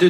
Du, 0.00 0.08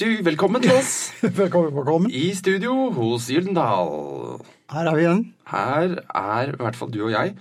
du, 0.00 0.22
velkommen 0.24 0.62
til 0.62 0.72
oss. 0.74 1.12
velkommen, 1.22 1.76
velkommen. 1.76 2.10
I 2.10 2.34
studio 2.34 2.90
hos 2.90 3.28
Gyldendal. 3.30 4.40
Her 4.72 4.88
er 4.90 4.96
vi 4.96 5.04
igjen. 5.04 5.20
Her 5.52 5.94
er 6.08 6.50
i 6.50 6.56
hvert 6.58 6.76
fall 6.80 6.90
du 6.90 7.04
og 7.04 7.12
jeg. 7.12 7.34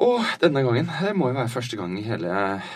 Og 0.00 0.24
denne 0.40 0.62
gangen 0.64 0.88
det 0.88 1.12
må 1.18 1.28
jo 1.28 1.36
være 1.36 1.52
første 1.52 1.76
gang 1.76 1.92
i 1.98 2.06
hele 2.06 2.32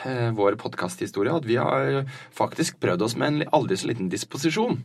eh, 0.09 0.29
vår 0.37 0.59
podkasthistorie 0.61 1.33
at 1.33 1.49
vi 1.49 1.57
har 1.57 2.05
faktisk 2.37 2.81
prøvd 2.83 3.07
oss 3.09 3.17
med 3.17 3.33
en 3.33 3.55
aldri 3.57 3.79
så 3.81 3.89
liten 3.89 4.11
disposisjon. 4.13 4.83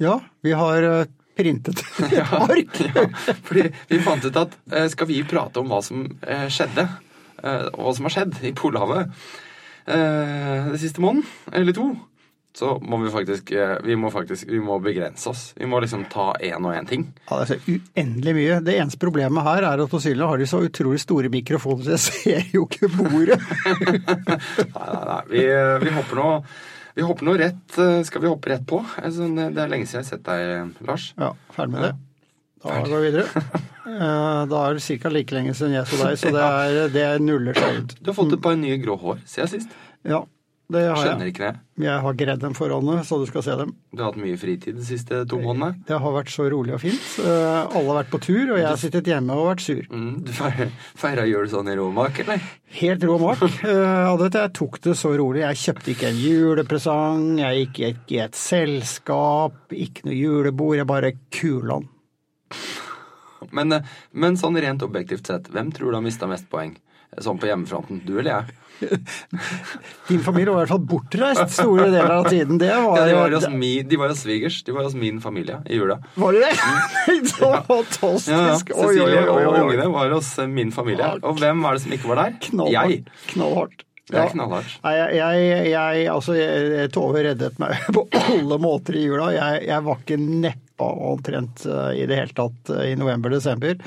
Ja, 0.00 0.20
vi 0.46 0.54
har 0.56 1.08
printet 1.38 1.82
et 2.08 2.32
ark. 2.42 2.80
Ja, 2.82 3.06
fordi 3.46 3.68
vi 3.90 4.02
fant 4.04 4.26
ut 4.26 4.40
at 4.40 4.56
eh, 4.72 4.88
skal 4.92 5.10
vi 5.10 5.22
prate 5.28 5.62
om 5.62 5.70
hva 5.70 5.80
som 5.84 6.06
eh, 6.26 6.48
skjedde, 6.52 6.88
eh, 7.42 7.66
og 7.74 7.82
hva 7.84 7.96
som 7.96 8.08
har 8.08 8.16
skjedd 8.16 8.40
i 8.48 8.54
Polhavet 8.58 9.12
eh, 9.86 10.70
den 10.72 10.80
siste 10.80 11.04
måneden, 11.04 11.26
eller 11.52 11.76
to, 11.76 11.92
så 12.56 12.78
må 12.82 12.98
vi 13.02 13.10
faktisk 13.12 13.52
eh, 13.54 13.76
vi 13.84 13.96
må 13.98 14.10
faktisk 14.10 14.48
vi 14.50 14.60
må 14.62 14.78
begrense 14.82 15.28
oss. 15.30 15.42
Vi 15.58 15.68
må 15.68 15.80
liksom 15.82 16.06
ta 16.10 16.32
én 16.42 16.64
og 16.64 16.74
én 16.74 16.88
ting. 16.88 17.04
Ja, 17.28 17.38
det 17.38 17.44
er 17.44 17.50
så 17.52 17.76
uendelig 17.76 18.34
mye. 18.38 18.56
Det 18.66 18.78
eneste 18.78 19.00
problemet 19.02 19.46
her 19.46 19.68
er 19.68 19.84
at 19.84 19.92
på 19.92 20.00
Ylva 20.10 20.32
har 20.32 20.40
de 20.40 20.48
så 20.48 20.62
utrolig 20.66 21.02
store 21.02 21.30
mikrofoner, 21.32 21.84
så 21.84 21.94
jeg 21.94 22.02
ser 22.08 22.56
jo 22.56 22.66
ikke 22.66 22.90
bordet. 22.96 23.38
Nei, 24.74 24.88
nei, 24.88 25.04
nei. 25.12 25.22
Vi, 25.30 25.44
eh, 25.44 25.76
vi 25.84 25.94
hopper 25.94 26.22
nå 26.22 26.28
vi 26.98 27.04
hopper 27.06 27.28
nå 27.28 27.36
rett 27.38 27.78
eh, 27.78 28.00
Skal 28.02 28.24
vi 28.24 28.30
hoppe 28.30 28.50
rett 28.50 28.64
på? 28.66 28.80
Altså, 28.98 29.28
Det 29.30 29.62
er 29.62 29.70
lenge 29.70 29.86
siden 29.86 30.00
jeg 30.00 30.06
har 30.06 30.08
sett 30.08 30.24
deg, 30.26 30.86
Lars. 30.88 31.12
Ja, 31.18 31.32
ferdig 31.54 31.76
med 31.76 31.84
det. 31.86 31.92
Da 32.64 32.80
går 32.82 33.04
vi 33.04 33.10
videre. 33.12 33.50
Da 33.88 34.58
er 34.66 34.74
det 34.76 34.98
ca. 35.00 35.08
like 35.08 35.32
lenge 35.32 35.54
siden 35.56 35.72
jeg 35.72 35.88
så 35.88 35.98
deg, 36.02 36.18
så 36.20 36.32
det, 36.34 36.48
er, 36.64 36.90
det 36.92 37.04
nuller 37.24 37.56
seg 37.56 37.78
ut. 37.78 37.94
Du 38.02 38.10
har 38.10 38.16
fått 38.18 38.34
et 38.36 38.42
par 38.44 38.58
nye 38.58 38.76
grå 38.82 38.98
hår 39.00 39.22
siden 39.24 39.48
sist. 39.54 39.78
Ja, 40.04 40.24
det 40.68 40.82
har 40.84 40.98
Skjønner 41.00 41.24
jeg. 41.24 41.32
ikke 41.32 41.46
det. 41.46 41.60
Jeg 41.86 42.00
har 42.04 42.16
gredd 42.20 42.40
dem 42.42 42.52
forholdene, 42.56 43.00
så 43.08 43.16
du 43.16 43.24
skal 43.30 43.42
se 43.46 43.54
dem. 43.56 43.70
Du 43.94 44.02
har 44.02 44.10
hatt 44.10 44.18
mye 44.20 44.36
fritid 44.36 44.76
de 44.76 44.84
siste 44.84 45.22
to 45.30 45.38
månedene. 45.40 45.78
Det 45.88 45.96
har 46.02 46.12
vært 46.12 46.28
så 46.28 46.44
rolig 46.52 46.74
og 46.76 46.82
fint. 46.82 47.06
Eh, 47.24 47.60
Alle 47.78 47.86
har 47.88 47.96
vært 48.02 48.10
på 48.12 48.20
tur, 48.20 48.42
og 48.52 48.58
jeg 48.60 48.66
har 48.68 48.76
sittet 48.82 49.08
hjemme 49.08 49.32
og 49.32 49.46
vært 49.48 49.64
sur. 49.64 49.80
Mm, 49.88 50.10
du 50.26 50.32
feira, 50.36 51.24
jul 51.24 51.48
sånn 51.48 51.70
i 51.72 51.76
Romak, 51.78 52.20
eller? 52.20 52.44
Helt 52.82 53.06
rå 53.08 53.16
mak. 53.22 53.46
Eh, 53.68 54.26
jeg 54.28 54.52
tok 54.60 54.76
det 54.84 54.94
så 55.00 55.14
rolig. 55.16 55.40
Jeg 55.46 55.56
kjøpte 55.64 55.94
ikke 55.94 56.10
en 56.10 56.20
julepresang, 56.20 57.24
jeg 57.40 57.62
gikk 57.64 57.80
ikke 57.94 58.18
i 58.18 58.20
et 58.26 58.36
selskap, 58.36 59.56
ikke 59.72 60.04
noe 60.04 60.18
julebord. 60.20 60.76
Jeg 60.82 60.88
bare 60.92 61.14
kulan. 61.32 61.88
Men, 63.54 63.72
eh, 63.72 63.88
men 64.12 64.36
sånn 64.36 64.60
rent 64.60 64.82
objektivt 64.84 65.26
sett, 65.32 65.48
hvem 65.48 65.72
tror 65.72 65.92
du 65.92 65.96
har 66.00 66.04
mista 66.04 66.28
mest 66.28 66.48
poeng? 66.52 66.76
Sånn 67.16 67.38
på 67.40 67.48
hjemmefronten. 67.48 68.02
Du 68.04 68.18
eller 68.18 68.42
jeg? 68.42 68.56
Din 70.08 70.20
familie 70.24 70.52
var 70.52 70.62
i 70.62 70.64
hvert 70.64 70.72
fall 70.72 70.84
bortreist 70.90 71.54
store 71.56 71.88
deler 71.90 72.14
av 72.18 72.28
tiden. 72.30 72.60
Det 72.60 72.70
var, 72.70 72.98
Ja, 73.00 73.06
de 73.08 73.16
var 73.18 73.34
hos 73.36 73.48
min, 73.52 73.88
de 73.88 73.98
var 74.00 74.12
hos 74.12 74.22
svigers. 74.24 74.60
De 74.66 74.74
var 74.76 74.86
hos 74.88 74.96
min 74.98 75.20
familie 75.24 75.58
i 75.66 75.80
jula. 75.80 75.98
Var 76.14 76.36
det 76.38 76.46
det? 76.46 76.54
så 77.34 77.50
fantastisk. 77.66 78.30
Ja, 78.32 78.44
ja. 78.52 78.56
Cecilie 78.62 79.26
og 79.26 79.58
ungene 79.64 79.90
var 79.94 80.14
hos 80.16 80.30
eh, 80.38 80.48
min 80.50 80.72
familie. 80.74 81.10
Og 81.22 81.40
hvem 81.42 81.62
var 81.66 81.76
det 81.76 81.84
som 81.84 81.98
ikke 81.98 82.12
var 82.12 82.24
der? 82.24 82.38
Jeg. 82.72 83.02
Knallhardt. 83.32 83.84
Er 84.08 84.30
knallhardt. 84.32 84.78
Nei, 84.86 84.94
jeg, 84.96 85.18
jeg, 85.18 85.64
jeg, 85.74 86.06
altså, 86.08 86.36
jeg, 86.38 86.88
Tove 86.94 87.20
reddet 87.26 87.58
meg 87.60 87.76
på 87.92 88.06
alle 88.16 88.56
måter 88.62 88.96
i 88.96 89.04
jula. 89.04 89.28
Jeg, 89.36 89.66
jeg 89.68 89.84
var 89.84 90.00
ikke 90.00 90.20
neppa 90.78 90.92
omtrent 90.92 91.66
eh, 91.66 91.92
i 91.92 92.06
det 92.06 92.14
hele 92.14 92.32
tatt 92.34 92.70
eh, 92.70 92.92
i 92.92 92.96
november-desember. 92.96 93.78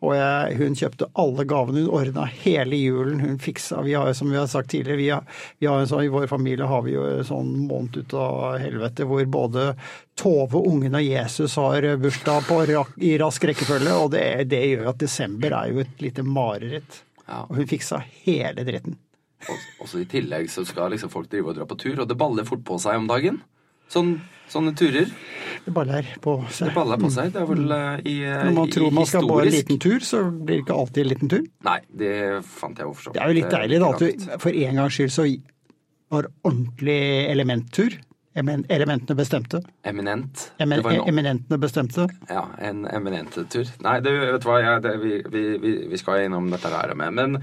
Og 0.00 0.14
jeg, 0.16 0.56
hun 0.56 0.74
kjøpte 0.74 1.10
alle 1.12 1.44
gavene. 1.44 1.80
Hun 1.80 1.90
ordna 1.90 2.24
hele 2.24 2.76
julen. 2.76 3.20
Hun 3.20 3.38
fiksa 3.38 3.82
Vi 3.82 3.94
har 3.94 4.08
jo, 4.08 4.14
som 4.14 4.30
vi 4.30 4.38
har 4.38 4.46
sagt 4.46 4.70
tidligere, 4.70 4.96
vi 4.96 5.10
har, 5.10 5.24
vi 5.58 5.66
har 5.66 5.84
sånn, 5.86 6.04
i 6.04 6.08
vår 6.08 6.26
familie 6.26 6.64
har 6.64 6.82
vi 6.82 6.94
jo 6.94 7.04
en 7.04 7.24
sånn 7.24 7.52
måned 7.68 7.96
ut 8.00 8.14
av 8.14 8.58
helvete 8.58 9.04
hvor 9.04 9.24
både 9.24 9.74
Tove, 10.20 10.58
ungen 10.68 10.94
og 10.94 11.04
Jesus 11.04 11.54
har 11.56 11.84
bursdag 11.96 12.48
på, 12.48 12.58
i 13.00 13.14
rask 13.20 13.44
rekkefølge. 13.44 13.92
Og 14.00 14.10
det, 14.16 14.24
det 14.48 14.64
gjør 14.64 14.90
at 14.94 15.00
desember 15.00 15.52
er 15.52 15.70
jo 15.70 15.84
et 15.84 16.02
lite 16.02 16.24
mareritt. 16.24 17.04
Ja. 17.26 17.44
Og 17.46 17.60
hun 17.60 17.68
fiksa 17.68 18.02
hele 18.24 18.64
dritten. 18.64 18.96
Også, 19.40 19.68
også 19.80 20.00
I 20.02 20.08
tillegg 20.08 20.50
så 20.52 20.66
skal 20.68 20.92
liksom 20.92 21.12
folk 21.12 21.30
drive 21.32 21.52
og 21.52 21.56
dra 21.56 21.64
på 21.68 21.76
tur, 21.80 22.02
og 22.02 22.08
det 22.08 22.18
baller 22.20 22.48
fort 22.48 22.64
på 22.64 22.76
seg 22.80 23.00
om 23.00 23.08
dagen. 23.08 23.40
Sånn, 23.90 24.10
sånne 24.50 24.72
turer. 24.78 25.08
Det 25.64 25.72
baller 25.74 26.06
på 26.22 26.36
seg. 26.48 26.70
Det 26.70 26.74
baller 26.76 27.00
på 27.00 27.10
seg. 27.12 27.32
Det 27.34 27.40
er 27.42 27.48
vel 27.48 27.72
eh, 27.74 28.02
i, 28.06 28.16
eh, 28.22 28.44
Når 28.46 28.54
man 28.56 28.74
tror 28.74 28.92
man 28.94 29.08
skal 29.08 29.26
på 29.28 29.38
en 29.42 29.50
liten 29.50 29.80
tur, 29.82 29.98
så 30.06 30.22
blir 30.30 30.60
det 30.60 30.60
ikke 30.64 30.76
alltid 30.82 31.02
en 31.02 31.10
liten 31.10 31.32
tur. 31.32 31.48
Nei, 31.66 31.78
det 32.02 32.12
fant 32.46 32.78
jeg 32.78 32.86
jo 32.86 32.94
for 32.94 33.08
så 33.08 33.16
Det 33.16 33.24
er 33.24 33.32
jo 33.32 33.38
litt 33.40 33.48
eh, 33.48 33.56
deilig 33.56 33.80
da, 33.82 33.90
at 33.90 34.04
du 34.04 34.38
for 34.44 34.60
en 34.62 34.78
gangs 34.80 34.98
skyld 34.98 35.12
så 35.16 35.26
var 36.10 36.30
ordentlig 36.46 37.00
elementtur. 37.30 37.98
Elementene 38.40 39.16
bestemte. 39.18 39.58
Eminent. 39.90 40.46
En, 40.62 40.72
eminentene 40.72 41.58
bestemte. 41.60 42.06
ja, 42.30 42.44
en 42.62 42.84
eminent 42.86 43.34
tur. 43.50 43.74
Nei, 43.82 43.96
det, 44.06 44.14
vet 44.22 44.44
du 44.44 44.48
hva, 44.48 44.60
ja, 44.62 44.76
det, 44.82 44.94
vi, 45.02 45.18
vi, 45.34 45.42
vi, 45.58 45.72
vi 45.90 45.98
skal 45.98 46.28
innom 46.28 46.46
dette 46.54 46.70
her 46.70 46.94
med. 46.94 47.18
Men 47.18 47.40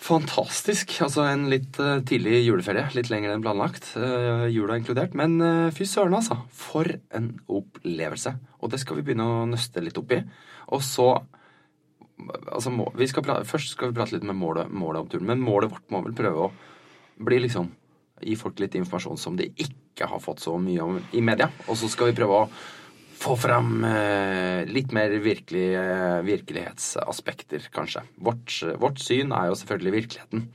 fantastisk. 0.00 0.92
Altså 1.04 1.24
en 1.28 1.48
litt 1.52 1.78
uh, 1.82 2.00
tidlig 2.06 2.42
juleferie. 2.44 2.86
Litt 2.96 3.10
lenger 3.12 3.34
enn 3.34 3.44
planlagt. 3.44 3.92
Uh, 3.96 4.46
jula 4.52 4.78
inkludert. 4.80 5.16
Men 5.18 5.36
uh, 5.42 5.72
fy 5.74 5.86
søren, 5.88 6.16
altså. 6.18 6.38
For 6.54 6.88
en 7.16 7.32
opplevelse. 7.50 8.34
Og 8.60 8.72
det 8.72 8.80
skal 8.82 9.00
vi 9.00 9.06
begynne 9.08 9.26
å 9.26 9.44
nøste 9.50 9.82
litt 9.84 10.00
opp 10.00 10.16
i. 10.16 10.22
Og 10.70 10.84
så 10.86 11.10
altså, 12.52 12.72
må, 12.74 12.90
skal 13.08 13.26
pra- 13.26 13.42
Først 13.48 13.74
skal 13.74 13.90
vi 13.90 13.98
prate 13.98 14.16
litt 14.16 14.26
med 14.28 14.38
målet, 14.38 14.72
målet 14.72 15.04
om 15.04 15.12
turen. 15.12 15.28
Men 15.32 15.44
målet 15.44 15.72
vårt 15.72 15.88
må 15.92 16.02
vel 16.06 16.16
prøve 16.16 16.48
å 16.48 16.52
bli 17.20 17.44
liksom 17.46 17.76
Gi 18.20 18.34
folk 18.36 18.58
litt 18.60 18.74
informasjon 18.76 19.16
som 19.16 19.36
de 19.38 19.46
ikke 19.48 20.04
har 20.04 20.20
fått 20.20 20.42
så 20.44 20.52
mye 20.60 20.84
om 20.84 20.98
i 21.16 21.22
media. 21.24 21.46
Og 21.72 21.78
så 21.80 21.88
skal 21.88 22.10
vi 22.10 22.18
prøve 22.18 22.42
å 22.42 22.48
få 23.20 23.36
fram 23.36 23.84
eh, 23.84 24.64
litt 24.70 24.94
mer 24.96 25.12
virkelig, 25.22 25.66
eh, 25.76 26.18
virkelighetsaspekter, 26.26 27.68
kanskje. 27.74 28.02
Vårt, 28.16 28.56
vårt 28.80 29.00
syn 29.02 29.34
er 29.36 29.50
jo 29.50 29.58
selvfølgelig 29.60 29.94
virkeligheten. 29.98 30.48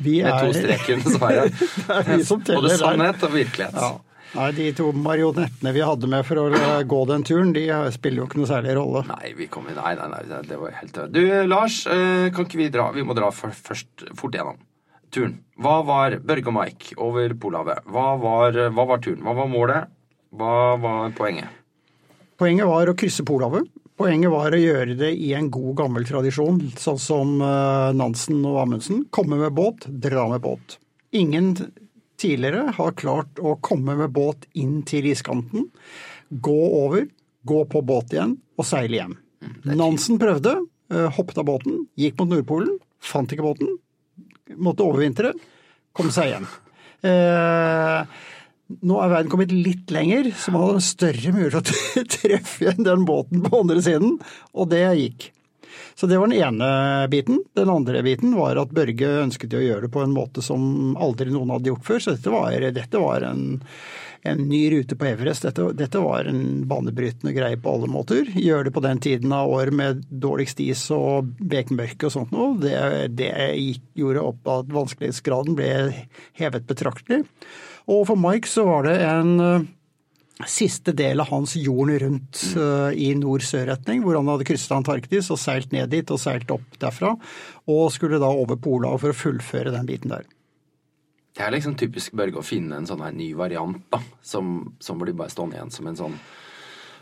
Vi 0.00 0.20
er... 0.20 0.30
Med 0.30 0.38
to 0.40 0.52
er 0.52 0.60
streker 0.60 1.02
svaret. 1.16 1.58
Det 1.60 1.96
er 1.96 2.06
vi 2.12 2.22
som 2.28 2.44
teller 2.44 2.68
Både 2.68 2.78
sannhet 2.80 3.26
og 3.26 3.36
virkelighet. 3.36 3.76
ja. 3.80 3.98
Nei, 4.30 4.50
De 4.54 4.68
to 4.78 4.92
marionettene 4.94 5.72
vi 5.74 5.80
hadde 5.82 6.06
med 6.10 6.22
for 6.28 6.38
å 6.38 6.44
eh, 6.54 6.82
gå 6.86 7.00
den 7.10 7.24
turen, 7.26 7.50
de 7.56 7.64
spiller 7.90 8.22
jo 8.22 8.28
ikke 8.28 8.38
noe 8.38 8.50
særlig 8.50 8.76
rolle. 8.78 9.02
Nei, 9.08 9.32
vi 9.38 9.48
kom, 9.50 9.66
nei, 9.66 9.94
nei, 9.98 10.08
nei, 10.12 10.42
det 10.46 10.58
var 10.60 10.76
helt 10.78 11.00
Du, 11.10 11.22
Lars, 11.50 11.80
eh, 11.90 12.28
kan 12.34 12.46
ikke 12.46 12.60
vi 12.60 12.68
dra? 12.70 12.90
Vi 12.94 13.02
må 13.06 13.16
dra 13.18 13.32
først 13.34 14.06
fort 14.18 14.36
gjennom. 14.38 14.60
Turen. 15.10 15.40
Hva 15.58 15.80
var 15.82 16.20
Børge 16.22 16.46
og 16.52 16.54
Mike 16.54 16.94
over 17.02 17.32
Polhavet? 17.42 17.82
Hva 17.90 18.12
var, 18.22 18.60
hva 18.70 18.84
var 18.92 19.02
turen? 19.02 19.24
Hva 19.26 19.34
var 19.40 19.50
målet? 19.50 19.90
Hva 20.30 20.52
var 20.78 21.16
poenget? 21.18 21.59
Poenget 22.40 22.64
var 22.64 22.88
å 22.88 22.96
krysse 22.96 23.20
Polhavet. 23.28 23.66
Poenget 24.00 24.32
var 24.32 24.54
å 24.56 24.58
gjøre 24.58 24.94
det 24.96 25.10
i 25.12 25.34
en 25.36 25.50
god, 25.52 25.74
gammel 25.76 26.06
tradisjon, 26.08 26.62
sånn 26.80 26.96
som 26.96 27.34
eh, 27.44 27.90
Nansen 27.92 28.38
og 28.48 28.62
Amundsen. 28.62 29.02
Komme 29.12 29.36
med 29.42 29.52
båt, 29.52 29.84
dra 29.84 30.24
med 30.30 30.40
båt. 30.40 30.78
Ingen 31.12 31.50
tidligere 32.20 32.72
har 32.78 32.96
klart 32.96 33.42
å 33.44 33.58
komme 33.60 33.98
med 33.98 34.14
båt 34.16 34.48
inn 34.56 34.78
til 34.88 35.10
iskanten, 35.10 35.68
gå 36.30 36.56
over, 36.78 37.04
gå 37.44 37.60
på 37.68 37.84
båt 37.84 38.16
igjen 38.16 38.38
og 38.56 38.68
seile 38.70 39.02
hjem. 39.02 39.14
Nansen 39.68 40.16
prøvde, 40.22 40.56
eh, 40.94 41.12
hoppet 41.18 41.44
av 41.44 41.48
båten, 41.52 41.84
gikk 42.00 42.16
mot 42.22 42.32
Nordpolen, 42.32 42.78
fant 43.04 43.28
ikke 43.28 43.50
båten, 43.50 43.76
måtte 44.56 44.88
overvintre, 44.88 45.36
kom 45.92 46.08
seg 46.08 46.32
hjem. 46.32 46.48
Eh, 47.00 48.00
nå 48.86 49.00
er 49.02 49.12
verden 49.12 49.32
kommet 49.32 49.52
litt 49.54 49.90
lenger, 49.94 50.30
så 50.36 50.54
man 50.54 50.66
hadde 50.66 50.80
en 50.80 50.86
større 50.86 51.34
mulighet 51.34 51.70
til 51.70 52.02
å 52.02 52.08
treffe 52.16 52.74
den 52.78 53.04
båten 53.08 53.44
på 53.46 53.62
andre 53.64 53.82
siden, 53.84 54.18
og 54.54 54.72
det 54.72 54.86
gikk. 55.00 55.30
Så 55.94 56.06
det 56.06 56.18
var 56.18 56.30
den 56.30 56.38
ene 56.40 57.08
biten. 57.12 57.42
Den 57.52 57.70
andre 57.70 58.02
biten 58.02 58.34
var 58.36 58.56
at 58.56 58.70
Børge 58.74 59.08
ønsket 59.20 59.52
å 59.52 59.62
gjøre 59.62 59.86
det 59.86 59.94
på 59.94 60.00
en 60.00 60.14
måte 60.14 60.42
som 60.44 60.94
aldri 60.96 61.28
noen 61.28 61.52
hadde 61.52 61.68
gjort 61.72 61.86
før, 61.86 61.98
så 62.00 62.14
dette 62.14 62.32
var, 62.32 62.54
dette 62.72 63.02
var 63.02 63.26
en, 63.28 63.42
en 64.24 64.40
ny 64.48 64.62
rute 64.72 64.96
på 64.96 65.10
Everest. 65.10 65.44
Dette, 65.44 65.66
dette 65.76 66.00
var 66.00 66.30
en 66.30 66.64
banebrytende 66.70 67.34
greie 67.36 67.60
på 67.60 67.74
alle 67.74 67.90
måter. 67.92 68.30
Gjøre 68.32 68.70
det 68.70 68.74
på 68.76 68.84
den 68.86 69.02
tiden 69.04 69.34
av 69.36 69.52
år 69.52 69.74
med 69.76 70.04
dårligst 70.08 70.62
is 70.64 70.86
og 70.96 71.34
bekmørke 71.36 72.08
og 72.08 72.16
sånt 72.16 72.32
noe, 72.32 72.54
det, 72.62 72.78
det 73.20 73.32
gikk, 73.60 73.84
gjorde 74.00 74.28
opp 74.32 74.54
at 74.56 74.72
vanskelighetsgraden 74.78 75.58
ble 75.58 75.74
hevet 76.40 76.70
betraktelig. 76.70 77.26
Og 77.90 78.06
for 78.06 78.18
Mike 78.20 78.48
så 78.48 78.64
var 78.68 78.86
det 78.86 78.96
en 79.02 79.32
eh, 79.42 79.68
siste 80.46 80.94
del 80.96 81.20
av 81.20 81.30
hans 81.34 81.56
jorden 81.58 81.98
rundt 82.00 82.42
uh, 82.56 82.88
i 82.94 83.10
nord-sør-retning, 83.18 84.04
hvor 84.04 84.16
han 84.16 84.28
hadde 84.30 84.46
krysset 84.48 84.72
Antarktis 84.72 85.28
og 85.34 85.40
seilt 85.42 85.74
ned 85.74 85.90
dit 85.92 86.10
og 86.14 86.20
seilt 86.22 86.50
opp 86.54 86.78
derfra, 86.80 87.12
og 87.68 87.90
skulle 87.92 88.20
da 88.22 88.30
over 88.30 88.56
Polhavet 88.56 89.02
for 89.02 89.12
å 89.12 89.18
fullføre 89.18 89.74
den 89.74 89.88
biten 89.90 90.14
der. 90.14 90.28
Det 91.36 91.44
er 91.46 91.52
liksom 91.54 91.76
typisk 91.78 92.14
Børge 92.16 92.40
å 92.40 92.46
finne 92.46 92.78
en 92.80 92.88
sånn 92.88 93.02
her 93.04 93.12
ny 93.14 93.30
variant, 93.38 93.82
da. 93.92 94.00
Som, 94.24 94.72
som 94.82 95.00
blir 95.00 95.16
bare 95.18 95.32
stående 95.32 95.58
igjen 95.58 95.74
som 95.74 95.90
en 95.90 95.98
sånn 95.98 96.16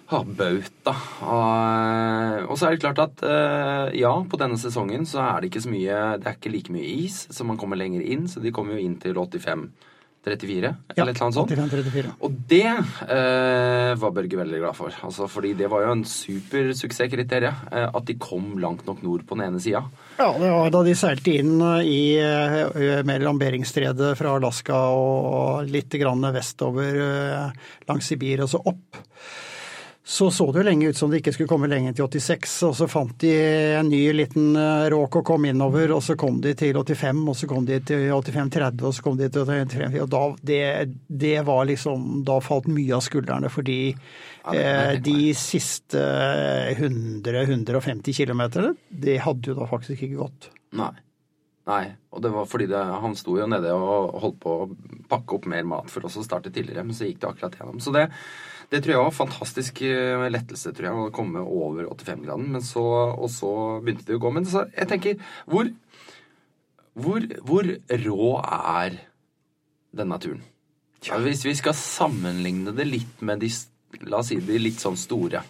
ha, 0.08 0.20
bauta. 0.24 0.94
Og, 1.28 2.48
og 2.48 2.58
så 2.58 2.68
er 2.68 2.74
det 2.74 2.82
klart 2.82 3.02
at 3.04 3.22
uh, 3.22 3.86
ja, 3.96 4.12
på 4.24 4.40
denne 4.40 4.58
sesongen 4.60 5.06
så 5.08 5.22
er 5.24 5.40
det 5.40 5.50
ikke 5.50 5.64
så 5.66 5.72
mye 5.72 5.98
Det 6.18 6.30
er 6.30 6.38
ikke 6.38 6.52
like 6.54 6.74
mye 6.74 6.90
is, 7.04 7.26
så 7.34 7.46
man 7.46 7.60
kommer 7.60 7.80
lenger 7.80 8.04
inn. 8.04 8.26
Så 8.30 8.42
de 8.44 8.52
kommer 8.54 8.76
jo 8.76 8.84
inn 8.84 8.98
til 9.02 9.14
85-34, 10.28 10.68
Ja, 10.68 11.02
eller 11.02 11.12
et 11.12 11.16
eller 11.16 11.26
annet 11.26 11.38
sånt. 11.38 11.52
85-34. 11.52 12.12
Og 12.26 12.36
det 12.50 12.64
eh, 12.68 13.92
var 14.02 14.14
Børge 14.16 14.40
veldig 14.40 14.60
glad 14.62 14.76
for. 14.78 14.94
Altså, 15.08 15.28
fordi 15.30 15.54
det 15.58 15.70
var 15.72 15.84
jo 15.86 15.94
en 15.96 16.04
supersuksesskriterium. 16.08 17.64
Eh, 17.72 17.88
at 17.88 18.06
de 18.08 18.18
kom 18.20 18.56
langt 18.62 18.86
nok 18.88 19.02
nord 19.06 19.26
på 19.28 19.38
den 19.38 19.48
ene 19.48 19.62
sida. 19.62 19.82
Ja, 20.18 20.30
det 20.38 20.52
var 20.52 20.72
da 20.74 20.84
de 20.86 20.94
seilte 20.98 21.34
inn 21.40 21.58
i 21.84 22.00
eh, 22.20 23.02
mellom 23.08 23.40
Beringstredet 23.40 24.14
fra 24.18 24.36
Alaska 24.38 24.80
og 24.94 25.68
litt 25.70 25.94
grann 26.00 26.24
vestover 26.34 27.02
eh, 27.08 27.68
langs 27.88 28.08
Sibir 28.10 28.44
og 28.44 28.52
så 28.52 28.62
opp. 28.66 29.02
Så 30.08 30.30
så 30.32 30.46
det 30.52 30.62
jo 30.62 30.64
lenge 30.64 30.88
ut 30.88 30.96
som 30.96 31.10
det 31.12 31.18
ikke 31.20 31.34
skulle 31.34 31.50
komme 31.50 31.68
lenger 31.68 31.92
til 31.92 32.06
86, 32.08 32.52
og 32.64 32.76
så 32.78 32.86
fant 32.88 33.10
de 33.20 33.32
en 33.76 33.90
ny 33.92 33.98
liten 34.16 34.56
eh, 34.56 34.86
råk 34.88 35.18
å 35.20 35.22
komme 35.28 35.50
innover, 35.52 35.92
og 35.92 36.00
så 36.06 36.16
kom 36.16 36.38
de 36.40 36.54
til 36.56 36.78
85, 36.80 37.20
og 37.28 37.36
så 37.36 37.48
kom 37.50 37.66
de 37.68 37.76
til 37.90 38.06
85-30, 38.16 38.86
og 38.88 38.94
så 38.96 39.04
kom 39.04 39.18
de 39.20 39.28
til 39.34 39.44
85 39.44 39.98
og 40.00 40.08
da, 40.14 40.22
det, 40.48 40.62
det 41.12 41.34
var 41.44 41.68
liksom 41.68 42.22
Da 42.24 42.38
falt 42.40 42.70
mye 42.72 42.96
av 42.96 43.04
skuldrene, 43.04 43.52
fordi 43.52 43.76
Ja, 43.90 44.56
eh, 44.56 44.94
de 45.04 45.34
siste 45.36 46.00
100-150 46.72 48.16
km, 48.16 48.42
det 48.88 49.20
hadde 49.26 49.52
jo 49.52 49.58
da 49.60 49.68
faktisk 49.68 50.08
ikke 50.08 50.22
gått. 50.22 50.48
Nei. 50.80 50.94
Nei. 51.68 51.84
Og 52.16 52.24
det 52.24 52.32
var 52.32 52.48
fordi 52.48 52.66
det, 52.70 52.80
han 52.80 53.16
sto 53.18 53.36
jo 53.36 53.46
nede 53.50 53.76
og 53.76 54.16
holdt 54.22 54.40
på 54.40 54.54
å 54.62 54.68
pakke 55.10 55.36
opp 55.36 55.48
mer 55.52 55.68
mat 55.68 55.92
for 55.92 56.08
oss 56.08 56.16
å 56.16 56.24
starte 56.24 56.52
tidligere, 56.52 56.86
men 56.88 56.96
så 56.96 57.04
gikk 57.08 57.20
det 57.20 57.28
akkurat 57.34 57.58
gjennom. 57.60 57.82
Så 57.84 57.92
det, 57.92 58.08
det 58.68 58.82
tror 58.84 58.92
jeg 58.92 59.00
var 59.00 59.14
fantastisk 59.16 59.80
eh, 59.86 60.26
lettelse, 60.28 60.74
tror 60.76 60.86
jeg, 60.88 61.04
å 61.06 61.12
komme 61.14 61.40
over 61.40 61.86
85-graden. 61.88 62.50
Men 62.52 62.64
så, 62.64 62.84
og 63.16 63.30
så 63.32 63.50
begynte 63.80 64.04
det 64.10 64.18
å 64.18 64.22
gå. 64.22 64.32
Men 64.36 64.48
så, 64.48 64.66
jeg 64.74 64.90
tenker, 64.90 65.22
hvor, 65.48 65.70
hvor, 66.92 67.24
hvor 67.48 67.70
rå 68.04 68.32
er 68.44 68.98
denne 69.96 70.20
turen? 70.20 70.44
Ja, 71.06 71.16
hvis 71.22 71.46
vi 71.46 71.54
skal 71.56 71.76
sammenligne 71.78 72.74
det 72.76 72.88
litt 72.88 73.22
med 73.24 73.40
de, 73.40 73.48
la 74.04 74.20
oss 74.20 74.32
si, 74.34 74.40
de 74.44 74.60
litt 74.60 74.82
sånn 74.82 74.98
store. 75.00 75.40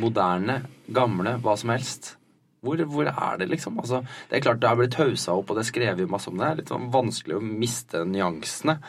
Moderne, 0.00 0.62
gamle, 0.90 1.36
hva 1.44 1.54
som 1.60 1.70
helst. 1.74 2.16
Hvor, 2.64 2.82
hvor 2.90 3.08
er 3.12 3.38
det, 3.40 3.46
liksom? 3.52 3.78
Altså, 3.80 4.02
det 4.28 4.40
er 4.40 4.44
klart 4.48 4.60
det 4.60 4.72
har 4.72 4.80
blitt 4.80 4.98
haussa 4.98 5.38
opp, 5.38 5.52
og 5.52 5.56
det 5.56 5.64
er 5.64 5.70
skrevet 5.70 6.10
masse 6.10 6.32
om 6.32 6.40
det. 6.40 6.48
Det 6.48 6.50
er 6.50 6.60
litt 6.64 6.74
sånn 6.74 6.90
vanskelig 6.92 7.38
å 7.38 7.46
miste 7.46 8.02
nyansene. 8.08 8.80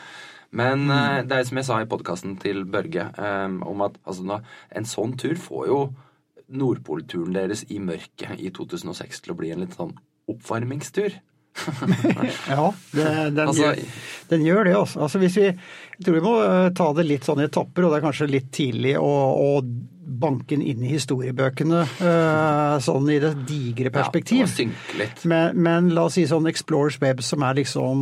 Men 0.52 0.84
mm. 0.84 1.28
det 1.30 1.36
er 1.38 1.48
som 1.48 1.60
jeg 1.60 1.68
sa 1.68 1.80
i 1.80 1.88
podkasten 1.88 2.36
til 2.42 2.64
Børge, 2.68 3.08
um, 3.16 3.60
om 3.72 3.84
at 3.86 3.96
altså, 4.04 4.24
nå, 4.28 4.40
en 4.76 4.88
sånn 4.88 5.16
tur 5.20 5.38
får 5.40 5.68
jo 5.70 5.82
Nordpolturen 6.52 7.32
deres 7.32 7.64
i 7.72 7.78
mørket 7.80 8.40
i 8.42 8.50
2006 8.52 9.22
til 9.24 9.32
å 9.32 9.36
bli 9.38 9.52
en 9.54 9.62
litt 9.64 9.76
sånn 9.78 9.94
oppvarmingstur. 10.30 11.20
Ja, 12.48 12.72
det, 12.92 13.04
den, 13.36 13.48
Altså- 13.48 13.62
gjør, 13.62 13.80
den 14.30 14.44
gjør 14.46 14.64
det. 14.64 14.76
Også. 14.76 15.00
altså 15.04 15.20
hvis 15.22 15.36
vi, 15.36 15.48
jeg 15.52 16.04
tror 16.04 16.16
vi 16.16 16.24
må 16.24 16.34
eh, 16.44 16.68
ta 16.76 16.86
det 16.96 17.06
litt 17.08 17.28
sånn 17.28 17.42
i 17.42 17.48
etapper, 17.48 17.84
og 17.84 17.92
det 17.92 17.98
er 17.98 18.06
kanskje 18.06 18.30
litt 18.30 18.48
tidlig 18.54 18.94
å, 19.00 19.10
å 19.36 19.50
banke 20.20 20.50
den 20.56 20.62
inn 20.66 20.82
i 20.84 20.90
historiebøkene 20.92 21.80
eh, 21.84 22.74
sånn 22.84 23.08
i 23.12 23.18
det 23.22 23.32
digre 23.48 23.90
perspektiv. 23.94 24.42
Ja, 24.44 24.48
synke 24.50 24.98
litt. 25.00 25.22
Men, 25.30 25.56
men 25.62 25.90
la 25.96 26.02
oss 26.08 26.14
si 26.18 26.24
sånn 26.28 26.48
Explorers 26.50 26.98
Web, 27.02 27.18
som 27.24 27.42
er 27.46 27.54
liksom 27.60 27.96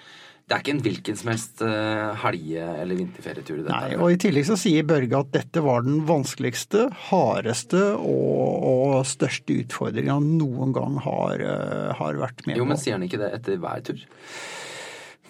det 0.47 0.55
er 0.55 0.61
ikke 0.63 0.71
en 0.77 0.83
hvilken 0.85 1.17
som 1.19 1.29
helst 1.33 1.61
eh, 1.65 2.11
helge- 2.23 2.67
eller 2.81 2.95
vinterferietur. 2.95 3.57
dette 3.65 3.73
Nei, 3.75 3.97
og 3.99 4.13
I 4.13 4.19
tillegg 4.23 4.45
så 4.47 4.55
sier 4.59 4.85
Børge 4.87 5.19
at 5.19 5.33
dette 5.35 5.63
var 5.65 5.81
den 5.83 6.05
vanskeligste, 6.07 6.85
hardeste 7.09 7.81
og, 7.99 8.67
og 8.71 9.01
største 9.09 9.57
utfordringen 9.65 10.13
han 10.13 10.29
noen 10.39 10.71
gang 10.77 10.95
har, 11.03 11.43
eh, 11.43 11.91
har 11.99 12.21
vært 12.23 12.45
med 12.47 12.55
på. 12.55 12.61
Jo, 12.61 12.69
men 12.69 12.79
sier 12.79 12.95
han 12.95 13.03
ikke 13.09 13.19
det 13.25 13.33
etter 13.41 13.59
hver 13.59 13.83
tur? 13.91 13.99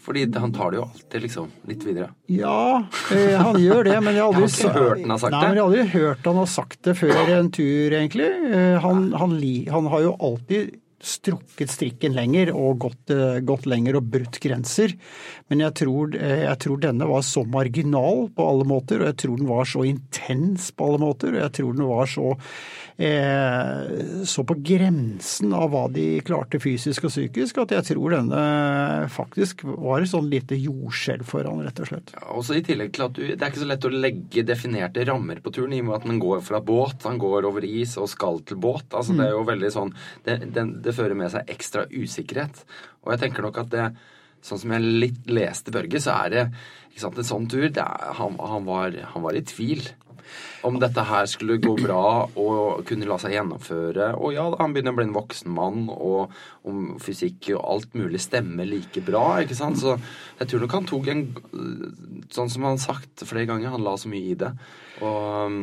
Fordi 0.07 0.21
han 0.39 0.53
tar 0.55 0.71
det 0.71 0.77
jo 0.79 0.85
alltid 0.85 1.23
liksom 1.25 1.47
litt 1.67 1.81
videre. 1.83 2.05
Ja, 2.31 2.83
eh, 3.11 3.33
han 3.41 3.57
gjør 3.59 3.83
det, 3.89 3.97
men 4.05 4.15
jeg 4.15 4.23
har 4.23 4.37
aldri, 4.37 4.47
Jeg 4.63 4.69
har 4.71 4.85
hørt 4.85 5.01
han 5.01 5.11
ha 5.11 5.17
sagt 5.19 5.33
Nei, 5.33 5.41
det. 5.41 5.47
men 5.49 5.57
jeg 5.57 5.63
har 5.63 5.71
aldri 5.71 5.87
hørt 5.97 6.29
han 6.29 6.37
har 6.45 6.51
sagt 6.53 6.79
det 6.87 6.93
før 7.01 7.31
en 7.41 7.49
tur, 7.57 7.95
egentlig. 7.97 8.29
Eh, 8.53 8.77
Han, 8.85 9.09
han, 9.19 9.33
han 9.73 9.89
har 9.91 10.05
jo 10.05 10.13
alltid 10.29 10.77
strukket 11.03 11.69
strikken 11.69 12.15
lenger 12.17 12.49
og 12.57 12.79
gått, 12.81 13.11
eh, 13.13 13.39
gått 13.45 13.67
lenger 13.69 13.99
og 13.99 14.09
brutt 14.09 14.39
grenser. 14.41 14.95
Men 15.47 15.59
jeg 15.59 15.73
tror, 15.83 16.15
eh, 16.15 16.43
jeg 16.47 16.59
tror 16.59 16.81
denne 16.81 17.07
var 17.07 17.21
så 17.21 17.45
marginal 17.45 18.29
på 18.33 18.49
alle 18.49 18.65
måter, 18.65 19.01
og 19.01 19.13
jeg 19.13 19.17
tror 19.17 19.37
den 19.37 19.47
var 19.47 19.65
så 19.65 19.85
intens 19.85 20.71
på 20.71 20.87
alle 20.87 20.97
måter, 20.97 21.35
og 21.35 21.41
jeg 21.45 21.53
tror 21.53 21.75
den 21.75 21.87
var 21.87 22.05
så, 22.05 22.37
eh, 22.97 24.23
så 24.25 24.43
på 24.43 24.57
grensen 24.63 25.53
av 25.53 25.69
hva 25.69 25.91
de 25.91 26.19
klarte 26.21 26.59
fysisk 26.59 27.05
og 27.05 27.11
psykisk, 27.11 27.61
at 27.61 27.69
jeg 27.69 27.95
tror 27.95 28.17
denne 28.17 29.07
faktisk 29.09 29.63
var 29.63 30.01
et 30.01 30.09
sånn 30.09 30.29
lite 30.29 30.57
jordskjelv 30.57 31.23
for 31.23 31.43
han, 31.43 31.61
rett 31.61 31.79
og 31.79 31.87
slett. 31.87 32.11
Ja, 32.13 32.25
Også 32.33 32.57
i 32.57 32.63
tillegg 32.65 32.93
til 32.93 33.05
at 33.05 33.13
du, 33.13 33.21
Det 33.27 33.41
er 33.41 33.51
ikke 33.51 33.65
så 33.65 33.69
lett 33.69 33.85
å 33.85 33.93
legge 33.93 34.43
definerte 34.43 35.05
rammer 35.05 35.41
på 35.41 35.53
turen, 35.53 35.73
i 35.73 35.79
og 35.79 35.85
med 35.85 35.95
at 35.95 36.07
den 36.09 36.19
går 36.19 36.41
fra 36.41 36.59
båt, 36.59 37.03
han 37.03 37.19
går 37.19 37.45
over 37.45 37.63
is 37.63 37.97
og 37.97 38.09
skal 38.09 38.39
til 38.39 38.57
båt. 38.57 38.89
altså 38.91 39.13
Det 39.13 39.25
er 39.27 39.35
jo 39.35 39.45
veldig 39.45 39.71
sånn, 39.71 39.93
det, 40.25 40.53
det, 40.53 40.65
det 40.87 40.95
fører 40.97 41.17
med 41.19 41.31
seg 41.33 41.49
ekstra 41.51 41.85
usikkerhet. 41.91 42.63
Og 43.05 43.13
jeg 43.13 43.25
tenker 43.25 43.45
nok 43.45 43.61
at 43.63 43.71
det, 43.73 43.85
sånn 44.45 44.61
som 44.63 44.73
jeg 44.75 44.97
litt 45.03 45.31
leste 45.31 45.73
Børge, 45.75 46.01
så 46.03 46.17
er 46.25 46.33
det 46.33 46.43
sant, 46.97 47.17
en 47.19 47.27
sånn 47.27 47.47
tur 47.51 47.67
det 47.69 47.83
han, 48.17 48.37
han, 48.39 48.65
var, 48.67 48.95
han 49.13 49.25
var 49.25 49.37
i 49.37 49.45
tvil. 49.45 49.83
Om 50.67 50.79
dette 50.81 51.03
her 51.07 51.27
skulle 51.29 51.59
gå 51.61 51.75
bra 51.79 52.27
og 52.27 52.81
kunne 52.87 53.07
la 53.07 53.19
seg 53.21 53.35
gjennomføre. 53.35 54.11
Og 54.17 54.33
ja, 54.35 54.47
han 54.59 54.73
begynner 54.75 54.95
å 54.95 54.99
bli 54.99 55.07
en 55.07 55.15
voksen 55.15 55.53
mann, 55.53 55.85
og 55.93 56.33
om 56.67 56.97
fysikk 57.01 57.51
og 57.55 57.61
alt 57.75 57.95
mulig 57.97 58.21
stemmer 58.23 58.67
like 58.67 59.03
bra. 59.05 59.39
ikke 59.43 59.57
sant? 59.57 59.79
Så 59.79 59.95
jeg 60.39 60.49
tror 60.49 60.65
nok 60.65 60.77
han 60.79 60.89
tok 60.89 61.13
en 61.13 61.25
Sånn 62.33 62.49
som 62.51 62.65
han 62.65 62.75
har 62.75 62.81
sagt 62.81 63.23
flere 63.23 63.47
ganger, 63.47 63.71
han 63.71 63.85
la 63.85 63.93
så 63.99 64.09
mye 64.11 64.33
i 64.33 64.35
det. 64.35 64.49
Og, 65.05 65.53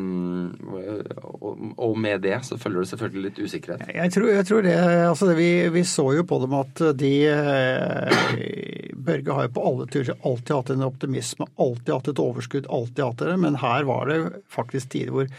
og, 1.35 1.65
og 1.83 1.99
med 1.99 2.23
det 2.25 2.39
så 2.47 2.57
følger 2.61 2.85
det 2.85 2.91
selvfølgelig 2.93 3.25
litt 3.27 3.41
usikkerhet. 3.43 3.91
Jeg 3.93 4.15
tror, 4.15 4.31
jeg 4.31 4.47
tror 4.49 4.65
det, 4.65 4.77
altså 5.11 5.29
det 5.29 5.37
vi, 5.41 5.51
vi 5.75 5.85
så 5.89 6.07
jo 6.17 6.25
på 6.29 6.39
dem 6.45 6.55
at 6.57 6.85
de 7.01 7.13
eh, 7.29 8.84
Børge 9.05 9.37
har 9.37 9.47
jo 9.47 9.53
på 9.57 9.67
alle 9.69 9.87
turer 9.93 10.17
alltid 10.23 10.55
hatt 10.57 10.73
en 10.75 10.87
optimisme, 10.87 11.47
alltid 11.61 11.93
hatt 11.95 12.11
et 12.13 12.25
overskudd, 12.25 12.67
alltid 12.73 13.05
hatt 13.05 13.23
det. 13.25 13.37
Men 13.45 13.61
her 13.63 13.87
var 13.89 14.11
det 14.11 14.19
faktisk 14.53 14.95
tider 14.95 15.15
hvor 15.15 15.31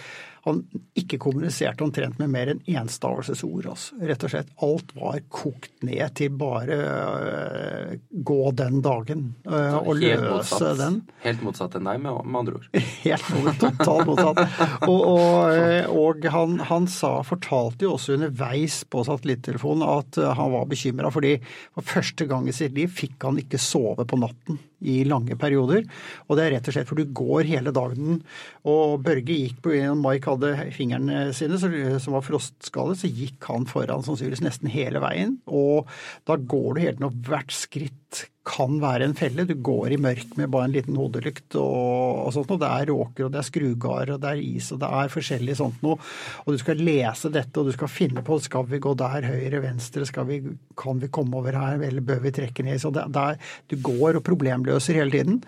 han 0.45 0.61
ikke 0.97 1.17
kommuniserte 1.21 1.83
omtrent 1.85 2.19
med 2.21 2.29
mer 2.29 2.51
enn 2.53 2.61
enstavelsesord. 2.69 3.69
Altså. 3.71 3.97
Rett 4.05 4.25
og 4.27 4.31
slett. 4.31 4.51
Alt 4.65 4.93
var 4.97 5.17
kokt 5.33 5.85
ned 5.85 6.03
til 6.17 6.35
bare 6.37 6.77
uh, 6.77 7.95
gå 8.09 8.39
den 8.57 8.81
dagen 8.85 9.25
uh, 9.49 9.79
og 9.81 9.95
løse 9.97 10.27
motsatt. 10.27 10.77
den. 10.81 10.99
Helt 11.25 11.41
motsatt 11.45 11.79
enn 11.79 11.89
deg, 11.89 12.03
med, 12.03 12.19
med 12.29 12.41
andre 12.43 12.59
ord. 12.59 12.69
Helt 13.05 13.31
totalt 13.63 14.11
motsatt. 14.11 14.43
Og, 14.85 15.01
og, 15.15 15.97
og 15.97 16.29
han, 16.35 16.59
han 16.69 16.87
sa, 16.91 17.15
fortalte 17.25 17.87
jo 17.87 17.95
også 17.95 18.19
underveis 18.19 18.83
på 18.89 19.01
satellittelefonen 19.07 19.85
at 19.87 20.21
eh, 20.21 20.33
han 20.37 20.53
var 20.53 20.69
bekymra 20.69 21.11
fordi 21.13 21.35
for 21.73 21.89
første 21.95 22.27
gang 22.29 22.47
i 22.49 22.55
sitt 22.55 22.75
liv 22.77 22.91
fikk 22.93 23.25
han 23.25 23.39
ikke 23.41 23.61
sove 23.61 24.05
på 24.07 24.19
natten 24.21 24.61
i 24.85 24.99
lange 25.07 25.37
perioder. 25.39 25.85
Og 26.27 26.37
det 26.37 26.45
er 26.45 26.55
rett 26.55 26.69
og 26.69 26.75
slett 26.75 26.89
for 26.89 26.99
du 26.99 27.13
går 27.15 27.47
hele 27.49 27.73
dagen. 27.75 28.19
Og 28.67 28.99
Børge 29.05 29.37
gikk 29.37 29.61
på 29.65 29.73
en 29.77 30.01
Mike 30.03 30.34
hadde 30.35 30.69
fingrene 30.75 31.25
sine 31.35 31.59
som 31.59 32.15
var 32.15 32.25
frostskadet, 32.25 32.99
så 33.01 33.11
gikk 33.11 33.49
han 33.49 33.67
foran 33.69 34.05
sannsynligvis 34.05 34.45
nesten 34.45 34.71
hele 34.71 35.01
veien. 35.03 35.39
Og 35.47 35.89
da 36.27 36.37
går 36.37 36.69
du 36.75 36.81
hele 36.83 36.95
tiden, 36.97 37.09
og 37.09 37.27
hvert 37.27 37.55
skritt 37.55 38.25
kan 38.45 38.77
være 38.81 39.07
en 39.07 39.15
felle. 39.17 39.45
Du 39.49 39.55
går 39.65 39.95
i 39.95 39.99
mørk 40.01 40.35
med 40.37 40.51
bare 40.53 40.69
en 40.69 40.75
liten 40.75 40.97
hodelykt 40.99 41.57
og, 41.57 42.27
og 42.27 42.33
sånt 42.35 42.51
noe. 42.51 42.61
Det 42.61 42.69
er 42.69 42.89
råker 42.91 43.25
og 43.25 43.31
det 43.33 43.41
er 43.41 43.47
skrugarder, 43.47 44.13
og 44.15 44.21
det 44.21 44.31
er 44.31 44.43
is 44.43 44.69
og 44.75 44.81
det 44.83 44.89
er 44.99 45.13
forskjellig 45.13 45.55
sånt 45.59 45.85
noe. 45.85 45.97
Og 46.45 46.53
du 46.53 46.61
skal 46.61 46.83
lese 46.85 47.31
dette 47.33 47.61
og 47.61 47.69
du 47.69 47.75
skal 47.75 47.91
finne 47.91 48.23
på 48.25 48.37
skal 48.45 48.67
vi 48.69 48.81
gå 48.83 48.93
der, 48.99 49.29
høyre, 49.31 49.63
venstre, 49.65 50.05
skal 50.07 50.29
vi, 50.29 50.41
kan 50.77 51.01
vi 51.01 51.09
komme 51.13 51.39
over 51.39 51.57
her, 51.57 51.81
eller 51.81 52.05
bør 52.05 52.21
vi 52.27 52.35
trekke 52.35 52.67
ned? 52.67 52.77
Så 52.83 52.93
det, 52.93 53.07
det 53.15 53.25
er, 53.31 53.55
du 53.71 53.79
går 53.81 54.21
og 54.21 54.27
problemløser 54.27 55.01
hele 55.01 55.15
tiden. 55.15 55.41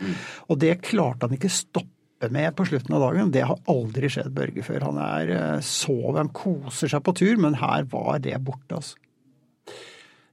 Og 0.50 0.58
det 0.62 0.80
klarte 0.88 1.28
han 1.30 1.38
ikke 1.38 1.54
stoppe 1.54 1.94
med 2.34 2.56
på 2.58 2.66
slutten 2.66 2.96
av 2.98 3.04
dagen. 3.06 3.32
Det 3.32 3.46
har 3.46 3.60
aldri 3.70 4.10
skjedd 4.12 4.34
Børge 4.36 4.64
før. 4.66 4.88
Han 4.90 5.02
er 5.02 5.34
eh, 5.36 5.66
sov, 5.66 6.18
han 6.18 6.34
koser 6.36 6.92
seg 6.92 7.04
på 7.06 7.14
tur, 7.18 7.36
men 7.42 7.60
her 7.62 7.86
var 7.92 8.22
det 8.24 8.38
borte, 8.44 8.80
altså. 8.80 8.98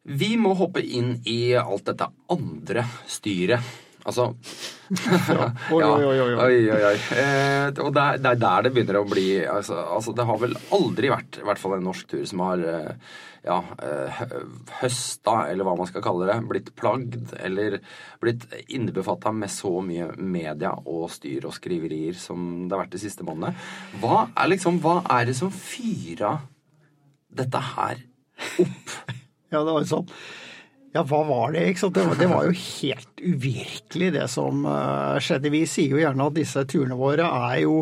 Vi 0.05 0.35
må 0.37 0.53
hoppe 0.59 0.83
inn 0.85 1.15
i 1.25 1.55
alt 1.57 1.87
dette 1.89 2.11
andre 2.33 2.83
styret. 3.09 3.84
Altså 4.05 4.27
ja. 5.33 5.47
Oi, 5.73 5.81
oi, 5.81 6.05
oi. 6.05 6.17
oi. 6.21 6.33
oi, 6.37 6.57
oi, 6.75 6.81
oi. 6.91 6.97
Eh, 7.17 7.69
og 7.81 7.93
det 7.97 8.03
er, 8.03 8.19
det 8.21 8.33
er, 8.35 8.41
der 8.43 8.67
det 8.67 8.73
begynner 8.75 8.99
å 9.01 9.07
bli 9.09 9.29
altså, 9.49 9.79
altså, 9.97 10.13
Det 10.17 10.27
har 10.29 10.41
vel 10.43 10.57
aldri 10.77 11.13
vært 11.13 11.39
i 11.41 11.47
hvert 11.49 11.63
fall 11.63 11.79
en 11.79 11.87
norsk 11.89 12.11
tur 12.13 12.27
som 12.29 12.43
har 12.45 12.65
eh, 12.69 13.15
ja, 13.45 13.59
eh, 13.85 14.21
høsta, 14.81 15.39
eller 15.51 15.69
hva 15.69 15.75
man 15.79 15.89
skal 15.89 16.05
kalle 16.05 16.29
det, 16.29 16.37
blitt 16.49 16.71
plagd 16.77 17.35
eller 17.41 17.79
blitt 18.23 18.47
innebefatta 18.73 19.33
med 19.37 19.53
så 19.53 19.73
mye 19.85 20.11
media 20.17 20.73
og 20.85 21.09
styr 21.13 21.49
og 21.49 21.57
skriverier 21.57 22.17
som 22.17 22.65
det 22.65 22.77
har 22.77 22.85
vært 22.85 22.97
de 22.97 23.03
siste 23.05 23.27
månedene. 23.27 23.57
Hva 24.01 24.27
er 24.33 24.53
liksom, 24.53 24.81
hva 24.85 25.03
er 25.17 25.29
det 25.29 25.37
som 25.41 25.53
fyra 25.53 26.39
dette 27.33 27.69
her 27.75 28.01
opp? 28.65 28.97
Ja, 29.55 29.61
det 29.63 29.71
var 29.71 29.85
jo 29.85 29.87
sånn. 29.87 30.09
Ja, 30.95 31.03
hva 31.03 31.25
var 31.27 31.51
det? 31.51 31.65
ikke 31.73 31.81
sant? 31.81 31.97
Det 31.97 32.05
var, 32.07 32.19
det 32.21 32.27
var 32.31 32.45
jo 32.47 32.53
helt 32.55 33.23
uvirkelig 33.25 34.13
det 34.15 34.29
som 34.31 34.61
uh, 34.63 35.17
skjedde. 35.19 35.51
Vi 35.51 35.65
sier 35.67 35.91
jo 35.91 35.99
gjerne 35.99 36.29
at 36.31 36.37
disse 36.37 36.63
turene 36.71 36.95
våre 36.95 37.27
er 37.27 37.65
jo 37.65 37.81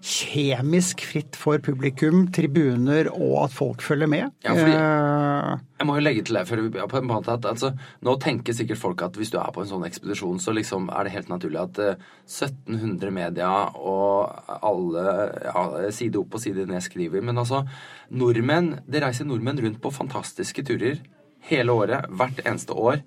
kjemisk 0.00 1.04
fritt 1.04 1.36
for 1.36 1.60
publikum, 1.60 2.22
tribuner 2.32 3.10
og 3.12 3.42
at 3.42 3.52
folk 3.52 3.84
følger 3.84 4.08
med. 4.08 4.32
Ja, 4.46 4.56
fordi, 4.56 4.78
uh, 4.80 5.60
jeg 5.76 5.90
må 5.90 5.98
jo 5.98 6.06
legge 6.06 6.24
til 6.24 6.38
det, 6.38 6.46
for 6.48 6.88
på 6.88 7.02
en 7.02 7.10
måte 7.10 7.34
at 7.36 7.44
altså, 7.50 7.74
Nå 8.06 8.14
tenker 8.22 8.56
sikkert 8.56 8.80
folk 8.80 9.04
at 9.04 9.18
hvis 9.20 9.34
du 9.34 9.36
er 9.42 9.52
på 9.52 9.60
en 9.60 9.68
sånn 9.68 9.84
ekspedisjon, 9.84 10.40
så 10.40 10.56
liksom 10.56 10.88
er 10.88 11.04
det 11.04 11.12
helt 11.18 11.32
naturlig 11.34 11.60
at 11.66 11.82
uh, 11.84 12.12
1700 12.24 13.12
media 13.12 13.50
og 13.76 14.32
alle 14.56 15.04
ja, 15.50 15.66
side 15.92 16.16
opp 16.22 16.38
og 16.38 16.48
side 16.48 16.64
ned 16.70 16.80
skriver. 16.88 17.20
Men 17.20 17.44
altså, 17.44 17.66
nordmenn, 18.08 18.78
det 18.88 19.04
reiser 19.04 19.28
nordmenn 19.28 19.60
rundt 19.66 19.84
på 19.84 19.92
fantastiske 20.00 20.64
turer 20.64 21.04
hele 21.48 21.74
året, 21.74 22.06
hvert 22.10 22.40
eneste 22.44 22.76
år. 22.76 23.00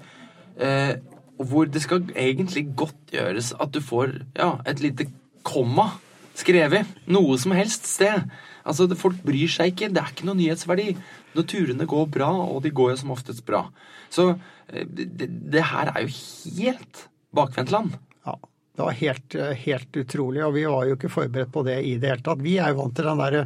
Eh, 0.57 0.97
hvor 1.37 1.69
det 1.69 1.83
skal 1.83 2.05
egentlig 2.17 2.65
godt 2.77 3.13
gjøres 3.13 3.53
at 3.61 3.73
du 3.73 3.81
får 3.83 4.15
ja, 4.37 4.55
et 4.65 4.81
lite 4.81 5.05
komma 5.45 5.91
skrevet 6.37 6.89
noe 7.09 7.37
som 7.41 7.53
helst 7.57 7.87
sted. 7.89 8.25
Altså, 8.67 8.87
Folk 8.97 9.21
bryr 9.25 9.49
seg 9.51 9.73
ikke. 9.73 9.91
Det 9.93 10.01
er 10.01 10.11
ikke 10.13 10.27
noe 10.29 10.39
nyhetsverdi. 10.39 10.91
Når 11.37 11.47
turene 11.49 11.87
går 11.89 12.09
bra, 12.13 12.31
og 12.47 12.61
de 12.65 12.73
går 12.73 12.93
jo 12.93 12.99
som 13.03 13.13
oftest 13.13 13.45
bra. 13.47 13.67
Så 14.13 14.31
eh, 14.33 14.85
det, 14.85 15.29
det 15.53 15.65
her 15.71 15.93
er 15.93 16.05
jo 16.05 16.13
helt 16.57 17.07
bakvendtland. 17.37 17.97
Ja, 18.25 18.37
det 18.77 18.85
var 18.85 19.01
helt, 19.01 19.41
helt 19.65 20.01
utrolig. 20.03 20.45
Og 20.45 20.55
vi 20.57 20.65
var 20.69 20.87
jo 20.89 20.97
ikke 20.97 21.13
forberedt 21.13 21.53
på 21.53 21.65
det 21.67 21.81
i 21.85 21.97
det 22.01 22.13
hele 22.13 22.25
tatt. 22.25 22.45
Vi 22.45 22.57
er 22.61 22.73
jo 22.73 22.81
vant 22.81 22.97
til 22.97 23.11
den 23.11 23.21
derre 23.23 23.45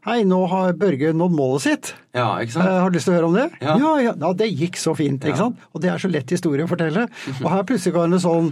Hei, 0.00 0.22
nå 0.24 0.38
har 0.48 0.78
Børge 0.80 1.10
nådd 1.12 1.34
målet 1.36 1.64
sitt. 1.66 1.88
Ja, 2.16 2.38
ikke 2.40 2.54
sant? 2.54 2.64
Eh, 2.64 2.76
har 2.80 2.88
du 2.88 2.94
lyst 2.96 3.04
til 3.04 3.12
å 3.12 3.16
høre 3.18 3.28
om 3.28 3.34
det? 3.36 3.48
Ja. 3.60 3.74
Ja, 3.76 3.90
ja, 4.00 4.14
ja 4.16 4.30
det 4.32 4.46
gikk 4.48 4.78
så 4.80 4.94
fint. 4.96 5.20
ikke 5.20 5.42
sant? 5.42 5.60
Og 5.76 5.82
det 5.84 5.90
er 5.92 6.00
så 6.00 6.08
lett 6.08 6.32
historie 6.32 6.64
å 6.64 6.70
fortelle. 6.70 7.04
Og 7.42 7.48
her 7.52 7.66
plutselig 7.68 7.98
var 7.98 8.08
det 8.08 8.22
sånn 8.24 8.48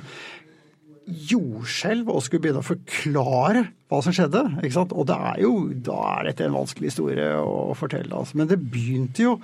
jordskjelv 1.08 2.10
og 2.12 2.20
skulle 2.20 2.44
begynne 2.44 2.60
å 2.60 2.66
forklare 2.68 3.62
hva 3.88 4.00
som 4.04 4.12
skjedde. 4.12 4.42
ikke 4.60 4.76
sant? 4.76 4.92
Og 4.92 5.08
det 5.08 5.16
er 5.16 5.40
jo, 5.46 5.52
da 5.72 5.96
er 6.18 6.28
dette 6.28 6.44
en 6.44 6.58
vanskelig 6.58 6.92
historie 6.92 7.30
å 7.40 7.72
fortelle. 7.80 8.12
altså. 8.12 8.36
Men 8.36 8.50
det 8.52 8.60
begynte 8.60 9.30
jo 9.30 9.38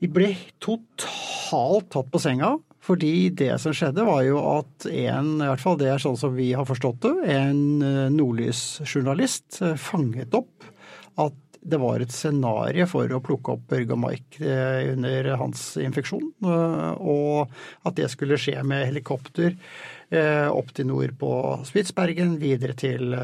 Vi 0.00 0.08
ble 0.10 0.34
totalt 0.60 1.92
tatt 1.92 2.08
på 2.12 2.20
senga. 2.20 2.56
Fordi 2.84 3.30
det 3.32 3.54
som 3.62 3.72
skjedde, 3.72 4.04
var 4.04 4.20
jo 4.26 4.40
at 4.40 4.84
en, 4.90 5.30
i 5.38 5.46
hvert 5.48 5.62
fall 5.62 5.78
det 5.80 5.88
er 5.88 6.02
sånn 6.02 6.18
som 6.20 6.34
vi 6.36 6.50
har 6.52 6.66
forstått 6.68 6.98
det, 7.06 7.12
en 7.32 7.62
nordlysjournalist 8.12 9.62
fanget 9.80 10.36
opp 10.36 10.53
at 11.20 11.40
det 11.64 11.78
var 11.80 12.02
et 12.02 12.12
scenario 12.12 12.84
for 12.90 13.08
å 13.08 13.22
plukke 13.24 13.54
opp 13.54 13.62
Børge 13.72 13.94
og 13.96 14.02
Mike 14.02 14.56
under 14.92 15.30
hans 15.40 15.62
infeksjon, 15.80 16.26
og 16.44 17.54
at 17.88 17.96
det 17.96 18.10
skulle 18.12 18.36
skje 18.40 18.58
med 18.68 18.84
helikopter 18.90 19.56
opp 20.54 20.70
til 20.76 20.86
nord 20.88 21.12
på 21.20 21.30
Spitsbergen, 21.66 22.36
videre 22.40 22.74
til 22.78 23.14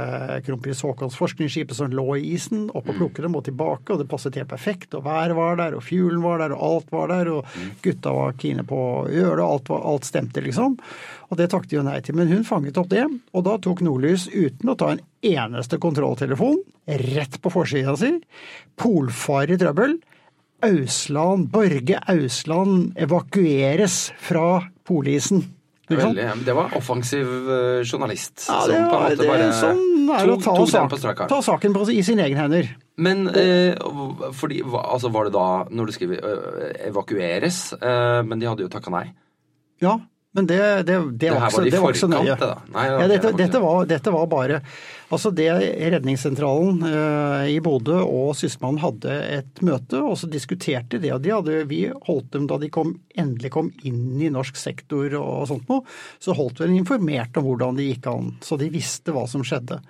kronprins 0.47 0.83
Haakons 0.85 1.17
forskningsskipet 1.19 1.79
som 1.79 1.93
lå 1.95 2.17
i 2.19 2.33
isen, 2.35 2.69
opp 2.75 2.91
og 2.91 2.99
plukke 2.99 3.25
dem 3.25 3.37
og 3.39 3.45
tilbake, 3.47 3.93
og 3.93 4.01
det 4.01 4.09
passet 4.11 4.39
helt 4.41 4.51
perfekt, 4.51 4.95
og 4.99 5.05
været 5.07 5.37
var 5.39 5.61
der, 5.61 5.77
og 5.79 5.85
fuglen 5.87 6.23
var 6.25 6.43
der, 6.43 6.55
og 6.57 6.65
alt 6.67 6.93
var 6.95 7.13
der, 7.13 7.33
og 7.35 7.81
gutta 7.85 8.15
var 8.17 8.37
kine 8.41 8.67
på 8.67 8.79
å 8.81 9.07
gjøre 9.11 9.37
det, 9.39 9.47
og 9.47 9.55
alt, 9.55 9.73
var, 9.73 9.87
alt 9.93 10.11
stemte, 10.11 10.45
liksom. 10.45 10.79
Og 11.31 11.39
det 11.39 11.51
takket 11.53 11.77
jo 11.79 11.87
nei 11.87 11.99
til, 12.05 12.19
men 12.19 12.31
hun 12.33 12.47
fanget 12.49 12.81
opp 12.81 12.91
det, 12.91 13.07
og 13.35 13.47
da 13.47 13.57
tok 13.63 13.85
Nordlys 13.87 14.27
uten 14.33 14.73
å 14.73 14.79
ta 14.79 14.95
en 14.95 15.05
eneste 15.27 15.79
kontrolltelefon, 15.83 16.63
rett 17.15 17.37
på 17.43 17.53
forsida 17.55 17.95
si, 18.01 18.17
polfar 18.81 19.53
i 19.53 19.59
trøbbel, 19.61 20.01
Ausland, 20.61 21.49
Borge 21.49 21.97
Ausland 22.11 22.99
evakueres 23.01 24.11
fra 24.21 24.61
polisen. 24.85 25.47
Veldig, 25.91 26.27
det 26.47 26.55
var 26.55 26.75
offensiv 26.79 27.27
uh, 27.27 27.81
journalist. 27.83 28.45
Ja, 28.47 28.61
det, 28.69 28.77
som 28.77 28.91
på 28.91 28.99
en 29.01 29.07
måte 29.09 29.27
bare 29.27 29.49
sånn 29.59 29.81
å 30.11 30.37
ta, 30.41 30.55
tok 30.55 30.71
sak, 30.71 30.77
den 30.77 30.93
på 30.93 30.99
strak 31.01 31.23
arm. 31.25 31.31
ta 31.31 31.41
saken 31.45 31.75
på, 31.75 31.85
i 31.95 32.03
sine 32.07 32.25
egne 32.27 32.45
hender. 32.45 32.71
Men 33.01 33.27
eh, 33.33 33.75
fordi, 34.37 34.61
altså 34.67 35.11
var 35.15 35.29
det 35.29 35.35
da, 35.37 35.47
når 35.71 35.91
du 35.91 35.97
skriver 35.97 36.23
uh, 36.25 36.71
evakueres, 36.91 37.61
uh, 37.81 38.21
men 38.27 38.43
de 38.43 38.49
hadde 38.51 38.67
jo 38.67 38.73
takka 38.73 38.93
nei? 38.95 39.07
Ja, 39.81 39.97
men 40.33 40.47
det, 40.47 40.83
det, 40.87 40.97
det, 41.13 41.31
var, 41.35 41.49
ikke, 41.51 41.71
det 41.71 41.79
var 41.83 41.91
ikke 41.91 42.05
så 42.05 42.09
nøye. 42.11 42.35
Nei, 42.71 42.85
ja, 42.87 43.07
dette, 43.11 43.33
dette, 43.35 43.59
var, 43.59 43.87
dette, 43.91 44.13
var, 44.15 44.29
bare 44.31 44.61
Altså 45.11 45.33
det 45.35 45.49
Redningssentralen 45.91 46.85
eh, 46.87 47.49
i 47.51 47.57
Bodø 47.65 47.97
og 48.05 48.37
Sysselmannen 48.39 48.79
hadde 48.79 49.17
et 49.41 49.63
møte, 49.67 49.99
og 49.99 50.15
så 50.21 50.31
diskuterte 50.31 51.01
det. 51.03 51.11
og 51.17 51.25
de 51.25 51.35
hadde, 51.35 51.59
Vi 51.67 51.81
holdt 52.07 52.31
dem 52.37 52.47
da 52.47 52.61
de 52.63 52.71
kom, 52.71 52.95
endelig 53.19 53.51
kom 53.57 53.73
inn 53.83 54.23
i 54.23 54.31
norsk 54.31 54.55
sektor 54.55 55.19
og 55.19 55.49
sånt 55.51 55.67
noe, 55.73 55.83
så 56.23 56.37
holdt 56.39 56.63
vi 56.63 56.71
dem 56.71 56.79
informert 56.79 57.35
om 57.41 57.49
hvordan 57.49 57.81
det 57.81 57.91
gikk 57.91 58.07
an. 58.15 58.37
Så 58.47 58.61
de 58.61 58.71
visste 58.71 59.11
hva 59.17 59.27
som 59.27 59.43
skjedde. 59.43 59.81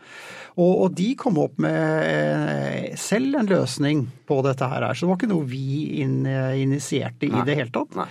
Og, 0.56 0.72
og 0.86 0.96
de 0.96 1.12
kom 1.20 1.36
opp 1.42 1.60
med 1.60 2.08
eh, 2.08 2.96
selv 2.96 3.36
en 3.42 3.52
løsning 3.52 4.06
på 4.24 4.40
dette 4.48 4.72
her. 4.72 4.88
Så 4.94 5.04
det 5.04 5.12
var 5.12 5.20
ikke 5.20 5.34
noe 5.36 5.52
vi 5.52 6.00
in, 6.00 6.22
initierte 6.24 7.28
i 7.28 7.34
Nei. 7.34 7.44
det 7.44 7.60
hele 7.60 7.76
tatt. 7.76 7.92
Nei. 8.00 8.08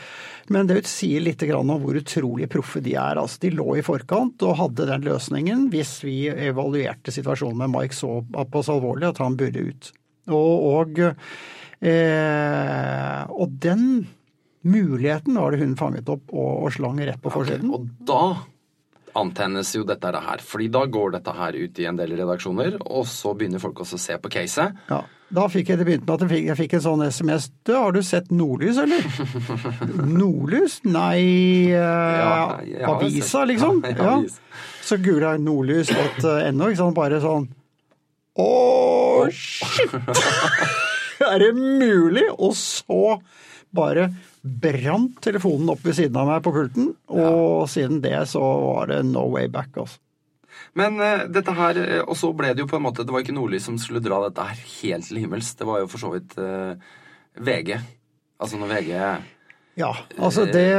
Men 0.53 0.69
det 0.69 0.81
sier 0.89 1.23
litt 1.23 1.43
om 1.53 1.71
hvor 1.81 1.97
utrolig 1.99 2.49
proffe 2.51 2.81
de 2.83 2.95
er. 2.97 3.19
Altså, 3.21 3.43
de 3.45 3.53
lå 3.53 3.77
i 3.77 3.85
forkant 3.85 4.41
og 4.45 4.57
hadde 4.59 4.87
den 4.89 5.07
løsningen 5.07 5.67
hvis 5.73 5.99
vi 6.05 6.17
evaluerte 6.29 7.13
situasjonen 7.13 7.63
med 7.63 7.73
Mike 7.75 7.97
så 7.97 8.19
pass 8.51 8.71
alvorlig 8.73 9.11
at 9.11 9.21
han 9.23 9.37
burde 9.39 9.65
ut. 9.69 9.91
Og, 10.29 10.65
og, 10.69 11.01
eh, 11.81 13.19
og 13.29 13.59
den 13.61 13.83
muligheten 14.69 15.37
var 15.39 15.53
det 15.53 15.61
hun 15.61 15.77
fanget 15.79 16.09
opp 16.11 16.33
og, 16.33 16.65
og 16.65 16.73
slang 16.75 16.99
rett 17.01 17.21
på 17.23 17.33
forsiden. 17.33 17.71
Og 17.73 17.87
da 18.05 18.23
antennes 19.19 19.71
jo 19.73 19.85
dette 19.87 20.09
her. 20.13 20.41
fordi 20.45 20.67
da 20.73 20.83
går 20.85 21.15
dette 21.17 21.33
her 21.33 21.55
ut 21.57 21.79
i 21.81 21.87
en 21.89 21.97
del 21.97 22.13
redaksjoner, 22.17 22.77
og 22.85 23.07
så 23.09 23.33
begynner 23.37 23.61
folk 23.61 23.81
også 23.81 23.97
å 23.97 24.03
se 24.03 24.17
på 24.21 24.31
caset. 24.33 24.77
Ja, 24.89 25.01
Da 25.29 25.43
fikk 25.51 25.67
jeg 25.69 25.77
det 25.77 25.85
begynte 25.85 26.07
med 26.07 26.15
at 26.15 26.23
jeg 26.25 26.29
fikk, 26.31 26.45
jeg 26.49 26.57
fikk 26.57 26.71
en 26.79 26.81
sånn 26.85 27.03
SMS. 27.05 27.43
Du, 27.67 27.73
har 27.77 27.93
du 27.93 27.99
sett 28.05 28.31
Nordlys, 28.33 28.79
eller? 28.81 29.03
Nordlys? 30.19 30.79
Nei 30.89 31.69
eh, 31.69 31.77
Ja, 31.77 32.57
jeg 32.65 32.81
har 32.85 32.95
Avisa, 32.95 33.43
liksom? 33.49 33.83
Ja, 33.85 33.93
Ja. 33.99 34.15
avis. 34.17 34.39
Så 34.89 34.97
googla 34.97 35.35
jeg 35.35 35.43
nordlys.no, 35.45 36.69
ikke 36.71 36.79
sant. 36.81 36.97
Bare 36.97 37.19
sånn 37.21 37.45
Å, 38.39 38.49
shit! 39.29 39.93
er 41.29 41.37
det 41.43 41.51
mulig? 41.59 42.25
Og 42.39 42.55
så 42.57 43.19
bare 43.75 44.07
brant 44.41 45.19
telefonen 45.21 45.69
opp 45.75 45.83
ved 45.85 45.97
siden 45.99 46.17
av 46.17 46.29
meg 46.31 46.41
på 46.45 46.53
pulten, 46.55 46.93
og 47.11 47.67
siden 47.69 47.99
det 48.01 48.15
så 48.31 48.39
var 48.41 48.87
det 48.89 49.03
no 49.05 49.27
way 49.29 49.49
back, 49.51 49.69
altså. 49.77 49.99
Men 50.77 50.99
uh, 51.01 51.25
dette 51.31 51.55
her, 51.57 51.79
eh, 51.81 52.03
og 52.03 52.17
så 52.19 52.29
ble 52.35 52.53
det 52.53 52.63
jo 52.63 52.69
på 52.69 52.77
en 52.77 52.85
måte 52.85 53.05
Det 53.05 53.13
var 53.13 53.23
ikke 53.23 53.33
Nordlys 53.33 53.65
som 53.65 53.79
skulle 53.81 54.03
dra 54.05 54.21
dette 54.27 54.45
her 54.51 54.59
helt 54.81 55.09
til 55.09 55.21
himmels. 55.23 55.55
Det 55.57 55.67
var 55.67 55.81
jo 55.81 55.89
for 55.89 56.01
så 56.01 56.13
vidt 56.13 56.37
uh, 56.37 56.77
VG. 57.39 57.73
Altså 58.39 58.59
når 58.59 58.73
VG 58.75 58.93
Ja, 59.79 59.93
altså 60.19 60.45
det, 60.47 60.69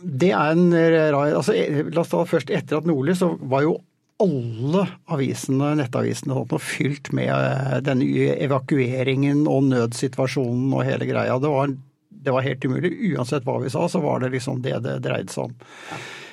det 0.00 0.30
er 0.36 0.54
en 0.54 0.70
rar 0.72 1.36
altså, 1.38 1.54
La 1.92 2.02
oss 2.02 2.12
ta 2.12 2.22
først 2.28 2.52
etter 2.52 2.80
at 2.80 2.88
Nordlys, 2.88 3.20
så 3.20 3.30
var 3.40 3.64
jo 3.64 3.78
alle 4.22 4.86
avisene, 5.12 5.74
nettavisene 5.76 6.36
og 6.38 6.54
fylt 6.64 7.10
med 7.16 7.28
eh, 7.28 7.74
denne 7.84 8.36
evakueringen 8.46 9.42
og 9.50 9.66
nødsituasjonen 9.68 10.72
og 10.72 10.86
hele 10.88 11.08
greia. 11.08 11.36
Det 11.42 11.52
var 11.52 11.74
det 12.26 12.34
var 12.34 12.42
helt 12.42 12.64
umulig. 12.64 12.90
Uansett 13.12 13.44
hva 13.46 13.60
vi 13.62 13.70
sa, 13.70 13.84
så 13.88 14.00
var 14.02 14.22
det 14.22 14.32
liksom 14.34 14.62
det 14.64 14.80
det 14.82 14.96
dreide 15.04 15.30
seg 15.32 15.46
om. 15.46 15.52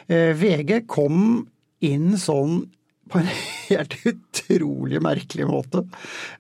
Eh, 0.08 0.32
VG 0.38 0.86
kom 0.90 1.44
inn 1.84 2.16
sånn 2.18 2.64
på 3.14 3.22
en 3.22 3.30
helt 3.70 3.96
utrolig 4.10 5.02
merkelig 5.04 5.48
måte. 5.50 5.86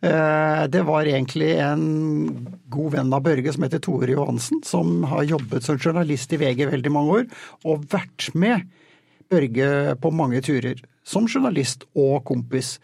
Eh, 0.01 0.63
det 0.73 0.83
var 0.87 1.09
egentlig 1.09 1.53
en 1.61 1.83
god 2.73 2.95
venn 2.97 3.13
av 3.13 3.25
Børge 3.25 3.53
som 3.53 3.65
heter 3.67 3.83
Tore 3.83 4.13
Johansen, 4.15 4.63
som 4.65 5.03
har 5.11 5.27
jobbet 5.29 5.65
som 5.65 5.79
journalist 5.79 6.33
i 6.33 6.41
VG 6.41 6.65
veldig 6.71 6.93
mange 6.93 7.19
år, 7.19 7.29
og 7.69 7.85
vært 7.93 8.31
med 8.33 8.65
Børge 9.33 9.69
på 10.01 10.11
mange 10.13 10.41
turer. 10.45 10.81
Som 11.03 11.25
journalist 11.27 11.81
og 11.99 12.21
kompis. 12.23 12.77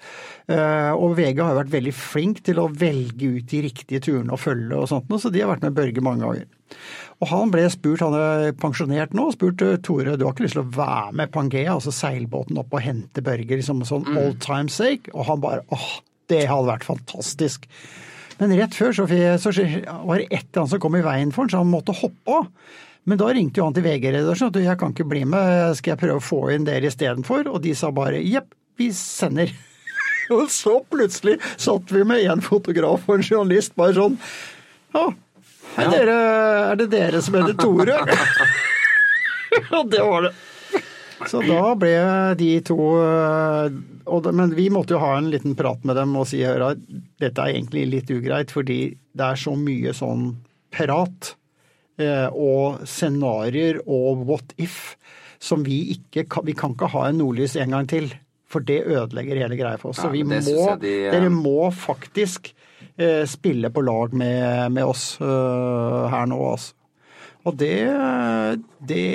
Eh, 0.51 0.91
og 0.91 1.13
VG 1.15 1.39
har 1.39 1.55
vært 1.55 1.71
veldig 1.71 1.93
flink 1.95 2.41
til 2.43 2.59
å 2.59 2.67
velge 2.67 3.29
ut 3.37 3.45
de 3.47 3.61
riktige 3.69 4.03
turene 4.09 4.35
å 4.35 4.39
følge 4.39 4.75
og 4.75 4.89
sånt, 4.91 5.13
så 5.21 5.31
de 5.31 5.43
har 5.43 5.53
vært 5.53 5.63
med 5.67 5.77
Børge 5.77 6.03
mange 6.03 6.25
ganger. 6.25 6.49
Og 7.19 7.27
han 7.27 7.49
ble 7.51 7.65
spurt, 7.67 7.99
han 7.99 8.13
er 8.15 8.53
pensjonert 8.55 9.11
nå, 9.17 9.25
spurte 9.35 9.73
Tore 9.83 10.13
du 10.15 10.23
har 10.23 10.31
ikke 10.31 10.45
lyst 10.45 10.55
til 10.55 10.63
å 10.63 10.71
være 10.77 11.15
med 11.19 11.31
Pangea, 11.33 11.73
altså 11.73 11.91
seilbåten 11.91 12.59
opp 12.61 12.71
og 12.77 12.83
hente 12.85 13.23
Børge, 13.25 13.57
liksom 13.59 13.81
sånn 13.87 14.05
Mm. 14.07 14.17
old 14.21 14.37
time 14.39 14.69
sake? 14.71 15.11
Og 15.13 15.25
han 15.27 15.41
bare 15.43 15.65
åh, 15.75 15.89
det 16.31 16.45
hadde 16.47 16.69
vært 16.71 16.87
fantastisk. 16.87 17.67
Men 18.39 18.55
rett 18.55 18.71
før 18.77 18.93
så, 18.95 19.03
så 19.03 19.51
var 19.51 20.17
det 20.21 20.29
et 20.31 20.45
eller 20.47 20.61
annet 20.61 20.69
som 20.71 20.79
kom 20.79 20.95
i 20.95 21.01
veien 21.03 21.33
for 21.35 21.43
han, 21.43 21.49
så 21.51 21.57
han 21.59 21.71
måtte 21.73 21.91
hoppe 21.99 22.37
av. 22.39 22.47
Men 23.05 23.17
da 23.19 23.27
ringte 23.33 23.59
jo 23.59 23.65
han 23.65 23.73
til 23.75 23.83
VG-redaksjonen 23.83 24.55
og 24.55 24.63
jeg 24.69 24.77
kan 24.79 24.91
ikke 24.93 25.09
bli 25.09 25.25
med, 25.27 25.75
skal 25.75 25.91
jeg 25.95 25.99
prøve 26.03 26.21
å 26.21 26.23
få 26.23 26.39
inn 26.55 26.63
dere 26.67 26.87
istedenfor? 26.87 27.47
Og 27.51 27.59
de 27.63 27.73
sa 27.75 27.91
bare 27.91 28.21
jepp, 28.23 28.53
vi 28.79 28.91
sender. 28.95 29.51
Og 30.31 30.45
så 30.53 30.77
plutselig 30.87 31.39
satt 31.57 31.89
vi 31.91 32.03
med 32.05 32.23
en 32.29 32.39
fotograf 32.45 33.07
og 33.09 33.15
en 33.17 33.23
journalist 33.25 33.73
bare 33.75 33.95
sånn 33.97 34.17
Ja, 34.93 35.07
er, 35.79 35.87
Ja. 35.87 35.91
Dere, 35.95 36.17
er 36.71 36.79
det 36.79 36.89
dere 36.91 37.21
som 37.25 37.39
heter 37.39 37.57
Tore? 37.59 37.97
Og 39.79 39.89
det 39.91 40.03
var 40.05 40.27
det. 40.27 40.33
Så 41.27 41.41
da 41.43 41.73
ble 41.75 41.95
de 42.39 42.51
to 42.63 42.77
og 42.79 44.21
det, 44.23 44.31
Men 44.33 44.53
vi 44.55 44.69
måtte 44.71 44.95
jo 44.95 45.01
ha 45.03 45.17
en 45.17 45.27
liten 45.33 45.55
prat 45.59 45.83
med 45.85 45.97
dem 45.99 46.13
og 46.15 46.29
si 46.29 46.39
at 46.47 46.79
dette 47.19 47.43
er 47.43 47.57
egentlig 47.57 47.83
litt 47.91 48.13
ugreit, 48.13 48.53
fordi 48.55 48.79
det 48.95 49.25
er 49.25 49.41
så 49.41 49.51
mye 49.59 49.91
sånn 49.93 50.29
prat 50.73 51.33
eh, 51.99 52.29
og 52.31 52.85
scenarioer 52.87 53.81
og 53.85 54.23
what 54.29 54.55
if 54.57 54.95
som 55.43 55.61
vi 55.63 55.81
ikke 55.95 56.25
kan 56.31 56.47
Vi 56.47 56.55
kan 56.57 56.73
ikke 56.75 56.89
ha 56.91 57.05
en 57.09 57.19
nordlys 57.21 57.55
en 57.59 57.71
gang 57.75 57.87
til. 57.87 58.09
For 58.49 58.65
det 58.65 58.81
ødelegger 58.87 59.37
hele 59.43 59.55
greia 59.59 59.77
for 59.77 59.93
oss. 59.93 59.99
Ja, 60.01 60.07
Så 60.07 60.13
vi 60.15 60.23
må, 60.25 60.39
de, 60.81 60.95
eh, 61.05 61.11
dere 61.13 61.29
må 61.29 61.69
faktisk 61.71 62.49
eh, 62.51 62.58
spille 63.29 63.71
på 63.71 63.83
lag 63.85 64.13
med, 64.13 64.71
med 64.75 64.85
oss 64.85 65.13
eh, 65.21 66.03
her 66.11 66.29
nå, 66.29 66.39
altså. 66.51 66.75
Og 67.47 67.55
det, 67.55 67.77
det 68.83 69.05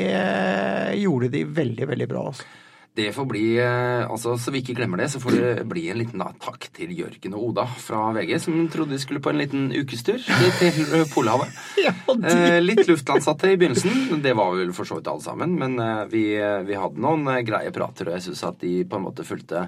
gjorde 0.97 1.29
de 1.31 1.43
veldig, 1.45 1.88
veldig 1.91 2.07
bra. 2.09 2.23
Altså. 2.31 2.47
Det 2.95 3.09
får 3.12 3.26
bli 3.26 3.57
eh, 3.59 4.11
altså 4.11 4.37
Så 4.38 4.53
vi 4.55 4.61
ikke 4.62 4.76
glemmer 4.79 5.00
det, 5.03 5.09
så 5.11 5.19
får 5.19 5.35
det 5.35 5.67
bli 5.67 5.88
en 5.91 5.99
liten 5.99 6.21
da, 6.23 6.29
takk 6.38 6.69
til 6.76 6.93
Jørgen 6.95 7.35
og 7.35 7.49
Oda 7.49 7.64
fra 7.67 8.05
VG, 8.14 8.37
som 8.45 8.61
trodde 8.71 8.95
de 8.95 9.00
skulle 9.03 9.23
på 9.23 9.33
en 9.33 9.41
liten 9.43 9.64
ukestur 9.75 10.23
til 10.61 11.09
Polhavet. 11.11 11.50
Ja, 11.85 11.93
Eh, 12.14 12.61
litt 12.62 12.87
luftlandsatte 12.87 13.50
i 13.50 13.57
begynnelsen, 13.59 14.23
det 14.23 14.35
var 14.38 14.55
vel 14.55 14.71
for 14.76 14.87
så 14.87 15.00
vidt 15.00 15.09
alle 15.11 15.25
sammen. 15.25 15.57
Men 15.59 15.75
eh, 15.83 16.05
vi, 16.12 16.25
vi 16.69 16.79
hadde 16.79 17.03
noen 17.03 17.26
eh, 17.33 17.43
greie 17.47 17.73
prater, 17.75 18.09
og 18.09 18.17
jeg 18.19 18.29
syns 18.29 18.45
at 18.47 18.61
de 18.62 18.76
på 18.87 19.00
en 19.00 19.07
måte 19.09 19.26
fulgte, 19.26 19.67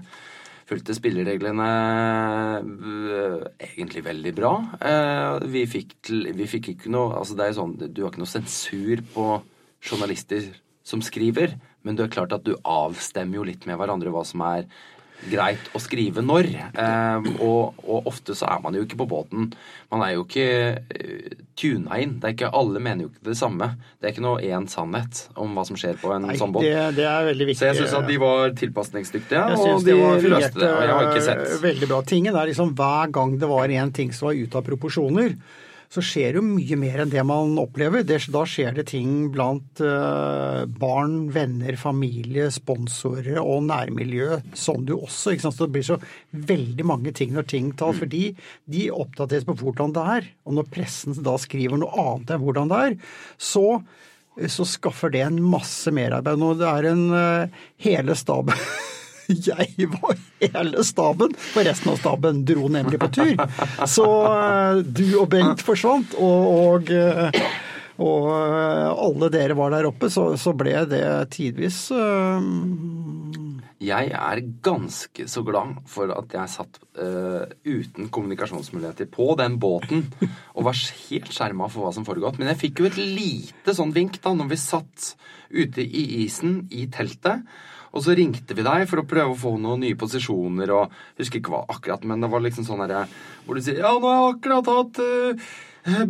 fulgte 0.66 0.96
spillereglene 0.96 1.66
eh, 2.60 3.42
egentlig 3.70 4.02
veldig 4.06 4.32
bra. 4.36 4.52
Eh, 4.80 5.46
vi, 5.52 5.62
fikk, 5.70 5.96
vi 6.10 6.48
fikk 6.50 6.72
ikke 6.74 6.92
noe 6.92 7.14
Altså 7.20 7.38
det 7.38 7.44
er 7.44 7.52
jo 7.52 7.58
sånn, 7.60 7.76
du 7.86 8.02
har 8.02 8.10
ikke 8.10 8.24
noe 8.24 8.30
sensur 8.30 9.02
på 9.14 9.28
journalister 9.86 10.50
som 10.86 11.02
skriver, 11.02 11.56
men 11.86 11.98
det 11.98 12.06
er 12.06 12.14
klart 12.14 12.34
at 12.34 12.44
du 12.46 12.54
avstemmer 12.62 13.40
jo 13.40 13.46
litt 13.46 13.66
med 13.66 13.78
hverandre 13.78 14.12
hva 14.14 14.22
som 14.26 14.42
er 14.46 14.66
greit 15.30 15.70
å 15.74 15.80
skrive 15.82 16.22
når. 16.24 16.48
Eh, 16.70 17.28
og, 17.42 17.80
og 17.86 18.08
ofte 18.10 18.36
så 18.36 18.48
er 18.52 18.62
man 18.64 18.76
jo 18.76 18.84
ikke 18.86 18.98
på 19.00 19.08
båten. 19.10 19.50
Man 19.92 20.04
er 20.04 20.14
jo 20.16 20.24
ikke 20.26 20.46
eh, 20.76 21.34
tuna 21.58 21.98
inn. 22.02 22.16
Det 22.20 22.30
er 22.30 22.36
ikke, 22.36 22.52
alle 22.60 22.82
mener 22.82 23.06
jo 23.06 23.10
ikke 23.12 23.30
det 23.30 23.36
samme. 23.38 23.70
Det 23.98 24.08
er 24.08 24.14
ikke 24.14 24.26
noe 24.26 24.44
én 24.44 24.68
sannhet 24.70 25.26
om 25.40 25.56
hva 25.56 25.66
som 25.68 25.78
skjer 25.80 25.98
på 26.00 26.12
en 26.14 26.28
sånn 26.38 26.54
båt. 26.54 26.66
det, 26.66 27.00
det 27.00 27.06
er 27.10 27.28
veldig 27.30 27.50
viktig. 27.50 27.60
Så 27.62 27.70
jeg 27.70 27.80
syns 27.82 27.98
at 27.98 28.10
de 28.10 28.18
var 28.22 28.56
tilpasningsdyktige, 28.62 29.44
og 29.56 29.86
de 29.86 29.96
det 29.96 30.32
løste 30.32 30.60
det. 30.60 30.72
Og 30.72 30.82
jeg 30.84 30.94
har 30.94 31.10
ikke 31.10 31.28
sett 31.28 31.44
eh, 31.46 31.62
Veldig 31.66 31.90
bra. 31.90 32.02
Tingen 32.06 32.36
er 32.36 32.50
liksom 32.52 32.74
hver 32.78 33.14
gang 33.14 33.38
det 33.40 33.50
var 33.50 33.72
en 33.80 33.94
ting 33.96 34.12
som 34.14 34.30
var 34.30 34.38
ute 34.38 34.60
av 34.60 34.66
proporsjoner, 34.66 35.36
så 35.92 36.02
skjer 36.04 36.38
jo 36.38 36.44
mye 36.44 36.78
mer 36.80 37.02
enn 37.02 37.12
det 37.12 37.22
man 37.26 37.56
opplever. 37.60 38.04
Det, 38.06 38.18
da 38.32 38.42
skjer 38.48 38.74
det 38.76 38.86
ting 38.90 39.28
blant 39.34 39.82
uh, 39.82 40.64
barn, 40.66 41.18
venner, 41.34 41.78
familie, 41.80 42.48
sponsorer 42.54 43.38
og 43.42 43.66
nærmiljø 43.68 44.40
som 44.56 44.84
du 44.86 44.96
også. 44.98 45.34
Ikke 45.34 45.46
sant? 45.46 45.58
Så 45.58 45.68
det 45.68 45.76
blir 45.76 45.86
så 45.86 46.00
veldig 46.52 46.88
mange 46.88 47.14
ting 47.16 47.34
når 47.36 47.48
ting 47.52 47.70
tar. 47.78 47.94
fordi 47.96 48.24
de 48.70 48.88
oppdateres 48.92 49.46
på 49.46 49.56
hvordan 49.60 49.94
det 49.96 50.08
er. 50.16 50.28
Og 50.46 50.58
når 50.58 50.72
pressen 50.74 51.16
da 51.26 51.36
skriver 51.40 51.80
noe 51.80 51.94
annet 52.02 52.34
enn 52.34 52.44
hvordan 52.44 52.72
det 52.72 52.82
er, 52.88 52.98
så 53.38 53.68
så 54.52 54.66
skaffer 54.68 55.08
det 55.14 55.22
en 55.24 55.38
masse 55.40 55.88
merarbeid. 55.96 56.36
Nå 56.36 56.50
det 56.60 56.68
er 56.68 56.90
en 56.90 57.06
uh, 57.08 57.62
hele 57.80 58.16
staben 58.20 58.52
Jeg 59.48 59.88
var 59.96 60.18
hele 60.40 60.84
staben, 60.86 61.34
for 61.52 61.66
resten 61.66 61.92
av 61.92 62.00
staben 62.00 62.42
dro 62.46 62.68
nemlig 62.72 63.00
på 63.02 63.10
tur. 63.14 63.34
Så 63.88 64.08
eh, 64.30 64.82
du 64.84 65.06
og 65.22 65.30
Bengt 65.32 65.64
forsvant, 65.66 66.16
og, 66.18 66.46
og, 66.52 66.92
eh, 66.94 67.40
og 68.02 68.30
eh, 68.30 68.90
alle 69.06 69.30
dere 69.34 69.58
var 69.58 69.74
der 69.74 69.88
oppe, 69.90 70.10
så, 70.12 70.32
så 70.40 70.54
ble 70.56 70.78
det 70.90 71.06
tidvis 71.34 71.86
uh... 71.96 72.40
Jeg 73.76 74.08
er 74.08 74.40
ganske 74.64 75.26
så 75.28 75.42
glad 75.44 75.82
for 75.92 76.08
at 76.14 76.32
jeg 76.32 76.48
satt 76.48 76.78
uh, 76.96 77.44
uten 77.60 78.08
kommunikasjonsmuligheter 78.08 79.04
på 79.12 79.34
den 79.36 79.58
båten 79.60 80.06
og 80.56 80.64
var 80.70 80.80
helt 81.10 81.28
skjerma 81.28 81.68
for 81.68 81.84
hva 81.84 81.92
som 81.92 82.06
foregått. 82.08 82.40
Men 82.40 82.48
jeg 82.54 82.60
fikk 82.62 82.80
jo 82.80 82.88
et 82.88 82.96
lite 82.96 83.76
sånn 83.76 83.92
vink 83.92 84.16
da 84.24 84.32
når 84.32 84.48
vi 84.54 84.58
satt 84.64 85.10
ute 85.52 85.84
i 85.84 86.06
isen 86.24 86.62
i 86.72 86.86
teltet. 86.88 87.44
Og 87.96 88.02
så 88.04 88.16
ringte 88.16 88.56
vi 88.56 88.64
deg 88.66 88.84
for 88.90 89.00
å 89.00 89.06
prøve 89.08 89.32
å 89.32 89.38
få 89.40 89.54
noen 89.60 89.80
nye 89.86 89.96
posisjoner 89.98 90.72
og 90.74 90.92
jeg 91.16 91.24
husker 91.24 91.40
ikke 91.40 91.54
hva 91.54 91.62
akkurat, 91.72 92.04
men 92.08 92.20
det 92.20 92.30
var 92.32 92.44
liksom 92.44 92.66
sånn 92.68 92.82
herre 92.84 93.06
hvor 93.46 93.56
du 93.56 93.64
sier 93.64 93.80
Ja, 93.80 93.94
nå 93.96 94.10
har 94.10 94.20
jeg 94.20 94.34
akkurat 94.34 94.70
hatt 94.72 95.00
uh, 95.00 95.54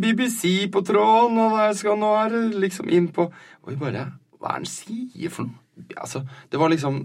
BBC 0.01 0.67
på 0.73 0.83
tråden, 0.85 1.39
og 1.39 1.59
jeg 1.61 1.77
skal 1.79 1.99
nå 2.01 2.11
er 2.19 2.35
liksom 2.65 2.91
inn 2.91 3.11
på 3.13 3.29
Og 3.29 3.71
vi 3.71 3.79
bare 3.79 4.09
Hva 4.37 4.51
er 4.51 4.59
det 4.59 4.59
han 4.59 4.69
sier 4.69 5.33
for 5.33 5.47
noe? 5.47 5.63
Altså, 6.01 6.23
det 6.49 6.57
var 6.57 6.71
liksom 6.73 6.95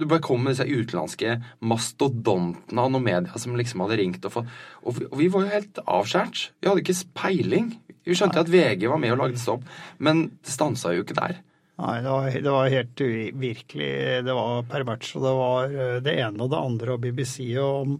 Du 0.00 0.06
bare 0.08 0.24
kom 0.24 0.40
med 0.40 0.54
disse 0.54 0.64
utenlandske 0.64 1.34
mastodontene 1.60 2.80
av 2.80 2.94
noen 2.94 3.04
media 3.04 3.40
som 3.40 3.56
liksom 3.58 3.84
hadde 3.84 3.98
ringt 4.00 4.24
og 4.24 4.38
fått 4.38 4.54
Og 4.82 4.96
vi, 4.96 5.08
og 5.10 5.18
vi 5.20 5.28
var 5.34 5.44
jo 5.44 5.52
helt 5.52 5.82
avskjært. 5.84 6.46
Vi 6.56 6.70
hadde 6.70 6.84
ikke 6.86 6.96
peiling. 7.20 7.68
Vi 8.08 8.16
skjønte 8.16 8.40
at 8.40 8.48
VG 8.48 8.88
var 8.88 9.00
med 9.02 9.12
og 9.12 9.20
lagde 9.20 9.40
stopp, 9.40 9.66
men 10.00 10.30
det 10.40 10.54
stansa 10.54 10.94
jo 10.96 11.04
ikke 11.04 11.18
der. 11.18 11.42
Nei, 11.78 12.00
det 12.02 12.10
var, 12.10 12.24
det 12.42 12.50
var 12.50 12.68
helt 12.72 13.00
uvirkelig. 13.00 13.90
Det 14.26 14.34
var 14.34 14.64
pervers. 14.66 15.12
Og 15.14 15.22
det 15.22 15.34
var 15.38 15.76
eh, 15.84 15.98
det 16.02 16.14
ene 16.24 16.42
og 16.42 16.50
det 16.50 16.58
andre. 16.58 16.96
Og 16.96 17.04
BBC 17.04 17.36
og 17.62 17.92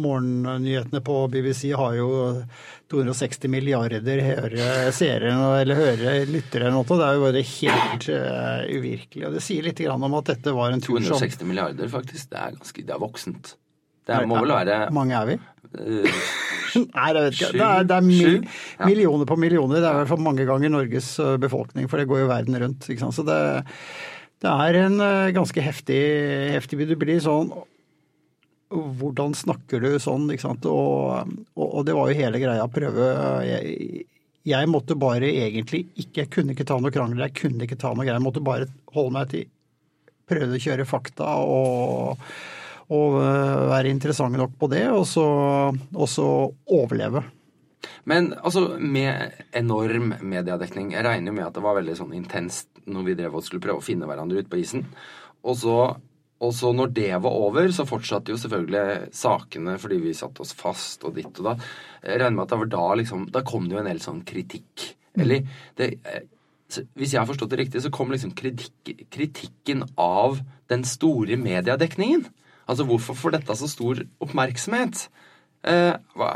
morgennyhetene 0.00 1.02
på 1.04 1.18
BBC 1.34 1.74
har 1.76 1.98
jo 1.98 2.08
260 2.92 3.52
milliarder 3.52 4.22
høre, 4.24 4.70
seere 4.94 5.34
eller 5.60 5.76
hører 5.76 6.24
lyttere 6.30 6.70
eller 6.70 6.78
noe. 6.78 6.88
Det 6.88 7.10
er 7.10 7.18
jo 7.18 7.26
bare 7.26 7.44
helt 7.50 8.08
uh, 8.08 8.64
uvirkelig. 8.72 9.28
Og 9.28 9.36
det 9.36 9.44
sier 9.44 9.68
litt 9.68 9.84
grann 9.84 10.08
om 10.08 10.16
at 10.16 10.32
dette 10.32 10.56
var 10.56 10.72
en 10.72 10.80
tur 10.80 10.96
som 11.02 11.18
260 11.18 11.50
milliarder, 11.52 11.92
faktisk. 11.92 12.32
Det 12.32 12.40
er 12.40 12.56
ganske 12.56 12.88
Det 12.88 12.96
er 12.96 13.04
voksent. 13.04 13.56
Det 14.06 14.14
er, 14.14 14.26
må 14.30 14.38
vel 14.38 14.52
være 14.54 14.84
Hvor 14.86 14.94
mange 15.00 15.18
er 15.18 15.28
vi? 15.28 15.36
Eh, 15.74 16.18
Nei, 16.76 17.06
jeg 17.12 17.22
vet 17.22 17.36
ikke. 17.38 17.52
Det 17.56 17.66
er, 17.66 17.86
det 17.88 17.96
er 17.96 18.04
mil, 18.04 18.34
Ja. 18.76 18.86
millioner 18.90 19.28
på 19.28 19.38
millioner. 19.40 19.80
Det 19.80 19.88
er 19.88 19.94
i 19.94 20.00
hvert 20.02 20.10
fall 20.12 20.24
mange 20.26 20.44
ganger 20.48 20.72
Norges 20.74 21.08
befolkning, 21.40 21.88
for 21.88 21.98
det 22.02 22.08
går 22.10 22.24
jo 22.24 22.28
verden 22.30 22.58
rundt. 22.60 22.88
Så 23.16 23.24
det, 23.26 23.38
det 24.44 24.52
er 24.52 24.78
en 24.82 24.98
ganske 25.36 25.62
heftig, 25.64 26.02
heftig 26.52 26.84
Du 26.90 26.96
blir 27.00 27.18
sånn 27.24 27.48
Hvordan 28.68 29.32
snakker 29.38 29.80
du 29.80 29.92
sånn? 30.02 30.26
Ikke 30.34 30.42
sant? 30.48 30.66
Og, 30.66 31.30
og, 31.54 31.66
og 31.68 31.84
det 31.86 31.94
var 31.96 32.10
jo 32.10 32.18
hele 32.18 32.40
greia 32.42 32.66
prøve 32.68 33.06
jeg, 33.46 34.06
jeg 34.46 34.68
måtte 34.70 34.96
bare 34.98 35.28
egentlig 35.30 35.84
ikke 36.02 36.24
Jeg 36.24 36.32
kunne 36.34 36.54
ikke 36.56 36.66
ta 36.66 36.76
noe 36.82 36.92
krangel, 36.94 37.22
jeg 37.28 37.36
kunne 37.38 37.64
ikke 37.66 37.78
ta 37.78 37.92
noe 37.94 38.02
greier. 38.04 38.18
Jeg 38.18 38.26
måtte 38.26 38.42
bare 38.44 38.66
holde 38.94 39.14
meg 39.16 39.30
til 39.32 39.46
Prøve 40.26 40.58
å 40.58 40.62
kjøre 40.64 40.84
fakta 40.90 41.36
og, 41.46 42.18
og 42.94 43.16
være 43.18 43.90
interessant 43.90 44.36
nok 44.38 44.54
på 44.60 44.68
det, 44.70 44.84
og 44.92 45.06
så, 45.10 45.26
og 45.74 46.08
så 46.10 46.28
overleve. 46.70 47.24
Men 48.06 48.32
altså, 48.38 48.76
med 48.78 49.34
enorm 49.56 50.12
mediedekning 50.22 50.92
Jeg 50.94 51.04
regner 51.06 51.30
jo 51.30 51.36
med 51.36 51.46
at 51.46 51.56
det 51.56 51.64
var 51.64 51.78
veldig 51.78 51.96
sånn 51.98 52.14
intenst 52.16 52.70
når 52.86 53.06
vi 53.08 53.16
drev 53.18 53.34
og 53.34 53.42
skulle 53.42 53.62
prøve 53.64 53.82
å 53.82 53.84
finne 53.84 54.06
hverandre 54.06 54.42
ute 54.42 54.50
på 54.50 54.60
isen. 54.60 54.84
Og 55.46 55.56
så, 55.58 55.78
og 56.38 56.52
så 56.54 56.70
når 56.74 56.92
det 56.94 57.10
var 57.24 57.34
over, 57.34 57.66
så 57.74 57.86
fortsatte 57.88 58.30
jo 58.30 58.38
selvfølgelig 58.38 59.10
sakene 59.16 59.74
fordi 59.82 59.98
vi 60.04 60.14
satte 60.14 60.44
oss 60.44 60.54
fast 60.54 61.02
og 61.06 61.16
ditt 61.18 61.42
og 61.42 61.48
da. 61.48 61.56
Jeg 62.04 62.22
regner 62.22 62.38
med 62.38 62.44
at 62.46 62.54
det 62.54 62.60
var 62.62 62.72
da 62.76 62.86
liksom 63.02 63.26
Da 63.34 63.42
kom 63.46 63.66
det 63.66 63.74
jo 63.74 63.82
en 63.82 63.90
del 63.90 64.02
sånn 64.02 64.20
kritikk 64.28 64.84
Eller 65.18 65.42
det, 65.78 65.88
eh, 66.06 66.26
Hvis 66.94 67.14
jeg 67.14 67.18
har 67.18 67.26
forstått 67.26 67.50
det 67.50 67.60
riktig, 67.64 67.82
så 67.82 67.90
kom 67.94 68.14
liksom 68.14 68.34
kritikk, 68.38 68.94
kritikken 69.10 69.84
av 69.98 70.40
den 70.70 70.82
store 70.86 71.36
mediedekningen. 71.38 72.24
Altså 72.66 72.86
hvorfor 72.88 73.18
får 73.18 73.36
dette 73.38 73.58
så 73.60 73.68
stor 73.70 74.02
oppmerksomhet? 74.24 75.06
Eh, 75.66 75.94
hva, 76.18 76.30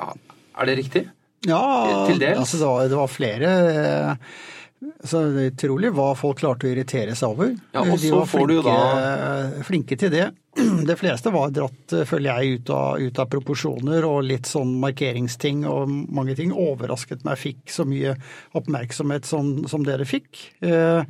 er 0.61 0.71
det 0.71 0.79
riktig? 0.79 1.05
Ja, 1.49 2.07
Til 2.07 2.21
dels. 2.21 2.39
Altså 2.43 2.61
det, 2.61 2.69
var, 2.69 2.89
det 2.93 2.99
var 3.01 3.13
flere 3.13 3.53
eh, 3.71 4.33
så 5.05 5.21
det 5.29 5.43
er 5.43 5.51
utrolig 5.53 5.91
hva 5.93 6.11
folk 6.17 6.39
klarte 6.41 6.65
å 6.65 6.71
irritere 6.71 7.15
seg 7.17 7.35
over. 7.35 7.51
Ja, 7.75 7.83
og 7.85 8.01
De 8.01 8.13
var 8.15 8.29
får 8.29 8.47
du 8.49 8.55
jo 8.55 8.63
flinke, 8.65 9.65
flinke 9.69 9.99
til 10.01 10.13
det. 10.15 10.27
De 10.89 10.97
fleste 10.97 11.33
var 11.35 11.53
dratt, 11.53 11.95
føler 12.09 12.31
jeg, 12.31 12.61
ut 12.61 12.73
av, 12.73 13.01
ut 13.01 13.21
av 13.21 13.29
proporsjoner 13.33 14.07
og 14.09 14.25
litt 14.29 14.49
sånn 14.49 14.73
markeringsting 14.81 15.67
og 15.69 15.93
mange 15.93 16.37
ting. 16.39 16.55
Overrasket 16.57 17.27
meg 17.29 17.41
fikk 17.41 17.73
så 17.73 17.85
mye 17.89 18.17
oppmerksomhet 18.57 19.29
som, 19.29 19.53
som 19.69 19.85
dere 19.85 20.09
fikk. 20.09 20.47
Eh, 20.65 21.05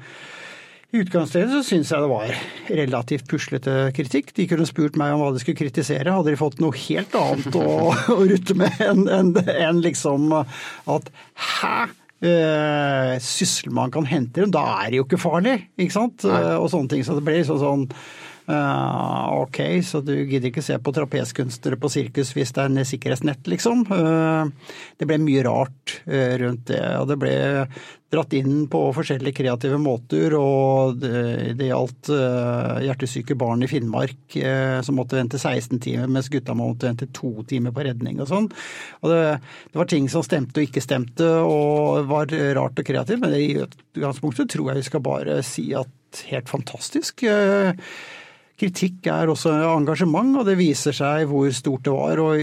I 0.90 1.05
utgangspunktet 1.05 1.53
så 1.55 1.62
syns 1.62 1.92
jeg 1.92 2.03
det 2.03 2.11
var 2.11 2.33
relativt 2.81 3.29
puslete 3.31 3.74
kritikk. 3.94 4.33
De 4.35 4.48
kunne 4.50 4.66
spurt 4.66 4.96
meg 4.98 5.14
om 5.14 5.22
hva 5.22 5.29
de 5.31 5.42
skulle 5.42 5.61
kritisere. 5.61 6.11
Hadde 6.11 6.33
de 6.33 6.40
fått 6.40 6.59
noe 6.62 6.74
helt 6.74 7.14
annet 7.14 7.59
å, 7.61 7.66
å 7.94 8.16
rutte 8.26 8.57
med 8.59 8.83
enn 8.83 9.05
en, 9.07 9.31
en 9.38 9.83
liksom 9.85 10.33
at 10.35 11.11
hæ? 11.61 11.76
Eh, 12.20 13.14
Sysselmann 13.22 13.94
kan 13.94 14.05
hente 14.05 14.42
dem, 14.42 14.50
da 14.53 14.66
er 14.83 14.90
det 14.90 14.98
jo 14.98 15.07
ikke 15.07 15.22
farlig, 15.22 15.55
ikke 15.81 15.94
sant? 15.94 16.26
Nei. 16.29 16.42
og 16.59 16.66
sånne 16.68 16.92
ting. 16.92 17.07
Så 17.07 17.14
det 17.16 17.24
ble 17.24 17.38
liksom 17.38 17.62
sånn 17.62 17.87
eh, 18.50 19.28
ok, 19.40 19.60
så 19.86 20.00
du 20.04 20.12
gidder 20.18 20.50
ikke 20.50 20.64
se 20.64 20.76
på 20.82 20.92
trapeskunstnere 20.96 21.78
på 21.80 21.90
sirkus 21.92 22.32
hvis 22.36 22.52
det 22.56 22.64
er 22.64 22.72
en 22.72 22.88
sikkerhetsnett, 22.88 23.46
liksom. 23.50 23.86
Uh, 23.90 24.50
det 25.00 25.08
ble 25.08 25.20
mye 25.22 25.44
rart 25.46 25.96
uh, 26.04 26.34
rundt 26.42 26.66
det. 26.72 26.82
Og 26.98 27.06
det 27.10 27.16
ble 27.22 27.34
dratt 28.10 28.34
inn 28.34 28.64
på 28.70 28.80
forskjellige 28.96 29.38
kreative 29.38 29.78
måter, 29.78 30.34
og 30.34 30.96
det, 30.98 31.54
det 31.60 31.68
gjaldt 31.68 32.08
hjertesyke 32.82 33.36
barn 33.38 33.62
i 33.62 33.68
Finnmark 33.70 34.34
som 34.82 34.98
måtte 34.98 35.14
vente 35.14 35.38
16 35.38 35.78
timer, 35.78 36.10
mens 36.10 36.26
gutta 36.32 36.56
måtte 36.58 36.88
vente 36.88 37.06
to 37.14 37.44
timer 37.46 37.70
på 37.70 37.84
redning 37.86 38.18
og 38.18 38.26
sånn. 38.32 38.48
Og 39.04 39.14
det, 39.14 39.20
det 39.70 39.78
var 39.78 39.90
ting 39.94 40.10
som 40.10 40.26
stemte 40.26 40.58
og 40.58 40.66
ikke 40.66 40.82
stemte, 40.82 41.28
og 41.46 42.10
var 42.10 42.34
rart 42.58 42.82
og 42.82 42.90
kreativt, 42.90 43.22
men 43.22 43.38
i 43.38 43.52
utgangspunktet 43.62 44.50
tror 44.56 44.72
jeg 44.72 44.80
vi 44.80 44.88
skal 44.90 45.06
bare 45.06 45.38
si 45.46 45.68
at 45.78 45.94
helt 46.30 46.48
fantastisk. 46.48 47.22
Eh, 47.22 47.72
Kritikk 48.60 49.06
er 49.08 49.30
også 49.32 49.54
engasjement, 49.70 50.34
og 50.42 50.44
det 50.48 50.58
viser 50.60 50.92
seg 50.96 51.24
hvor 51.30 51.48
stort 51.56 51.86
det 51.86 51.94
var. 51.96 52.20
Og 52.20 52.42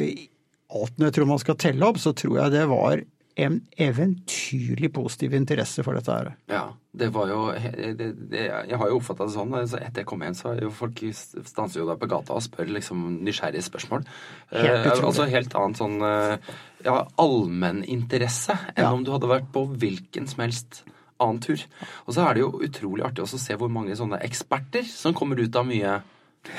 alt 0.78 0.98
når 0.98 1.12
jeg 1.12 1.16
tror 1.20 1.30
man 1.30 1.44
skal 1.44 1.60
telle 1.62 1.86
opp, 1.86 2.02
så 2.02 2.16
tror 2.18 2.40
jeg 2.42 2.56
det 2.56 2.66
var 2.72 3.04
en 3.38 3.60
eventyrlig 3.78 4.90
positiv 4.96 5.36
interesse 5.38 5.84
for 5.86 5.94
dette 5.94 6.10
her. 6.10 6.32
Ja, 6.50 6.64
det 6.98 7.12
var 7.14 7.30
jo 7.30 7.42
det, 7.54 8.08
det, 8.32 8.48
Jeg 8.50 8.80
har 8.82 8.90
jo 8.90 8.98
oppfatta 8.98 9.28
det 9.28 9.36
sånn. 9.36 9.54
Altså 9.54 9.78
etter 9.78 10.02
jeg 10.02 10.10
kom 10.10 10.26
hjem, 10.26 10.38
så 10.40 10.56
jo 10.58 10.72
folk 10.74 11.04
stanser 11.14 11.84
jo 11.84 11.86
deg 11.92 12.02
på 12.02 12.10
gata 12.10 12.34
og 12.34 12.42
spør 12.42 12.74
liksom 12.80 13.06
nysgjerrige 13.28 13.68
spørsmål. 13.68 14.08
Helt 14.56 14.90
eh, 14.90 15.06
altså 15.06 15.30
helt 15.30 15.54
annet 15.54 15.82
sånn 15.84 16.02
eh, 16.02 16.52
ja, 16.88 16.98
allmenninteresse 17.22 18.58
enn 18.74 18.88
Ja. 18.88 18.94
om 18.96 19.06
du 19.06 19.14
hadde 19.14 19.30
vært 19.30 19.52
på 19.54 19.68
hvilken 19.70 20.26
som 20.30 20.42
helst 20.48 20.82
annen 21.24 21.42
tur. 21.44 21.64
Og 22.06 22.16
så 22.16 22.26
er 22.26 22.38
det 22.38 22.46
jo 22.46 22.54
utrolig 22.68 23.06
artig 23.08 23.24
også 23.26 23.40
å 23.40 23.44
se 23.48 23.58
hvor 23.60 23.72
mange 23.74 23.98
sånne 23.98 24.22
eksperter 24.26 24.86
som 24.90 25.16
kommer 25.18 25.42
ut 25.42 25.58
av 25.58 25.68
mye 25.68 25.98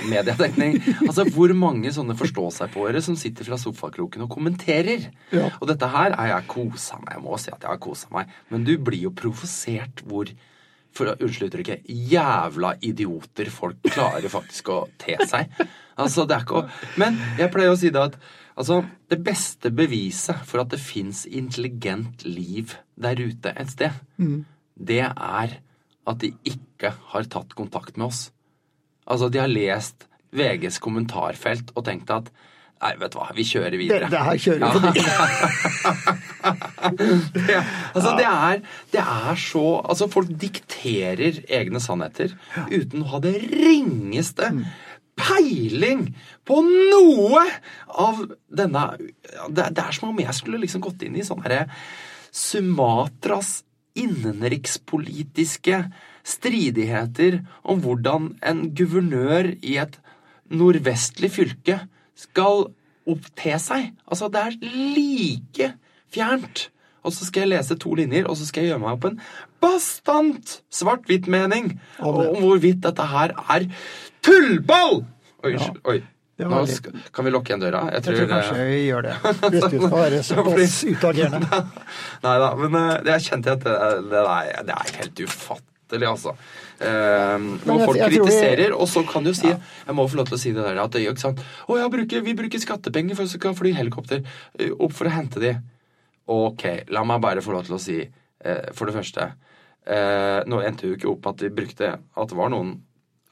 mediedekning. 0.09 0.79
Altså 1.09 1.25
hvor 1.33 1.53
mange 1.57 1.93
sånne 1.95 2.17
forstå-seg-på-ere 2.19 3.03
som 3.05 3.17
sitter 3.19 3.47
fra 3.49 3.59
sofakroken 3.61 4.27
og 4.27 4.33
kommenterer. 4.35 5.09
Ja. 5.35 5.49
Og 5.59 5.71
dette 5.71 5.89
her 5.93 6.13
er 6.13 6.33
jeg 6.35 6.49
kosa 6.51 7.01
meg. 7.03 7.17
Jeg 7.17 7.25
må 7.25 7.41
si 7.41 7.53
at 7.55 7.65
jeg 7.65 7.73
har 7.73 7.83
kosa 7.83 8.13
meg. 8.15 8.31
Men 8.53 8.67
du 8.69 8.75
blir 8.77 9.09
jo 9.09 9.15
provosert 9.17 10.05
hvor 10.09 10.31
for, 10.97 11.13
å 11.13 11.17
Unnskyld 11.23 11.53
uttrykket. 11.53 11.87
Jævla 12.11 12.75
idioter 12.85 13.51
folk 13.53 13.85
klarer 13.87 14.29
faktisk 14.33 14.73
å 14.75 14.81
te 15.01 15.19
seg. 15.29 15.53
Altså, 15.99 16.25
det 16.27 16.37
er 16.37 16.45
ikke 16.47 16.61
å 16.63 16.99
Men 17.01 17.19
jeg 17.39 17.51
pleier 17.55 17.75
å 17.75 17.79
si 17.79 17.93
det 17.95 18.03
at 18.11 18.19
altså, 18.59 18.81
det 19.11 19.21
beste 19.25 19.71
beviset 19.75 20.43
for 20.49 20.65
at 20.65 20.73
det 20.75 20.81
fins 20.83 21.25
intelligent 21.31 22.25
liv 22.27 22.75
der 22.99 23.21
ute 23.23 23.55
et 23.55 23.71
sted, 23.73 23.95
det 24.79 25.01
er 25.07 25.57
at 26.09 26.21
de 26.23 26.33
ikke 26.49 26.93
har 27.13 27.27
tatt 27.31 27.55
kontakt 27.59 27.97
med 27.97 28.09
oss. 28.11 28.29
Altså, 29.09 29.29
de 29.33 29.41
har 29.43 29.51
lest 29.51 30.07
VGs 30.37 30.79
kommentarfelt 30.85 31.73
og 31.77 31.85
tenkt 31.89 32.11
at 32.13 32.33
Nei, 32.79 32.93
vet 32.95 33.11
du 33.11 33.17
hva, 33.19 33.25
vi 33.35 33.43
kjører 33.43 33.75
videre. 33.75 34.07
det 34.07 34.19
her 34.23 34.37
kjører 34.39 34.61
vi. 34.95 35.03
Det, 37.49 37.57
altså, 37.95 38.13
det 38.15 38.27
er, 38.29 38.61
det 38.93 39.01
er 39.03 39.41
så 39.43 39.65
Altså, 39.83 40.07
folk 40.13 40.31
dikterer 40.41 41.41
egne 41.59 41.81
sannheter 41.83 42.37
uten 42.71 43.03
å 43.03 43.09
ha 43.17 43.21
det 43.25 43.35
ringeste 43.51 44.53
peiling 45.29 46.09
på 46.49 46.61
noe 46.65 47.45
av 47.89 48.25
denne 48.49 48.85
Det, 48.99 49.69
det 49.77 49.85
er 49.85 49.95
som 49.95 50.11
om 50.11 50.21
jeg 50.23 50.37
skulle 50.37 50.61
liksom 50.63 50.85
gått 50.85 51.05
inn 51.05 51.19
i 51.19 51.27
sånn 51.27 51.43
herre 51.45 51.67
Sumatras 52.35 53.63
innenrikspolitiske 53.99 55.81
stridigheter 56.29 57.41
om 57.67 57.81
hvordan 57.83 58.35
en 58.47 58.67
guvernør 58.77 59.55
i 59.65 59.79
et 59.83 59.97
nordvestlig 60.53 61.31
fylke 61.35 61.81
skal 62.19 62.69
oppte 63.09 63.57
seg. 63.63 63.93
Altså, 64.07 64.29
det 64.33 64.43
er 64.45 64.59
like 64.61 65.71
fjernt. 66.13 66.69
Og 67.07 67.15
så 67.15 67.29
skal 67.29 67.47
jeg 67.47 67.55
lese 67.55 67.79
to 67.81 67.95
linjer, 67.97 68.27
og 68.29 68.37
så 68.37 68.49
skal 68.49 68.65
jeg 68.65 68.75
gjøre 68.75 68.83
meg 68.85 68.97
opp 68.97 69.07
en 69.09 69.21
bastant 69.63 70.59
svart-hvitt-mening 70.75 71.73
om 72.05 72.43
hvorvidt 72.43 72.83
dette 72.85 73.07
her 73.13 73.35
er 73.49 73.69
tullball! 74.27 75.07
Oi, 75.45 75.53
ja. 75.55 75.69
Oi. 75.93 75.99
Nå 76.39 76.59
skal, 76.71 76.95
kan 77.11 77.27
vi 77.27 77.31
lukke 77.35 77.51
igjen 77.51 77.63
døra? 77.65 77.81
Jeg 77.91 77.97
Jeg 77.99 78.03
tror 78.07 78.17
tror, 78.21 78.29
kanskje 78.31 78.59
eh, 78.63 78.69
vi 78.71 78.83
gjør 78.87 79.07
det. 79.09 79.15
Hvis 79.55 79.65
du 79.65 79.79
skal 79.81 79.95
være 79.97 80.21
såpass 80.29 80.77
utagerende. 80.87 81.63
Nei 82.27 82.35
da, 82.45 82.51
men 82.61 82.77
eh, 82.79 82.93
jeg 83.11 83.25
kjente 83.27 83.57
at 83.57 83.65
det, 83.67 83.75
det, 84.13 84.21
er, 84.23 84.63
det 84.69 84.77
er 84.77 84.93
helt 85.01 85.23
ufattelig, 85.27 86.07
altså. 86.13 86.35
Eh, 86.79 87.49
når 87.67 87.83
folk 87.83 87.99
tror 87.99 88.13
vi- 88.15 88.21
kritiserer, 88.21 88.75
og 88.77 88.87
så 88.87 89.03
kan 89.09 89.27
du 89.27 89.33
si 89.35 89.49
Jeg 89.51 89.97
må 89.99 90.07
få 90.07 90.21
lov 90.21 90.29
til 90.31 90.39
å 90.39 90.41
si 90.45 90.53
det 90.55 90.63
der 90.63 90.79
at 90.85 90.95
det, 90.95 91.03
ikke 91.11 91.25
sant? 91.27 91.43
Å, 91.67 91.79
ja, 91.81 91.89
bruker, 91.91 92.23
vi 92.23 92.37
bruker 92.39 92.63
skattepenger 92.63 93.19
for 93.19 93.27
å 93.27 93.33
vi 93.33 93.35
skal 93.35 93.59
fly 93.59 93.75
helikopter 93.81 94.23
eh, 94.23 94.71
opp 94.79 94.95
for 94.95 95.11
å 95.11 95.15
hente 95.19 95.43
de. 95.43 95.57
Ok, 96.31 96.69
la 96.95 97.03
meg 97.09 97.23
bare 97.25 97.43
få 97.43 97.57
lov 97.57 97.67
til 97.67 97.79
å 97.79 97.83
si, 97.83 97.99
eh, 98.07 98.67
for 98.79 98.87
det 98.87 98.95
første 98.95 99.27
eh, 99.89 100.41
Nå 100.47 100.63
endte 100.63 100.87
jo 100.87 100.95
ikke 100.95 101.09
opp 101.11 101.27
at 101.33 101.41
de 101.43 101.49
brukte 101.51 101.89
At 101.99 102.29
det 102.31 102.37
var 102.39 102.53
noen 102.53 102.77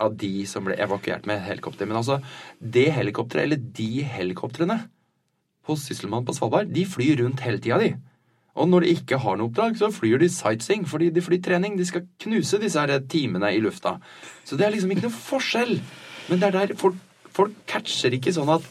av 0.02 0.16
de 0.20 0.44
som 0.48 0.66
ble 0.66 0.76
evakuert 0.82 1.26
med 1.28 1.40
helikopter. 1.46 1.88
Men 1.88 2.00
altså, 2.02 2.20
det 2.60 2.90
helikopteret, 2.96 3.46
eller 3.46 3.62
de 3.78 4.04
helikoptrene 4.16 4.80
hos 5.66 5.86
Sysselmannen 5.88 6.26
på 6.28 6.34
Svalbard, 6.36 6.70
de 6.74 6.84
flyr 6.86 7.22
rundt 7.22 7.42
hele 7.44 7.62
tida, 7.62 7.80
de. 7.82 7.94
Og 8.56 8.68
når 8.70 8.86
de 8.86 8.92
ikke 8.96 9.18
har 9.20 9.36
noe 9.36 9.50
oppdrag, 9.50 9.76
så 9.76 9.90
flyr 9.92 10.20
de 10.22 10.30
sightseeing, 10.32 10.86
fordi 10.88 11.10
de 11.12 11.24
flyr 11.24 11.42
trening. 11.44 11.76
De 11.76 11.84
skal 11.84 12.06
knuse 12.22 12.60
disse 12.62 12.80
her 12.80 13.02
timene 13.12 13.50
i 13.52 13.60
lufta. 13.60 13.98
Så 14.48 14.56
det 14.56 14.66
er 14.66 14.72
liksom 14.72 14.94
ikke 14.94 15.08
noe 15.08 15.16
forskjell. 15.16 15.74
Men 16.30 16.40
det 16.40 16.48
er 16.48 16.56
der 16.56 16.76
folk, 16.80 16.96
folk 17.36 17.58
catcher 17.68 18.16
ikke 18.16 18.32
sånn 18.34 18.52
at 18.56 18.64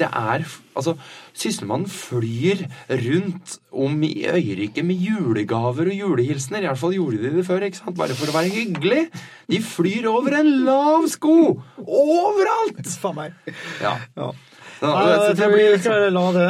det 0.00 0.08
er 0.08 0.44
Altså, 0.80 0.94
Sysselmannen 1.34 1.88
flyr 1.90 2.66
rundt 2.90 3.58
om 3.70 3.96
i 4.06 4.26
øyriket 4.28 4.84
med 4.86 5.00
julegaver 5.00 5.90
og 5.92 5.96
julehilsener. 5.96 6.64
I 6.64 6.70
hvert 6.70 6.82
fall 6.82 6.96
gjorde 6.96 7.22
de 7.22 7.32
det 7.38 7.46
før, 7.46 7.66
ikke 7.66 7.80
sant? 7.80 7.98
Bare 7.98 8.16
for 8.18 8.32
å 8.32 8.36
være 8.36 8.52
hyggelig. 8.54 9.02
De 9.50 9.60
flyr 9.64 10.08
over 10.10 10.40
en 10.40 10.52
lav 10.66 11.08
sko! 11.12 11.36
Overalt! 11.80 12.86
Faen 13.00 13.18
meg. 13.18 13.36
Ja. 13.82 13.96
Ja. 14.18 14.32
Nei, 14.80 15.32
det 15.36 15.48
vi 15.52 15.64
skal 15.82 16.06
la 16.14 16.22
det 16.32 16.44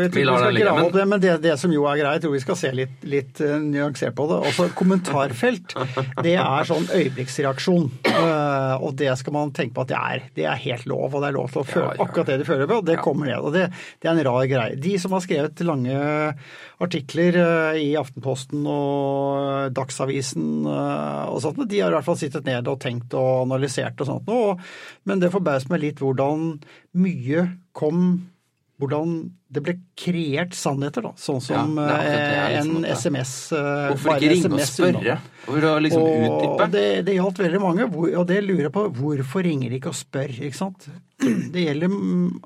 Vi, 0.00 0.08
Vi 0.08 0.22
vi, 0.22 0.24
skal 0.26 0.56
grave 0.58 0.76
men- 0.76 0.86
opp 0.88 0.92
det, 0.96 1.04
men 1.06 1.20
det, 1.22 1.34
det 1.44 1.54
som 1.60 1.70
jo 1.72 1.84
er 1.86 2.00
greit, 2.00 2.22
tror 2.24 2.32
vi 2.34 2.40
skal 2.42 2.58
se 2.58 2.72
litt, 2.74 2.96
litt 3.06 3.40
uh, 3.44 3.56
nyansert 3.62 4.16
på 4.18 4.26
det. 4.30 4.40
Også 4.50 4.66
kommentarfelt, 4.78 5.76
det 6.26 6.34
er 6.42 6.66
sånn 6.68 6.88
øyeblikksreaksjon. 6.90 7.86
Uh, 8.10 8.74
og 8.82 8.96
det 8.98 9.12
skal 9.20 9.36
man 9.36 9.52
tenke 9.56 9.76
på 9.78 9.84
at 9.86 9.92
det 9.92 10.00
er. 10.00 10.26
Det 10.36 10.48
er 10.50 10.62
helt 10.66 10.86
lov, 10.90 11.14
og 11.14 11.22
det 11.22 11.30
er 11.30 11.38
lov 11.38 11.50
til 11.54 11.62
å 11.62 11.66
føle 11.68 11.92
Ja, 11.92 11.96
ja. 12.00 12.06
akkurat 12.08 12.32
det 12.32 12.40
du 12.42 12.46
føler 12.48 12.70
på. 12.70 12.80
og 12.82 12.86
Det 12.90 12.98
kommer 13.04 13.30
ned. 13.30 13.38
Og 13.46 13.54
det, 13.54 13.68
det 14.02 14.10
er 14.10 14.14
en 14.16 14.24
rar 14.26 14.46
greie. 14.50 14.76
De 14.82 14.96
som 15.02 15.14
har 15.14 15.22
skrevet 15.24 15.62
lange 15.66 16.00
artikler 16.82 17.38
eh, 17.40 17.78
i 17.86 17.88
Aftenposten 17.98 18.66
og 18.68 19.72
Dagsavisen 19.76 20.66
eh, 20.68 21.24
og 21.32 21.40
sånt, 21.44 21.62
de 21.70 21.80
har 21.80 21.92
i 21.92 21.96
hvert 21.96 22.08
fall 22.08 22.20
sittet 22.20 22.48
ned 22.48 22.68
og 22.68 22.80
tenkt 22.82 23.16
og 23.16 23.46
analysert 23.46 24.00
og 24.04 24.10
sånt. 24.10 24.64
Men 25.08 25.22
det 25.22 25.32
forbauser 25.34 25.72
meg 25.72 25.84
litt 25.86 26.02
hvordan 26.04 26.48
mye 27.00 27.46
kom 27.76 28.02
hvordan 28.76 29.12
det 29.48 29.62
ble 29.64 29.72
kreert 29.96 30.52
sannheter, 30.56 31.06
da. 31.06 31.12
Sånn 31.16 31.40
som 31.40 31.78
Ja, 31.80 31.96
eh, 32.02 32.56
liksom 32.58 32.82
en 32.82 32.88
SMS 32.92 33.32
eh, 33.56 33.68
Hvorfor 33.92 34.18
ikke 34.18 34.32
ringe 34.34 34.50
og 34.52 34.64
spørre? 34.68 35.14
For 35.46 35.66
å 35.70 35.74
liksom 35.80 36.02
Og 36.02 36.26
utdype? 36.26 36.66
det, 36.74 36.86
det 37.06 37.14
gjaldt 37.16 37.40
veldig 37.40 37.60
mange, 37.62 37.86
og 37.88 38.26
det 38.28 38.40
lurer 38.44 38.66
jeg 38.66 38.74
på. 38.74 38.84
Hvorfor 38.98 39.46
ringer 39.46 39.72
de 39.72 39.78
ikke 39.80 39.92
og 39.94 39.96
spør? 39.96 40.34
ikke 40.50 40.58
sant? 40.58 40.88
Det 41.54 41.62
gjelder 41.62 41.94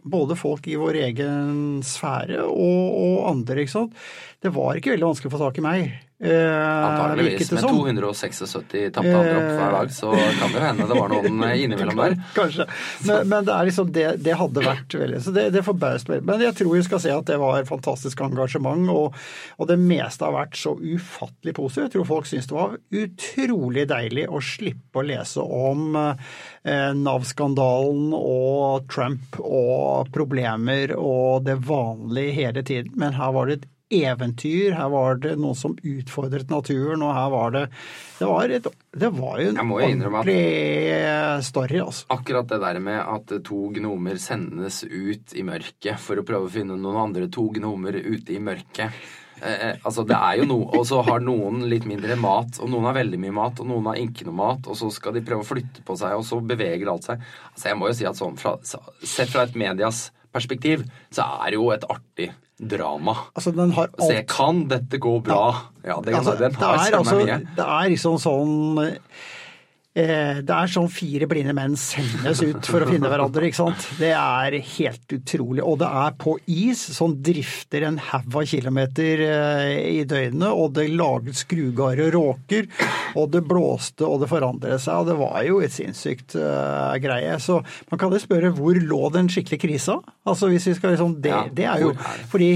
både 0.07 0.37
folk 0.39 0.69
i 0.71 0.77
vår 0.79 1.01
egen 1.09 1.81
sfære 1.83 2.45
og, 2.45 2.85
og 3.01 3.17
andre, 3.33 3.65
ikke 3.65 3.75
sant. 3.75 3.99
Det 4.39 4.53
var 4.55 4.79
ikke 4.79 4.95
veldig 4.95 5.09
vanskelig 5.11 5.33
å 5.33 5.35
få 5.35 5.43
tak 5.43 5.59
i 5.59 5.67
meg. 5.67 5.91
Eh, 6.23 6.87
Antageligvis. 6.87 7.33
virket 7.33 7.53
Med 7.53 7.61
som. 7.61 7.71
276 7.79 8.53
tapte 8.93 9.17
opp 9.17 9.25
hver 9.25 9.73
dag, 9.73 9.93
så 9.93 10.11
kan 10.13 10.53
det 10.53 10.61
hende 10.61 10.89
det 10.91 10.99
var 10.99 11.09
noen 11.09 11.45
eh, 11.47 11.63
innimellom 11.65 11.97
der. 11.97 12.17
Kanskje. 12.37 12.67
Men, 13.09 13.29
men 13.31 13.47
det 13.49 13.55
er 13.55 13.69
liksom 13.71 13.93
det, 13.97 14.05
det 14.27 14.35
hadde 14.37 14.65
vært 14.67 14.97
veldig 15.01 15.23
Så 15.25 15.33
det, 15.33 15.47
det 15.55 15.65
forbauset 15.65 16.13
meg. 16.13 16.27
Men 16.29 16.45
jeg 16.45 16.59
tror 16.59 16.77
vi 16.77 16.83
skal 16.85 17.01
se 17.07 17.15
at 17.15 17.25
det 17.31 17.41
var 17.41 17.65
fantastisk 17.71 18.21
engasjement, 18.27 18.93
og, 18.93 19.17
og 19.57 19.71
det 19.73 19.79
meste 19.81 20.29
har 20.29 20.37
vært 20.37 20.61
så 20.61 20.75
ufattelig 20.77 21.57
positivt. 21.57 21.87
Jeg 21.89 21.95
tror 21.97 22.09
folk 22.13 22.29
syns 22.29 22.53
det 22.53 22.59
var 22.59 22.77
utrolig 23.01 23.89
deilig 23.89 24.29
å 24.29 24.45
slippe 24.45 25.01
å 25.01 25.09
lese 25.09 25.41
om 25.41 25.97
eh, 25.97 26.93
Nav-skandalen 27.01 28.13
og 28.21 28.93
Trump 28.93 29.41
og 29.41 30.13
problemer 30.13 30.93
og 31.01 31.49
det 31.49 31.57
vanlige 31.65 32.41
hele 32.43 32.61
tiden. 32.67 32.93
Men 33.01 33.17
her 33.17 33.33
var 33.33 33.49
det 33.49 33.63
et 33.63 33.71
eventyr, 33.91 34.75
her 34.79 34.91
var 34.93 35.21
det 35.23 35.35
noe 35.41 35.57
som 35.59 35.75
utfordret 35.77 36.51
naturen, 36.53 37.03
og 37.03 37.15
her 37.17 37.31
var 37.33 37.55
det 37.57 37.65
Det 38.21 38.29
var, 38.29 38.53
et, 38.53 38.67
det 38.93 39.09
var 39.17 39.41
jo 39.41 39.53
en 39.53 39.73
ordentlig 39.73 40.41
story, 41.47 41.81
altså. 41.81 42.07
Akkurat 42.13 42.49
det 42.51 42.61
der 42.63 42.81
med 42.85 43.01
at 43.01 43.33
to 43.47 43.71
gnomer 43.75 44.21
sendes 44.21 44.83
ut 44.85 45.35
i 45.35 45.47
mørket 45.47 46.01
for 46.01 46.21
å 46.21 46.27
prøve 46.27 46.51
å 46.51 46.53
finne 46.53 46.77
noen 46.77 47.01
andre 47.09 47.31
to 47.33 47.49
gnomer 47.57 47.97
ute 47.97 48.37
i 48.37 48.43
mørket. 48.43 49.01
Eh, 49.41 49.69
eh, 49.71 49.77
altså 49.89 50.05
det 50.05 50.17
er 50.17 50.41
jo 50.43 50.47
noe, 50.51 50.69
Og 50.77 50.85
så 50.89 51.01
har 51.07 51.23
noen 51.25 51.65
litt 51.71 51.87
mindre 51.89 52.17
mat, 52.21 52.61
og 52.61 52.69
noen 52.69 52.91
har 52.91 52.99
veldig 53.01 53.21
mye 53.23 53.37
mat, 53.41 53.63
og 53.63 53.71
noen 53.71 53.89
har 53.89 54.01
ikke 54.03 54.29
noe 54.29 54.37
mat, 54.37 54.69
og 54.69 54.77
så 54.77 54.91
skal 54.93 55.17
de 55.17 55.25
prøve 55.25 55.47
å 55.47 55.49
flytte 55.49 55.85
på 55.87 55.97
seg, 55.97 56.19
og 56.19 56.27
så 56.29 56.41
beveger 56.45 56.93
alt 56.93 57.09
seg. 57.09 57.25
Altså 57.55 57.73
Jeg 57.73 57.81
må 57.81 57.89
jo 57.89 57.97
si 57.97 58.09
at 58.11 58.21
sånn 58.21 58.39
fra, 58.41 58.59
Sett 59.01 59.33
fra 59.33 59.47
et 59.49 59.57
medias 59.59 60.11
perspektiv, 60.31 60.85
så 61.11 61.25
er 61.41 61.51
det 61.51 61.59
jo 61.59 61.71
et 61.75 61.89
artig 61.89 62.31
drama. 62.61 63.17
Altså, 63.35 63.53
den 63.57 63.73
har 63.77 63.91
Se, 63.97 64.07
alt 64.21 64.31
kan 64.31 64.65
dette 64.71 65.01
gå 65.01 65.17
bra? 65.25 65.45
Ja, 65.85 66.01
det, 66.05 66.15
altså, 66.19 66.37
den 66.39 66.55
har 66.61 66.83
søren 66.85 66.99
altså, 67.01 67.17
meg 67.17 67.31
mye. 67.31 67.39
det 67.57 67.67
er 67.67 67.93
liksom 67.95 68.19
sånn 68.21 68.83
eh, 68.85 68.97
Det 69.91 70.55
er 70.55 70.71
sånn 70.71 70.87
fire 70.93 71.27
blinde 71.27 71.55
menn 71.57 71.73
sendes 71.79 72.39
ut 72.45 72.67
for 72.71 72.85
å 72.85 72.89
finne 72.89 73.11
hverandre, 73.11 73.49
ikke 73.49 73.59
sant. 73.59 73.87
Det 73.99 74.13
er 74.15 74.55
helt 74.77 75.15
utrolig. 75.17 75.65
Og 75.67 75.81
det 75.81 75.89
er 76.03 76.15
på 76.21 76.37
is, 76.47 76.83
som 76.95 77.17
drifter 77.19 77.89
en 77.89 77.99
haug 78.11 78.37
av 78.39 78.47
kilometer 78.47 79.25
eh, 79.27 79.73
i 80.01 80.05
døgnet, 80.09 80.49
og 80.51 80.77
det 80.77 80.87
laget 80.95 81.41
skrugarde 81.41 82.07
og 82.07 82.15
råker, 82.15 82.69
og 83.19 83.33
det 83.35 83.43
blåste 83.49 84.07
og 84.07 84.23
det 84.23 84.31
forandret 84.31 84.83
seg, 84.83 85.03
og 85.03 85.11
det 85.11 85.17
var 85.19 85.41
jo 85.47 85.59
et 85.65 85.75
sinnssykt 85.75 86.37
uh, 86.39 86.95
greie. 87.03 87.35
Så 87.43 87.59
man 87.91 88.01
kan 88.01 88.15
jo 88.15 88.23
spørre 88.23 88.53
hvor 88.55 88.79
lå 88.79 89.03
den 89.15 89.31
skikkelige 89.33 89.65
krisa? 89.67 89.99
Altså 90.29 90.51
hvis 90.51 90.69
vi 90.71 90.77
skal 90.79 90.95
liksom 90.95 91.19
Det, 91.23 91.35
det 91.57 91.67
er 91.67 91.83
jo 91.83 91.93
det? 91.97 92.15
fordi 92.31 92.51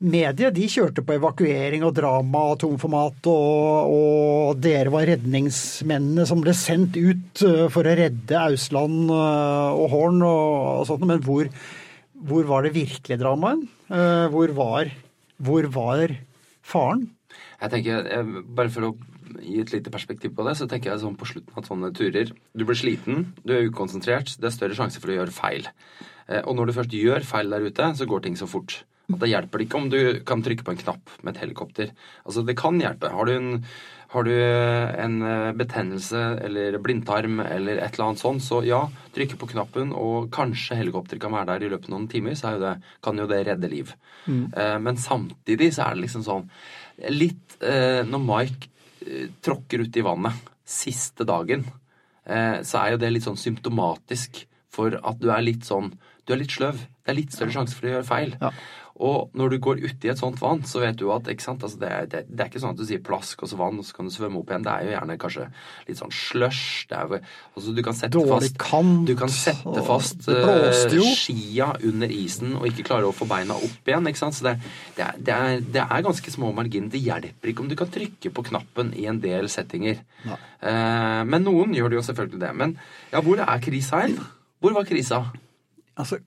Mediet 0.00 0.54
de 0.56 0.64
kjørte 0.64 1.02
på 1.04 1.12
evakuering 1.18 1.82
og 1.84 1.92
drama 1.98 2.40
og 2.54 2.60
tomformat, 2.62 3.26
og, 3.28 3.90
og 3.92 4.62
dere 4.64 4.88
var 4.94 5.04
redningsmennene 5.10 6.24
som 6.24 6.40
ble 6.40 6.54
sendt 6.56 6.96
ut 6.96 7.42
eh, 7.44 7.66
for 7.68 7.84
å 7.84 7.92
redde 7.98 8.38
Ausland 8.40 9.12
eh, 9.12 9.76
og 9.76 9.92
Horn 9.92 10.24
og, 10.24 10.54
og 10.80 10.86
sånt. 10.88 11.04
Men 11.04 11.20
hvor, 11.26 11.50
hvor 12.16 12.48
var 12.48 12.64
det 12.64 12.72
virkelige 12.78 13.20
dramaet? 13.20 13.66
Eh, 13.92 14.24
Hvor 14.32 14.56
hvor 15.40 15.68
var 15.72 16.16
faren? 16.64 17.06
Jeg 17.60 17.70
tenker, 17.72 18.08
Bare 18.56 18.72
for 18.72 18.88
å 18.88 18.94
gi 19.40 19.60
et 19.60 19.72
lite 19.72 19.92
perspektiv 19.92 20.32
på 20.36 20.44
det, 20.48 20.56
så 20.56 20.68
tenker 20.68 20.94
jeg 20.94 21.02
sånn 21.04 21.16
på 21.20 21.28
slutten 21.28 21.60
av 21.60 21.68
sånne 21.68 21.92
turer 21.96 22.32
Du 22.56 22.64
blir 22.64 22.76
sliten, 22.76 23.34
du 23.44 23.52
er 23.52 23.68
ukonsentrert, 23.68 24.32
det 24.40 24.48
er 24.48 24.56
større 24.56 24.76
sjanse 24.76 25.00
for 25.00 25.12
å 25.12 25.20
gjøre 25.20 25.36
feil. 25.36 25.68
Og 26.44 26.56
når 26.56 26.70
du 26.70 26.76
først 26.76 26.96
gjør 26.96 27.24
feil 27.26 27.52
der 27.52 27.68
ute, 27.68 27.88
så 27.96 28.08
går 28.08 28.24
ting 28.24 28.36
så 28.38 28.48
fort. 28.48 28.80
At 29.14 29.22
det 29.22 29.30
hjelper 29.32 29.58
det 29.58 29.68
ikke 29.68 29.80
om 29.80 29.88
du 29.92 30.00
kan 30.26 30.44
trykke 30.44 30.66
på 30.66 30.74
en 30.74 30.82
knapp 30.82 31.14
med 31.22 31.34
et 31.34 31.42
helikopter. 31.44 31.94
Altså, 32.24 32.44
det 32.46 32.58
kan 32.58 32.80
hjelpe. 32.80 33.12
Har 33.14 33.28
du 33.28 33.32
en, 33.34 33.50
har 34.14 34.26
du 34.26 34.32
en 34.34 35.16
eh, 35.22 35.52
betennelse 35.58 36.24
eller 36.48 36.78
blindtarm 36.82 37.40
eller 37.44 37.78
et 37.78 37.94
eller 37.94 38.10
annet 38.10 38.22
sånt, 38.22 38.44
så 38.44 38.60
ja, 38.66 38.82
trykke 39.16 39.38
på 39.40 39.50
knappen, 39.54 39.94
og 39.96 40.30
kanskje 40.34 40.80
helikopter 40.80 41.20
kan 41.22 41.34
være 41.36 41.54
der 41.54 41.66
i 41.66 41.72
løpet 41.72 41.90
av 41.90 41.96
noen 41.96 42.10
timer, 42.10 42.38
så 42.38 42.50
er 42.50 42.58
jo 42.58 42.64
det, 42.66 42.76
kan 43.06 43.24
jo 43.24 43.30
det 43.30 43.42
redde 43.48 43.72
liv. 43.72 43.94
Mm. 44.26 44.44
Men 44.84 44.98
samtidig 45.00 45.70
så 45.74 45.86
er 45.86 45.96
det 45.96 46.02
liksom 46.04 46.24
sånn 46.26 46.50
Litt 47.08 47.56
eh, 47.64 48.02
Når 48.04 48.20
Mike 48.20 48.68
eh, 49.06 49.28
tråkker 49.42 49.86
uti 49.86 50.04
vannet 50.04 50.48
siste 50.70 51.24
dagen, 51.26 51.64
eh, 52.24 52.60
så 52.66 52.82
er 52.82 52.94
jo 52.94 53.00
det 53.02 53.10
litt 53.14 53.26
sånn 53.26 53.40
symptomatisk 53.40 54.44
for 54.70 54.94
at 54.94 55.18
du 55.18 55.30
er 55.34 55.42
litt 55.42 55.66
sånn 55.66 55.90
Du 56.26 56.34
er 56.34 56.42
litt 56.42 56.52
sløv. 56.54 56.76
Det 56.78 57.10
er 57.10 57.16
litt 57.18 57.34
større 57.34 57.54
sjanse 57.54 57.74
for 57.74 57.88
å 57.88 57.94
gjøre 57.96 58.06
feil. 58.06 58.36
Ja. 58.38 58.52
Og 59.00 59.30
når 59.38 59.54
du 59.54 59.58
går 59.64 59.78
uti 59.80 60.10
et 60.12 60.18
sånt 60.20 60.36
vann, 60.42 60.60
så 60.68 60.82
vet 60.82 60.98
du 61.00 61.06
at 61.14 61.28
sant? 61.40 61.62
Altså 61.64 61.78
det, 61.80 61.90
det, 62.12 62.18
det 62.28 62.42
er 62.44 62.50
ikke 62.50 62.60
sånn 62.60 62.74
at 62.74 62.80
du 62.80 62.84
sier 62.84 63.00
plask 63.00 63.40
og 63.42 63.48
så 63.48 63.56
vann, 63.56 63.78
og 63.80 63.86
så 63.88 63.94
kan 63.96 64.10
du 64.10 64.12
svømme 64.12 64.42
opp 64.42 64.50
igjen. 64.52 64.66
Det 64.66 64.72
er 64.74 64.84
jo 64.84 64.92
gjerne 64.92 65.16
kanskje 65.22 65.46
litt 65.88 66.00
sånn 66.02 66.12
slush. 66.12 66.84
Det 66.90 66.98
er, 66.98 67.06
jo- 67.14 67.20
altså 67.56 67.74
du 67.78 67.82
kan 67.86 67.96
sette 67.96 68.12
Dårlig 68.18 68.50
fast 68.50 68.58
kant. 68.60 69.06
Du 69.08 69.14
kan 69.16 69.32
sette 69.32 69.84
fast 69.88 70.28
eh, 70.28 70.68
skia 71.16 71.70
under 71.88 72.12
isen 72.12 72.54
og 72.60 72.68
ikke 72.68 72.84
klare 72.90 73.08
å 73.08 73.14
få 73.16 73.24
beina 73.30 73.56
opp 73.56 73.88
igjen. 73.88 74.10
ikke 74.12 74.20
sant? 74.20 74.36
Så 74.36 74.44
det, 74.50 74.56
det, 74.98 75.06
er, 75.08 75.18
det, 75.30 75.34
er, 75.38 75.64
det 75.78 75.86
er 75.86 76.06
ganske 76.10 76.34
små 76.36 76.52
marginer. 76.60 76.92
Det 76.92 77.00
hjelper 77.00 77.54
ikke 77.54 77.64
om 77.64 77.70
du 77.72 77.78
kan 77.80 77.88
trykke 77.96 78.34
på 78.36 78.44
knappen 78.52 78.92
i 79.00 79.08
en 79.08 79.22
del 79.24 79.48
settinger. 79.48 80.02
Eh, 80.28 81.22
men 81.24 81.46
noen 81.48 81.72
gjør 81.76 81.88
det 81.94 82.00
jo 82.02 82.06
selvfølgelig 82.10 82.42
det. 82.44 82.52
Men 82.64 82.76
ja, 83.14 83.24
hvor 83.24 83.40
er 83.40 83.64
krisa 83.64 84.04
hen? 84.04 84.18
Hvor 84.60 84.76
var 84.76 84.84
krisa? 84.88 85.24
Altså, 85.96 86.20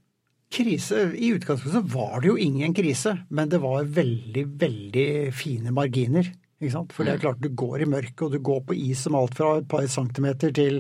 krise 0.54 1.08
I 1.18 1.34
utgangspunktet 1.36 1.92
var 1.94 2.22
det 2.22 2.30
jo 2.30 2.38
ingen 2.40 2.74
krise, 2.78 3.18
men 3.34 3.50
det 3.50 3.60
var 3.64 3.90
veldig, 3.98 4.46
veldig 4.62 5.08
fine 5.36 5.74
marginer. 5.76 6.30
Ikke 6.64 6.76
sant? 6.78 6.94
For 6.96 7.04
det 7.04 7.16
er 7.16 7.24
klart 7.24 7.42
du 7.44 7.50
går 7.52 7.84
i 7.84 7.90
mørket, 7.92 8.22
og 8.24 8.36
du 8.36 8.40
går 8.40 8.62
på 8.68 8.78
is 8.78 9.02
som 9.04 9.18
alt 9.20 9.36
fra 9.36 9.58
et 9.60 9.68
par 9.70 9.88
centimeter 9.92 10.54
til, 10.56 10.80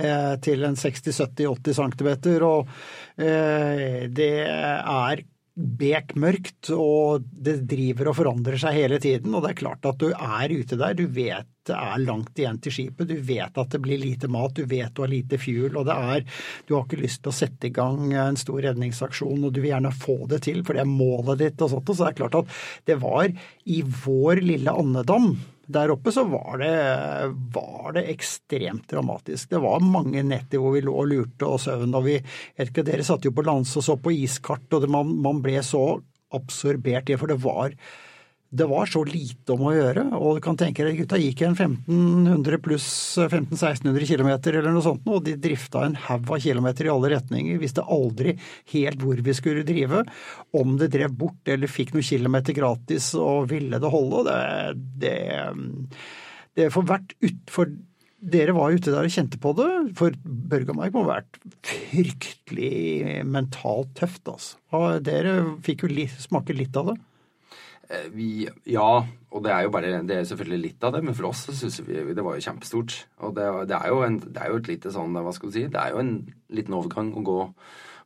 eh, 0.00 0.32
til 0.42 0.64
en 0.66 0.78
60-70-80 0.78 1.76
centimeter. 1.76 2.46
Og 2.46 2.72
eh, 3.20 4.08
det 4.10 4.32
er 4.48 5.22
bekmørkt, 5.60 6.70
og 6.74 7.24
det 7.30 7.60
driver 7.68 8.10
og 8.10 8.16
forandrer 8.18 8.60
seg 8.60 8.76
hele 8.76 9.00
tiden. 9.02 9.34
Og 9.34 9.44
det 9.44 9.52
er 9.52 9.60
klart 9.60 9.86
at 9.88 10.00
du 10.00 10.10
er 10.10 10.54
ute 10.54 10.78
der. 10.80 10.96
Du 10.98 11.06
vet 11.06 11.48
det 11.68 11.76
er 11.76 12.02
langt 12.02 12.38
igjen 12.40 12.58
til 12.62 12.74
skipet. 12.74 13.10
Du 13.10 13.20
vet 13.26 13.60
at 13.60 13.74
det 13.74 13.82
blir 13.84 14.00
lite 14.00 14.30
mat, 14.32 14.56
du 14.56 14.64
vet 14.66 14.94
du 14.96 15.04
har 15.04 15.12
lite 15.12 15.38
fuel. 15.40 15.76
Og 15.76 15.86
det 15.86 15.96
er 16.14 16.24
Du 16.66 16.74
har 16.74 16.84
ikke 16.86 17.02
lyst 17.02 17.22
til 17.22 17.32
å 17.32 17.36
sette 17.36 17.68
i 17.68 17.74
gang 17.74 18.12
en 18.14 18.40
stor 18.40 18.60
redningsaksjon, 18.64 19.44
og 19.44 19.52
du 19.52 19.60
vil 19.60 19.72
gjerne 19.74 19.94
få 19.94 20.18
det 20.30 20.42
til, 20.48 20.64
for 20.64 20.76
det 20.76 20.84
er 20.84 20.90
målet 20.90 21.44
ditt 21.44 21.62
og 21.62 21.74
sånt. 21.74 21.88
Og 21.88 21.96
så 21.96 22.08
det 22.08 22.12
er 22.14 22.20
klart 22.24 22.40
at 22.42 22.60
det 22.90 23.00
var 23.02 23.30
i 23.66 23.80
vår 24.04 24.42
lille 24.44 24.74
andedam 24.82 25.34
der 25.70 25.92
oppe 25.94 26.12
så 26.14 26.24
var 26.28 26.60
det, 26.60 26.74
var 27.54 27.94
det 27.96 28.06
ekstremt 28.12 28.90
dramatisk. 28.90 29.50
Det 29.52 29.60
var 29.62 29.84
mange 29.84 30.22
netter 30.26 30.62
hvor 30.62 30.74
vi 30.76 30.84
lå 30.84 30.94
og 31.02 31.10
lurte 31.10 31.48
og 31.48 31.60
søvn. 31.62 31.94
og 31.94 32.06
vi, 32.06 32.18
ikke, 32.60 32.84
Dere 32.86 33.06
satt 33.06 33.26
jo 33.26 33.34
på 33.36 33.46
lands 33.46 33.76
og 33.78 33.86
så 33.86 33.96
på 34.00 34.14
iskart, 34.14 34.68
og 34.74 34.84
det, 34.84 34.90
man, 34.92 35.14
man 35.22 35.42
ble 35.44 35.62
så 35.66 35.84
absorbert 36.36 37.08
i 37.08 37.14
det. 37.14 37.20
For 37.22 37.30
det 37.30 37.40
var, 37.42 37.74
det 38.50 38.66
var 38.66 38.86
så 38.90 39.04
lite 39.06 39.54
om 39.54 39.68
å 39.68 39.74
gjøre. 39.74 40.02
Og 40.18 40.38
du 40.38 40.42
kan 40.42 40.56
tenke 40.58 40.82
deg, 40.82 40.98
gutta 40.98 41.18
gikk 41.20 41.44
en 41.46 41.54
1500 41.54 42.58
pluss 42.64 42.88
1500-1600 43.22 44.08
km 44.10 44.30
eller 44.32 44.72
noe 44.74 44.82
sånt, 44.82 45.06
og 45.06 45.22
de 45.26 45.36
drifta 45.38 45.84
en 45.86 45.94
haug 46.08 46.32
av 46.34 46.40
kilometer 46.42 46.88
i 46.88 46.90
alle 46.90 47.12
retninger. 47.14 47.60
Visste 47.62 47.84
aldri 47.86 48.34
helt 48.72 49.04
hvor 49.04 49.20
vi 49.22 49.36
skulle 49.38 49.62
drive. 49.66 50.02
Om 50.56 50.74
det 50.80 50.90
drev 50.96 51.14
bort 51.20 51.50
eller 51.50 51.70
fikk 51.70 51.94
noen 51.94 52.08
kilometer 52.08 52.56
gratis 52.56 53.12
og 53.18 53.52
ville 53.52 53.78
det 53.78 53.92
holde. 53.92 54.24
Det, 54.26 55.04
det, 55.04 55.14
det 56.58 56.72
for 56.74 56.90
hvert 56.90 57.14
utfor 57.22 57.70
dere 58.20 58.52
var 58.52 58.74
ute 58.74 58.92
der 58.92 59.06
og 59.06 59.14
kjente 59.14 59.38
på 59.40 59.54
det, 59.56 59.68
for 59.96 60.16
Børge 60.24 60.74
og 60.74 60.76
Mike 60.76 60.92
må 60.92 61.06
ha 61.06 61.20
vært 61.20 61.38
fryktelig 61.64 63.22
mentalt 63.24 63.94
tøft, 63.96 64.26
altså. 64.28 64.58
Og 64.76 64.98
dere 65.06 65.38
fikk 65.64 65.86
jo 65.86 66.08
smake 66.26 66.58
litt 66.58 66.76
av 66.76 66.90
det. 66.90 66.98
Eh, 67.90 68.08
Vi, 68.14 68.48
ja, 68.70 68.88
og 69.30 69.44
det 69.44 69.52
er 69.52 69.66
jo 69.66 69.74
bare 69.74 70.00
Det 70.06 70.16
er 70.16 70.24
selvfølgelig 70.28 70.62
litt 70.62 70.86
av 70.86 70.94
det, 70.94 71.02
men 71.04 71.16
for 71.18 71.30
oss 71.30 71.44
så 71.48 71.56
syns 71.56 71.80
vi 71.86 72.00
det 72.14 72.24
var 72.24 72.38
jo 72.38 72.46
kjempestort. 72.46 72.96
Og 73.26 73.34
det, 73.36 73.46
det, 73.70 73.76
er 73.76 73.92
jo 73.92 74.02
en, 74.06 74.18
det 74.22 74.40
er 74.40 74.50
jo 74.52 74.62
et 74.62 74.70
lite 74.70 74.94
sånn, 74.94 75.14
hva 75.18 75.34
skal 75.34 75.50
du 75.50 75.58
si, 75.58 75.68
det 75.70 75.80
er 75.80 75.94
jo 75.94 76.02
en 76.02 76.16
liten 76.54 76.76
overgang 76.76 77.12
å 77.18 77.24
gå, 77.26 77.38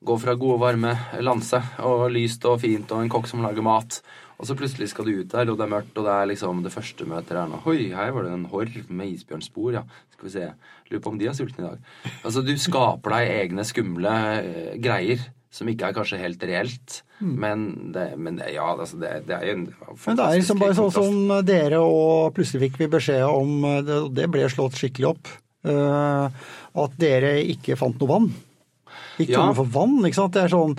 gå 0.04 0.18
fra 0.20 0.36
gode, 0.40 0.60
varme 0.60 0.94
Lanse 1.24 1.60
og 1.84 2.10
lyst 2.12 2.44
og 2.48 2.60
fint 2.64 2.90
og 2.92 3.04
en 3.04 3.12
kokk 3.12 3.28
som 3.30 3.44
lager 3.44 3.64
mat, 3.64 4.00
og 4.34 4.48
så 4.48 4.56
plutselig 4.58 4.90
skal 4.90 5.06
du 5.06 5.20
ut 5.20 5.30
der, 5.30 5.48
og 5.48 5.56
det 5.60 5.64
er 5.64 5.72
mørkt, 5.76 5.94
og 5.96 6.08
det 6.08 6.14
er 6.16 6.28
liksom 6.32 6.64
det 6.64 6.72
første 6.74 7.06
møtet 7.08 7.38
er 7.38 7.48
nå 7.48 7.60
Oi, 7.70 7.92
her 7.94 8.10
var 8.16 8.26
det 8.26 8.34
en 8.34 8.48
horv 8.50 8.90
med 8.90 9.12
isbjørnspor, 9.14 9.76
ja. 9.78 9.84
Skal 10.16 10.26
vi 10.26 10.32
se. 10.34 10.48
Lurer 10.90 11.02
på 11.04 11.12
om 11.12 11.20
de 11.20 11.28
er 11.30 11.36
sultne 11.38 11.62
i 11.62 11.68
dag. 11.68 11.86
Altså, 12.26 12.42
du 12.44 12.52
skaper 12.60 13.14
deg 13.14 13.32
egne 13.38 13.64
skumle 13.66 14.12
eh, 14.40 14.74
greier 14.82 15.22
som 15.54 15.68
ikke 15.70 15.88
er 15.88 15.96
kanskje 15.96 16.18
helt 16.18 16.42
reelt. 16.48 16.96
Men, 17.22 17.92
det, 17.94 18.08
men 18.18 18.40
det, 18.40 18.50
ja, 18.56 18.66
altså 18.74 18.98
det, 19.00 19.12
det 19.28 19.36
er 19.36 19.46
jo 19.48 19.54
en 19.54 19.66
fantastisk 19.70 20.08
Men 20.10 20.18
det 20.18 20.26
er 20.26 20.40
liksom 20.40 20.62
bare 20.64 20.76
sånn 20.80 20.94
som 20.96 21.34
dere, 21.46 21.80
og 21.80 22.34
plutselig 22.36 22.66
fikk 22.66 22.80
vi 22.82 22.90
beskjed 22.96 23.22
om, 23.28 23.54
det, 23.86 24.00
det 24.18 24.26
ble 24.34 24.48
slått 24.50 24.80
skikkelig 24.80 25.12
opp, 25.12 25.30
eh, 25.70 26.42
at 26.84 26.98
dere 27.00 27.36
ikke 27.54 27.78
fant 27.80 28.02
noe 28.02 28.10
vann. 28.10 28.28
Gikk 29.14 29.28
Ja. 29.30 29.38
tomme 29.38 29.54
for 29.54 29.68
vann, 29.70 30.00
ikke 30.08 30.18
sant. 30.18 30.32
Det 30.34 30.42
er 30.42 30.52
sånn 30.52 30.72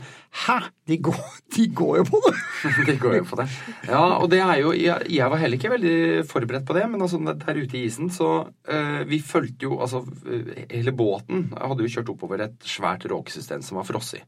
Hæ? 0.45 0.57
De 0.85 0.97
går, 0.99 1.19
de 1.55 1.67
går 1.71 1.97
jo 2.01 2.03
på 2.09 2.19
det! 2.25 2.33
De 2.89 2.95
går 2.99 3.13
jo 3.21 3.23
på 3.29 3.37
det. 3.39 3.45
Ja, 3.87 4.01
og 4.19 4.29
det 4.33 4.41
er 4.43 4.59
jo 4.59 4.73
Jeg, 4.75 5.07
jeg 5.15 5.29
var 5.31 5.39
heller 5.39 5.55
ikke 5.57 5.71
veldig 5.71 6.25
forberedt 6.27 6.65
på 6.67 6.75
det, 6.75 6.83
men 6.91 7.01
altså 7.05 7.21
der 7.23 7.59
ute 7.61 7.77
i 7.79 7.85
isen 7.87 8.09
så 8.11 8.29
uh, 8.51 9.01
Vi 9.07 9.21
fulgte 9.23 9.69
jo 9.69 9.77
Altså 9.79 10.03
hele 10.69 10.91
båten 10.91 11.47
hadde 11.55 11.85
jo 11.87 11.93
kjørt 11.95 12.11
oppover 12.11 12.43
et 12.49 12.67
svært 12.67 13.07
råkesystem 13.07 13.63
som 13.63 13.79
var 13.79 13.87
frosset. 13.87 14.25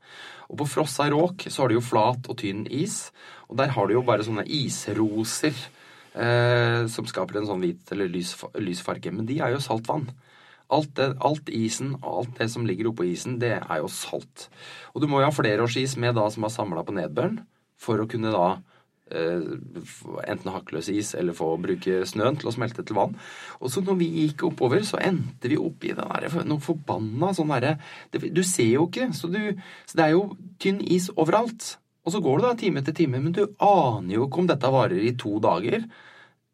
Og 0.48 0.62
på 0.62 0.70
frossa 0.78 1.10
råk 1.12 1.50
så 1.52 1.66
har 1.66 1.70
du 1.74 1.76
jo 1.78 1.84
flat 1.84 2.30
og 2.32 2.38
tynn 2.40 2.64
is, 2.72 3.10
og 3.52 3.58
der 3.60 3.74
har 3.76 3.88
du 3.88 3.98
jo 3.98 4.06
bare 4.08 4.24
sånne 4.24 4.46
isroser 4.48 5.52
eh, 6.16 6.86
som 6.92 7.08
skaper 7.10 7.42
en 7.42 7.50
sånn 7.50 7.64
hvit 7.64 7.92
eller 7.92 8.10
lys, 8.12 8.32
lys 8.64 8.82
farge. 8.86 9.12
Men 9.12 9.28
de 9.28 9.40
er 9.44 9.54
jo 9.56 9.60
saltvann. 9.64 10.08
Alt, 10.68 10.96
det, 11.00 11.14
alt 11.24 11.50
isen 11.54 11.94
og 12.02 12.08
alt 12.22 12.40
det 12.42 12.50
som 12.52 12.66
ligger 12.68 12.90
oppå 12.92 13.06
isen, 13.08 13.38
det 13.40 13.54
er 13.58 13.78
jo 13.80 13.92
salt. 13.92 14.50
Og 14.94 15.04
du 15.04 15.08
må 15.08 15.22
jo 15.22 15.30
ha 15.30 15.36
flerårsis 15.36 15.96
med 16.02 16.18
da 16.18 16.26
som 16.34 16.44
har 16.44 16.52
samla 16.54 16.84
på 16.84 16.96
nedbøren, 16.98 17.40
for 17.80 18.02
å 18.02 18.08
kunne 18.10 18.34
da 18.34 18.48
eh, 19.14 19.48
enten 20.28 20.52
hakkeløs 20.52 20.90
is 20.92 21.14
eller 21.16 21.38
få 21.38 21.54
bruke 21.64 22.02
snøen 22.10 22.40
til 22.42 22.52
å 22.52 22.56
smelte 22.56 22.84
til 22.84 22.98
vann. 23.00 23.16
Og 23.62 23.72
så 23.72 23.84
når 23.86 24.00
vi 24.02 24.10
gikk 24.26 24.48
oppover, 24.50 24.84
så 24.88 25.00
endte 25.00 25.52
vi 25.52 25.60
oppi 25.62 25.94
den 25.96 26.12
der, 26.12 26.28
noe 26.50 26.64
forbanna 26.64 27.32
sånn 27.38 27.54
derre 27.54 27.78
Du 28.12 28.44
ser 28.44 28.74
jo 28.74 28.90
ikke, 28.90 29.12
så, 29.16 29.32
du, 29.32 29.40
så 29.88 30.00
det 30.00 30.08
er 30.08 30.16
jo 30.18 30.26
tynn 30.60 30.84
is 30.84 31.08
overalt. 31.16 31.78
Og 32.08 32.14
så 32.16 32.22
går 32.24 32.40
det 32.40 32.48
da 32.48 32.60
time 32.60 32.84
etter 32.84 32.96
time, 32.96 33.20
men 33.20 33.34
du 33.36 33.44
aner 33.64 34.14
jo 34.16 34.28
ikke 34.28 34.44
om 34.44 34.52
dette 34.52 34.72
varer 34.72 35.02
i 35.04 35.16
to 35.20 35.38
dager. 35.44 35.84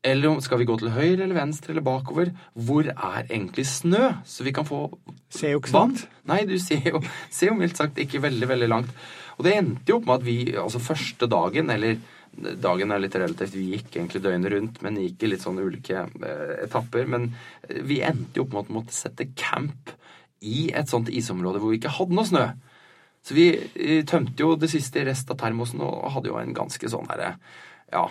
Eller 0.03 0.29
om 0.29 0.41
skal 0.43 0.59
vi 0.59 0.67
gå 0.67 0.75
til 0.79 0.91
høyre 0.91 1.23
eller 1.23 1.37
venstre 1.37 1.71
eller 1.71 1.85
bakover? 1.85 2.33
Hvor 2.53 2.87
er 2.91 3.21
egentlig 3.23 3.65
snø? 3.69 4.09
Så 4.27 4.43
vi 4.43 4.51
kan 4.55 4.67
få 4.67 4.85
Ser 5.33 5.55
jo 5.55 5.61
ikke 5.61 5.73
vann. 5.73 5.95
Nei, 6.29 6.43
du 6.45 6.57
ser 6.61 6.83
jo, 6.91 6.99
ser 7.33 7.53
jo 7.53 7.59
mildt 7.59 7.79
sagt 7.79 8.01
ikke 8.01 8.21
veldig, 8.23 8.49
veldig 8.51 8.67
langt. 8.69 8.91
Og 9.39 9.47
det 9.47 9.55
endte 9.57 9.89
jo 9.89 10.01
opp 10.01 10.09
med 10.09 10.19
at 10.19 10.27
vi, 10.27 10.37
altså 10.59 10.81
første 10.83 11.29
dagen, 11.31 11.71
eller 11.73 11.95
dagen 12.33 12.91
er 12.91 13.01
litt 13.01 13.15
relativt, 13.17 13.55
vi 13.55 13.77
gikk 13.77 13.95
egentlig 13.95 14.21
døgnet 14.23 14.53
rundt, 14.53 14.79
men 14.85 14.99
gikk 15.01 15.23
i 15.25 15.31
litt 15.31 15.43
sånn 15.43 15.61
ulike 15.61 16.03
eh, 16.03 16.53
etapper. 16.65 17.07
Men 17.09 17.29
eh, 17.67 17.81
vi 17.85 18.01
endte 18.05 18.39
jo 18.39 18.45
opp 18.47 18.53
med 18.53 18.63
at 18.63 18.71
vi 18.71 18.77
måtte 18.77 18.97
sette 18.97 19.29
camp 19.39 19.93
i 20.43 20.67
et 20.75 20.91
sånt 20.91 21.11
isområde 21.13 21.61
hvor 21.61 21.71
vi 21.71 21.79
ikke 21.79 21.95
hadde 21.97 22.17
noe 22.17 22.27
snø. 22.27 22.47
Så 23.23 23.37
vi 23.37 23.47
eh, 23.55 24.01
tømte 24.09 24.43
jo 24.43 24.57
det 24.59 24.71
siste 24.73 25.01
i 25.01 25.07
rest 25.07 25.31
av 25.31 25.39
termosen 25.41 25.81
og 25.85 26.11
hadde 26.17 26.33
jo 26.33 26.39
en 26.41 26.55
ganske 26.57 26.91
sånn 26.91 27.09
herre 27.11 27.35
Ja, 27.93 28.07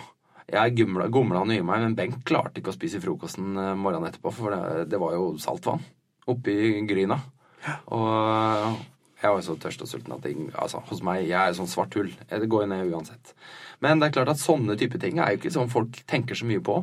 jeg 0.51 0.75
gumla, 0.77 1.07
gomla 1.13 1.43
han 1.43 1.53
i 1.55 1.61
meg, 1.63 1.85
men 1.85 1.97
Bengt 1.97 2.23
klarte 2.27 2.59
ikke 2.59 2.73
å 2.73 2.77
spise 2.77 3.01
frokosten 3.03 3.53
eh, 3.55 3.75
morgenen 3.79 4.09
etterpå, 4.09 4.33
for 4.35 4.55
det, 4.55 4.87
det 4.91 5.01
var 5.01 5.15
jo 5.15 5.33
saltvann 5.41 5.83
oppi 6.31 6.55
gryna. 6.89 7.19
Og 7.95 8.09
eh, 8.09 8.81
jeg 9.23 9.31
var 9.31 9.39
jo 9.39 9.45
så 9.45 9.53
tørst 9.55 9.83
og 9.85 9.87
sulten 9.87 10.15
at 10.17 10.25
jeg, 10.27 10.49
altså, 10.51 10.81
hos 10.89 10.99
meg 11.05 11.21
Jeg 11.29 11.39
er 11.39 11.53
sånn 11.55 11.69
svart 11.71 11.95
hull. 11.95 12.09
Det 12.27 12.49
går 12.51 12.65
jo 12.65 12.71
ned 12.73 12.89
uansett. 12.91 13.31
Men 13.83 13.99
det 13.99 14.09
er 14.09 14.15
klart 14.17 14.31
at 14.33 14.41
sånne 14.41 14.75
type 14.79 14.99
ting 14.99 15.19
er 15.19 15.31
jo 15.31 15.39
ikke 15.39 15.51
sånn 15.55 15.71
folk 15.71 16.01
tenker 16.11 16.35
så 16.35 16.47
mye 16.47 16.59
på. 16.63 16.75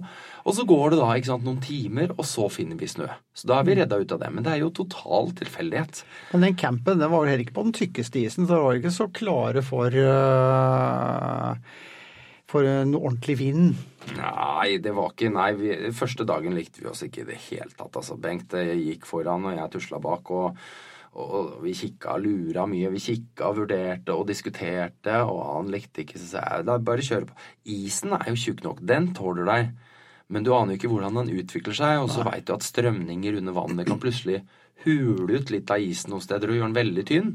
Og 0.48 0.56
så 0.56 0.64
går 0.68 0.94
det 0.94 1.00
da 1.02 1.10
sant, 1.26 1.44
noen 1.44 1.60
timer, 1.64 2.14
og 2.16 2.24
så 2.28 2.48
finner 2.52 2.80
vi 2.80 2.88
snø. 2.88 3.10
Så 3.36 3.48
da 3.48 3.60
er 3.60 3.68
vi 3.68 3.76
redda 3.76 4.00
ut 4.00 4.16
av 4.16 4.22
det. 4.24 4.32
Men 4.32 4.46
det 4.46 4.54
er 4.54 4.62
jo 4.64 4.72
total 4.80 5.32
tilfeldighet. 5.36 6.02
Men 6.32 6.48
den 6.48 6.58
campen 6.60 7.00
den 7.00 7.12
var 7.12 7.24
jo 7.24 7.32
heller 7.32 7.44
ikke 7.44 7.58
på 7.60 7.66
den 7.68 7.76
tykkeste 7.76 8.24
isen, 8.24 8.48
så 8.48 8.56
det 8.56 8.64
var 8.64 8.72
jo 8.72 8.82
ikke 8.82 8.96
så 8.96 9.08
klare 9.20 9.64
for 9.64 10.00
øh, 10.04 11.52
for 12.50 12.66
en 12.66 12.94
ordentlig 12.98 13.38
vind. 13.40 13.74
Nei, 14.16 14.78
det 14.82 14.92
var 14.96 15.12
ikke 15.12 15.30
Nei, 15.32 15.50
vi, 15.58 15.74
første 15.94 16.26
dagen 16.28 16.56
likte 16.56 16.82
vi 16.82 16.90
oss 16.90 17.04
ikke 17.06 17.24
i 17.24 17.28
det 17.32 17.40
hele 17.48 17.70
tatt. 17.76 17.94
Altså, 18.00 18.18
Bengt 18.20 18.56
eh, 18.58 18.74
gikk 18.78 19.06
foran, 19.08 19.46
og 19.46 19.58
jeg 19.58 19.76
tusla 19.76 20.02
bak. 20.02 20.32
og 20.34 20.56
og 21.10 21.56
vi 21.64 21.72
kikka 21.74 22.12
og 22.14 22.22
lura 22.22 22.68
mye. 22.70 22.90
Vi 22.94 23.00
kikka 23.02 23.48
og 23.50 23.56
vurderte 23.64 24.14
og 24.14 24.28
diskuterte, 24.28 25.16
og 25.26 25.40
han 25.56 25.72
likte 25.72 26.04
ikke, 26.04 26.20
så 26.22 26.28
sa 26.28 26.42
jeg 26.44 26.68
da 26.68 26.76
bare 26.78 27.02
kjøre 27.02 27.26
på. 27.26 27.38
Isen 27.74 28.14
er 28.14 28.28
jo 28.30 28.38
tjukk 28.38 28.62
nok, 28.62 28.82
den 28.86 29.10
tåler 29.16 29.48
deg. 29.48 29.72
Men 30.30 30.46
du 30.46 30.52
aner 30.54 30.76
jo 30.76 30.78
ikke 30.78 30.92
hvordan 30.92 31.18
den 31.18 31.32
utvikler 31.42 31.74
seg, 31.74 32.04
og 32.04 32.12
så 32.14 32.22
veit 32.28 32.46
du 32.46 32.54
at 32.54 32.66
strømninger 32.66 33.40
under 33.40 33.56
vannet 33.56 33.90
kan 33.90 33.98
plutselig 33.98 34.44
hule 34.84 35.40
ut 35.40 35.50
litt 35.50 35.70
av 35.74 35.82
isen 35.82 36.14
noen 36.14 36.22
steder 36.24 36.52
og 36.52 36.60
gjøre 36.60 36.70
den 36.70 36.78
veldig 36.78 37.06
tynn. 37.10 37.32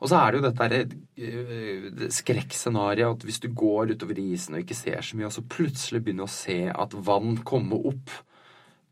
Og 0.00 0.08
så 0.08 0.16
er 0.16 0.32
det 0.32 0.38
jo 0.40 0.44
dette 0.46 0.68
der, 0.72 0.94
eh, 1.20 2.06
skrekkscenarioet 2.16 3.18
at 3.18 3.26
hvis 3.28 3.40
du 3.42 3.50
går 3.52 3.92
utover 3.94 4.20
isen 4.22 4.56
og 4.56 4.62
ikke 4.64 4.78
ser 4.78 5.04
så 5.04 5.18
mye, 5.18 5.28
og 5.28 5.34
så 5.36 5.44
plutselig 5.44 6.00
begynner 6.04 6.24
å 6.24 6.32
se 6.32 6.62
at 6.72 6.96
vann 6.96 7.36
kommer 7.44 7.90
opp 7.92 8.14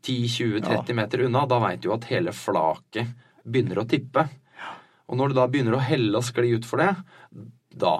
10-20-30 0.05 0.95
meter 0.95 1.25
unna, 1.25 1.47
da 1.49 1.59
veit 1.63 1.81
du 1.83 1.89
at 1.93 2.07
hele 2.11 2.31
flaket 2.35 3.09
begynner 3.43 3.81
å 3.81 3.87
tippe. 3.89 4.27
Og 5.09 5.17
når 5.17 5.31
du 5.31 5.39
da 5.39 5.47
begynner 5.49 5.75
å 5.75 5.83
helle 5.83 6.21
og 6.21 6.27
skli 6.27 6.53
utfor 6.55 6.83
det, 6.83 6.93
da 7.73 7.97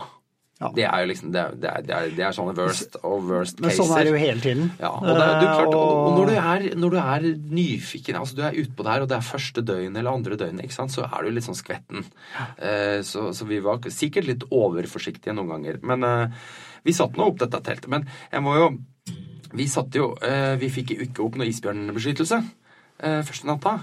Ja. 0.60 0.69
Det 0.76 0.84
er 0.84 1.00
jo 1.00 1.08
liksom 1.08 1.30
Det, 1.32 1.39
er- 1.39 1.54
det, 1.56 1.69
er, 1.72 2.10
det, 2.12 2.24
er, 2.26 2.34
sånne 2.36 2.52
worst 2.58 2.98
og 3.00 3.22
worst 3.30 3.62
cases. 3.62 3.78
Men 3.78 3.78
sånn 3.78 3.93
er 3.95 4.04
det 4.04 4.12
jo 4.12 4.19
hele 4.19 4.41
tiden. 4.43 4.65
Ja, 4.82 4.89
og, 4.91 5.06
det, 5.08 5.28
du, 5.39 5.45
klart, 5.48 5.69
og, 5.72 5.91
og 6.10 6.17
når, 6.17 6.26
du 6.26 6.39
er, 6.41 6.65
når 6.82 6.95
du 6.95 6.98
er 7.00 7.28
nyfiken, 7.60 8.17
altså 8.19 8.36
du 8.36 8.41
er 8.43 8.58
utpå 8.60 8.84
der, 8.84 9.06
og 9.06 9.08
det 9.08 9.15
er 9.15 9.28
første 9.30 9.63
døgn 9.63 9.95
eller 9.95 10.12
andre 10.12 10.36
døgn, 10.41 10.60
ikke 10.65 10.76
sant, 10.76 10.91
så 10.91 11.06
er 11.08 11.24
du 11.24 11.32
litt 11.32 11.48
sånn 11.48 11.56
skvetten. 11.56 12.04
Eh, 12.60 13.00
så, 13.08 13.30
så 13.32 13.48
vi 13.48 13.62
var 13.63 13.80
sikkert 13.88 14.28
litt 14.28 14.43
overforsiktige 14.52 15.38
noen 15.38 15.54
ganger. 15.56 15.80
Men 15.93 16.04
eh, 16.10 16.43
vi 16.84 16.95
satte 16.98 17.15
nå 17.22 17.30
opp 17.32 17.39
dette 17.39 17.63
teltet. 17.63 17.88
Men 17.95 18.10
jeg 18.32 18.43
må 18.43 18.58
jo 18.60 18.69
Vi 19.56 19.65
satte 19.72 19.98
jo 19.98 20.12
eh, 20.22 20.54
Vi 20.62 20.67
fikk 20.69 20.91
ikke 21.08 21.24
opp 21.24 21.39
noe 21.39 21.48
isbjørnbeskyttelse 21.50 22.43
første 23.00 23.48
natta. 23.48 23.78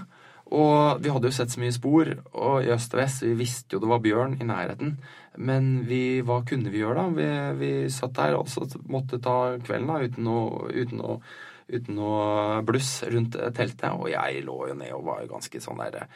Og 0.55 1.01
vi 1.03 1.11
hadde 1.11 1.27
jo 1.27 1.35
sett 1.35 1.51
så 1.51 1.59
mye 1.59 1.75
spor 1.75 2.13
og 2.31 2.63
i 2.63 2.71
øst 2.71 2.95
og 2.95 3.01
vest. 3.01 3.25
Vi 3.25 3.35
visste 3.39 3.75
jo 3.75 3.81
det 3.83 3.91
var 3.91 4.03
bjørn 4.03 4.37
i 4.39 4.47
nærheten. 4.47 4.95
Men 5.37 5.69
vi, 5.89 6.21
hva 6.25 6.39
kunne 6.47 6.71
vi 6.73 6.81
gjøre, 6.81 7.03
da? 7.03 7.17
Vi, 7.17 7.27
vi 7.59 7.71
satt 7.93 8.15
der 8.17 8.37
og 8.39 8.49
måtte 8.89 9.19
ta 9.21 9.57
kvelden 9.59 9.91
da, 9.91 9.99
uten 10.07 10.31
å, 10.31 10.39
uten 10.71 11.03
å 11.03 11.19
uten 11.67 11.97
noe 11.99 12.61
bluss 12.67 13.01
rundt 13.11 13.37
teltet. 13.55 13.89
Og 13.91 14.09
jeg 14.11 14.43
lå 14.47 14.59
jo 14.71 14.77
ned 14.77 14.93
og 14.95 15.07
var 15.07 15.23
jo 15.23 15.33
ganske 15.35 15.63
sånn 15.63 15.83
der 15.83 16.07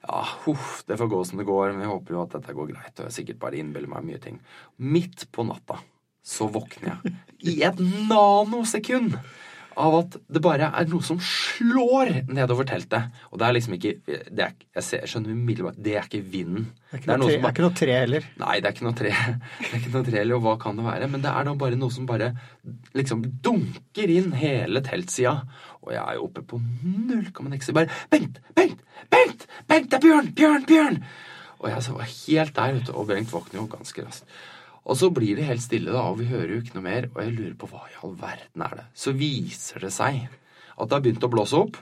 Ja, 0.00 0.24
huff, 0.46 0.80
det 0.88 0.96
får 0.96 1.10
gå 1.12 1.22
som 1.28 1.40
det 1.40 1.48
går. 1.48 1.74
Men 1.74 1.84
jeg 1.84 1.92
håper 1.92 2.16
jo 2.16 2.24
at 2.24 2.36
dette 2.38 2.56
går 2.56 2.72
greit. 2.72 2.94
Og 2.98 3.06
jeg 3.06 3.16
sikkert 3.20 3.42
bare 3.42 3.60
innbiller 3.60 3.90
meg 3.92 4.06
mye 4.06 4.22
ting. 4.22 4.40
Midt 4.82 5.28
på 5.32 5.46
natta 5.46 5.80
så 6.20 6.50
våkner 6.52 6.90
jeg 6.90 7.14
i 7.48 7.62
et 7.64 7.78
nanosekund 7.80 9.14
av 9.78 9.94
at 10.00 10.16
det 10.32 10.42
bare 10.42 10.70
er 10.74 10.88
noe 10.90 11.04
som 11.04 11.20
slår 11.22 12.10
nedover 12.30 12.66
teltet. 12.68 13.14
Og 13.30 13.40
det 13.40 13.46
er 13.46 13.56
liksom 13.56 13.76
ikke 13.76 13.92
det 14.08 14.44
er, 14.44 14.54
Jeg 14.76 14.86
ser, 14.86 15.06
skjønner 15.10 15.34
umiddelbart 15.36 15.78
det 15.78 15.94
er 15.98 16.08
ikke 16.08 16.22
vinden. 16.24 16.68
Det 16.90 16.98
er 16.98 17.02
ikke 17.02 17.10
noe, 17.12 17.28
tre, 17.28 17.36
som 17.36 17.46
er 17.46 17.54
ikke 17.54 17.64
noe 17.66 17.78
tre 17.80 17.96
heller. 17.96 18.28
Nei, 18.42 18.56
det 18.58 18.70
er 18.70 18.76
ikke 18.76 18.86
noe 18.88 18.98
tre. 19.00 19.14
Det 19.60 19.70
er 19.70 19.78
ikke 19.80 19.94
noe 19.94 20.06
tre, 20.10 20.20
eller 20.24 20.44
hva 20.44 20.54
kan 20.60 20.78
det 20.80 20.86
være? 20.86 21.08
Men 21.12 21.24
det 21.24 21.32
er 21.32 21.46
da 21.46 21.56
bare 21.62 21.78
noe 21.78 21.94
som 21.94 22.06
bare 22.08 22.32
liksom 22.98 23.24
dunker 23.44 24.14
inn 24.16 24.32
hele 24.36 24.82
teltsida. 24.86 25.36
Og 25.84 25.94
jeg 25.94 26.02
er 26.02 26.18
jo 26.18 26.28
oppe 26.28 26.44
på 26.46 26.60
null 26.60 27.28
komma 27.36 27.52
niks. 27.52 27.70
Bare 27.76 27.90
Bengt! 28.12 28.40
Bengt! 28.58 28.80
Bengt! 29.12 29.46
Bengt! 29.70 29.90
Det 29.92 30.00
er 30.00 30.06
Bjørn! 30.06 30.32
Bjørn! 30.36 30.66
Bjørn! 30.68 31.02
Og 31.60 31.68
jeg 31.68 31.84
så 31.84 31.92
var 31.92 32.08
helt 32.08 32.56
der 32.56 32.80
ute, 32.80 32.94
og 32.96 33.06
Bengt 33.10 33.32
våkner 33.32 33.60
jo 33.60 33.68
ganske 33.70 34.04
raskt. 34.06 34.40
Og 34.88 34.96
så 34.96 35.10
blir 35.14 35.36
det 35.36 35.46
helt 35.48 35.62
stille, 35.64 35.92
da, 35.92 36.06
og 36.08 36.18
vi 36.22 36.28
hører 36.30 36.54
jo 36.54 36.60
ikke 36.62 36.76
noe 36.78 36.86
mer. 36.86 37.08
Og 37.12 37.22
jeg 37.22 37.34
lurer 37.36 37.56
på 37.60 37.68
hva 37.70 37.84
i 37.90 37.98
all 38.04 38.14
verden 38.20 38.64
er 38.66 38.78
det? 38.80 38.86
Så 38.96 39.14
viser 39.16 39.84
det 39.84 39.92
seg 39.94 40.22
at 40.26 40.88
det 40.88 40.96
har 40.96 41.02
begynt 41.04 41.26
å 41.26 41.32
blåse 41.32 41.58
opp, 41.58 41.76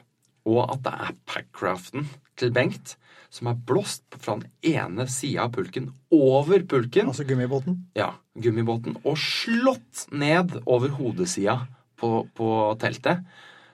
og 0.48 0.64
at 0.64 0.82
det 0.86 0.94
er 1.06 1.18
Packcraften 1.28 2.08
til 2.40 2.50
Bengt 2.54 2.96
som 3.30 3.50
er 3.50 3.58
blåst 3.68 4.16
fra 4.22 4.38
den 4.40 4.48
ene 4.64 5.04
sida 5.10 5.44
av 5.44 5.52
pulken 5.52 5.90
over 6.14 6.62
pulken, 6.68 7.10
Altså 7.12 7.26
gummibåten. 7.28 7.84
ja, 7.94 8.14
gummibåten, 8.34 8.96
og 9.04 9.18
slått 9.20 10.06
ned 10.10 10.56
over 10.64 10.94
hodesida 10.96 11.60
på, 12.00 12.26
på 12.34 12.48
teltet. 12.80 13.26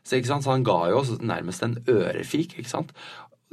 Så, 0.03 0.19
så 0.27 0.51
han 0.51 0.67
ga 0.67 0.91
jo 0.91 1.01
oss 1.01 1.15
nærmest 1.21 1.63
en 1.65 1.79
ørefik, 1.89 2.59
ikke 2.59 2.71
sant. 2.71 2.91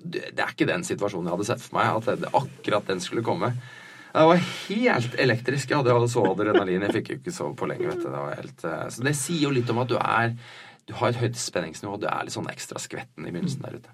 Det, 0.02 0.32
det 0.34 0.42
er 0.42 0.56
ikke 0.56 0.68
den 0.68 0.84
situasjonen 0.84 1.30
jeg 1.30 1.38
hadde 1.38 1.50
sett 1.52 1.64
for 1.64 1.78
meg, 1.78 2.02
at 2.02 2.24
det, 2.24 2.34
akkurat 2.34 2.90
den 2.90 3.04
skulle 3.04 3.24
komme. 3.24 3.54
Det 4.12 4.26
var 4.28 4.42
helt 4.42 5.16
elektrisk. 5.24 5.70
Jeg 5.70 5.80
hadde 5.80 5.94
jo 5.96 6.10
så 6.12 6.26
adrenalin. 6.34 6.84
Jeg 6.88 6.98
fikk 6.98 7.14
jo 7.14 7.20
ikke 7.22 7.36
sove 7.36 7.56
på 7.56 7.70
lenge. 7.72 7.88
vet 7.88 8.04
du. 8.04 8.10
Det 8.12 8.42
helt, 8.42 8.66
eh, 8.68 8.90
så 8.92 9.08
det 9.08 9.16
sier 9.16 9.48
jo 9.48 9.56
litt 9.56 9.70
om 9.72 9.80
at 9.84 9.92
du 9.92 9.98
er 9.98 10.36
du 10.90 10.96
har 10.98 11.14
et 11.14 11.22
høyt 11.22 11.38
spenningsnivå, 11.40 12.00
du 12.02 12.08
er 12.10 12.26
litt 12.26 12.36
sånn 12.36 12.50
ekstra 12.52 12.82
skvetten 12.82 13.28
i 13.28 13.32
begynnelsen 13.32 13.64
der 13.64 13.78
ute. 13.80 13.94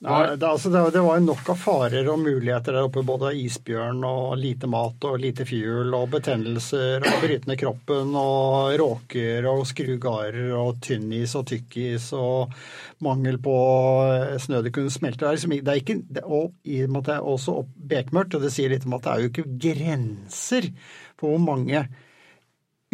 Nei, 0.00 0.36
det, 0.36 0.46
altså, 0.48 0.70
det, 0.72 0.80
det 0.94 1.00
var 1.04 1.18
jo 1.18 1.24
nok 1.26 1.48
av 1.52 1.58
farer 1.60 2.06
og 2.08 2.22
muligheter 2.22 2.72
der 2.72 2.86
oppe. 2.86 3.02
Både 3.04 3.34
isbjørn 3.36 3.98
og 4.08 4.38
lite 4.40 4.68
mat 4.72 5.04
og 5.04 5.18
lite 5.20 5.44
fuel 5.44 5.92
og 5.96 6.06
betennelser 6.14 7.04
og 7.04 7.18
brytende 7.20 7.56
kroppen 7.60 8.14
og 8.16 8.78
råker 8.80 9.48
og 9.50 9.66
skrugarer 9.68 10.54
og 10.56 10.78
tynnis 10.86 11.34
og 11.36 11.44
tykkis 11.50 12.06
og 12.16 12.54
mangel 13.04 13.36
på 13.44 13.56
snø 14.40 14.62
det 14.64 14.72
kunne 14.76 14.94
smelte. 14.94 15.26
Det 15.26 15.28
er, 15.28 15.36
liksom, 15.36 15.56
det 15.58 15.74
er 15.74 15.82
ikke, 15.82 15.98
det, 16.08 16.24
og 16.24 16.54
i 16.64 16.80
og 16.86 16.94
med 16.94 17.02
at 17.02 17.10
det 17.10 17.16
er 17.18 17.28
også 17.34 17.58
bekmørkt, 17.92 18.38
og 18.38 18.46
det 18.46 18.54
sier 18.56 18.72
litt 18.72 18.88
om 18.88 18.96
at 18.96 19.04
det 19.04 19.12
er 19.12 19.20
jo 19.26 19.32
ikke 19.34 19.50
grenser 19.66 20.70
for 21.20 21.34
hvor 21.34 21.44
mange 21.44 21.84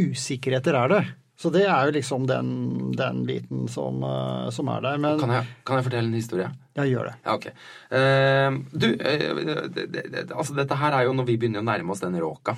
usikkerheter 0.02 0.82
er 0.82 0.90
det. 0.96 1.04
Så 1.36 1.50
det 1.52 1.66
er 1.68 1.88
jo 1.88 1.92
liksom 1.98 2.24
den, 2.28 2.50
den 2.96 3.20
biten 3.28 3.68
som, 3.68 4.00
uh, 4.00 4.48
som, 4.54 4.70
er 4.72 4.80
der. 4.86 4.96
Men, 5.02 5.20
kan, 5.20 5.34
jeg, 5.36 5.52
kan, 5.68 5.78
jeg, 5.78 5.86
fortelle 5.90 6.08
en 6.08 6.16
historie? 6.16 6.48
Ja, 6.78 6.86
gjør 6.88 7.10
det. 7.10 7.14
Ja, 7.26 7.36
ok. 7.36 7.46
Uh, 7.92 8.58
du, 8.72 8.86
uh, 8.96 9.64
det, 9.68 9.86
det, 9.92 10.26
altså 10.30 10.56
dette 10.56 10.78
her 10.80 10.96
er 10.96 11.08
jo 11.08 11.16
når 11.16 11.28
vi 11.28 11.38
begynner 11.42 11.60
å 11.60 11.68
nærme 11.68 11.92
oss 11.92 12.00
den 12.04 12.16
råka. 12.22 12.56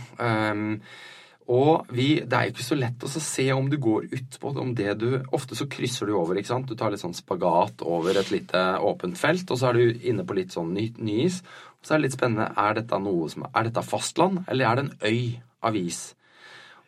og 1.48 1.88
vi, 1.96 2.06
det 2.22 2.36
er 2.38 2.46
jo 2.46 2.52
ikke 2.52 2.66
så 2.68 2.78
lett 2.78 3.02
å 3.02 3.10
se 3.10 3.46
om 3.56 3.70
du 3.72 3.78
går 3.82 4.06
utpå 4.14 4.52
om 4.60 4.74
det 4.76 4.94
du 5.00 5.08
Ofte 5.32 5.56
så 5.56 5.66
krysser 5.66 6.06
du 6.06 6.12
over, 6.14 6.38
ikke 6.38 6.52
sant. 6.52 6.70
Du 6.70 6.78
tar 6.78 6.92
litt 6.92 7.02
sånn 7.02 7.16
spagat 7.16 7.82
over 7.82 8.20
et 8.20 8.30
lite 8.30 8.62
åpent 8.78 9.18
felt, 9.18 9.50
og 9.50 9.58
så 9.58 9.72
er 9.72 9.80
du 9.80 10.06
inne 10.12 10.26
på 10.28 10.36
litt 10.38 10.54
sånn 10.54 10.70
ny, 10.76 10.92
ny 11.02 11.24
is. 11.24 11.40
Og 11.80 11.88
så 11.88 11.96
er 11.96 11.98
det 11.98 12.10
litt 12.10 12.18
spennende, 12.18 12.52
er 12.54 12.78
dette 12.78 13.02
noe 13.02 13.26
som 13.32 13.48
Er 13.48 13.66
dette 13.66 13.82
fastland, 13.86 14.44
eller 14.46 14.70
er 14.70 14.78
det 14.78 14.86
en 14.86 14.94
øy 15.02 15.42
av 15.66 15.80
is? 15.80 16.12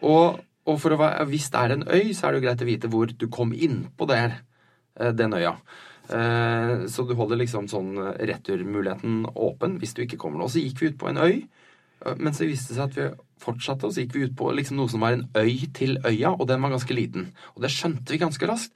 Og 0.07 0.38
og 0.69 0.81
for 0.83 0.95
å 0.95 0.99
være, 1.01 1.29
hvis 1.31 1.49
det 1.53 1.61
er 1.61 1.75
en 1.75 1.87
øy, 1.89 2.11
så 2.17 2.27
er 2.27 2.33
det 2.33 2.41
jo 2.41 2.47
greit 2.47 2.65
å 2.65 2.69
vite 2.69 2.91
hvor 2.93 3.13
du 3.17 3.27
kom 3.33 3.55
innpå 3.57 4.09
der, 4.11 4.41
eh, 4.99 5.13
den 5.17 5.33
øya. 5.37 5.55
Eh, 6.11 6.87
så 6.91 7.07
du 7.07 7.15
holder 7.15 7.39
liksom 7.39 7.69
sånn 7.71 7.95
returmuligheten 8.19 9.29
åpen 9.31 9.79
hvis 9.81 9.95
du 9.95 10.03
ikke 10.05 10.19
kommer 10.21 10.43
nå. 10.43 10.51
Så 10.51 10.63
gikk 10.63 10.83
vi 10.83 10.91
ut 10.91 10.99
på 11.01 11.09
en 11.11 11.21
øy, 11.23 11.47
eh, 12.05 12.17
men 12.19 12.35
så 12.37 12.49
viste 12.49 12.75
det 12.75 12.81
seg 12.81 12.91
at 12.91 12.99
vi 12.99 13.09
fortsatte, 13.41 13.87
og 13.87 13.95
så 13.95 14.05
gikk 14.05 14.17
vi 14.17 14.27
ut 14.29 14.37
på 14.37 14.51
liksom 14.53 14.77
noe 14.77 14.91
som 14.93 15.01
var 15.01 15.17
en 15.17 15.29
øy 15.39 15.71
til 15.77 15.97
øya, 16.05 16.35
og 16.37 16.47
den 16.51 16.61
var 16.61 16.75
ganske 16.75 16.97
liten. 16.97 17.31
Og 17.57 17.65
det 17.65 17.73
skjønte 17.73 18.13
vi 18.13 18.21
ganske 18.21 18.51
raskt. 18.51 18.75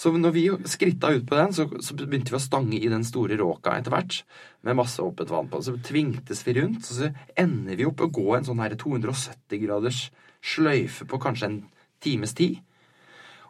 Så 0.00 0.12
når 0.14 0.34
vi 0.34 0.44
skritta 0.70 1.12
ut 1.14 1.26
på 1.28 1.38
den, 1.38 1.54
så, 1.54 1.66
så 1.84 1.96
begynte 1.96 2.34
vi 2.34 2.38
å 2.38 2.42
stange 2.42 2.78
i 2.80 2.90
den 2.90 3.06
store 3.06 3.38
råka 3.40 3.76
etter 3.78 3.94
hvert, 3.94 4.20
med 4.66 4.78
masse 4.78 5.02
åpent 5.02 5.32
vann 5.32 5.50
på. 5.52 5.62
Så 5.62 5.76
tvingtes 5.86 6.42
vi 6.46 6.56
rundt, 6.58 6.84
og 6.84 6.98
så 6.98 7.10
ender 7.38 7.78
vi 7.78 7.86
opp 7.88 8.04
å 8.04 8.10
gå 8.12 8.28
en 8.36 8.46
sånn 8.46 8.62
her 8.64 8.76
270 8.80 9.62
graders 9.64 10.06
sløyfe 10.44 11.06
på 11.08 11.20
kanskje 11.22 11.50
en 11.50 11.58
times 12.04 12.34
tid. 12.36 12.60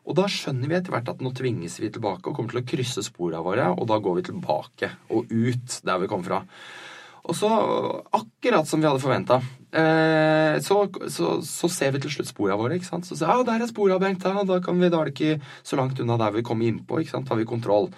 Og 0.04 0.16
da 0.18 0.26
skjønner 0.28 0.68
vi 0.68 0.76
etter 0.76 0.92
hvert 0.92 1.08
at 1.08 1.22
nå 1.24 1.32
tvinges 1.36 1.78
vi 1.80 1.88
tilbake 1.92 2.28
og 2.28 2.36
kommer 2.36 2.52
til 2.52 2.60
å 2.60 2.68
krysse 2.68 3.04
sporene 3.06 3.40
våre, 3.44 3.70
og 3.72 3.88
da 3.88 3.96
går 4.04 4.18
vi 4.18 4.26
tilbake 4.28 4.90
og 5.16 5.32
ut 5.32 5.78
der 5.86 6.02
vi 6.02 6.10
kom 6.10 6.24
fra. 6.26 6.42
Og 7.24 7.36
så, 7.38 7.48
akkurat 8.12 8.68
som 8.68 8.82
vi 8.82 8.88
hadde 8.88 9.00
forventa, 9.00 9.38
eh, 9.72 10.58
så, 10.60 10.82
så, 11.08 11.38
så, 11.40 11.70
ser 11.72 11.94
vi 11.94 12.02
til 12.04 12.12
slutt 12.12 12.28
sporene 12.28 12.58
våre. 12.60 12.76
ikke 12.76 12.90
sant? 12.90 13.08
Så 13.08 13.16
sier 13.16 13.32
ja, 13.32 13.46
der 13.48 13.64
er 13.64 13.70
sporene, 13.70 14.00
Bengt. 14.02 14.26
Ja, 14.28 14.44
da, 14.44 14.58
kan 14.64 14.80
vi, 14.80 14.90
da 14.92 15.00
er 15.00 15.08
det 15.08 15.14
ikke 15.16 15.54
så 15.64 15.78
langt 15.80 16.02
unna 16.04 16.18
der 16.20 16.34
vi 16.36 16.44
kom 16.44 16.60
innpå. 16.64 17.00
ikke 17.00 17.14
sant? 17.14 17.32
Har 17.32 17.40
vi 17.40 17.48
kontroll. 17.48 17.88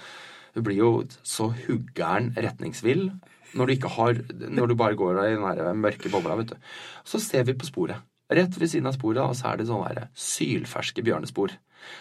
Du 0.55 0.63
blir 0.65 0.79
jo 0.79 0.93
så 1.27 1.51
huggeren 1.67 2.31
retningsvill 2.39 3.11
når 3.57 3.67
du, 3.67 3.73
ikke 3.75 3.91
har, 3.97 4.21
når 4.53 4.71
du 4.71 4.77
bare 4.79 4.99
går 4.99 5.19
i 5.25 5.35
den 5.35 5.45
der 5.59 5.75
mørke 5.75 6.13
bobla. 6.13 6.39
vet 6.39 6.55
du. 6.55 6.71
Så 7.05 7.19
ser 7.23 7.49
vi 7.49 7.57
på 7.59 7.67
sporet. 7.67 7.99
Rett 8.31 8.55
ved 8.59 8.71
siden 8.71 8.89
av 8.91 8.95
sporet 8.97 9.23
og 9.23 9.37
så 9.39 9.53
er 9.53 9.61
det 9.61 9.69
sånne 9.69 10.09
sylferske 10.19 11.03
bjørnespor 11.07 11.55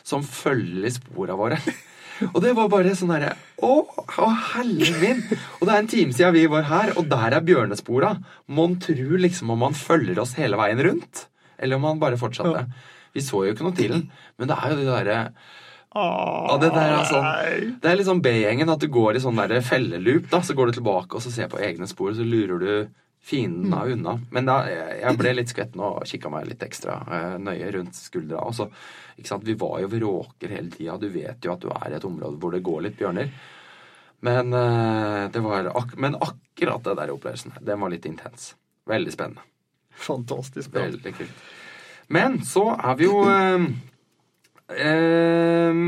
som 0.05 0.26
følger 0.26 0.93
sporene 0.93 1.38
våre. 1.38 1.59
Og 2.32 2.39
det 2.43 2.53
var 2.57 2.70
bare 2.72 2.95
sånn 2.97 3.11
herre 3.16 3.34
Å, 3.66 3.74
å 4.24 4.30
min! 5.01 5.22
Og 5.59 5.68
det 5.68 5.74
er 5.74 5.80
en 5.80 5.91
time 5.91 6.16
siden 6.16 6.36
vi 6.36 6.45
var 6.51 6.68
her, 6.70 6.93
og 6.99 7.09
der 7.11 7.38
er 7.38 7.45
bjørnespora. 7.45 8.16
Mon 8.47 8.78
tru 8.80 9.18
liksom 9.20 9.51
om 9.55 9.66
han 9.68 9.78
følger 9.78 10.20
oss 10.22 10.36
hele 10.39 10.59
veien 10.59 10.82
rundt, 10.86 11.28
eller 11.57 11.80
om 11.80 11.88
han 11.89 12.01
bare 12.01 12.20
fortsatte. 12.20 12.66
Vi 13.16 13.24
så 13.24 13.45
jo 13.45 13.55
ikke 13.55 13.68
noe 13.68 13.78
til 13.78 13.95
den, 13.95 14.09
men 14.39 14.51
det 14.51 14.57
er 14.59 14.74
jo 14.74 14.82
det 14.82 14.89
derre 14.91 15.20
og 15.95 16.59
det, 16.59 16.74
der 16.76 16.91
er 16.91 17.05
sånn, 17.07 17.76
det 17.80 17.88
er 17.88 18.01
sånn 18.03 18.20
B-gjengen, 18.24 18.68
at 18.68 18.82
du 18.84 18.89
går 18.91 19.16
i 19.16 19.22
sånn 19.24 19.38
der 19.39 19.61
felleloop. 19.63 20.28
da, 20.28 20.41
Så 20.43 20.51
går 20.57 20.68
du 20.68 20.80
tilbake 20.82 21.16
og 21.16 21.24
så 21.24 21.32
ser 21.32 21.47
på 21.47 21.61
egne 21.63 21.88
spor, 21.88 22.11
og 22.11 22.18
så 22.20 22.26
lurer 22.28 22.59
du 22.59 22.72
fiendene 23.26 23.80
av 23.82 23.89
unna. 23.89 24.19
Men 24.30 24.45
da, 24.45 24.59
jeg 24.69 25.17
ble 25.17 25.34
litt 25.34 25.49
skvetten 25.49 25.82
og 25.82 26.03
kikka 26.05 26.30
meg 26.30 26.45
litt 26.49 26.63
ekstra 26.65 26.99
eh, 27.09 27.36
nøye 27.41 27.71
rundt 27.73 27.97
skuldra. 27.97 28.43
Og 28.45 28.53
så, 28.53 28.67
ikke 29.17 29.32
sant, 29.32 29.47
Vi 29.47 29.57
var 29.57 29.80
jo 29.82 29.89
ved 29.89 30.03
råker 30.05 30.53
hele 30.53 30.69
tida. 30.73 30.99
Du 31.01 31.07
vet 31.09 31.45
jo 31.45 31.55
at 31.55 31.63
du 31.63 31.71
er 31.73 31.89
i 31.89 31.97
et 31.97 32.05
område 32.05 32.38
hvor 32.41 32.53
det 32.53 32.61
går 32.65 32.86
litt 32.86 32.99
bjørner. 32.99 33.34
Men, 34.26 34.53
eh, 34.53 35.23
det 35.34 35.41
var, 35.41 35.71
ak 35.73 35.97
men 35.97 36.17
akkurat 36.21 36.86
det 36.86 36.95
der 37.01 37.13
opplevelsen, 37.15 37.57
den 37.65 37.82
var 37.82 37.93
litt 37.93 38.05
intens. 38.05 38.53
Veldig 38.86 39.13
spennende. 39.13 39.45
Fantastisk 40.05 40.71
bra. 40.71 40.86
Veldig 40.86 41.17
kult. 41.17 41.43
Men 42.13 42.41
så 42.45 42.67
er 42.76 42.97
vi 42.99 43.07
jo 43.07 43.23
eh, 43.26 43.65
eh, 44.86 45.82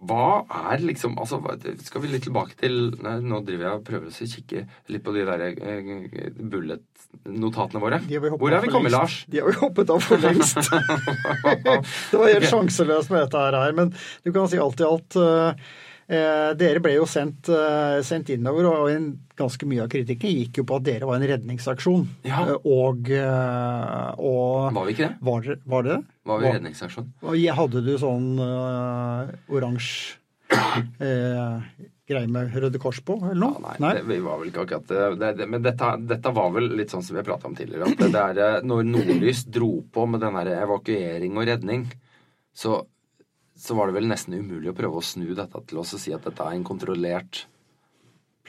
hva 0.00 0.46
er 0.70 0.80
liksom 0.80 1.18
altså, 1.20 1.40
Skal 1.84 2.00
vi 2.00 2.08
litt 2.08 2.24
tilbake 2.24 2.56
til 2.60 2.94
nei, 3.04 3.18
Nå 3.20 3.42
driver 3.44 3.66
jeg 3.66 3.80
og 3.80 3.84
prøver 3.84 4.08
å 4.08 4.28
kikke 4.32 4.62
litt 4.92 5.04
på 5.04 5.12
de 5.12 5.26
der 5.28 5.44
eh, 5.50 5.90
bullet-notatene 6.40 7.82
våre. 7.82 8.00
Hvor 8.08 8.56
er 8.56 8.64
vi 8.64 8.72
kommet, 8.72 8.94
Lars? 8.94 9.20
De 9.28 9.42
har 9.42 9.50
vi 9.50 9.58
hoppet 9.60 9.92
av 9.92 10.00
for 10.04 10.22
lengst. 10.24 10.56
det 12.10 12.22
var 12.22 12.32
helt 12.32 12.48
sjanseløst 12.48 13.12
med 13.12 13.26
dette 13.26 13.44
her. 13.44 13.76
Men 13.76 13.92
du 14.24 14.32
kan 14.32 14.48
si 14.48 14.60
alt 14.62 14.80
i 14.80 14.88
alt 14.88 15.20
uh, 15.20 15.70
dere 16.10 16.80
ble 16.82 16.96
jo 16.96 17.04
sendt, 17.06 17.48
eh, 17.54 18.00
sendt, 18.06 18.32
innover, 18.34 18.66
og 18.66 18.88
en, 18.90 19.10
ganske 19.40 19.64
mye 19.68 19.84
av 19.84 19.90
kritikken 19.92 20.32
gikk 20.34 20.58
jo 20.60 20.64
på 20.68 20.76
at 20.80 20.84
dere 20.84 21.06
var 21.08 21.16
en 21.16 21.28
redningsaksjon. 21.30 22.02
Ja. 22.28 22.42
Eh, 22.44 22.66
og, 22.66 23.12
og, 24.18 24.74
Var 24.76 24.88
vi 24.88 24.96
ikke 24.96 25.06
det? 25.06 25.14
Var, 25.28 25.46
var 25.74 25.86
det? 25.86 26.00
Var 26.28 26.42
vi 26.42 26.48
var, 26.48 26.58
redningsaksjon? 26.58 27.08
Hadde 27.60 27.84
du 27.86 27.94
sånn 28.00 28.28
uh, 28.42 29.30
oransje 29.54 30.18
uh, 30.50 31.62
greie 32.10 32.28
med 32.28 32.52
Røde 32.58 32.82
Kors 32.82 33.00
på, 33.06 33.16
eller 33.22 33.38
noe? 33.38 33.56
Ja, 33.56 33.64
nei, 33.68 33.74
nei? 33.86 33.94
Det, 34.00 34.04
vi 34.10 34.20
var 34.26 34.42
vel 34.42 34.52
ikke 34.52 34.66
akkurat 34.66 35.18
det, 35.22 35.32
det, 35.38 35.48
Men 35.54 35.64
dette, 35.64 35.90
dette, 36.10 36.36
var 36.36 36.52
vel 36.58 36.72
litt 36.80 36.92
sånn 36.92 37.06
som 37.06 37.16
vi 37.16 37.26
prata 37.26 37.48
om 37.48 37.56
tidligere. 37.56 37.94
At 37.94 38.02
det 38.02 38.12
der, 38.36 38.64
når 38.66 38.86
Nordlys 38.90 39.46
dro 39.46 39.76
på 39.94 40.06
med 40.10 40.24
den 40.26 40.38
der 40.40 40.56
evakuering 40.58 41.38
og 41.38 41.48
redning, 41.48 41.86
så 42.50 42.82
så 43.60 43.76
var 43.76 43.90
det 43.90 43.98
vel 43.98 44.08
nesten 44.08 44.38
umulig 44.40 44.72
å 44.72 44.76
prøve 44.76 45.00
å 45.00 45.04
snu 45.04 45.28
dette 45.36 45.64
til 45.68 45.82
og 45.82 45.88
si 45.88 46.14
at 46.16 46.24
dette 46.24 46.44
er 46.44 46.56
en 46.56 46.66
kontrollert 46.66 47.44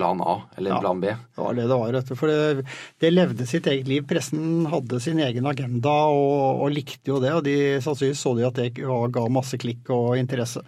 plan 0.01 0.21
A 0.23 0.41
eller 0.57 0.71
ja, 0.71 0.79
plan 0.79 0.99
B. 1.01 1.11
Det 1.35 1.41
var 1.41 1.53
det 1.53 1.67
det 1.67 1.77
var. 1.77 2.15
For 2.15 2.31
det, 2.31 2.65
det, 3.03 3.11
levde 3.11 3.47
sitt 3.49 3.67
eget 3.67 3.89
liv. 3.91 4.05
Pressen 4.07 4.65
hadde 4.71 5.01
sin 5.03 5.19
egen 5.21 5.47
agenda 5.49 5.93
og, 6.09 6.63
og 6.63 6.73
likte 6.73 7.11
jo 7.11 7.19
det. 7.21 7.33
Og 7.37 7.45
de 7.45 7.55
sannsynligvis 7.83 8.23
så 8.23 8.35
de 8.37 8.47
at 8.47 8.59
det 8.61 8.71
ga 8.79 9.25
masse 9.29 9.59
klikk 9.61 9.91
og 9.93 10.15
interesse. 10.19 10.63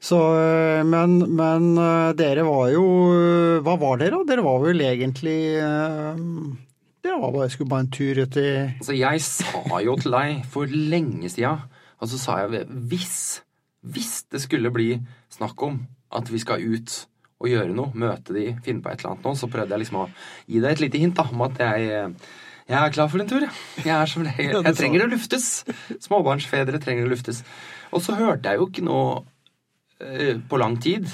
Så, 0.00 0.16
men, 0.88 1.18
men, 1.36 1.74
dere 2.16 2.46
var 2.46 2.70
jo 2.72 2.84
Hva 3.60 3.74
var 3.76 3.98
dere? 4.00 4.14
da? 4.16 4.30
Dere 4.30 4.44
var 4.46 4.62
vel 4.62 4.80
egentlig 4.80 5.34
Dere 7.04 7.18
var 7.20 7.34
bare, 7.34 7.50
skulle 7.52 7.68
bare 7.68 7.84
en 7.84 7.90
tur 7.92 8.22
ut 8.22 8.38
i 8.40 8.46
Altså, 8.78 8.96
jeg 8.96 9.20
sa 9.26 9.82
jo 9.84 9.98
til 10.00 10.16
deg 10.16 10.40
for 10.48 10.72
lenge 10.72 11.28
sida, 11.28 11.52
og 12.00 12.08
så 12.08 12.22
sa 12.22 12.38
jeg 12.40 12.64
hvis 12.88 13.20
hvis 13.80 14.24
det 14.32 14.42
skulle 14.42 14.72
bli 14.74 14.92
snakk 15.32 15.62
om 15.64 15.80
at 16.16 16.28
vi 16.32 16.40
skal 16.42 16.62
ut 16.64 16.96
og 17.40 17.48
gjøre 17.48 17.72
noe, 17.72 17.94
møte 17.96 18.36
de, 18.36 18.50
finne 18.64 18.84
på 18.84 18.90
et 18.90 19.00
eller 19.00 19.14
annet 19.14 19.26
nå, 19.26 19.32
så 19.38 19.48
prøvde 19.48 19.72
jeg 19.72 19.82
liksom 19.84 20.02
å 20.02 20.06
gi 20.44 20.60
deg 20.60 20.74
et 20.74 20.82
lite 20.84 21.00
hint 21.00 21.16
da, 21.16 21.24
om 21.32 21.46
at 21.46 21.62
jeg, 21.62 21.86
jeg 22.68 22.76
er 22.76 22.92
klar 22.92 23.08
for 23.12 23.22
en 23.22 23.30
tur. 23.30 23.46
Jeg, 23.80 23.94
er 23.96 24.10
som 24.10 24.26
jeg, 24.28 24.50
jeg 24.52 24.76
trenger 24.76 25.06
å 25.06 25.10
luftes. 25.14 25.48
Småbarnsfedre 26.04 26.82
trenger 26.82 27.08
å 27.08 27.14
luftes. 27.14 27.40
Og 27.96 28.04
så 28.04 28.18
hørte 28.18 28.52
jeg 28.52 28.60
jo 28.60 28.68
ikke 28.68 28.84
noe 28.84 29.22
uh, 30.04 30.36
på 30.50 30.60
lang 30.60 30.76
tid. 30.84 31.08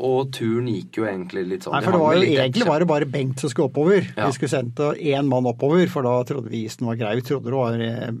Og 0.00 0.30
turen 0.32 0.68
gikk 0.70 1.00
jo 1.00 1.06
egentlig 1.08 1.42
litt 1.48 1.64
sånn 1.66 1.74
Nei, 1.74 1.82
for 1.84 1.92
det 1.92 2.00
var 2.00 2.14
jo 2.16 2.20
Egentlig 2.24 2.64
var 2.64 2.80
det 2.80 2.86
bare 2.88 3.08
Bengt 3.10 3.42
som 3.42 3.50
skulle 3.52 3.68
oppover. 3.68 4.04
Ja. 4.14 4.28
Vi 4.28 4.36
skulle 4.36 4.52
sendt 4.52 4.80
én 4.96 5.28
mann 5.28 5.48
oppover, 5.48 5.82
for 5.92 6.06
da 6.06 6.14
trodde 6.28 6.52
vi 6.52 6.62
isen 6.68 6.88
var 6.88 7.00
grei. 7.00 7.16
Vi 7.18 7.26
trodde 7.26 7.50
det 7.50 7.56
var, 7.56 7.82
eh, 7.84 8.14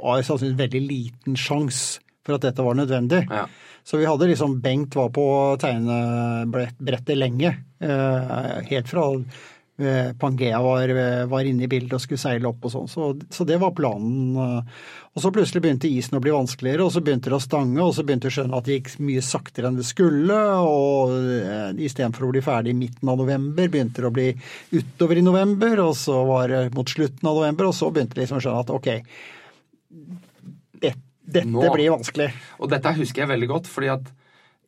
var 0.00 0.24
sannsynligvis 0.26 0.60
veldig 0.64 0.82
liten 0.88 1.38
sjanse 1.40 2.03
for 2.24 2.36
at 2.36 2.46
dette 2.48 2.64
var 2.64 2.76
nødvendig. 2.78 3.24
Ja. 3.30 3.46
Så 3.84 4.00
vi 4.00 4.08
hadde 4.08 4.30
liksom 4.30 4.60
Bengt 4.64 4.96
var 4.96 5.10
på 5.12 5.26
tegnebrettet 5.60 7.18
lenge. 7.18 7.50
Eh, 7.78 8.62
helt 8.70 8.88
fra 8.88 9.10
eh, 9.12 10.12
Pangea 10.16 10.62
var, 10.62 10.88
var 11.28 11.44
inne 11.44 11.66
i 11.66 11.68
bildet 11.68 11.98
og 11.98 12.00
skulle 12.00 12.22
seile 12.22 12.48
opp 12.48 12.64
og 12.64 12.72
sånn. 12.72 12.88
Så, 12.88 13.10
så, 13.28 13.44
det 13.44 13.58
var 13.60 13.74
planen. 13.76 14.62
Og 15.14 15.22
så 15.22 15.30
plutselig 15.30 15.60
begynte 15.62 15.90
isen 15.90 16.16
å 16.16 16.22
bli 16.24 16.32
vanskeligere, 16.34 16.86
og 16.86 16.94
så 16.94 17.04
begynte 17.04 17.30
det 17.30 17.36
å 17.36 17.44
stange, 17.44 17.78
og 17.84 17.92
så 17.94 18.02
begynte 18.06 18.26
vi 18.26 18.32
å 18.32 18.36
skjønne 18.38 18.56
at 18.58 18.66
det 18.66 18.78
gikk 18.78 18.88
mye 19.04 19.22
saktere 19.22 19.68
enn 19.68 19.76
det 19.78 19.86
skulle. 19.86 20.40
Og 20.64 21.12
eh, 21.44 21.84
istedenfor 21.86 22.24
å 22.26 22.32
bli 22.32 22.42
ferdig 22.46 22.72
i 22.72 22.80
midten 22.80 23.12
av 23.12 23.20
november, 23.20 23.68
begynte 23.68 24.00
det 24.00 24.08
å 24.08 24.16
bli 24.16 24.30
utover 24.72 25.20
i 25.20 25.28
november, 25.28 25.84
og 25.84 25.94
så 26.00 26.24
var 26.26 26.48
det 26.50 26.64
mot 26.74 26.88
slutten 26.88 27.28
av 27.28 27.42
november, 27.42 27.68
og 27.68 27.76
så 27.76 27.92
begynte 27.92 28.16
vi 28.16 28.24
liksom 28.24 28.40
å 28.40 28.46
skjønne 28.48 28.64
at 28.64 28.74
ok, 28.74 28.90
dette 31.24 31.48
nå, 31.48 31.64
blir 31.72 31.92
vanskelig. 31.94 32.28
Og 32.60 32.70
dette 32.72 32.94
husker 32.98 33.24
jeg 33.24 33.32
veldig 33.32 33.50
godt, 33.50 33.70
fordi 33.70 33.92
at 33.94 34.12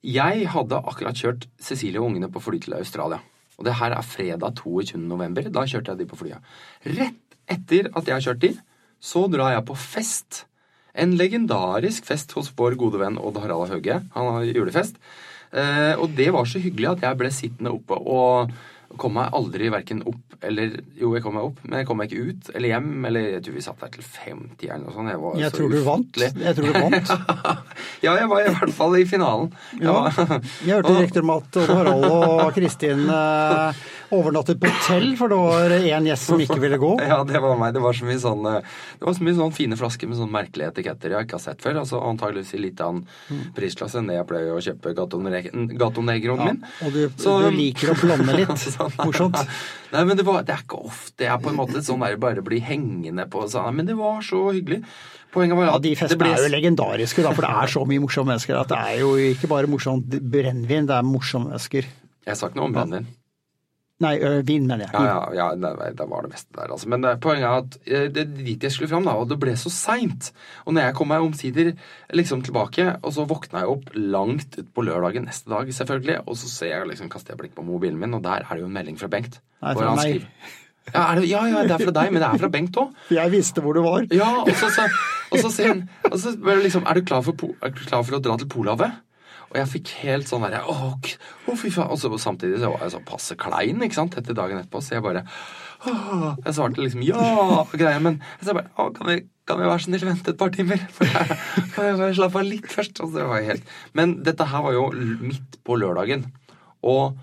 Jeg 0.07 0.47
hadde 0.53 0.79
akkurat 0.87 1.19
kjørt 1.19 1.49
Cecilie 1.59 1.99
og 1.99 2.13
ungene 2.13 2.29
på 2.31 2.39
fly 2.39 2.61
til 2.63 2.77
Australia. 2.77 3.19
Og 3.59 3.65
det 3.67 3.75
her 3.81 3.95
er 3.97 4.05
fredag 4.07 4.55
22. 4.61 5.01
november. 5.03 5.49
Da 5.51 5.65
kjørte 5.67 5.91
jeg 5.91 5.99
de 5.99 6.07
på 6.07 6.19
flyet. 6.21 6.45
Rett 6.87 7.39
etter 7.51 7.89
at 7.91 8.07
jeg 8.07 8.15
har 8.15 8.23
kjørt 8.23 8.43
de, 8.45 8.53
så 9.01 9.25
drar 9.33 9.57
jeg 9.57 9.65
på 9.67 9.75
fest. 9.75 10.45
En 10.95 11.17
legendarisk 11.17 12.07
fest 12.07 12.37
hos 12.37 12.53
vår 12.57 12.77
gode 12.79 13.01
venn 13.03 13.19
Odd 13.19 13.41
Harald 13.43 13.73
Hauge. 13.73 13.99
Han 14.15 14.31
har 14.37 14.47
julefest. 14.47 15.01
Eh, 15.51 15.95
og 15.99 16.15
det 16.17 16.31
var 16.35 16.47
så 16.49 16.61
hyggelig 16.63 16.93
at 16.95 17.05
jeg 17.07 17.19
ble 17.19 17.33
sittende 17.33 17.73
oppe 17.75 17.99
og 17.99 18.53
kom 18.97 19.17
meg 19.19 19.35
aldri 19.35 19.69
verken 19.73 20.03
opp 20.07 20.23
eller 20.47 20.77
Jo, 20.99 21.15
jeg 21.17 21.25
kom 21.25 21.35
meg 21.37 21.47
opp, 21.49 21.61
men 21.65 21.81
jeg 21.81 21.89
kom 21.89 21.99
meg 22.01 22.13
ikke 22.13 22.29
ut 22.31 22.51
eller 22.53 22.69
hjem. 22.71 22.91
Eller 23.09 23.29
jeg 23.37 23.43
tror 23.47 23.57
vi 23.57 23.65
satt 23.65 23.81
der 23.83 23.93
til 23.95 24.05
50 24.05 24.67
eller 24.69 24.83
noe 24.85 24.95
sånt. 24.95 25.11
Jeg, 25.11 25.21
var 25.23 25.39
Jeg 25.41 25.51
så 25.51 25.57
tror 25.57 25.73
du 25.73 25.79
vant. 25.87 26.21
Jeg 26.21 26.59
tror 26.59 26.67
du 26.67 26.79
vant. 26.85 27.13
ja, 28.07 28.15
jeg 28.21 28.31
var 28.33 28.43
i 28.45 28.53
hvert 28.53 28.75
fall 28.77 28.99
i 29.01 29.05
finalen. 29.09 29.51
Jeg 29.73 29.87
Ja. 29.87 29.97
Jeg 30.67 30.75
hørte 30.77 30.95
rykter 31.01 31.25
om 31.25 31.33
at 31.37 31.59
Harald 31.71 32.07
og 32.11 32.53
Kristin 32.57 33.07
eh, 33.09 33.85
overnattet 34.15 34.61
på 34.63 34.69
hotell, 34.71 35.17
for 35.19 35.29
det 35.33 35.37
var 35.41 35.71
én 35.77 36.07
gjest 36.07 36.29
som 36.31 36.41
ikke 36.41 36.59
ville 36.63 36.79
gå. 36.79 36.93
Ja, 37.11 37.23
det 37.25 37.41
var 37.43 37.57
meg. 37.59 37.73
Det 37.75 37.83
var 37.83 37.93
så 37.97 38.05
mye 38.07 38.19
sånn 38.23 38.43
Det 38.47 39.03
var 39.07 39.15
så 39.17 39.23
mye 39.27 39.35
sånn 39.39 39.53
fine 39.57 39.77
flasker 39.79 40.09
med 40.11 40.19
sånn 40.21 40.31
merkelige 40.31 40.71
etiketter 40.75 41.11
jeg 41.17 41.27
ikke 41.27 41.39
har 41.39 41.45
sett 41.47 41.63
før. 41.65 41.81
Altså 41.83 42.01
antageligvis 42.07 42.55
i 42.55 42.63
litt 42.63 42.81
annen 42.81 43.07
prisklasse 43.57 43.99
enn 44.01 44.07
det 44.11 44.19
jeg 44.21 44.29
pleier 44.31 44.55
å 44.55 44.63
kjøpe 44.63 44.95
Gato 44.97 45.19
Negroen 46.03 46.39
Ja, 46.39 46.53
min. 46.53 46.63
og 46.87 46.93
du, 46.93 47.03
Så- 47.17 47.39
du 47.51 47.51
liker 47.57 47.93
å 47.95 47.99
blande 48.01 48.37
litt. 48.39 48.55
Sånn, 48.77 48.93
Morsomt. 49.03 49.37
Nei, 49.93 50.05
men 50.05 50.17
det, 50.19 50.25
var, 50.27 50.43
det 50.47 50.55
er 50.57 50.63
ikke 50.65 50.81
ofte 50.89 51.25
jeg 51.29 51.43
på 51.43 51.51
en 51.53 51.57
måte 51.61 51.83
sånn 51.87 52.03
der 52.03 52.17
bare 52.21 52.43
blir 52.43 52.61
hengende 52.67 53.27
på 53.31 53.45
sånn, 53.49 53.75
Men 53.77 53.87
det 53.87 53.95
var 53.99 54.21
så 54.27 54.49
hyggelig. 54.53 54.83
Poenget 55.33 55.57
var 55.59 55.67
Ja, 55.71 55.79
De 55.83 55.93
festene 55.99 56.19
ble- 56.23 56.33
er 56.35 56.43
jo 56.49 56.53
legendariske, 56.55 57.23
da, 57.23 57.33
for 57.37 57.43
det 57.47 57.51
er 57.53 57.67
så 57.75 57.85
mye 57.87 58.01
morsomme 58.03 58.33
mennesker. 58.33 58.59
at 58.61 58.69
Det 58.73 58.79
er 58.79 58.99
jo 59.03 59.15
ikke 59.17 59.49
bare 59.51 59.67
morsomt 59.71 60.09
brennevin, 60.09 60.87
det 60.89 60.97
er 60.97 61.03
morsomme 61.07 61.51
mennesker. 61.53 61.85
Jeg 62.27 62.37
sa 62.37 62.49
ikke 62.49 62.57
noe 62.59 62.71
om 62.71 62.73
brennevin. 62.75 63.07
Nei, 64.05 64.11
ø, 64.21 64.43
vin, 64.45 64.67
mener 64.69 64.85
jeg. 64.85 64.93
Ja, 64.93 65.05
ja, 65.09 65.21
ja 65.33 65.45
det, 65.57 65.95
det 65.97 66.07
var 66.11 66.27
det 66.27 66.33
meste 66.35 66.53
der, 66.53 66.69
altså. 66.75 66.89
Men 66.93 67.07
poenget 67.25 67.47
er 67.49 67.63
at 67.63 68.13
det 68.13 68.25
dit 68.43 68.67
jeg 68.67 68.75
skulle 68.75 68.91
fram, 68.91 69.07
da, 69.09 69.15
og 69.17 69.31
det 69.31 69.39
ble 69.41 69.55
så 69.57 69.73
seint. 69.73 70.29
Og 70.67 70.75
når 70.77 70.91
jeg 70.91 70.97
kom 70.99 71.09
meg 71.09 71.25
omsider 71.25 71.71
liksom 72.13 72.43
tilbake, 72.45 72.91
og 73.01 73.15
så 73.17 73.25
våkna 73.31 73.63
jeg 73.65 73.73
opp 73.73 73.89
langt 73.97 74.59
utpå 74.61 74.85
lørdagen 74.85 75.25
neste 75.31 75.49
dag, 75.49 75.73
selvfølgelig, 75.79 76.19
og 76.29 76.37
så 76.37 76.53
ser 76.53 76.75
jeg 76.75 76.91
liksom, 76.93 77.09
kaster 77.09 77.33
jeg 77.33 77.41
blikk 77.41 77.57
på 77.57 77.65
mobilen 77.65 77.97
min, 78.03 78.13
og 78.19 78.23
der 78.29 78.45
er 78.45 78.53
det 78.53 78.67
jo 78.67 78.69
en 78.69 78.77
melding 78.77 79.01
fra 79.01 79.09
Bengt. 79.17 79.41
Nei, 79.65 79.73
hvor 79.73 79.89
han 79.89 80.03
skriver- 80.05 80.63
Ja, 80.95 81.07
det, 81.19 81.25
ja, 81.27 81.41
ja, 81.51 81.63
det 81.67 81.73
er 81.75 81.83
fra 81.89 81.97
deg, 81.97 82.13
men 82.15 82.21
det 82.23 82.29
er 82.29 82.39
fra 82.45 82.49
Bengt 82.53 82.77
òg. 82.79 82.93
Jeg 83.17 83.33
visste 83.33 83.65
hvor 83.65 83.75
du 83.75 83.81
var. 83.83 84.05
Ja, 84.15 84.29
og 84.45 84.53
så, 84.61 84.69
så, 84.77 84.85
og 85.33 85.41
så 85.41 85.51
sier 85.57 85.73
han 85.73 85.81
og 86.13 86.21
så 86.23 86.37
liksom, 86.37 86.85
er 86.87 87.01
du, 87.01 87.03
klar 87.09 87.25
for, 87.27 87.35
er 87.65 87.73
du 87.75 87.81
klar 87.89 88.05
for 88.07 88.21
å 88.21 88.23
dra 88.23 88.37
til 88.39 88.47
Polhavet? 88.53 88.93
Og 89.57 89.63
jeg 89.63 89.71
fikk 89.71 89.91
helt 90.03 90.29
sånn 90.29 90.43
derre 90.45 90.59
Å, 90.69 91.55
fy 91.57 91.71
faen. 91.73 91.89
Og 91.89 91.97
så 91.97 92.11
samtidig 92.21 92.59
så 92.61 92.75
var 92.75 92.83
jeg 92.85 92.93
så 92.93 93.01
passe 93.09 93.37
klein 93.41 93.81
ikke 93.87 93.97
sant, 93.97 94.17
etter 94.21 94.37
dagen 94.37 94.61
etterpå, 94.61 94.83
så 94.85 94.99
jeg 94.99 95.05
bare 95.07 95.23
«Åh», 95.87 96.35
Jeg 96.45 96.57
svarte 96.57 96.83
liksom 96.83 97.05
ja 97.05 97.21
og 97.21 97.73
greier, 97.73 98.03
men 98.05 98.19
så 98.43 98.51
jeg 98.51 98.59
bare 98.59 98.69
Å, 98.77 98.91
kan 98.97 99.09
vi, 99.09 99.17
kan 99.49 99.61
vi 99.61 99.71
være 99.71 99.85
snill 99.87 100.05
vente 100.05 100.35
et 100.35 100.41
par 100.41 100.53
timer? 100.53 100.83
For 100.97 101.09
jeg, 101.09 101.39
kan 101.73 101.89
jeg 101.89 102.01
bare 102.03 102.19
slappe 102.21 102.43
av 102.43 102.51
litt 102.51 102.69
først? 102.73 103.01
Og 103.01 103.15
så 103.15 103.25
var 103.31 103.41
jeg 103.41 103.55
helt 103.55 103.73
Men 103.97 104.19
dette 104.27 104.49
her 104.53 104.67
var 104.67 104.77
jo 104.77 104.91
midt 105.25 105.57
på 105.65 105.79
lørdagen. 105.81 106.29
Og 106.85 107.17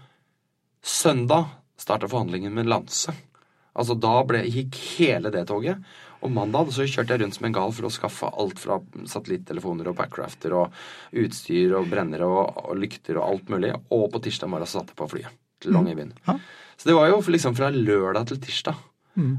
søndag 0.81 1.53
starta 1.77 2.09
forhandlingen 2.09 2.57
med 2.57 2.71
Lanse. 2.71 3.13
Altså 3.77 3.97
Da 3.97 4.17
ble, 4.25 4.41
gikk 4.49 4.81
hele 4.97 5.29
det 5.33 5.45
toget. 5.49 5.85
Og 6.23 6.31
mandag 6.31 6.71
så 6.71 6.85
kjørte 6.87 7.15
jeg 7.15 7.23
rundt 7.23 7.35
som 7.35 7.47
en 7.49 7.55
gal 7.55 7.73
for 7.75 7.87
å 7.87 7.91
skaffe 7.91 8.29
alt 8.39 8.61
fra 8.61 8.79
satellittelefoner 9.11 9.89
og 9.91 9.97
backcrafter 9.99 10.55
og 10.55 10.77
utstyr 11.23 11.75
og 11.79 11.89
brennere 11.91 12.27
og, 12.27 12.63
og 12.63 12.79
lykter 12.79 13.19
og 13.19 13.27
alt 13.27 13.51
mulig. 13.51 13.73
Og 13.91 14.07
på 14.13 14.23
tirsdag 14.23 14.51
morgen 14.51 14.69
så 14.69 14.79
satte 14.79 14.95
jeg 14.95 15.01
på 15.01 15.09
flyet 15.11 15.39
til 15.63 15.75
Longyearbyen. 15.75 16.15
Mm. 16.23 16.41
Så 16.79 16.89
det 16.89 16.95
var 16.97 17.11
jo 17.11 17.19
liksom 17.35 17.55
fra 17.59 17.69
lørdag 17.73 18.31
til 18.31 18.41
tirsdag. 18.47 18.79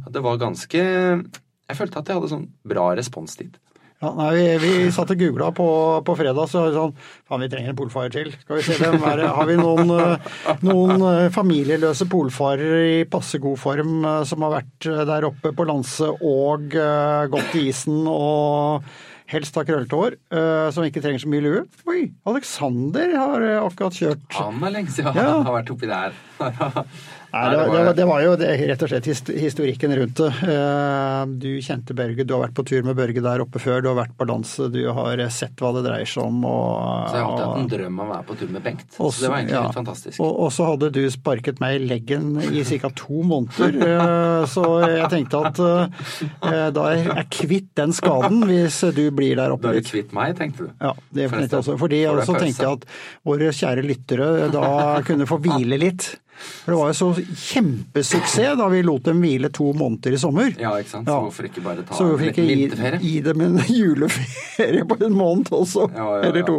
At 0.06 0.12
det 0.14 0.22
var 0.22 0.38
ganske 0.38 0.80
Jeg 0.84 1.76
følte 1.78 1.98
at 1.98 2.08
jeg 2.08 2.18
hadde 2.18 2.30
sånn 2.30 2.48
bra 2.68 2.90
responstid. 2.94 3.56
Ja, 4.02 4.10
nei, 4.18 4.32
vi, 4.36 4.48
vi 4.60 4.90
satt 4.92 5.12
og 5.14 5.20
googla 5.20 5.48
på, 5.54 5.66
på 6.04 6.16
fredag, 6.18 6.48
så 6.50 6.60
var 6.64 6.72
det 6.72 6.76
sånn 6.80 6.96
Faen, 7.30 7.44
vi 7.44 7.48
trenger 7.52 7.72
en 7.72 7.78
polfarer 7.78 8.12
til. 8.12 8.32
Skal 8.42 8.58
vi 8.58 8.64
se 8.66 8.76
hvem 8.80 8.98
er 9.06 9.22
det? 9.22 9.30
Har 9.36 9.48
vi 9.48 9.56
noen, 9.56 9.92
eh, 9.94 10.58
noen 10.66 11.04
eh, 11.08 11.30
familieløse 11.32 12.08
polfarere 12.12 12.82
i 12.98 13.00
passe 13.08 13.40
god 13.40 13.56
form 13.62 14.04
eh, 14.04 14.20
som 14.28 14.44
har 14.44 14.58
vært 14.58 14.90
der 15.08 15.28
oppe 15.30 15.54
på 15.56 15.66
Lanse 15.68 16.10
og 16.18 16.74
uh, 16.76 17.24
gått 17.32 17.54
i 17.56 17.68
isen 17.70 18.02
og 18.10 18.84
helst 19.30 19.56
har 19.56 19.64
krøllete 19.64 19.96
hår, 19.96 20.18
uh, 20.36 20.68
som 20.74 20.84
ikke 20.84 21.00
trenger 21.00 21.22
så 21.22 21.30
mye 21.32 21.44
lue? 21.46 21.62
Oi, 21.88 22.02
Alexander 22.28 23.14
har 23.16 23.46
akkurat 23.62 23.96
kjørt. 23.96 24.26
Han 24.36 24.60
er 24.68 24.74
lenge 24.74 24.92
siden 24.92 25.16
Ja. 25.16 25.30
han 25.38 25.48
har 25.48 25.62
vært 25.62 25.72
oppi 25.72 25.88
der. 25.88 26.18
Nei, 27.34 27.50
det, 27.50 27.62
var, 27.66 27.94
det, 27.98 28.04
var, 28.06 28.20
jo 28.22 28.34
det, 28.38 28.48
rett 28.70 28.82
og 28.84 28.90
slett 28.92 29.06
historikken 29.42 29.94
rundt 29.98 30.20
det. 30.20 30.28
Eh, 30.54 31.22
Du 31.42 31.48
kjente 31.64 31.96
Børge, 31.96 32.22
du 32.22 32.34
har 32.36 32.44
vært 32.44 32.54
på 32.54 32.64
tur 32.68 32.84
med 32.86 32.94
Børge 32.98 33.22
der 33.24 33.42
oppe 33.42 33.58
før, 33.62 33.82
du 33.82 33.88
har 33.90 33.96
vært 33.98 34.14
på 34.14 34.26
Lanse, 34.28 34.68
du 34.70 34.78
har 34.94 35.18
sett 35.34 35.58
hva 35.58 35.72
det 35.74 35.82
dreier 35.88 36.06
seg 36.06 36.28
om. 36.28 36.44
Og, 36.46 37.10
Så 37.10 37.18
jeg 37.18 37.24
har 37.24 37.32
alltid 37.32 37.46
hatt 37.48 37.62
en 37.64 37.70
drøm 37.72 37.98
om 37.98 38.04
å 38.04 38.08
være 38.12 38.26
på 38.28 38.36
tur 38.38 38.52
med 38.54 38.64
Bengt. 38.68 38.86
Også, 38.94 39.18
Så 39.18 39.24
det 39.24 39.32
var 39.32 39.40
egentlig 39.40 39.56
ja. 39.56 39.64
helt 39.66 39.80
fantastisk. 39.80 40.22
Og, 40.22 40.32
og 40.46 40.54
så 40.54 40.68
hadde 40.70 40.92
du 40.94 41.02
sparket 41.10 41.62
meg 41.64 41.78
i 41.80 41.84
leggen 41.90 42.30
i 42.44 42.64
ca. 42.70 42.92
to 43.02 43.24
måneder, 43.26 43.80
eh, 43.90 44.46
så 44.54 44.64
jeg 44.84 45.10
tenkte 45.16 45.42
at 45.50 45.62
eh, 45.66 46.66
da 46.78 46.88
er 46.92 47.02
jeg 47.02 47.28
kvitt 47.40 47.70
den 47.82 47.94
skaden 47.96 48.44
hvis 48.46 48.78
du 48.94 49.08
blir 49.16 49.40
der 49.42 49.56
oppe. 49.56 49.72
Da 49.72 49.74
er 49.74 49.82
du 49.82 49.90
kvitt 49.90 50.14
meg, 50.14 50.36
tenkte 50.38 50.68
du. 50.68 50.74
Ja, 50.78 50.94
det 51.10 51.30
tenkte 51.32 51.50
jeg 51.50 51.64
også. 51.64 51.78
Fordi 51.82 52.04
jeg 52.04 52.14
også 52.14 52.38
tenkte 52.38 52.74
at 52.76 52.86
våre 53.26 53.50
kjære 53.50 53.86
lyttere 53.90 54.30
da 54.54 54.68
kunne 55.06 55.26
få 55.26 55.42
hvile 55.42 55.80
litt. 55.82 56.14
For 56.34 56.72
det 56.74 56.78
var 56.80 56.90
jo 56.90 56.96
så 56.98 57.08
kjempesuksess 57.48 58.58
da 58.58 58.68
vi 58.72 58.82
lot 58.84 59.04
dem 59.06 59.20
hvile 59.22 59.50
to 59.54 59.70
måneder 59.76 60.16
i 60.16 60.20
sommer. 60.20 60.54
Ja, 60.60 60.72
ikke 60.80 60.90
sant? 60.96 61.08
Så 61.08 61.18
hvorfor 61.26 61.48
ikke 61.48 61.62
bare 61.64 61.84
ta 61.86 61.96
Så 61.96 62.08
hvorfor 62.10 62.26
en 62.26 62.32
ikke 62.34 62.46
gi, 62.46 62.56
vinterferie? 62.64 63.00
gi 63.04 63.20
dem 63.24 63.44
en 63.46 63.60
juleferie 63.80 64.86
på 64.90 64.98
en 65.06 65.14
måned 65.18 65.52
også? 65.54 65.86
Ja, 65.94 66.08
ja, 66.08 66.16
ja. 66.18 66.30
Eller 66.30 66.48
to. 66.48 66.58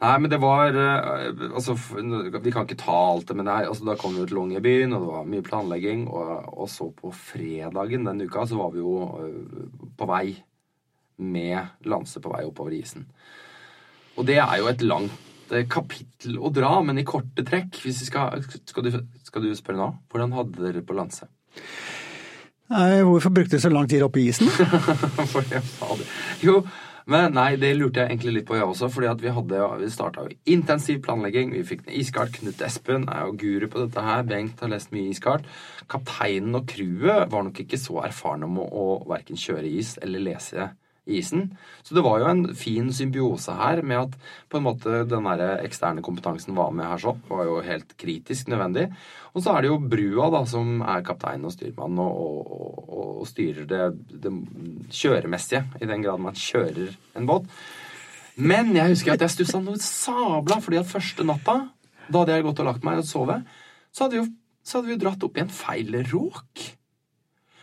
Nei, 0.00 0.12
men 0.24 0.30
det 0.32 0.38
var 0.40 0.72
eh, 0.72 1.40
Altså, 1.50 1.74
vi 1.76 2.52
kan 2.54 2.64
ikke 2.64 2.78
ta 2.80 2.94
alt 3.12 3.28
det, 3.28 3.36
men 3.36 3.44
det 3.44 3.56
altså, 3.68 3.84
da 3.84 3.96
kom 4.00 4.14
vi 4.16 4.22
jo 4.22 4.28
til 4.30 4.38
Longyearbyen, 4.40 4.94
og 4.96 5.02
det 5.04 5.10
var 5.12 5.26
mye 5.28 5.44
planlegging. 5.44 6.06
Og, 6.08 6.30
og 6.64 6.70
så 6.72 6.88
på 6.96 7.12
fredagen 7.12 8.06
den 8.08 8.22
uka 8.24 8.46
så 8.48 8.56
var 8.60 8.72
vi 8.72 8.80
jo 8.80 8.94
eh, 9.20 9.66
på 10.00 10.08
vei 10.08 10.24
med 11.20 11.84
Lanse 11.84 12.22
på 12.24 12.32
vei 12.32 12.46
oppover 12.48 12.72
isen. 12.78 13.04
Og 14.16 14.24
det 14.28 14.38
er 14.40 14.56
jo 14.62 14.70
et 14.72 14.80
langt 14.88 15.12
kapittel 15.70 16.38
å 16.38 16.50
dra, 16.54 16.76
men 16.86 17.00
i 17.00 17.06
korte 17.06 17.44
trekk 17.46 17.80
skal, 17.96 18.44
skal, 18.44 18.86
du, 18.86 19.00
skal 19.26 19.44
du 19.44 19.50
spørre 19.58 19.80
nå? 19.80 19.88
Hvordan 20.10 20.36
hadde 20.36 20.62
dere 20.66 20.84
på 20.86 20.96
Lanse? 20.96 21.30
Nei, 22.70 23.00
hvorfor 23.02 23.32
brukte 23.34 23.58
du 23.58 23.62
så 23.64 23.72
lang 23.72 23.88
tid 23.90 24.04
oppe 24.06 24.22
i 24.22 24.28
isen? 24.30 24.46
For 25.32 25.42
jeg 25.50 25.62
fader. 25.66 26.06
Jo, 26.44 26.60
men 27.10 27.34
nei, 27.34 27.56
det 27.58 27.72
lurte 27.74 28.04
jeg 28.04 28.12
egentlig 28.12 28.34
litt 28.36 28.46
på, 28.46 28.54
jeg 28.54 28.68
også. 28.68 28.90
fordi 28.92 29.08
at 29.10 29.22
vi 29.24 29.32
hadde, 29.34 29.62
vi 29.80 29.88
starta 29.90 30.26
intensiv 30.54 31.00
planlegging. 31.02 31.50
Vi 31.56 31.64
fikk 31.66 31.82
ned 31.88 31.96
iskart. 31.98 32.36
Knut 32.36 32.62
Espen 32.62 33.08
er 33.10 33.24
jo 33.26 33.34
guru 33.40 33.66
på 33.72 33.82
dette 33.82 34.04
her. 34.06 34.22
Bengt 34.28 34.62
har 34.62 34.70
lest 34.70 34.94
mye 34.94 35.10
iskart. 35.10 35.48
Kapteinen 35.90 36.54
og 36.60 36.68
crewet 36.70 37.26
var 37.32 37.46
nok 37.46 37.58
ikke 37.64 37.80
så 37.80 38.04
erfarne 38.06 38.46
om 38.46 38.60
å, 38.62 38.68
å 38.68 38.86
verken 39.10 39.40
kjøre 39.40 39.66
is 39.66 39.96
eller 40.04 40.22
lese 40.30 40.70
isen. 41.18 41.48
Så 41.82 41.96
det 41.96 42.04
var 42.06 42.20
jo 42.22 42.28
en 42.30 42.44
fin 42.58 42.90
symbiose 42.94 43.54
her 43.58 43.82
med 43.82 44.04
at 44.04 44.14
på 44.50 44.58
en 44.58 44.66
måte 44.66 45.02
den 45.08 45.28
der 45.28 45.64
eksterne 45.64 46.04
kompetansen 46.04 46.56
var 46.58 46.72
med 46.76 46.88
her 46.88 47.02
sånn. 47.02 47.20
Var 47.28 47.44
jo 47.48 47.58
helt 47.66 47.96
kritisk 48.00 48.50
nødvendig. 48.52 48.88
Og 49.34 49.44
så 49.44 49.54
er 49.54 49.62
det 49.62 49.70
jo 49.70 49.82
brua 49.92 50.30
da 50.34 50.44
som 50.48 50.80
er 50.82 51.04
kaptein 51.06 51.46
og 51.46 51.54
styrmann 51.54 52.00
og, 52.02 52.24
og, 52.24 52.80
og, 52.88 53.12
og 53.22 53.28
styrer 53.30 53.68
det, 53.70 53.84
det 54.24 54.32
kjøremessige, 54.90 55.66
i 55.80 55.88
den 55.90 56.02
grad 56.06 56.22
man 56.22 56.38
kjører 56.38 56.96
en 57.18 57.30
båt. 57.30 57.46
Men 58.40 58.72
jeg 58.74 58.94
husker 58.94 59.14
at 59.14 59.24
jeg 59.24 59.34
stussa 59.34 59.60
noe 59.62 59.78
sabla, 59.82 60.60
fordi 60.64 60.80
at 60.80 60.88
første 60.88 61.26
natta, 61.26 61.56
da 62.10 62.22
hadde 62.22 62.36
jeg 62.38 62.46
gått 62.46 62.62
og 62.62 62.70
lagt 62.70 62.86
meg 62.86 63.02
og 63.02 63.06
sovet, 63.08 63.48
så 63.94 64.06
hadde 64.06 64.20
jo, 64.20 64.26
så 64.64 64.78
hadde 64.78 64.90
vi 64.90 64.96
jo 64.96 65.02
dratt 65.04 65.26
opp 65.26 65.38
i 65.38 65.42
en 65.44 65.52
feil 65.52 65.98
råk. 66.10 66.68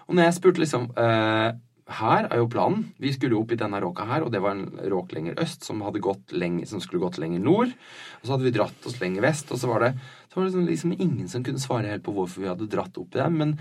Og 0.08 0.16
når 0.16 0.30
jeg 0.30 0.38
spurte 0.38 0.64
liksom 0.64 0.88
eh, 0.96 1.50
Her 1.88 2.28
er 2.28 2.42
jo 2.42 2.50
planen. 2.52 2.90
Vi 3.00 3.14
skulle 3.16 3.38
jo 3.38 3.46
opp 3.46 3.54
i 3.56 3.60
denne 3.60 3.80
råka 3.80 4.06
her, 4.10 4.26
og 4.26 4.32
det 4.34 4.42
var 4.44 4.58
en 4.58 4.66
råk 4.92 5.14
lenger 5.16 5.40
øst 5.44 5.64
som, 5.64 5.84
hadde 5.86 6.04
gått 6.04 6.34
lenge, 6.36 6.66
som 6.68 6.82
skulle 6.84 7.04
gått 7.04 7.20
lenger 7.24 7.44
nord. 7.44 7.72
Og 8.20 8.26
så 8.26 8.34
hadde 8.34 8.48
vi 8.50 8.56
dratt 8.58 8.88
oss 8.90 8.98
lenger 9.00 9.24
vest, 9.24 9.54
og 9.56 9.62
så 9.62 9.70
var 9.72 9.86
det, 9.86 9.94
så 10.28 10.40
var 10.40 10.48
det 10.48 10.56
sånn 10.58 10.68
liksom 10.68 10.96
ingen 10.98 11.30
som 11.32 11.46
kunne 11.48 11.64
svare 11.64 11.94
helt 11.94 12.04
på 12.04 12.16
hvorfor 12.16 12.44
vi 12.44 12.52
hadde 12.52 12.68
dratt 12.72 13.00
opp 13.00 13.16
i 13.16 13.22
dem. 13.22 13.40
Men 13.40 13.56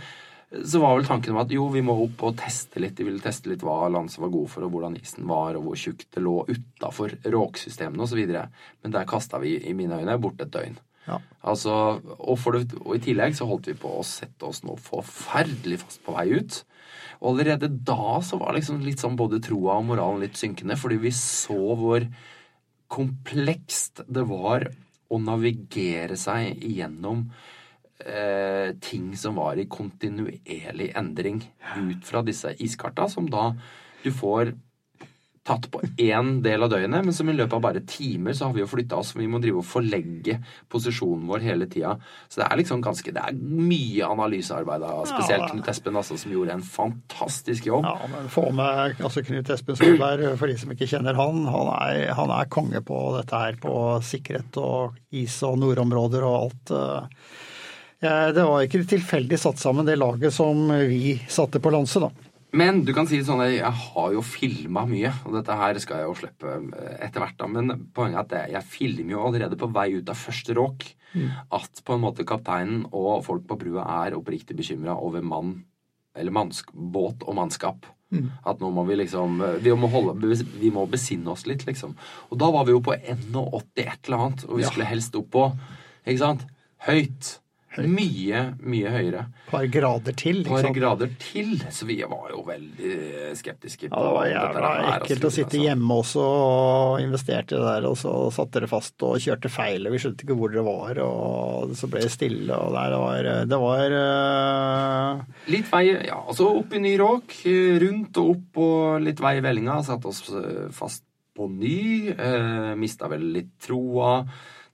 så 0.67 0.81
var 0.83 0.95
vel 0.97 1.07
tanken 1.07 1.35
om 1.35 1.41
at 1.43 1.55
jo, 1.55 1.69
vi 1.75 1.83
må 1.87 1.95
opp 2.05 2.23
og 2.29 2.37
teste 2.39 2.83
litt. 2.83 2.97
De 2.99 3.07
ville 3.07 3.23
teste 3.23 3.51
litt 3.51 3.65
hva 3.67 3.87
landet 3.91 4.19
var 4.23 4.35
god 4.35 4.51
for, 4.51 4.67
og 4.67 4.75
hvordan 4.75 4.99
isen 4.99 5.27
var, 5.31 5.59
og 5.59 5.69
hvor 5.69 5.81
tjukt 5.81 6.09
det 6.15 6.23
lå 6.23 6.37
utafor 6.51 7.17
råksystemene 7.23 8.07
osv. 8.07 8.23
Men 8.27 8.95
der 8.95 9.09
kasta 9.11 9.43
vi 9.43 9.57
i 9.59 9.75
mine 9.77 9.99
øyne 10.03 10.19
bort 10.23 10.43
et 10.43 10.55
døgn. 10.55 10.79
Ja. 11.07 11.21
Altså, 11.47 11.73
og, 12.19 12.47
det, 12.55 12.79
og 12.83 12.97
i 12.97 13.03
tillegg 13.03 13.37
så 13.39 13.47
holdt 13.47 13.71
vi 13.71 13.77
på 13.79 13.91
å 13.99 14.07
sette 14.07 14.49
oss 14.49 14.65
noe 14.67 14.79
forferdelig 14.83 15.85
fast 15.85 16.03
på 16.07 16.15
vei 16.17 16.29
ut. 16.39 16.65
Og 17.21 17.33
allerede 17.33 17.71
da 17.71 18.19
så 18.25 18.39
var 18.41 18.57
liksom 18.57 18.83
litt 18.85 19.03
sånn 19.03 19.19
både 19.19 19.41
troa 19.45 19.79
og 19.81 19.89
moralen 19.91 20.25
litt 20.25 20.39
synkende, 20.39 20.77
fordi 20.79 21.01
vi 21.03 21.13
så 21.17 21.59
hvor 21.79 22.07
komplekst 22.93 24.05
det 24.07 24.27
var 24.29 24.69
å 25.11 25.19
navigere 25.23 26.19
seg 26.19 26.63
igjennom 26.67 27.25
eh, 28.05 28.75
ting 28.83 29.11
som 29.19 29.39
var 29.39 29.59
i 29.59 29.69
kontinuerlig 29.71 30.91
endring 30.99 31.43
ut 31.77 32.07
fra 32.07 32.23
disse 32.27 32.53
iskarta, 32.63 33.09
som 33.11 33.29
da 33.31 33.51
du 34.05 34.13
får 34.15 34.53
tatt 35.47 35.69
på 35.71 35.79
én 36.03 36.41
del 36.43 36.65
av 36.67 36.73
døgnet, 36.73 37.05
men 37.07 37.15
som 37.15 37.29
i 37.31 37.35
løpet 37.37 37.55
av 37.55 37.63
bare 37.63 37.81
timer 37.87 38.35
så 38.35 38.49
har 38.49 38.57
vi 38.57 38.65
jo 38.65 38.67
flytta 38.71 38.99
oss. 38.99 39.13
Vi 39.15 39.29
må 39.31 39.39
drive 39.43 39.61
og 39.63 39.67
forlegge 39.69 40.41
posisjonen 40.73 41.29
vår 41.31 41.45
hele 41.47 41.69
tida. 41.71 41.93
Så 42.29 42.41
det 42.43 42.49
er 42.49 42.61
liksom 42.61 42.83
ganske 42.83 43.15
Det 43.15 43.23
er 43.23 43.37
mye 43.39 44.09
analysearbeid 44.11 44.83
av 44.83 45.05
spesielt 45.07 45.45
Ja. 45.47 45.51
Knut 45.53 45.71
Espen, 45.71 45.97
altså, 45.97 46.19
som 46.19 46.33
gjorde 46.35 46.57
en 46.57 46.67
fantastisk 46.67 47.67
jobb. 47.71 47.87
Ja, 47.87 48.11
men 48.11 48.29
få 48.33 48.49
med 48.51 48.99
altså 49.01 49.23
Knut 49.23 49.51
Espen 49.55 49.79
Solberg, 49.79 50.37
for 50.41 50.51
de 50.51 50.59
som 50.59 50.75
ikke 50.75 50.91
kjenner 50.91 51.15
han. 51.15 51.45
Han 51.47 51.71
er, 51.79 52.13
han 52.19 52.31
er 52.35 52.51
konge 52.51 52.83
på 52.83 53.01
dette 53.21 53.39
her, 53.47 53.57
på 53.63 53.77
sikkerhet 54.03 54.59
og 54.59 54.99
is 55.15 55.39
og 55.47 55.61
nordområder 55.63 56.27
og 56.27 56.39
alt. 56.41 56.75
eh. 56.75 57.21
Ja, 58.03 58.33
det 58.33 58.43
var 58.45 58.61
ikke 58.67 58.83
tilfeldig 58.85 59.39
satt 59.41 59.59
sammen 59.63 59.87
det 59.89 59.95
laget 59.97 60.35
som 60.35 60.67
vi 60.69 61.15
satte 61.33 61.63
på 61.65 61.71
lanse, 61.73 62.03
da. 62.03 62.11
Men 62.53 62.85
du 62.87 62.93
kan 62.95 63.07
si 63.07 63.19
sånn 63.27 63.43
at 63.43 63.51
jeg 63.53 63.73
har 63.73 64.13
jo 64.15 64.21
filma 64.23 64.87
mye, 64.89 65.11
og 65.27 65.35
dette 65.35 65.57
her 65.59 65.79
skal 65.83 65.99
jeg 65.99 66.07
jo 66.07 66.15
slippe 66.15 66.53
eh, 66.79 67.07
etter 67.07 67.21
hvert. 67.21 67.37
da, 67.37 67.47
Men 67.47 67.89
poenget 67.93 68.33
er 68.33 68.45
at 68.47 68.53
jeg- 68.53 68.65
filmer 68.65 69.11
jo 69.11 69.25
allerede 69.27 69.57
på 69.59 69.71
vei 69.73 69.89
ut 69.99 70.09
av 70.09 70.17
første 70.17 70.55
råk 70.55 70.95
at 71.51 71.81
på 71.85 71.95
en 71.95 72.01
måte 72.03 72.25
kapteinen 72.29 72.85
og 72.93 73.25
folk 73.25 73.47
på 73.47 73.57
brua 73.59 73.85
er 74.07 74.17
oppriktig 74.19 74.55
bekymra 74.57 74.95
over 75.01 75.23
mann, 75.23 75.65
eller 76.15 76.31
mannsk, 76.31 76.71
båt 76.75 77.23
og 77.27 77.35
mannskap. 77.35 77.87
At 78.47 78.61
nå 78.61 78.71
må 78.73 78.87
vi 78.87 78.97
liksom 78.97 79.41
vi 79.63 79.71
må, 79.71 79.89
holde, 79.91 80.15
vi 80.61 80.71
må 80.71 80.87
besinne 80.89 81.29
oss 81.29 81.47
litt, 81.47 81.65
liksom. 81.67 81.97
Og 82.31 82.39
da 82.39 82.51
var 82.51 82.65
vi 82.65 82.73
jo 82.73 82.81
på 82.81 82.95
81 82.95 83.65
et 83.77 84.07
eller 84.09 84.19
annet, 84.19 84.45
og 84.49 84.57
vi 84.59 84.63
Ja. 84.63 84.69
skulle 84.71 84.87
helst 84.87 85.15
opp 85.17 85.31
på 85.31 85.59
Ikke 86.07 86.19
sant? 86.19 86.45
Høyt. 86.87 87.39
Mye, 87.85 88.43
mye 88.65 88.93
høyere. 88.93 89.23
Par 89.51 89.67
grader 89.73 90.15
til. 90.17 90.41
Et 90.45 90.49
par 90.49 90.69
grader 90.75 91.11
til, 91.21 91.55
så 91.73 91.89
vi 91.89 91.99
var 92.09 92.31
jo 92.33 92.43
veldig 92.47 92.93
skeptiske. 93.37 93.91
Ja, 93.91 94.01
det 94.01 94.13
var 94.17 94.29
jævla 94.31 94.71
ekkelt 94.95 95.27
å 95.29 95.33
sitte 95.35 95.61
hjemme 95.61 95.99
også 96.01 96.25
og 96.25 97.03
investerte 97.05 97.61
der, 97.61 97.89
og 97.89 97.99
så 98.01 98.15
satte 98.35 98.61
dere 98.61 98.71
fast 98.71 99.07
og 99.07 99.19
kjørte 99.23 99.53
feil, 99.53 99.87
og 99.87 99.97
vi 99.97 100.03
skjønte 100.03 100.27
ikke 100.27 100.39
hvor 100.39 100.55
dere 100.55 100.67
var, 100.67 101.03
og 101.05 101.77
så 101.77 101.91
ble 101.93 102.05
det 102.07 102.13
stille, 102.15 102.57
og 102.57 102.73
der 102.77 102.95
det 102.97 103.03
var 103.03 103.31
Det 103.51 103.61
var 103.61 103.97
uh... 104.01 105.25
Litt 105.53 105.69
vei, 105.73 105.85
ja, 106.09 106.21
altså 106.23 106.49
opp 106.61 106.73
i 106.73 106.83
ny 106.83 106.97
råk, 107.01 107.41
eh, 107.51 107.77
rundt 107.83 108.23
og 108.23 108.33
opp 108.37 108.63
og 108.65 109.05
litt 109.05 109.21
vei 109.23 109.37
i 109.39 109.45
vellinga. 109.45 109.83
Satte 109.87 110.11
oss 110.11 110.25
eh, 110.33 110.67
fast 110.75 111.05
på 111.37 111.49
ny. 111.53 112.13
Uh, 112.17 112.73
Mista 112.81 113.11
vel 113.13 113.29
litt 113.35 113.53
troa. 113.63 114.21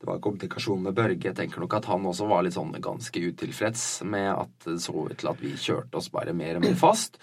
Det 0.03 0.09
var 0.11 0.18
komplikasjoner 0.18 0.88
med 0.88 0.96
Børge. 0.98 1.28
Jeg 1.28 1.36
tenker 1.38 1.62
nok 1.62 1.76
at 1.78 1.84
han 1.86 2.03
også 2.11 2.26
var 2.26 2.42
litt 2.42 2.57
sånn 2.57 2.72
ganske 2.82 3.20
utilfreds 3.22 3.84
med 4.11 4.32
at 4.32 4.64
det 4.66 4.80
så 4.82 4.96
ut 5.07 5.14
til 5.14 5.28
at 5.30 5.38
vi 5.38 5.53
kjørte 5.55 6.00
oss 6.00 6.09
bare 6.11 6.34
mer 6.34 6.59
og 6.59 6.64
mer 6.64 6.74
fast. 6.80 7.20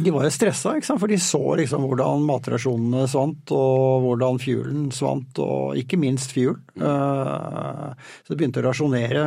De 0.00 0.08
var 0.10 0.24
jo 0.24 0.30
stressa, 0.32 0.72
ikke 0.74 0.88
sant? 0.88 1.02
for 1.02 1.12
de 1.12 1.18
så 1.20 1.42
liksom 1.60 1.84
hvordan 1.84 2.24
matrasjonene 2.24 3.04
svant, 3.12 3.52
og 3.52 4.06
hvordan 4.06 4.40
fuelen 4.42 4.88
svant, 4.96 5.36
og 5.44 5.76
ikke 5.78 6.00
minst 6.00 6.32
fuel. 6.34 6.56
Eh, 6.80 7.92
Så 8.24 8.32
de 8.32 8.40
begynte 8.40 8.64
å 8.64 8.70
rasjonere 8.70 9.26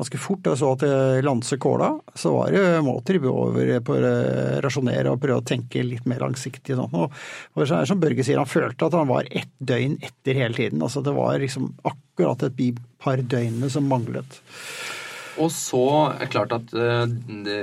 ganske 0.00 0.20
fort. 0.20 0.48
Jeg 0.50 0.60
så 0.60 0.72
at 0.74 0.84
Lanse 1.24 1.60
Kåla, 1.60 1.92
så 2.18 2.34
var 2.38 2.54
det 2.56 2.64
måter 2.86 3.20
over 3.30 3.72
på 3.84 3.96
å 3.96 4.12
rasjonere 4.64 5.12
og 5.12 5.20
prøve 5.22 5.42
å 5.42 5.46
tenke 5.46 5.84
litt 5.86 6.08
mer 6.10 6.24
langsiktig. 6.24 6.78
Sånn. 6.78 6.96
Og 6.96 7.10
og 7.54 7.66
så 7.68 7.80
er 7.80 7.88
som 7.88 8.00
Børge 8.00 8.24
sier, 8.24 8.40
han 8.40 8.48
følte 8.48 8.88
at 8.88 8.96
han 8.96 9.10
var 9.10 9.28
ett 9.28 9.50
døgn 9.58 9.98
etter 10.06 10.38
hele 10.38 10.56
tiden. 10.56 10.82
Altså 10.82 11.02
Det 11.04 11.12
var 11.16 11.38
liksom 11.42 11.68
akkurat 11.84 12.46
et 12.46 12.80
par 13.02 13.20
døgnene 13.20 13.70
som 13.72 13.88
manglet. 13.90 14.40
Og 15.40 15.48
så 15.54 15.84
er 16.10 16.24
det 16.24 16.30
klart 16.32 16.52
at 16.52 16.72
eh, 16.74 17.04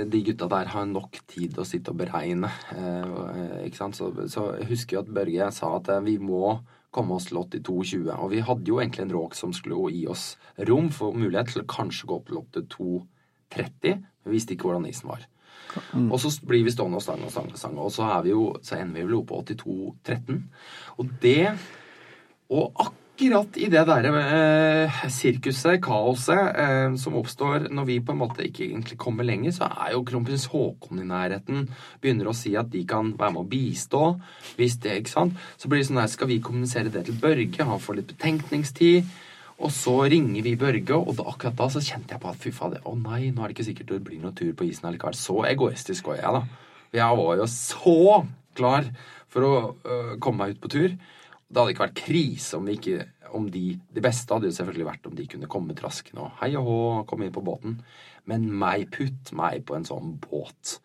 de 0.10 0.22
gutta 0.26 0.48
der 0.50 0.72
har 0.72 0.88
nok 0.90 1.20
tid 1.30 1.58
å 1.60 1.66
sitte 1.68 1.94
og 1.94 2.00
beregne. 2.00 2.50
eh, 2.74 3.68
ikke 3.68 3.82
sant? 3.82 3.98
Så, 3.98 4.10
så 4.32 4.50
husker 4.70 4.98
jo 4.98 5.04
at 5.04 5.14
Børge 5.20 5.52
sa 5.54 5.76
at 5.78 5.92
eh, 5.94 6.04
vi 6.08 6.18
må 6.22 6.58
komme 6.92 7.18
oss 7.18 7.30
til 7.30 7.40
82,20. 7.40 8.12
Og 8.16 8.32
vi 8.34 8.44
hadde 8.46 8.72
jo 8.72 8.82
egentlig 8.82 9.06
en 9.06 9.16
råk 9.16 9.38
som 9.38 9.56
skulle 9.56 9.94
gi 9.94 10.06
oss 10.10 10.30
rom 10.70 10.92
for 10.94 11.18
mulighet 11.18 11.54
til 11.54 11.64
å 11.64 11.72
kanskje 11.72 12.10
gå 12.10 12.20
opp 12.20 12.54
til 12.56 12.68
82,30. 12.68 14.06
Vi 14.28 14.36
visste 14.36 14.56
ikke 14.56 14.70
hvordan 14.70 14.88
isen 14.90 15.12
var. 15.12 15.26
Og 15.98 16.16
så 16.22 16.32
blir 16.48 16.64
vi 16.66 16.72
stående 16.74 16.98
og 16.98 17.04
stange 17.04 17.28
og 17.28 17.34
stange, 17.34 17.52
og 17.54 17.60
stange, 17.60 17.82
og 17.84 17.92
så, 17.94 18.08
er 18.16 18.24
vi 18.26 18.32
jo, 18.32 18.46
så 18.64 18.80
ender 18.80 19.02
vi 19.02 19.10
vel 19.10 19.20
oppe 19.20 19.36
på 19.36 19.68
82,13. 19.68 20.40
Og 20.98 21.12
det 21.22 21.42
og 22.48 22.72
akkurat 22.72 23.04
i 23.18 23.68
det 23.72 23.82
derre 23.88 24.12
eh, 24.22 25.06
sirkuset, 25.10 25.80
kaoset, 25.82 26.52
eh, 26.54 26.96
som 27.02 27.16
oppstår 27.18 27.66
når 27.74 27.88
vi 27.90 27.96
på 28.06 28.14
en 28.14 28.20
måte 28.20 28.46
ikke 28.46 28.68
egentlig 28.68 28.98
kommer 29.02 29.26
lenger, 29.26 29.56
så 29.56 29.70
er 29.72 29.96
jo 29.96 30.04
kronprins 30.06 30.46
Haakon 30.52 31.02
i 31.02 31.08
nærheten. 31.08 31.66
Begynner 32.02 32.30
å 32.30 32.36
si 32.38 32.54
at 32.60 32.70
de 32.70 32.84
kan 32.86 33.16
være 33.18 33.34
med 33.34 33.42
å 33.42 33.50
bistå. 33.50 34.04
Hvis 34.60 34.78
det, 34.84 35.00
ikke 35.02 35.16
sant. 35.16 35.42
Så 35.58 35.72
blir 35.72 35.82
det 35.82 35.90
sånn 35.90 36.02
her, 36.02 36.12
skal 36.14 36.30
vi 36.30 36.38
kommunisere 36.46 36.94
det 36.94 37.08
til 37.08 37.18
Børge? 37.18 37.66
Han 37.66 37.82
får 37.82 38.00
litt 38.00 38.14
betenkningstid. 38.14 39.10
Og 39.58 39.74
så 39.74 39.98
ringer 40.14 40.46
vi 40.46 40.54
Børge, 40.60 40.94
og 40.94 41.18
da, 41.18 41.26
akkurat 41.32 41.58
da 41.58 41.72
så 41.74 41.82
kjente 41.82 42.14
jeg 42.14 42.22
på 42.22 42.30
at 42.30 42.42
fy 42.44 42.54
fader, 42.54 42.86
å 42.86 42.94
nei, 42.94 43.32
nå 43.34 43.42
er 43.42 43.50
det 43.50 43.58
ikke 43.58 43.70
sikkert 43.72 43.96
det 43.96 44.04
blir 44.06 44.22
noen 44.22 44.38
tur 44.38 44.54
på 44.54 44.70
isen 44.70 44.86
allikevel. 44.92 45.18
Så 45.18 45.42
egoistisk 45.50 46.14
var 46.14 46.22
jeg, 46.22 46.38
da. 46.38 46.74
Jeg 47.02 47.18
var 47.18 47.42
jo 47.42 47.50
så 47.50 48.00
klar 48.58 48.86
for 49.34 49.46
å 49.48 49.54
øh, 49.74 50.18
komme 50.22 50.44
meg 50.44 50.54
ut 50.54 50.62
på 50.62 50.76
tur. 50.78 50.94
Det 51.48 51.62
hadde 51.62 51.74
ikke 51.74 51.86
vært 51.86 52.02
krise 52.02 52.58
om 52.58 52.68
ikke 52.68 53.06
om 53.36 53.48
de, 53.52 53.78
Det 53.92 54.04
beste 54.04 54.32
hadde 54.34 54.48
jo 54.50 54.56
selvfølgelig 54.56 54.88
vært 54.88 55.08
om 55.10 55.16
de 55.16 55.26
kunne 55.28 55.50
komme 55.52 55.76
traskende 55.76 56.24
og 56.24 56.38
hei 56.42 56.54
og 56.60 56.68
hå, 56.68 56.82
komme 57.10 57.28
inn 57.28 57.36
på 57.36 57.44
båten. 57.44 57.80
Men 58.28 58.48
meg, 58.60 58.88
putt 58.94 59.34
meg 59.36 59.66
på 59.68 59.76
en 59.78 59.88
sånn 59.88 60.16
båt. 60.24 60.78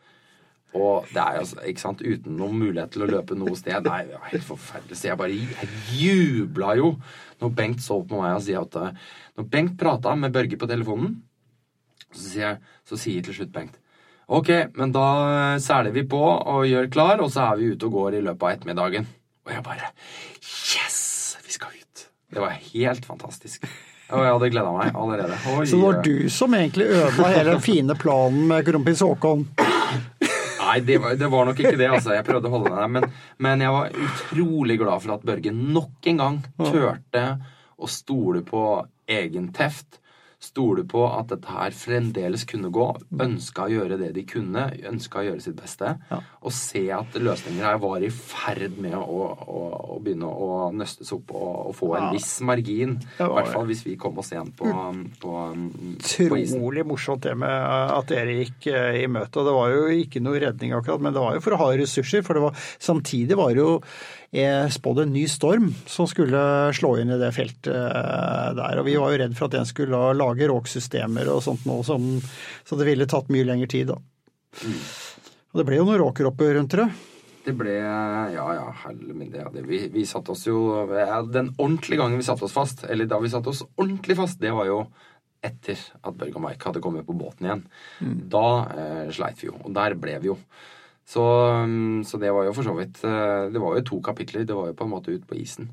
Og 0.72 1.08
det 1.12 1.20
er 1.20 1.36
jo, 1.36 1.42
altså, 1.44 1.58
ikke 1.68 1.82
sant, 1.82 2.00
uten 2.00 2.38
noen 2.38 2.56
mulighet 2.56 2.94
til 2.94 3.04
å 3.04 3.10
løpe 3.10 3.36
noe 3.36 3.54
sted. 3.58 3.84
Nei, 3.84 4.06
det 4.08 4.16
var 4.16 4.30
helt 4.30 4.46
forferdelig. 4.46 4.98
Så 4.98 5.10
jeg 5.10 5.20
bare 5.20 5.36
jeg 5.36 5.70
jubla 5.98 6.76
jo 6.78 6.94
når 7.42 7.54
Bengt 7.58 7.84
så 7.84 7.98
på 8.06 8.22
meg 8.22 8.38
og 8.38 8.44
sier 8.46 8.62
at 8.62 8.78
øh, 8.78 8.98
Når 9.38 9.48
Bengt 9.52 9.78
prata 9.80 10.14
med 10.16 10.32
Børge 10.32 10.56
på 10.58 10.68
telefonen, 10.70 11.16
så 12.12 12.22
sier, 12.22 12.44
jeg, 12.46 12.76
så 12.88 12.98
sier 13.00 13.24
til 13.26 13.36
slutt 13.36 13.54
Bengt 13.54 13.78
Ok, 14.32 14.48
men 14.78 14.94
da 14.94 15.06
seler 15.60 15.92
vi 15.92 16.06
på 16.08 16.20
og 16.22 16.64
gjør 16.64 16.88
klar, 16.94 17.20
og 17.20 17.28
så 17.34 17.50
er 17.50 17.58
vi 17.58 17.72
ute 17.74 17.88
og 17.88 17.98
går 17.98 18.16
i 18.16 18.22
løpet 18.24 18.46
av 18.46 18.54
ettermiddagen. 18.54 19.08
Og 19.46 19.54
jeg 19.56 19.64
bare 19.66 19.90
Yes! 20.42 20.98
Vi 21.46 21.52
skal 21.54 21.74
ut! 21.78 22.04
Det 22.32 22.40
var 22.40 22.54
helt 22.72 23.04
fantastisk. 23.06 23.64
Og 24.12 24.20
jeg 24.24 24.32
hadde 24.34 24.48
gleda 24.52 24.72
meg 24.76 24.96
allerede. 24.96 25.36
Oi, 25.54 25.64
Så 25.68 25.76
det 25.78 25.84
var 25.86 26.02
du 26.04 26.28
som 26.32 26.54
egentlig 26.56 26.86
ødela 26.92 27.28
hele 27.32 27.54
den 27.54 27.62
fine 27.64 27.96
planen 27.96 28.46
med 28.50 28.66
kronprins 28.66 29.00
Haakon. 29.04 29.46
Nei, 30.62 30.74
det 30.86 30.98
var, 31.02 31.16
det 31.20 31.28
var 31.32 31.48
nok 31.48 31.58
ikke 31.60 31.76
det. 31.80 31.88
altså. 31.88 32.12
Jeg 32.16 32.24
prøvde 32.26 32.48
å 32.50 32.52
holde 32.54 32.72
meg. 32.76 32.92
Men, 32.96 33.06
men 33.44 33.64
jeg 33.64 33.72
var 33.74 33.96
utrolig 34.06 34.76
glad 34.80 35.02
for 35.04 35.16
at 35.16 35.24
Børge 35.32 35.52
nok 35.56 36.10
en 36.12 36.20
gang 36.22 36.38
turte 36.60 37.24
å 37.82 37.88
stole 37.90 38.44
på 38.46 38.62
egen 39.10 39.48
teft. 39.56 39.98
Stole 40.42 40.82
på 40.90 41.04
at 41.06 41.28
dette 41.30 41.46
her 41.54 41.70
fremdeles 41.70 42.42
kunne 42.50 42.66
gå. 42.74 42.86
Ønska 43.22 43.68
å 43.68 43.70
gjøre 43.70 43.94
det 44.00 44.08
de 44.16 44.24
kunne. 44.26 44.64
Ønska 44.90 45.20
å 45.20 45.26
gjøre 45.28 45.44
sitt 45.44 45.54
beste. 45.54 45.92
Ja. 46.10 46.18
Og 46.42 46.50
se 46.56 46.82
at 46.90 47.14
løsninger 47.14 47.62
her 47.62 47.78
var 47.78 48.02
i 48.02 48.08
ferd 48.10 48.74
med 48.82 48.96
å, 48.98 49.20
å, 49.30 49.60
å 49.94 49.98
begynne 50.02 50.26
å 50.26 50.48
nøstes 50.74 51.12
opp 51.14 51.30
og, 51.38 51.52
og 51.70 51.76
få 51.78 51.92
en 51.94 52.08
Ja. 52.08 52.10
viss 52.16 52.32
margin. 52.42 52.96
I 53.22 53.28
hvert 53.30 53.52
fall 53.54 53.68
hvis 53.70 53.84
vi 53.86 53.94
kom 54.02 54.18
oss 54.18 54.32
igjen 54.34 54.50
på, 54.58 54.66
på, 55.22 55.36
på 56.02 56.40
isen. 56.40 56.58
Utrolig 56.58 56.84
morsomt 56.90 57.22
det 57.28 57.36
med 57.38 57.54
at 58.00 58.10
dere 58.10 58.34
gikk 58.40 58.66
eh, 58.74 58.98
i 59.04 59.06
møte. 59.06 59.38
Og 59.38 59.46
det 59.46 59.54
var 59.60 59.70
jo 59.76 59.84
ikke 60.02 60.24
noe 60.26 60.42
redning 60.42 60.74
akkurat, 60.74 61.06
men 61.06 61.14
det 61.14 61.22
var 61.22 61.38
jo 61.38 61.44
for 61.46 61.54
å 61.54 61.62
ha 61.62 61.70
ressurser. 61.78 62.26
For 62.26 62.34
det 62.40 62.44
var, 62.48 62.58
samtidig 62.82 63.38
var 63.38 63.54
det 63.54 63.62
jo 63.62 63.76
spådd 64.32 65.02
en 65.02 65.12
ny 65.12 65.26
storm 65.28 65.74
som 65.84 66.06
skulle 66.08 66.40
slå 66.72 66.94
inn 67.02 67.12
i 67.12 67.18
det 67.20 67.32
feltet 67.36 67.68
eh, 67.68 68.48
der. 68.56 68.80
Og 68.80 68.86
vi 68.88 68.96
var 68.96 69.12
jo 69.12 69.20
redd 69.20 69.36
for 69.36 69.50
at 69.50 69.58
den 69.58 69.68
skulle 69.68 70.00
lage 70.16 70.48
råksystemer 70.48 71.28
og 71.28 71.42
sånt 71.44 71.66
nå, 71.68 71.82
som 71.84 72.06
Så 72.64 72.78
det 72.80 72.88
ville 72.88 73.04
tatt 73.06 73.28
mye 73.28 73.44
lengre 73.44 73.68
tid, 73.68 73.92
da. 73.92 73.98
Og 75.52 75.60
det 75.60 75.66
ble 75.68 75.76
jo 75.82 75.84
noen 75.84 76.00
råkeropper 76.00 76.54
rundt 76.56 76.72
dere. 76.72 76.88
Det 77.44 77.52
ble 77.58 77.74
Ja, 77.74 78.26
ja, 78.32 78.66
helle 78.84 79.12
min 79.18 79.32
det. 79.32 79.44
det 79.52 79.66
vi, 79.66 79.84
vi 79.92 80.04
satte 80.06 80.32
oss 80.32 80.46
jo 80.46 80.86
Den 81.28 81.50
ordentlige 81.58 81.98
gangen 82.00 82.16
vi 82.20 82.24
satte 82.24 82.46
oss 82.46 82.54
fast, 82.54 82.84
eller 82.88 83.08
da 83.10 83.18
vi 83.20 83.28
satte 83.32 83.50
oss 83.50 83.64
ordentlig 83.76 84.16
fast, 84.16 84.40
det 84.40 84.52
var 84.54 84.68
jo 84.70 84.84
etter 85.42 85.74
at 86.06 86.14
Børge 86.14 86.38
og 86.38 86.44
Mike 86.44 86.68
hadde 86.68 86.80
kommet 86.80 87.04
på 87.04 87.16
båten 87.18 87.48
igjen. 87.48 87.62
Da 88.30 88.44
eh, 88.78 89.08
sleit 89.10 89.40
vi 89.42 89.48
jo, 89.50 89.56
og 89.58 89.74
der 89.74 89.96
ble 89.98 90.14
vi 90.22 90.30
jo. 90.30 90.36
Så, 91.08 91.22
mm, 91.66 92.04
så 92.06 92.20
det 92.22 92.30
var 92.32 92.46
jo 92.46 92.54
for 92.54 92.66
så 92.66 92.72
vidt 92.76 93.00
eh, 93.04 93.48
Det 93.52 93.60
var 93.60 93.74
jo 93.76 93.86
to 93.88 93.98
kapitler. 94.04 94.46
Det 94.48 94.56
var 94.56 94.70
jo 94.70 94.76
på 94.78 94.86
en 94.86 94.92
måte 94.94 95.14
ut 95.14 95.26
på 95.28 95.38
isen. 95.40 95.72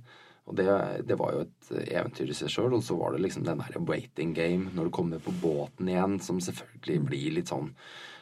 Og 0.50 0.58
det, 0.58 0.68
det 1.06 1.18
var 1.20 1.36
jo 1.36 1.44
et 1.46 1.74
eventyr 1.94 2.32
i 2.32 2.38
seg 2.38 2.52
sjøl. 2.52 2.74
Og 2.78 2.86
så 2.86 2.98
var 2.98 3.14
det 3.14 3.24
liksom 3.26 3.46
den 3.46 3.62
derre 3.62 3.84
waiting 3.86 4.34
game 4.38 4.74
når 4.74 4.90
du 4.90 4.96
kommer 4.96 5.22
på 5.24 5.36
båten 5.42 5.92
igjen, 5.92 6.18
som 6.24 6.42
selvfølgelig 6.42 7.04
blir 7.10 7.36
litt 7.40 7.54
sånn 7.54 7.74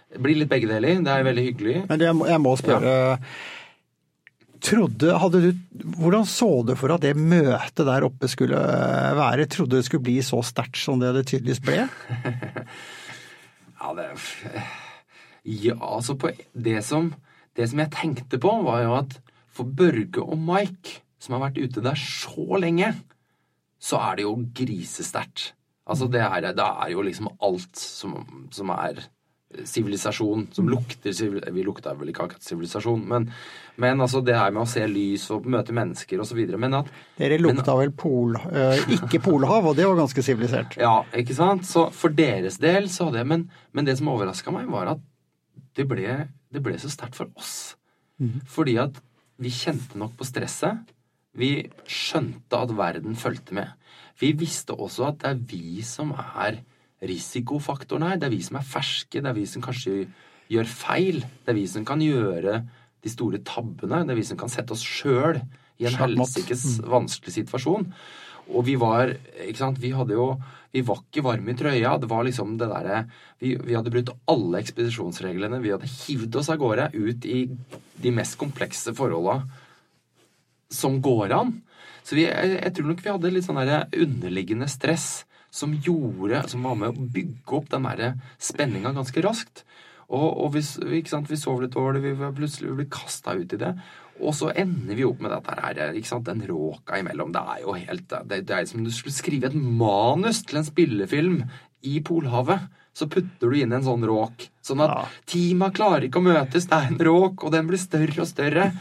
det 0.08 0.22
blir 0.24 0.38
litt 0.40 0.48
begge 0.48 0.70
deler. 0.70 1.02
Det 1.04 1.12
er 1.12 1.26
veldig 1.28 1.44
hyggelig. 1.50 1.80
Men 1.90 2.04
jeg 2.06 2.16
må, 2.16 2.28
jeg 2.30 2.40
må 2.40 2.54
spørre 2.60 2.92
Trodde, 4.64 5.12
hadde 5.22 5.40
du, 5.44 5.50
hvordan 6.00 6.24
så 6.26 6.48
du 6.66 6.72
for 6.80 6.90
at 6.96 7.04
det 7.04 7.14
møtet 7.14 7.86
der 7.86 8.06
oppe 8.08 8.30
skulle 8.32 8.58
være? 8.58 9.46
Trodde 9.54 9.78
det 9.78 9.86
skulle 9.86 10.08
bli 10.08 10.16
så 10.26 10.40
sterkt 10.46 10.80
som 10.82 10.98
det 11.02 11.12
det 11.14 11.28
tydeligvis 11.30 11.62
ble? 11.62 11.84
ja, 13.84 13.92
det 14.00 14.08
Ja, 15.48 15.78
altså 15.80 16.18
på 16.20 16.34
det 16.54 16.82
som, 16.84 17.14
det 17.56 17.70
som 17.72 17.80
jeg 17.80 17.94
tenkte 17.96 18.40
på, 18.42 18.52
var 18.68 18.84
jo 18.84 18.96
at 19.00 19.20
for 19.58 19.64
Børge 19.64 20.22
og 20.22 20.38
Mike, 20.38 21.00
som 21.24 21.38
har 21.38 21.48
vært 21.48 21.62
ute 21.64 21.84
der 21.86 21.98
så 21.98 22.60
lenge, 22.62 22.92
så 23.80 24.02
er 24.10 24.18
det 24.18 24.28
jo 24.28 24.36
grisesterkt. 24.58 25.54
Altså 25.88 26.10
det 26.12 26.20
er, 26.20 26.52
det 26.52 26.66
er 26.66 26.92
jo 26.92 27.06
liksom 27.06 27.30
alt 27.40 27.80
som, 27.80 28.18
som 28.52 28.74
er 28.76 29.06
sivilisasjon 29.64 30.48
som 30.52 30.68
lukter 30.70 31.14
Vi 31.56 31.64
lukta 31.64 31.94
vel 31.96 32.12
ikke 32.12 32.26
akkurat 32.26 32.44
sivilisasjon, 32.44 33.04
men, 33.08 33.30
men, 33.80 34.02
altså 34.04 34.20
det 34.26 34.36
her 34.36 34.52
med 34.52 34.66
å 34.66 34.70
se 34.70 34.84
lys 34.92 35.30
og 35.32 35.48
møte 35.48 35.76
mennesker 35.76 36.20
osv. 36.22 36.42
Men 36.60 36.82
at 36.82 36.92
Dere 37.18 37.40
lukta 37.40 37.72
men, 37.72 37.86
vel 37.86 37.94
pol, 37.96 38.36
øh, 38.36 38.82
ikke 38.98 39.22
polhav, 39.24 39.70
og 39.72 39.78
det 39.80 39.88
var 39.88 40.02
ganske 40.04 40.26
sivilisert? 40.26 40.78
Ja, 40.88 41.00
ikke 41.16 41.38
sant. 41.38 41.68
Så 41.70 41.88
for 41.96 42.14
deres 42.14 42.60
del 42.62 42.92
så 42.92 43.08
hadde 43.08 43.24
jeg 43.24 43.32
Men, 43.32 43.48
men 43.72 43.88
det 43.88 43.98
som 44.00 44.12
overraska 44.12 44.52
meg, 44.54 44.68
var 44.72 44.98
at 44.98 45.06
det 45.78 45.86
ble, 45.90 46.28
det 46.54 46.64
ble 46.66 46.78
så 46.82 46.90
sterkt 46.92 47.18
for 47.20 47.30
oss. 47.38 47.76
Mm. 48.18 48.42
Fordi 48.50 48.78
at 48.82 48.98
vi 49.38 49.54
kjente 49.54 50.00
nok 50.00 50.16
på 50.18 50.26
stresset. 50.26 50.82
Vi 51.38 51.68
skjønte 51.86 52.58
at 52.58 52.74
verden 52.74 53.18
fulgte 53.20 53.54
med. 53.54 53.70
Vi 54.18 54.32
visste 54.34 54.74
også 54.74 55.12
at 55.12 55.22
det 55.22 55.30
er 55.30 55.44
vi 55.52 55.84
som 55.86 56.16
er 56.18 56.64
risikofaktoren 57.06 58.08
her. 58.08 58.18
Det 58.18 58.30
er 58.30 58.34
vi 58.34 58.42
som 58.46 58.58
er 58.58 58.66
ferske, 58.66 59.22
det 59.22 59.30
er 59.30 59.38
vi 59.38 59.46
som 59.46 59.62
kanskje 59.62 60.08
gjør 60.50 60.72
feil. 60.72 61.22
Det 61.46 61.54
er 61.54 61.60
vi 61.60 61.68
som 61.70 61.86
kan 61.86 62.02
gjøre 62.02 62.64
de 63.04 63.14
store 63.14 63.44
tabbene. 63.46 64.02
Det 64.08 64.16
er 64.16 64.22
vi 64.22 64.26
som 64.32 64.40
kan 64.40 64.52
sette 64.52 64.74
oss 64.74 64.86
sjøl 64.86 65.44
i 65.78 65.86
en 65.86 66.00
helsikes 66.00 66.66
mm. 66.80 66.88
vanskelig 66.90 67.36
situasjon. 67.38 67.86
Og 68.48 68.66
vi 68.66 68.78
var 68.80 69.14
ikke 69.44 69.60
sant, 69.60 69.82
Vi 69.82 69.92
hadde 69.94 70.16
jo 70.16 70.32
Vi 70.78 70.84
var 70.86 71.00
ikke 71.02 71.26
varme 71.26 71.54
i 71.54 71.58
trøya. 71.58 71.96
Det 71.98 72.10
var 72.12 72.26
liksom 72.28 72.58
det 72.62 72.70
derre 72.70 73.04
vi, 73.42 73.56
vi, 73.58 73.74
hadde 73.74 73.94
brutt 73.94 74.12
alle 74.30 74.62
ekspedisjonsreglene. 74.62 75.62
Vi 75.64 75.74
hadde 75.74 75.90
hivd 75.90 76.38
oss 76.38 76.52
av 76.54 76.60
gårde 76.62 76.92
ut 76.94 77.26
i 77.26 77.48
de 77.98 78.14
mest 78.14 78.38
komplekse 78.38 78.94
forholda 78.98 79.40
som 80.70 81.00
går 81.02 81.34
an. 81.34 81.56
Så 82.06 82.16
vi, 82.16 82.28
jeg, 82.28 82.60
jeg, 82.60 82.74
tror 82.76 82.92
nok 82.92 83.02
vi 83.04 83.12
hadde 83.12 83.34
litt 83.34 83.48
sånn 83.48 83.60
underliggende 83.60 84.70
stress 84.72 85.26
som 85.50 85.74
gjorde, 85.74 86.44
som 86.52 86.66
var 86.68 86.78
med 86.78 86.94
å 86.94 87.08
bygge 87.16 87.58
opp 87.58 87.72
den 87.72 87.88
der 87.88 88.20
spenninga 88.38 88.94
ganske 88.96 89.24
raskt. 89.26 89.64
Og, 90.08 90.28
og 90.46 90.54
vi, 90.54 90.62
vi, 90.88 91.02
sov 91.40 91.64
litt 91.64 91.76
over 91.80 91.98
det, 91.98 92.06
vi 92.06 92.30
plutselig 92.38 92.76
ble 92.78 92.86
kasta 92.92 93.36
ut 93.36 93.56
i 93.56 93.60
det. 93.60 93.74
Og 94.18 94.34
så 94.36 94.50
ender 94.56 94.98
vi 94.98 95.06
opp 95.06 95.22
med 95.24 95.32
dette 95.34 95.56
her, 95.60 95.82
ikke 95.98 96.10
sant? 96.10 96.28
den 96.28 96.44
råka 96.50 97.00
imellom. 97.00 97.32
Det 97.36 97.44
er 97.54 97.64
jo 97.64 97.78
helt 97.78 98.18
det, 98.30 98.42
det 98.50 98.56
er 98.56 98.68
som 98.70 98.82
om 98.82 98.88
du 98.88 98.94
skulle 98.94 99.16
skrive 99.16 99.52
et 99.52 99.58
manus 99.58 100.42
til 100.48 100.62
en 100.62 100.68
spillefilm 100.68 101.42
i 101.88 102.00
Polhavet. 102.06 102.68
Så 102.98 103.06
putter 103.14 103.52
du 103.52 103.60
inn 103.60 103.76
en 103.76 103.86
sånn 103.86 104.06
råk. 104.10 104.48
Sånn 104.66 104.82
at 104.82 104.94
ja. 104.96 105.04
teama 105.30 105.70
klarer 105.76 106.08
ikke 106.08 106.22
å 106.22 106.26
møtes. 106.26 106.66
Det 106.66 106.80
er 106.80 106.90
en 106.90 107.04
råk, 107.10 107.46
og 107.46 107.54
den 107.54 107.70
blir 107.70 107.82
større 107.82 108.24
og 108.24 108.30
større. 108.30 108.72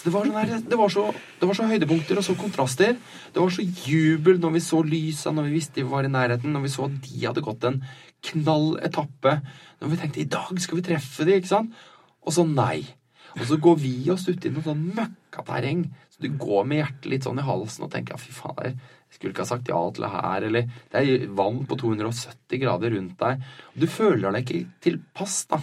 Så 0.00 0.08
det 0.08 0.14
var, 0.14 0.26
sånn 0.26 0.38
her, 0.40 0.62
det, 0.64 0.76
var 0.80 0.90
så, 0.90 1.02
det 1.38 1.46
var, 1.46 1.56
så, 1.58 1.68
høydepunkter 1.68 2.18
og 2.18 2.24
så 2.24 2.34
kontraster. 2.40 2.94
Det 3.30 3.42
var 3.42 3.52
så 3.52 3.62
jubel 3.62 4.40
når 4.40 4.54
vi 4.56 4.62
så 4.64 4.80
lysa, 4.80 5.32
når 5.36 5.50
vi 5.50 5.58
visste 5.58 5.82
vi 5.82 5.90
var 5.90 6.08
i 6.08 6.12
nærheten, 6.12 6.54
når 6.56 6.64
vi 6.64 6.72
så 6.72 6.86
at 6.88 6.96
de 7.04 7.18
hadde 7.20 7.44
gått 7.44 7.66
en 7.68 7.82
knall 8.30 8.72
etappe. 8.82 9.34
Når 9.78 9.92
vi 9.92 9.98
tenkte 10.00 10.22
i 10.22 10.30
dag 10.32 10.62
skal 10.64 10.80
vi 10.80 10.86
treffe 10.88 11.28
de, 11.28 11.36
ikke 11.36 11.52
sant? 11.52 11.76
Og 12.24 12.32
så 12.32 12.46
nei. 12.48 12.80
Og 13.38 13.44
så 13.46 13.58
går 13.62 13.76
vi 13.82 13.94
oss 14.12 14.26
uti 14.28 14.50
noe 14.50 14.64
sånn 14.64 14.88
møkkaterreng. 14.96 15.84
Så 16.10 16.24
du 16.24 16.32
går 16.40 16.66
med 16.68 16.82
hjertet 16.82 17.10
litt 17.12 17.28
sånn 17.28 17.40
i 17.42 17.46
halsen 17.46 17.86
og 17.86 17.92
tenker 17.92 18.16
ja, 18.16 18.22
fy 18.22 18.34
faen, 18.34 18.80
jeg 19.10 19.16
skulle 19.18 19.34
ikke 19.34 19.44
ha 19.44 19.50
sagt 19.50 19.70
ja 19.70 19.78
til 19.90 20.06
det 20.06 20.12
her, 20.12 20.46
eller 20.46 20.66
Det 20.90 21.00
er 21.00 21.30
vann 21.34 21.64
på 21.66 21.78
270 21.78 22.62
grader 22.62 22.94
rundt 22.94 23.16
deg. 23.22 23.46
Og 23.74 23.80
du 23.82 23.86
føler 23.90 24.34
deg 24.34 24.44
ikke 24.44 24.74
tilpass, 24.86 25.44
da. 25.50 25.60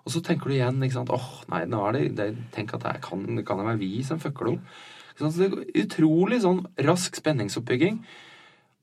Og 0.00 0.14
så 0.14 0.22
tenker 0.24 0.50
du 0.50 0.56
igjen 0.56 0.80
ikke 0.82 0.96
sant, 0.96 1.12
åh, 1.14 1.44
nei, 1.52 1.66
nå 1.70 1.82
er 1.86 1.98
det, 1.98 2.06
det 2.18 2.30
Tenk 2.54 2.74
at 2.78 2.86
det 2.86 2.96
kan, 3.04 3.22
kan 3.46 3.60
det 3.60 3.68
være 3.68 3.82
vi 3.82 3.92
som 4.06 4.22
fucker 4.22 4.48
det 4.48 4.56
opp. 4.56 4.80
Så 5.20 5.28
det 5.36 5.46
er 5.50 5.84
utrolig 5.84 6.40
sånn 6.40 6.62
rask 6.86 7.18
spenningsoppbygging. 7.18 8.00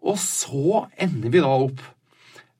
Og 0.05 0.19
så 0.21 0.85
ender 1.01 1.33
vi 1.33 1.41
da 1.41 1.49
opp, 1.49 1.81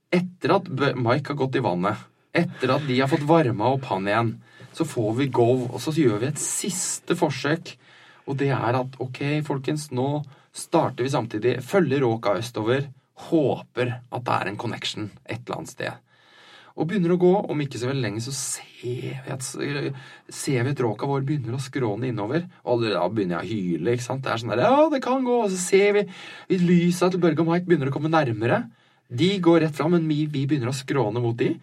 etter 0.09 0.55
at 0.55 0.70
Mike 0.97 1.32
har 1.32 1.39
gått 1.39 1.59
i 1.59 1.63
vannet, 1.63 1.99
etter 2.36 2.74
at 2.74 2.88
de 2.88 2.97
har 2.99 3.11
fått 3.11 3.28
varma 3.30 3.70
opp 3.76 3.86
han 3.91 4.09
igjen, 4.09 4.32
så 4.78 4.86
får 4.86 5.13
vi 5.17 5.30
go, 5.34 5.49
og 5.71 5.80
så 5.82 5.93
gjør 5.95 6.21
vi 6.21 6.32
et 6.32 6.41
siste 6.41 7.17
forsøk. 7.17 7.73
Og 8.28 8.38
det 8.38 8.51
er 8.53 8.78
at 8.78 8.97
ok, 9.01 9.21
folkens, 9.47 9.89
nå 9.95 10.21
starter 10.57 11.05
vi 11.05 11.13
samtidig, 11.13 11.55
følger 11.65 12.03
råka 12.03 12.36
østover, 12.41 12.89
håper 13.28 13.95
at 13.97 14.28
det 14.28 14.36
er 14.36 14.51
en 14.51 14.59
connection 14.59 15.09
et 15.25 15.39
eller 15.39 15.61
annet 15.61 15.73
sted. 15.73 16.03
Og 16.78 16.86
begynner 16.86 17.15
å 17.15 17.17
gå, 17.17 17.32
om 17.49 17.61
ikke 17.63 17.80
så 17.82 17.88
veldig 17.89 18.03
lenge, 18.03 18.21
så 18.21 18.32
ser 18.38 19.23
vi 19.25 19.32
at, 19.34 19.41
ser 19.41 20.65
vi 20.67 20.73
at 20.75 20.82
råka 20.86 21.07
vår 21.09 21.23
begynner 21.25 21.55
å 21.57 21.61
skråne 21.61 22.11
innover. 22.11 22.43
Og 22.69 22.84
da 22.86 23.07
begynner 23.09 23.39
jeg 23.39 23.47
å 23.47 23.49
hyle. 23.49 23.95
ikke 23.95 24.05
sant? 24.05 24.21
Det 24.21 24.30
er 24.30 24.43
sånn 24.43 24.53
der, 24.53 24.61
ja, 24.61 24.84
det 24.93 25.01
kan 25.01 25.25
gå. 25.25 25.39
Og 25.47 25.49
så 25.49 25.57
ser 25.57 25.95
vi 25.97 26.03
vi 26.51 26.59
lysa 26.61 27.09
til 27.09 27.23
Børge 27.23 27.41
og 27.41 27.49
Mike 27.49 27.65
begynner 27.65 27.89
å 27.89 27.95
komme 27.95 28.13
nærmere. 28.13 28.67
De 29.09 29.32
går 29.41 29.63
rett 29.63 29.80
fram, 29.80 29.95
men 29.97 30.05
vi, 30.05 30.28
vi 30.30 30.45
begynner 30.45 30.69
å 30.69 30.78
skråne 30.78 31.23
mot 31.23 31.39
de. 31.39 31.55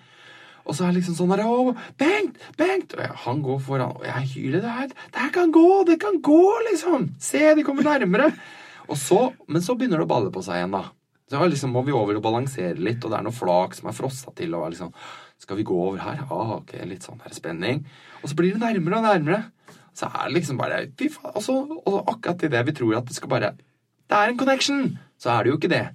Og 0.65 0.73
så 0.77 0.87
er 0.87 0.93
det 0.93 1.03
liksom 1.03 1.17
sånn 1.19 1.33
der, 1.35 1.45
å, 1.45 1.75
Bengt! 2.01 2.41
Bengt! 2.57 2.97
Og 2.97 3.03
jeg, 3.05 3.15
han 3.27 3.41
går 3.45 3.63
foran, 3.67 3.97
og 3.99 4.05
jeg 4.09 4.31
hyler. 4.33 4.63
Det 4.65 4.75
her, 4.79 4.93
det 5.13 5.25
her 5.27 5.33
kan 5.35 5.53
gå! 5.55 5.69
Det 5.89 5.99
kan 6.03 6.21
gå, 6.25 6.45
liksom! 6.71 7.11
Se, 7.21 7.43
de 7.57 7.65
kommer 7.67 7.85
nærmere! 7.87 8.31
Og 8.89 8.97
så, 9.01 9.27
Men 9.49 9.65
så 9.65 9.77
begynner 9.77 10.01
det 10.01 10.07
å 10.09 10.13
balle 10.15 10.33
på 10.33 10.43
seg 10.45 10.61
igjen, 10.61 10.77
da. 10.77 10.87
Så 11.31 11.41
liksom 11.49 11.73
må 11.73 11.81
vi 11.87 11.93
over 11.97 12.19
og 12.19 12.25
balansere 12.25 12.77
litt, 12.77 13.05
og 13.05 13.13
det 13.13 13.19
er 13.19 13.25
noe 13.27 13.35
flak 13.35 13.77
som 13.77 13.89
er 13.89 13.97
frossa 13.97 14.33
til. 14.37 14.55
og 14.57 14.71
liksom, 14.73 14.93
Skal 15.41 15.59
vi 15.61 15.67
gå 15.67 15.77
over 15.87 16.01
her? 16.05 16.21
Ja, 16.21 16.41
ok, 16.59 16.75
litt 16.89 17.07
sånn 17.07 17.23
her 17.25 17.33
spenning. 17.37 17.85
Og 18.23 18.31
så 18.31 18.37
blir 18.39 18.55
det 18.55 18.63
nærmere 18.63 19.01
og 19.01 19.09
nærmere. 19.09 19.43
Så 19.97 20.09
er 20.11 20.27
det 20.27 20.37
liksom 20.37 20.59
bare 20.59 20.83
fy 20.99 21.09
faen, 21.13 21.33
og, 21.33 21.43
så, 21.45 21.55
og 21.87 22.11
akkurat 22.11 22.45
idet 22.45 22.65
vi 22.69 22.77
tror 22.77 22.99
at 22.99 23.09
det 23.09 23.17
skal 23.17 23.31
bare 23.31 23.55
Det 23.57 24.17
er 24.19 24.31
en 24.31 24.39
connection! 24.39 24.99
Så 25.19 25.31
er 25.33 25.45
det 25.45 25.53
jo 25.53 25.59
ikke 25.59 25.73
det. 25.73 25.87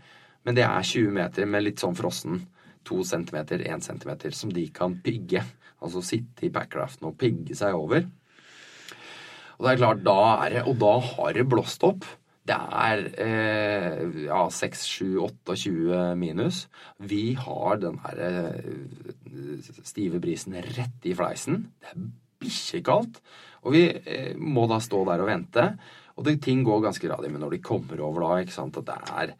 Men 0.48 0.58
det 0.58 0.64
er 0.66 0.88
20 0.88 1.14
meter 1.14 1.46
med 1.46 1.66
litt 1.66 1.84
sånn 1.84 1.98
frossen. 1.98 2.40
2 2.90 3.04
centimeter, 3.06 3.64
én 3.70 3.84
centimeter, 3.86 4.34
som 4.36 4.52
de 4.54 4.66
kan 4.74 4.98
pigge. 5.06 5.44
Altså 5.80 6.04
sitte 6.04 6.48
i 6.48 6.54
backraften 6.54 7.08
og 7.10 7.18
pigge 7.20 7.56
seg 7.56 7.78
over. 7.78 8.08
Og 9.60 9.66
det 9.66 9.74
er 9.74 9.82
klart, 9.82 10.02
da 10.08 10.20
er 10.46 10.56
det, 10.56 10.64
og 10.72 10.80
da 10.80 10.96
har 11.04 11.36
det 11.36 11.48
blåst 11.52 11.84
opp. 11.88 12.08
Det 12.50 12.56
er 12.56 13.02
eh, 13.22 14.00
ja, 14.26 14.46
6, 14.50 14.86
7, 14.90 15.06
28 15.46 16.00
minus. 16.18 16.64
Vi 16.98 17.36
har 17.38 17.78
den 17.82 18.00
her 18.06 18.22
eh, 18.26 19.68
stive 19.86 20.22
brisen 20.24 20.56
rett 20.58 21.06
i 21.06 21.14
fleisen. 21.18 21.68
Det 21.78 21.92
er 21.92 22.08
bikkjekaldt. 22.42 23.20
Og 23.68 23.76
vi 23.76 23.84
eh, 23.92 24.34
må 24.40 24.66
da 24.72 24.80
stå 24.82 25.04
der 25.12 25.22
og 25.26 25.30
vente. 25.30 25.68
Og 26.18 26.26
det, 26.26 26.40
ting 26.44 26.64
går 26.68 26.88
ganske 26.88 27.12
radig, 27.12 27.30
men 27.32 27.44
når 27.44 27.58
de 27.58 27.64
kommer 27.64 28.02
over 28.04 28.26
da, 28.26 28.32
ikke 28.44 28.56
sant, 28.56 28.80
at 28.80 28.88
det 28.90 28.98
er 29.24 29.36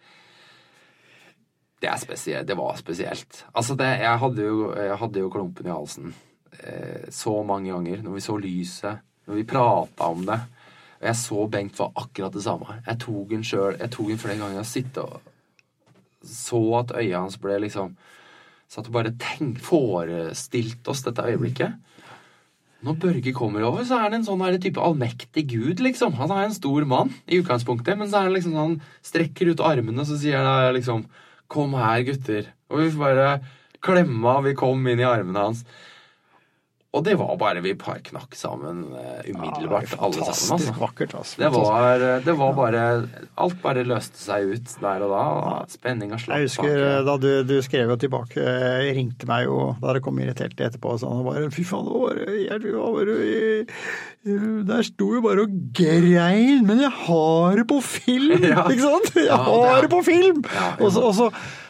det 1.80 1.96
spesielt. 2.02 2.48
Det 2.48 2.58
var 2.60 2.76
spesielt. 2.80 3.44
Altså, 3.54 3.76
det, 3.80 3.88
jeg, 4.02 4.20
hadde 4.24 4.48
jo, 4.48 4.70
jeg 4.76 5.00
hadde 5.02 5.24
jo 5.24 5.32
klumpen 5.34 5.70
i 5.70 5.74
halsen 5.74 6.14
eh, 6.60 7.10
så 7.14 7.40
mange 7.48 7.72
ganger. 7.72 8.04
Når 8.04 8.18
vi 8.18 8.24
så 8.26 8.38
lyset, 8.38 9.04
når 9.28 9.40
vi 9.40 9.48
prata 9.48 10.12
om 10.12 10.26
det. 10.28 10.40
Og 11.00 11.08
jeg 11.08 11.16
så 11.16 11.48
Bengt 11.48 11.80
var 11.80 11.92
akkurat 11.96 12.36
det 12.36 12.44
samme. 12.44 12.82
Jeg 12.86 13.00
tok 13.06 13.34
den 13.34 13.46
sjøl. 13.48 13.78
Jeg 13.80 13.92
tok 13.96 14.12
den 14.12 14.22
flere 14.22 14.40
ganger 14.42 14.60
Jeg 14.60 14.74
sitte 14.74 15.06
og 15.08 15.20
så 16.26 16.60
at 16.82 16.92
øya 17.00 17.22
hans 17.24 17.38
ble 17.40 17.62
liksom 17.64 17.96
Satt 18.70 18.86
og 18.86 18.94
bare 18.94 19.16
tenk, 19.18 19.58
forestilte 19.66 20.92
oss 20.92 21.00
dette 21.02 21.24
øyeblikket. 21.26 21.72
Når 22.86 22.98
Børge 23.02 23.32
kommer 23.34 23.64
over, 23.66 23.82
så 23.82 23.96
er 23.98 24.04
han 24.04 24.20
en 24.20 24.26
sånn 24.28 24.44
her 24.46 24.60
type 24.62 24.78
allmektig 24.78 25.48
gud, 25.50 25.82
liksom. 25.82 26.14
Han 26.20 26.30
er 26.30 26.44
en 26.46 26.54
stor 26.54 26.86
mann 26.86 27.10
i 27.26 27.40
utgangspunktet, 27.42 27.98
men 27.98 28.12
så 28.12 28.20
er 28.20 28.28
han 28.28 28.36
liksom 28.36 28.54
sånn 28.54 28.76
strekker 29.10 29.50
ut 29.50 29.64
armene, 29.66 30.04
og 30.04 30.06
så 30.06 30.20
sier 30.22 30.46
han 30.46 30.78
liksom 30.78 31.02
Kom 31.50 31.74
her, 31.78 32.04
gutter. 32.08 32.52
Og 32.70 32.84
vi 32.84 32.90
bare 33.00 33.30
klemma. 33.82 34.40
Vi 34.46 34.56
kom 34.58 34.86
inn 34.88 35.02
i 35.02 35.08
armene 35.08 35.48
hans. 35.50 35.64
Og 36.90 37.04
det 37.06 37.14
var 37.20 37.36
bare 37.38 37.62
Vi 37.62 37.76
par 37.78 38.00
knakk 38.02 38.34
sammen 38.38 38.82
uh, 38.96 39.22
umiddelbart, 39.28 39.92
ja, 39.94 40.00
alle 40.08 40.26
sammen. 40.26 40.56
Altså. 40.56 40.74
Vakkert, 40.80 41.14
altså. 41.20 41.42
Det 41.44 41.52
var, 41.54 42.06
det 42.26 42.36
var, 42.40 42.56
bare 42.58 42.86
Alt 43.38 43.60
bare 43.62 43.84
løste 43.86 44.18
seg 44.18 44.56
ut 44.56 44.74
der 44.82 45.06
og 45.06 45.14
da. 45.14 45.26
Spenninga 45.70 46.18
slapp 46.18 46.40
Jeg 46.40 46.50
husker 46.50 46.74
bak. 46.74 47.06
da 47.06 47.16
du, 47.22 47.30
du, 47.46 47.56
skrev 47.66 47.94
jo 47.94 48.00
tilbake, 48.02 48.42
jeg 48.42 48.96
ringte 48.98 49.30
meg 49.30 49.46
jo 49.46 49.60
da 49.84 49.94
det 49.94 50.02
kom 50.06 50.18
irritert 50.24 50.58
etterpå 50.58 50.96
og 50.96 51.04
sånn. 51.04 51.22
Bare, 51.28 51.46
Fy 51.54 51.68
faen, 51.68 51.86
det 51.86 52.02
var, 52.02 52.24
jeg, 52.40 52.74
var, 52.74 53.14
jeg, 53.30 54.60
Der 54.72 54.90
sto 54.90 55.14
jo 55.14 55.24
bare 55.26 55.46
og 55.46 55.56
grein, 55.78 56.66
men 56.66 56.82
jeg 56.88 56.94
har 57.06 57.62
det 57.62 57.70
på 57.70 57.82
film! 57.86 58.38
Ja. 58.50 58.64
Ikke 58.72 58.82
sant? 58.82 59.14
Jeg 59.20 59.42
har 59.46 59.84
det 59.84 59.90
på 59.92 60.00
film! 60.08 60.42
Ja, 60.56 60.72
og 60.82 60.94
så 60.96 61.30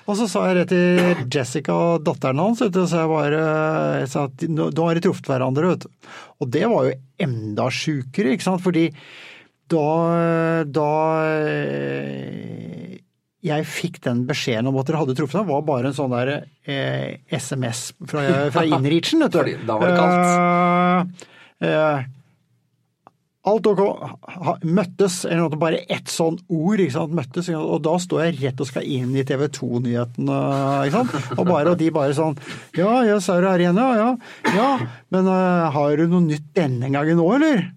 Og 0.09 0.17
så 0.17 0.25
sa 0.25 0.47
jeg 0.49 0.57
rett 0.57 0.71
til 0.73 1.25
Jessica, 1.29 1.75
og 1.77 2.05
datteren 2.07 2.41
hans, 2.41 2.63
vet 2.63 2.73
du, 2.73 2.81
så 2.89 3.03
jeg 3.03 3.11
bare 3.11 3.41
jeg 4.01 4.09
sa 4.09 4.25
at 4.25 4.45
nå 4.49 4.69
har 4.73 4.97
de 4.97 5.03
truffet 5.05 5.29
hverandre, 5.29 5.73
vet 5.75 5.85
du. 5.85 6.13
Og 6.41 6.49
det 6.55 6.63
var 6.71 6.87
jo 6.87 6.95
enda 7.27 7.67
sjukere, 7.69 8.33
ikke 8.33 8.47
sant, 8.47 8.63
fordi 8.65 8.87
da, 9.69 9.85
da 10.65 10.89
eh, 11.45 12.97
jeg 13.45 13.67
fikk 13.69 14.01
den 14.03 14.25
beskjeden 14.27 14.67
om 14.71 14.79
at 14.81 14.89
dere 14.89 15.03
hadde 15.03 15.15
truffet 15.19 15.39
ham, 15.39 15.49
var 15.51 15.67
bare 15.67 15.91
en 15.91 15.95
sånn 15.95 16.11
der 16.11 16.31
eh, 16.65 17.19
SMS 17.29 17.91
fra, 18.01 18.25
fra 18.55 18.65
Inreachen, 18.79 19.21
vet 19.23 19.35
du. 19.35 19.39
Fordi 19.43 19.57
da 19.69 19.77
var 19.77 19.93
det 19.93 19.99
kaldt. 19.99 21.27
Eh, 21.61 21.69
eh, 21.69 22.09
alt 23.47 23.67
ok, 23.71 23.79
møttes, 24.67 25.21
eller 25.23 25.45
noe, 25.45 25.59
bare 25.61 25.79
ett 25.87 26.11
sånn 26.11 26.37
ord, 26.51 26.81
sant, 26.91 27.15
møttes, 27.15 27.47
og 27.55 27.79
da 27.85 27.95
står 28.01 28.25
jeg 28.25 28.37
rett 28.41 28.63
og 28.63 28.67
skal 28.67 28.83
inn 28.83 29.15
i 29.15 29.23
TV 29.27 29.45
2-nyhetene, 29.55 30.39
og, 31.37 31.43
bare, 31.47 31.71
og 31.71 31.77
de 31.79 31.87
bare 31.95 32.15
sånn, 32.17 32.35
ja, 32.75 32.99
ja, 33.07 33.15
er 33.15 33.45
du 33.45 33.49
her 33.49 33.63
igjen, 33.63 33.79
ja, 33.79 33.89
ja, 33.95 34.55
ja, 34.57 34.69
men 35.15 35.31
uh, 35.31 35.69
har 35.71 35.95
du 35.95 36.07
noe 36.11 36.27
nytt 36.27 36.51
denne 36.57 36.91
gangen 36.91 37.19
nå, 37.21 37.29
eller? 37.39 37.69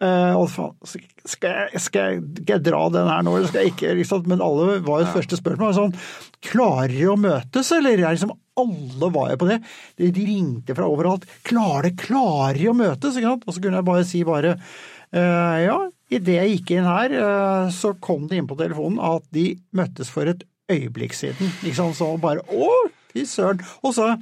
Uh, 0.00 0.32
og 0.40 0.46
faen, 0.48 0.76
skal, 0.88 1.02
jeg, 1.04 1.24
skal, 1.28 1.56
jeg, 1.74 1.80
skal 1.84 2.54
jeg 2.54 2.64
dra 2.64 2.86
den 2.92 3.08
her 3.12 3.24
nå, 3.24 3.34
eller 3.36 3.50
skal 3.50 3.66
jeg 3.66 3.74
ikke? 3.74 3.90
Liksom. 3.98 4.22
Men 4.32 4.40
alle 4.40 4.78
var 4.86 5.02
jo 5.02 5.10
første 5.12 5.36
spørsmål 5.36 5.74
sånn 5.76 5.92
Klarer 6.48 6.94
de 6.94 7.02
å 7.12 7.18
møtes, 7.20 7.68
eller? 7.76 8.00
Er 8.00 8.16
liksom 8.16 8.32
alle 8.60 9.10
var 9.14 9.32
jo 9.32 9.40
på 9.42 9.48
det. 9.50 9.58
De, 10.00 10.10
ringte 10.14 10.76
fra 10.76 10.88
overalt. 10.90 11.26
Klarer, 11.46 11.92
klarer 11.98 12.60
de 12.60 12.70
å 12.70 12.76
møtes? 12.76 13.18
Ikke 13.18 13.34
sant? 13.34 13.46
Og 13.46 13.56
så 13.56 13.64
kunne 13.64 13.80
jeg 13.80 13.88
bare 13.90 14.06
si 14.08 14.22
bare 14.28 14.54
uh, 14.56 15.58
ja, 15.64 15.76
idet 16.12 16.38
jeg 16.38 16.54
gikk 16.54 16.72
inn 16.76 16.88
her, 16.88 17.16
uh, 17.16 17.66
så 17.74 17.94
kom 18.02 18.28
det 18.30 18.40
inn 18.40 18.48
på 18.50 18.58
telefonen 18.60 19.02
at 19.10 19.26
de 19.34 19.52
møttes 19.76 20.12
for 20.12 20.30
et 20.30 20.46
øyeblikk 20.70 21.16
siden. 21.16 21.52
Ikke 21.64 21.78
sant? 21.82 21.98
Så 21.98 22.12
bare 22.22 22.44
å, 22.46 22.70
fy 23.10 23.26
søren. 23.28 23.62
Og 23.82 23.96
så 23.96 24.12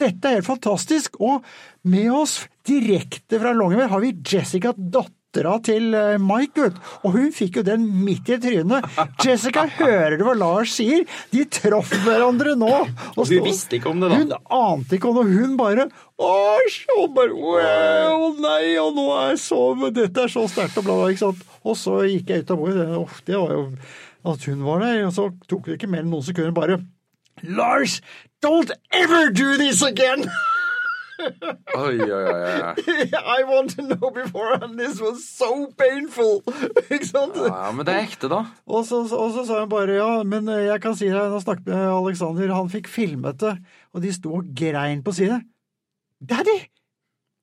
dette 0.00 0.28
er 0.28 0.38
helt 0.38 0.48
fantastisk. 0.48 1.20
Og 1.20 1.44
med 1.88 2.10
oss 2.14 2.40
direkte 2.66 3.40
fra 3.40 3.54
Longyearbyen 3.56 3.92
har 3.92 4.04
vi 4.04 4.16
Jessica 4.32 4.74
Datter 4.76 5.19
dattera 5.30 5.58
til 5.62 5.94
eh, 5.94 6.18
Mike, 6.18 6.58
ut, 6.58 6.78
og 7.04 7.14
hun 7.14 7.30
fikk 7.32 7.60
jo 7.60 7.62
den 7.62 7.86
midt 8.04 8.28
i 8.28 8.38
trynet. 8.40 8.84
Jessica, 9.22 9.66
hører 9.78 10.18
du 10.18 10.24
hva 10.26 10.34
Lars 10.34 10.74
sier? 10.74 11.04
De 11.30 11.44
traff 11.46 11.92
hverandre 12.04 12.56
nå! 12.58 12.70
Og 13.16 13.22
hun 13.30 13.44
visste 13.44 13.78
ikke 13.78 13.92
om 13.92 14.00
det, 14.02 14.10
da? 14.10 14.18
Hun 14.18 14.34
ante 14.50 14.98
ikke 14.98 15.10
om 15.10 15.20
det, 15.20 15.38
hun 15.38 15.56
bare 15.60 15.88
Æsj! 16.20 16.82
Og 16.98 17.14
bare 17.14 17.32
Å 18.10 18.32
nei, 18.40 18.76
og 18.82 18.94
nå 18.98 19.06
er 19.16 19.32
jeg 19.32 19.42
så 19.46 19.62
Dette 19.94 20.26
er 20.26 20.32
så 20.32 20.46
sterkt, 20.50 20.78
og 20.80 20.86
bla, 20.88 20.98
bla, 20.98 21.10
ikke 21.14 21.28
sant. 21.28 21.44
Og 21.62 21.78
så 21.78 22.00
gikk 22.08 22.30
jeg 22.32 22.44
ut 22.44 22.54
av 22.54 22.60
bordet. 22.60 22.88
Det 23.26 23.38
var 23.38 23.54
jo 23.56 23.66
at 24.30 24.48
hun 24.50 24.64
var 24.66 24.82
der, 24.84 25.04
og 25.06 25.14
så 25.16 25.30
tok 25.48 25.68
det 25.70 25.78
ikke 25.78 25.88
mer 25.94 26.04
enn 26.04 26.10
noen 26.12 26.26
sekunder, 26.26 26.52
bare 26.56 26.82
Lars, 27.40 28.00
don't 28.44 28.72
ever 28.92 29.30
do 29.32 29.54
this 29.56 29.80
again! 29.80 30.26
Oi, 31.76 32.00
oi, 32.00 32.24
oi. 32.32 32.74
I 33.38 33.42
want 33.44 33.76
to 33.76 33.82
know 33.82 34.10
beforehand. 34.10 34.78
This 34.78 35.00
was 35.00 35.24
so 35.28 35.66
painful! 35.78 36.42
Ikke 36.94 37.06
sant? 37.06 37.36
Ja, 37.36 37.70
men 37.74 37.86
det 37.86 37.94
er 37.94 38.06
ekte, 38.08 38.30
da. 38.32 38.40
Og 38.66 38.84
så, 38.88 39.02
og 39.04 39.32
så 39.36 39.44
sa 39.48 39.60
hun 39.62 39.70
bare 39.72 39.98
ja, 39.98 40.10
men 40.26 40.48
eh, 40.48 40.66
jeg 40.70 40.82
kan 40.84 40.96
si 40.98 41.08
deg, 41.10 41.30
nå 41.32 41.40
snakket 41.44 41.70
med 41.70 41.86
Alexander, 41.92 42.54
han 42.56 42.72
fikk 42.72 42.90
filmet 42.90 43.40
det, 43.42 43.56
og 43.94 44.04
de 44.04 44.12
sto 44.16 44.34
og 44.40 44.52
grein 44.56 45.04
på 45.06 45.14
side. 45.16 45.40
Daddy! 46.20 46.58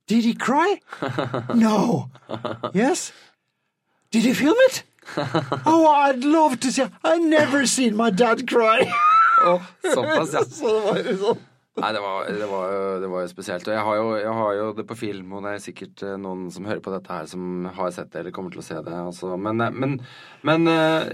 Did 0.07 0.23
he 0.23 0.33
cry? 0.33 0.79
No. 1.55 2.09
Yes? 2.73 3.11
Did 4.11 4.23
he 4.23 4.33
film 4.33 4.55
it? 4.69 4.83
Oh, 5.65 5.87
I'd 5.87 6.23
love 6.23 6.59
to 6.61 6.71
see 6.71 6.83
I've 7.03 7.23
never 7.23 7.65
seen 7.65 7.95
my 7.95 8.09
dad 8.09 8.47
cry! 8.47 8.87
Oh, 9.43 9.61
såpass, 9.83 10.33
ja. 10.33 10.41
Så 10.45 10.67
det 10.73 10.81
var 10.85 10.97
jo 11.03 11.17
sånn. 11.21 11.43
Nei, 11.77 11.89
det 11.93 11.99
var, 12.01 12.25
det, 12.25 12.45
var 12.49 12.71
jo, 12.73 12.85
det 13.03 13.09
var 13.11 13.21
jo 13.21 13.29
spesielt. 13.29 13.67
Og 13.69 13.75
jeg 13.75 13.85
har 13.85 13.97
jo, 13.99 14.05
jeg 14.17 14.33
har 14.39 14.53
jo 14.57 14.69
det 14.79 14.85
på 14.89 14.97
film, 14.97 15.35
og 15.37 15.43
det 15.45 15.51
er 15.53 15.61
sikkert 15.61 16.03
eh, 16.07 16.15
noen 16.17 16.47
som 16.53 16.65
hører 16.65 16.81
på 16.81 16.93
dette 16.93 17.13
her, 17.13 17.27
som 17.29 17.67
har 17.77 17.91
sett 17.93 18.09
det 18.13 18.23
eller 18.23 18.33
kommer 18.33 18.53
til 18.53 18.63
å 18.63 18.65
se 18.65 18.79
det. 18.81 18.95
Altså. 18.97 19.29
Men, 19.37 19.61
eh, 19.61 19.77
men, 19.83 19.93
men 20.49 20.71
uh, 20.71 21.05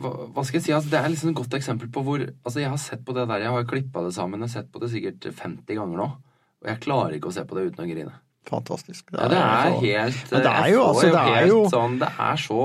hva, 0.00 0.14
hva, 0.32 0.46
skal 0.48 0.58
jeg 0.58 0.66
si? 0.70 0.74
Altså, 0.76 0.92
det 0.94 1.02
er 1.02 1.12
liksom 1.12 1.34
et 1.34 1.38
godt 1.42 1.58
eksempel 1.60 1.92
på 1.92 2.04
hvor 2.06 2.24
Altså, 2.24 2.62
jeg 2.62 2.72
har 2.72 2.80
sett 2.80 3.04
på 3.04 3.16
det 3.16 3.26
der, 3.28 3.44
jeg 3.44 3.52
har 3.52 3.68
klippa 3.68 4.06
det 4.06 4.14
sammen, 4.16 4.40
jeg 4.40 4.48
har 4.48 4.54
sett 4.62 4.72
på 4.72 4.80
det 4.80 4.92
sikkert 4.94 5.28
50 5.28 5.68
ganger 5.68 6.00
nå. 6.00 6.10
Og 6.62 6.72
jeg 6.72 6.84
klarer 6.86 7.18
ikke 7.18 7.28
å 7.28 7.36
se 7.36 7.44
på 7.44 7.58
det 7.58 7.68
uten 7.68 7.84
å 7.84 7.90
grine. 7.92 8.16
Fantastisk. 8.48 9.12
Det 9.12 9.20
er, 9.20 9.22
ja, 9.22 9.30
det 9.32 9.42
er 9.44 9.68
så... 9.68 9.80
helt 9.84 10.32
det 10.32 10.50
er 10.50 10.68
jo, 10.72 10.82
altså, 10.88 11.64
sånn 11.76 12.00
Det 12.00 12.08
er 12.24 12.40
så 12.42 12.62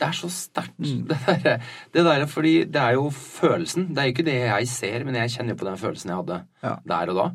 det 0.00 0.08
er 0.08 0.16
så 0.16 0.30
sterkt. 0.32 0.78
Mm. 0.80 1.04
Det, 1.10 1.18
der, 1.26 1.64
det 1.94 2.04
der, 2.06 2.26
fordi 2.30 2.54
det 2.64 2.80
er 2.80 2.96
jo 2.96 3.10
følelsen. 3.12 3.90
Det 3.92 4.00
er 4.00 4.08
jo 4.08 4.14
ikke 4.14 4.28
det 4.30 4.38
jeg 4.38 4.68
ser, 4.72 5.04
men 5.04 5.18
jeg 5.20 5.34
kjenner 5.34 5.54
jo 5.54 5.60
på 5.60 5.68
den 5.68 5.80
følelsen 5.80 6.12
jeg 6.12 6.20
hadde 6.22 6.38
ja. 6.64 6.74
der 6.88 7.12
og 7.12 7.18
da. 7.18 7.26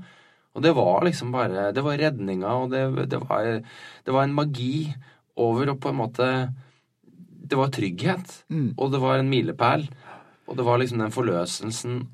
Og 0.56 0.64
det 0.64 0.72
var 0.72 1.04
liksom 1.04 1.34
bare 1.36 1.72
Det 1.76 1.84
var 1.84 2.00
redninga, 2.00 2.48
og 2.64 2.72
det, 2.72 3.10
det, 3.12 3.20
var, 3.30 3.50
det 4.06 4.14
var 4.16 4.24
en 4.24 4.36
magi 4.36 4.88
over 5.36 5.74
å 5.74 5.78
på 5.78 5.92
en 5.92 6.00
måte 6.00 6.28
Det 7.20 7.60
var 7.60 7.74
trygghet, 7.76 8.38
mm. 8.50 8.70
og 8.80 8.94
det 8.94 9.02
var 9.04 9.20
en 9.20 9.30
milepæl. 9.30 9.86
Og 10.48 10.58
det 10.58 10.66
var 10.66 10.80
liksom 10.82 11.02
den 11.04 11.14
forløselsen 11.14 12.06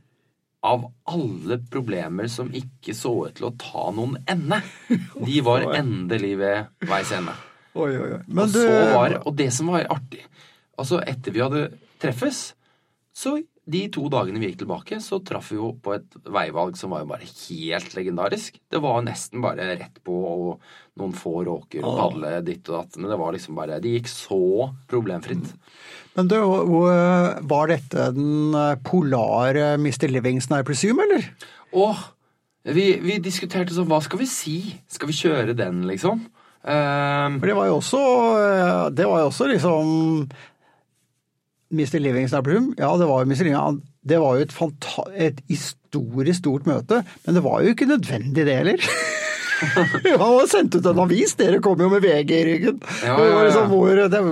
av 0.62 0.84
alle 1.10 1.58
problemer 1.72 2.28
som 2.30 2.52
ikke 2.54 2.94
så 2.94 3.14
ut 3.28 3.40
til 3.40 3.48
å 3.48 3.56
ta 3.60 3.88
noen 3.96 4.20
ende. 4.30 4.60
De 5.28 5.40
var 5.46 5.72
endelig 5.74 6.36
ved 6.42 6.90
veis 6.90 7.14
ende. 7.18 7.34
Oi, 7.72 7.92
oi, 7.96 8.10
oi. 8.18 8.20
Og, 8.20 8.52
du... 8.52 8.62
var, 8.66 9.18
og, 9.22 9.32
det 9.38 9.52
som 9.56 9.72
var 9.72 9.88
artig 9.94 10.26
Altså, 10.80 11.00
etter 11.08 11.36
vi 11.36 11.44
hadde 11.44 11.68
treffes, 12.02 12.52
så 13.14 13.36
de 13.72 13.82
to 13.94 14.08
dagene 14.10 14.40
vi 14.42 14.50
gikk 14.50 14.64
tilbake, 14.64 14.98
så 15.04 15.20
traff 15.24 15.52
vi 15.52 15.60
jo 15.60 15.70
på 15.84 15.94
et 15.94 16.16
veivalg 16.34 16.78
som 16.80 16.94
var 16.96 17.04
jo 17.04 17.10
bare 17.12 17.28
helt 17.28 17.94
legendarisk. 17.94 18.58
Det 18.72 18.82
var 18.82 19.04
nesten 19.06 19.44
bare 19.44 19.68
rett 19.76 20.00
på 20.02 20.16
og 20.32 20.64
noen 20.98 21.14
få 21.16 21.44
råker 21.46 21.86
og 21.86 22.00
padle 22.00 22.34
ditt 22.48 22.66
og 22.72 22.80
datt. 22.80 22.98
Men 22.98 23.14
det 23.14 23.20
var 23.22 23.36
liksom 23.36 23.60
bare 23.60 23.78
Det 23.84 23.94
gikk 23.94 24.10
så 24.10 24.72
problemfritt. 24.90 25.54
Men 26.18 26.32
du, 26.32 26.38
var 27.54 27.72
dette 27.72 28.10
den 28.18 28.58
polare 28.88 29.76
Mr. 29.78 30.10
Livingston, 30.10 30.60
I 30.60 30.68
presume, 30.68 31.06
eller? 31.06 31.30
Åh, 31.78 32.04
vi, 32.74 32.88
vi 33.06 33.22
diskuterte 33.24 33.74
sånn 33.76 33.90
Hva 33.90 34.02
skal 34.04 34.20
vi 34.22 34.30
si? 34.30 34.58
Skal 34.92 35.12
vi 35.12 35.22
kjøre 35.22 35.56
den, 35.58 35.86
liksom? 35.90 36.26
Um, 36.62 37.40
For 37.42 37.50
det 37.50 37.58
var 37.58 37.70
jo 37.72 37.78
også 37.80 38.00
eh, 38.38 38.90
Det 38.94 39.08
var 39.10 39.24
jo 39.24 39.30
også 39.32 39.48
liksom 39.50 39.86
Mr. 41.72 41.98
Livingston 42.04 42.44
Bloom, 42.44 42.68
ja, 42.78 42.90
det 43.00 43.08
var 43.08 43.24
jo 43.24 43.30
Mr. 43.32 43.46
Livingston, 43.48 43.80
det 44.04 44.20
var 44.20 44.36
jo 44.36 44.44
et, 44.44 44.88
et, 45.16 45.40
historisk 45.48 46.42
stort 46.42 46.68
møte, 46.68 47.00
men 47.26 47.38
det 47.38 47.44
var 47.46 47.64
jo 47.64 47.72
ikke 47.72 47.88
nødvendig 47.88 48.46
det 48.46 48.58
heller. 48.58 48.86
Han 49.72 50.20
har 50.20 50.50
sendt 50.52 50.76
ut 50.76 50.90
en 50.90 51.02
avis, 51.04 51.36
dere 51.40 51.62
kom 51.64 51.80
jo 51.80 51.88
med 51.92 52.04
VG 52.04 52.32
i 52.36 52.44
ryggen. 52.50 52.80
Ja, 53.06 53.16
ja, 53.16 53.28
ja. 53.30 53.42
Liksom 53.46 53.76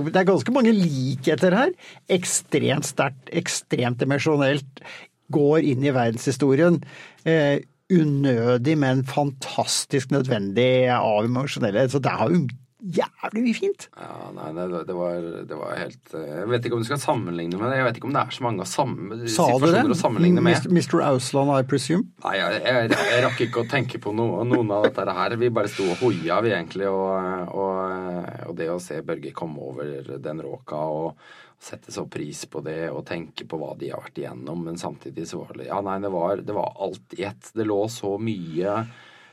det, 0.10 0.20
er, 0.20 0.28
ganske 0.28 0.56
mange 0.56 0.74
likheter 0.74 1.56
her. 1.56 1.74
Ekstremt 2.12 2.90
sterkt, 2.90 3.30
ekstremt 3.32 4.02
emosjonelt. 4.04 4.84
Går 5.32 5.68
inn 5.70 5.86
i 5.86 5.94
verdenshistorien. 5.94 6.82
Eh, 7.30 7.62
unødig, 7.90 8.78
men 8.78 9.04
fantastisk 9.08 10.12
nødvendig 10.14 10.90
av 10.94 11.26
emosjonelle. 11.26 11.88
Så 11.90 12.02
det 12.04 12.14
har 12.14 12.30
jo 12.30 12.44
jævlig 12.80 13.54
fint. 13.58 13.88
Ja, 14.00 14.30
nei, 14.36 14.50
det, 14.56 14.68
det, 14.88 14.96
var, 14.96 15.26
det, 15.50 15.58
var, 15.58 15.74
helt 15.76 16.14
eh, 16.16 16.28
Jeg 16.40 16.50
vet 16.52 16.68
ikke 16.68 16.78
om 16.78 16.84
du 16.84 16.88
skal 16.88 17.02
sammenligne 17.02 17.60
med 17.60 17.68
det. 17.72 17.80
Jeg 17.82 17.88
vet 17.90 18.00
ikke 18.00 18.08
om 18.10 18.16
det 18.16 18.22
er 18.22 18.38
så 18.38 18.46
mange 18.46 18.68
samme, 18.70 19.20
Sa 19.32 19.48
du 19.60 19.68
det? 19.68 19.84
å 19.84 19.98
sammenligne 20.00 20.44
med. 20.46 20.70
Mr. 20.72 21.02
Ausland, 21.10 21.52
I 21.58 21.68
presume? 21.68 22.08
Nei, 22.24 22.38
jeg, 22.40 22.62
jeg, 22.64 22.94
jeg, 22.96 23.26
rakk 23.26 23.44
ikke 23.48 23.66
å 23.66 23.68
tenke 23.70 24.02
på 24.04 24.14
noe, 24.16 24.46
noen 24.48 24.72
av 24.78 24.88
dette 24.88 25.18
her. 25.20 25.36
Vi 25.42 25.52
bare 25.54 25.72
sto 25.72 25.90
og 25.92 26.00
hoia, 26.04 26.40
vi 26.46 26.56
egentlig. 26.56 26.88
Og, 26.88 27.52
og, 27.52 28.32
og 28.48 28.58
det 28.60 28.72
å 28.72 28.80
se 28.84 29.02
Børge 29.06 29.36
komme 29.36 29.70
over 29.72 30.16
den 30.24 30.44
råka 30.46 30.80
og 30.80 31.14
sette 31.60 31.92
så 31.92 32.06
pris 32.08 32.46
på 32.48 32.62
det 32.64 32.88
og 32.88 33.04
tenke 33.10 33.44
på 33.44 33.60
hva 33.60 33.74
de 33.76 33.90
har 33.92 34.00
vært 34.00 34.22
igjennom, 34.22 34.62
men 34.64 34.80
samtidig 34.80 35.28
så 35.28 35.44
var 35.44 35.58
det 35.60 35.68
Ja, 35.68 35.82
nei, 35.84 35.98
det 36.00 36.12
var, 36.14 36.40
det 36.40 36.56
var 36.56 36.78
alt 36.80 37.20
i 37.20 37.26
ett. 37.28 37.52
Det 37.52 37.68
lå 37.68 37.82
så 37.92 38.16
mye 38.22 38.80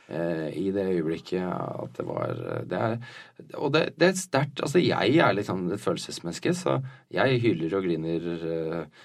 i 0.07 0.69
det 0.71 0.85
øyeblikket 0.93 1.43
at 1.43 1.97
det 1.99 2.05
var 2.07 2.37
det 2.71 2.79
er, 2.79 2.99
Og 3.59 3.73
det, 3.75 3.81
det 3.99 4.09
er 4.09 4.21
sterkt. 4.21 4.61
Altså, 4.63 4.79
jeg 4.79 5.17
er 5.19 5.33
liksom 5.35 5.65
et 5.73 5.83
følelsesmenneske, 5.83 6.55
så 6.55 6.77
jeg 7.11 7.41
hyler 7.43 7.75
og 7.75 7.89
griner 7.89 8.29
eh, 8.47 9.03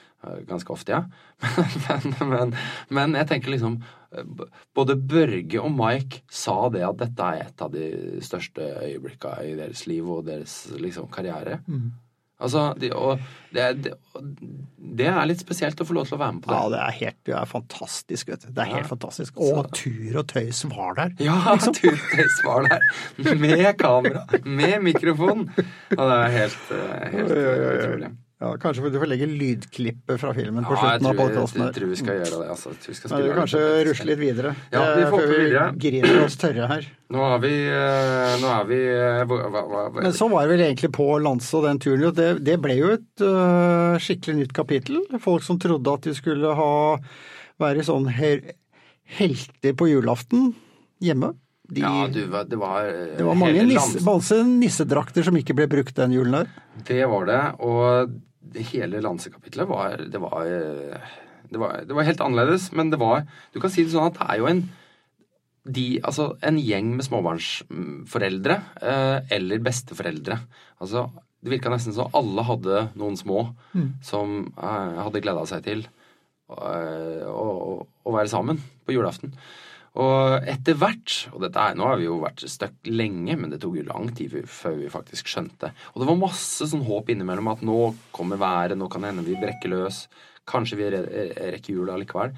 ganske 0.48 0.74
ofte, 0.74 0.94
ja. 0.94 1.04
men, 1.90 2.30
men, 2.30 2.54
men, 2.94 3.18
jeg 3.18 3.28
tenker 3.32 3.56
liksom 3.56 3.80
Både 4.76 4.98
Børge 5.00 5.62
og 5.64 5.72
Mike 5.72 6.22
sa 6.30 6.68
det 6.74 6.84
at 6.86 7.00
dette 7.00 7.28
er 7.32 7.46
et 7.46 7.62
av 7.64 7.72
de 7.72 7.86
største 8.22 8.66
øyeblikka 8.84 9.38
i 9.48 9.54
deres 9.56 9.86
liv 9.88 10.10
og 10.12 10.26
deres 10.28 10.66
liksom, 10.76 11.08
karriere. 11.14 11.62
Mm. 11.64 11.94
Altså, 12.42 12.64
det, 12.82 12.90
det, 13.54 13.94
det, 14.98 15.08
er 15.12 15.28
litt 15.30 15.44
spesielt 15.44 15.82
å 15.82 15.86
få 15.86 15.96
lov 15.98 16.08
til 16.10 16.18
å 16.18 16.22
være 16.22 16.36
med 16.38 16.46
på 16.46 16.52
det. 16.52 16.58
Ja, 16.58 16.72
det 16.74 16.80
er 16.82 16.98
helt 16.98 17.20
det 17.30 17.36
er 17.38 17.52
fantastisk, 17.52 18.32
vet 18.32 18.48
du. 18.48 18.50
Det 18.56 18.64
er 18.64 18.72
helt 18.74 18.90
fantastisk. 18.90 19.38
Og 19.42 19.70
tur 19.78 20.18
og 20.24 20.26
tøys 20.32 20.64
var 20.72 20.98
der. 20.98 21.14
Ja, 21.22 21.38
liksom. 21.52 21.78
tur 21.78 21.94
og 21.94 22.08
tøys 22.16 22.42
var 22.48 22.68
der. 22.72 22.90
Med 23.46 23.68
kamera, 23.80 24.26
med 24.46 24.82
mikrofon. 24.90 25.48
Og 25.52 26.02
det 26.02 26.18
er 26.18 26.36
helt, 26.40 26.74
eh, 26.78 27.08
helt 27.14 27.38
utrolig. 27.38 28.12
Ja, 28.42 28.56
Kanskje 28.58 28.90
du 28.90 28.96
får 28.98 29.06
legge 29.12 29.28
lydklippet 29.30 30.18
fra 30.18 30.32
filmen 30.34 30.66
på 30.66 30.74
slutten 30.74 31.08
av 31.12 31.18
podkasten 31.20 31.62
jeg 31.62 31.74
tror 31.76 31.90
vi 31.92 31.98
skal 32.00 32.16
gjøre 32.18 32.38
det. 32.42 32.48
Altså. 32.50 32.72
Jeg 32.74 33.02
tror 33.04 33.22
vi 33.22 33.34
kanskje 33.38 33.60
rusle 33.86 34.08
litt 34.10 34.22
videre. 34.22 34.54
Ja, 34.74 34.86
vi 34.96 35.04
Eh, 35.04 35.10
får 35.12 35.20
før 35.22 35.30
vi 35.30 35.44
videre. 35.44 35.66
griner 35.84 36.24
oss 36.24 36.38
tørre 36.42 36.70
her. 36.72 36.88
Nå 37.14 37.28
er 37.36 37.44
vi, 37.44 37.52
eh, 37.70 38.34
nå 38.42 38.50
er 38.56 38.66
vi 38.72 38.80
eh, 38.82 39.20
hva, 39.30 39.38
hva, 39.54 39.62
hva, 39.70 40.02
Men 40.02 40.16
så 40.18 40.30
var 40.32 40.48
det 40.48 40.56
vel 40.56 40.64
egentlig 40.66 40.90
på 40.96 41.06
Lanse 41.22 41.54
og 41.60 41.68
den 41.68 41.78
turen. 41.86 42.16
Det, 42.18 42.32
det 42.44 42.56
ble 42.64 42.80
jo 42.80 42.90
et 42.96 43.22
uh, 43.22 44.00
skikkelig 44.02 44.36
nytt 44.40 44.54
kapittel. 44.58 44.98
Folk 45.22 45.46
som 45.46 45.60
trodde 45.62 45.94
at 45.94 46.02
de 46.10 46.16
skulle 46.18 46.56
ha 46.58 46.98
være 47.62 47.86
sånn 47.86 48.10
her, 48.10 48.42
helter 49.20 49.78
på 49.78 49.86
julaften 49.92 50.56
hjemme. 50.98 51.36
De, 51.70 51.86
Ja, 51.86 52.08
du, 52.10 52.26
det 52.26 52.58
var 52.58 52.90
det 52.90 53.24
var 53.24 53.38
mange 53.38 53.64
nisse, 53.70 54.42
nissedrakter 54.50 55.24
som 55.30 55.38
ikke 55.38 55.54
ble 55.54 55.70
brukt 55.70 55.94
den 55.96 56.18
julen 56.18 56.42
der. 56.42 56.50
Det 56.90 57.06
var 57.06 57.30
det, 57.30 57.42
og 57.62 58.18
det 58.42 58.66
hele 58.72 59.02
lansekapitlet 59.04 59.70
var 59.70 60.02
det 60.12 60.22
var, 60.22 60.46
det 61.52 61.60
var 61.62 61.82
Det 61.86 61.96
var 61.96 62.08
helt 62.08 62.22
annerledes, 62.22 62.72
men 62.74 62.90
det 62.90 63.00
var 63.00 63.26
Du 63.54 63.60
kan 63.62 63.70
si 63.70 63.84
det 63.86 63.94
sånn 63.94 64.10
at 64.10 64.20
det 64.20 64.30
er 64.30 64.42
jo 64.42 64.50
en 64.52 64.64
de, 65.62 66.00
altså 66.02 66.32
en 66.42 66.58
gjeng 66.58 66.96
med 66.98 67.06
småbarnsforeldre 67.06 68.56
eh, 68.82 69.18
eller 69.36 69.62
besteforeldre. 69.62 70.40
Altså, 70.82 71.04
det 71.38 71.54
virka 71.54 71.70
nesten 71.70 71.94
som 71.94 72.10
alle 72.18 72.46
hadde 72.48 72.88
noen 72.98 73.18
små 73.20 73.44
som 74.02 74.48
eh, 74.58 74.98
hadde 75.06 75.22
gleda 75.22 75.46
seg 75.46 75.62
til 75.68 75.84
eh, 75.86 77.28
å, 77.30 77.46
å, 77.46 77.76
å 77.86 78.16
være 78.16 78.32
sammen 78.34 78.58
på 78.86 78.96
julaften. 78.98 79.36
Og 80.00 80.46
etter 80.48 80.78
hvert, 80.80 81.18
og 81.36 81.42
dette 81.44 81.60
er, 81.60 81.76
nå 81.76 81.84
har 81.90 81.98
vi 82.00 82.06
jo 82.08 82.22
vært 82.22 82.46
stuck 82.48 82.78
lenge, 82.88 83.36
men 83.36 83.52
det 83.52 83.60
tok 83.60 83.76
jo 83.82 83.84
lang 83.90 84.08
tid 84.16 84.38
før 84.48 84.78
vi 84.80 84.88
faktisk 84.94 85.28
skjønte. 85.28 85.74
Og 85.92 86.00
det 86.00 86.08
var 86.08 86.20
masse 86.22 86.68
sånn 86.72 86.86
håp 86.88 87.12
innimellom 87.12 87.50
at 87.52 87.66
nå 87.68 87.80
kommer 88.16 88.40
været, 88.40 88.78
nå 88.80 88.88
kan 88.94 89.04
det 89.04 89.12
hende 89.12 89.26
vi 89.28 89.36
brekker 89.42 89.74
løs. 89.74 90.06
Kanskje 90.48 90.80
vi 90.80 90.88
re- 90.96 91.52
rekker 91.58 91.76
jula 91.76 91.98
likevel. 92.00 92.32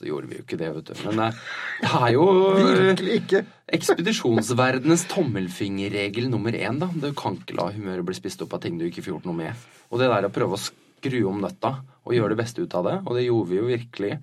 Så 0.00 0.06
gjorde 0.08 0.28
vi 0.30 0.36
jo 0.38 0.44
ikke 0.44 0.56
det, 0.60 0.68
vet 0.76 0.90
du. 0.92 1.00
Men 1.08 1.18
eh, 1.26 1.40
det 1.80 1.88
er 1.96 2.12
jo 2.14 2.26
Virkelig 2.56 3.16
ikke. 3.22 3.40
ekspedisjonsverdenens 3.80 5.02
tommelfingerregel 5.10 6.28
nummer 6.32 6.52
én, 6.56 6.78
da. 6.80 6.88
Du 6.92 7.10
kan 7.16 7.36
ikke 7.40 7.56
la 7.58 7.66
humøret 7.74 8.06
bli 8.08 8.16
spist 8.16 8.44
opp 8.44 8.54
av 8.56 8.62
ting 8.64 8.78
du 8.80 8.86
ikke 8.88 9.02
får 9.04 9.14
gjort 9.16 9.28
noe 9.28 9.36
med. 9.40 9.66
Og 9.92 10.00
det 10.00 10.08
der 10.12 10.28
å 10.28 10.32
prøve 10.32 10.56
å 10.56 10.62
skru 10.62 11.18
om 11.28 11.40
nøtta 11.44 11.74
og 12.04 12.16
gjøre 12.16 12.32
det 12.34 12.40
beste 12.44 12.64
ut 12.64 12.76
av 12.80 12.86
det, 12.88 12.96
og 13.06 13.16
det 13.16 13.26
gjorde 13.26 13.50
vi 13.52 13.60
jo 13.60 13.68
virkelig 13.68 14.14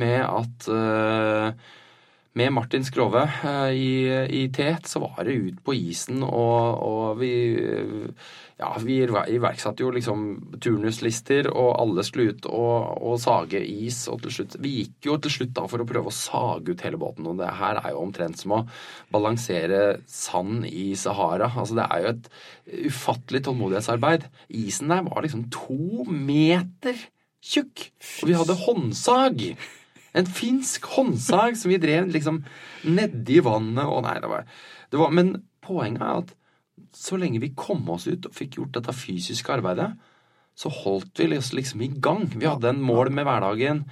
med 0.00 0.18
at 0.24 0.68
eh, 0.72 1.68
med 2.38 2.52
Martin 2.54 2.84
Skrove 2.86 3.24
eh, 3.26 3.72
i, 3.74 3.94
i 4.30 4.44
tet, 4.54 4.86
så 4.86 5.02
var 5.02 5.24
det 5.26 5.34
ut 5.34 5.58
på 5.66 5.74
isen, 5.74 6.22
og, 6.26 6.84
og 6.86 7.18
vi 7.22 7.32
Ja, 8.60 8.74
vi 8.84 8.98
iverksatte 9.00 9.80
jo 9.80 9.90
liksom 9.94 10.24
turnuslister, 10.60 11.48
og 11.48 11.78
alle 11.80 12.04
skulle 12.04 12.34
ut 12.34 12.46
og, 12.50 13.00
og 13.00 13.16
sage 13.22 13.62
is, 13.64 14.02
og 14.12 14.20
til 14.20 14.34
slutt 14.34 14.58
Vi 14.60 14.74
gikk 14.82 15.08
jo 15.08 15.16
til 15.24 15.32
slutt 15.32 15.54
da 15.56 15.64
for 15.70 15.80
å 15.80 15.88
prøve 15.88 16.12
å 16.12 16.14
sage 16.14 16.74
ut 16.74 16.84
hele 16.84 17.00
båten, 17.00 17.26
og 17.30 17.40
det 17.40 17.48
her 17.56 17.80
er 17.80 17.94
jo 17.94 18.04
omtrent 18.04 18.38
som 18.38 18.58
å 18.58 18.64
balansere 19.10 20.02
sand 20.06 20.68
i 20.68 20.90
Sahara. 20.92 21.48
Altså, 21.56 21.80
det 21.80 21.88
er 21.88 22.04
jo 22.04 22.12
et 22.12 22.30
ufattelig 22.90 23.42
tålmodighetsarbeid. 23.48 24.28
Isen 24.60 24.92
der 24.92 25.08
var 25.08 25.24
liksom 25.24 25.48
to 25.54 26.04
meter 26.06 27.00
tjukk, 27.40 27.88
og 28.20 28.28
vi 28.28 28.36
hadde 28.36 28.60
håndsag. 28.60 29.46
En 30.16 30.26
finsk 30.26 30.88
håndsag 30.96 31.56
som 31.58 31.70
vi 31.70 31.78
drev 31.82 32.10
liksom 32.10 32.42
nedi 32.88 33.38
vannet 33.44 33.86
og 33.86 34.04
Nei, 34.06 34.16
det 34.22 34.30
var, 34.30 34.46
det 34.90 35.00
var 35.00 35.14
Men 35.14 35.34
poenget 35.64 36.02
er 36.02 36.22
at 36.24 36.36
så 36.96 37.18
lenge 37.20 37.42
vi 37.42 37.52
kom 37.54 37.84
oss 37.92 38.08
ut 38.08 38.26
og 38.26 38.34
fikk 38.34 38.56
gjort 38.58 38.74
dette 38.74 38.94
fysiske 38.96 39.52
arbeidet, 39.52 39.92
så 40.58 40.72
holdt 40.72 41.20
vi 41.20 41.36
oss 41.36 41.52
liksom 41.54 41.84
i 41.84 41.90
gang. 42.02 42.24
Vi 42.32 42.48
hadde 42.48 42.72
en 42.72 42.82
mål 42.82 43.12
med 43.14 43.28
hverdagen. 43.28 43.84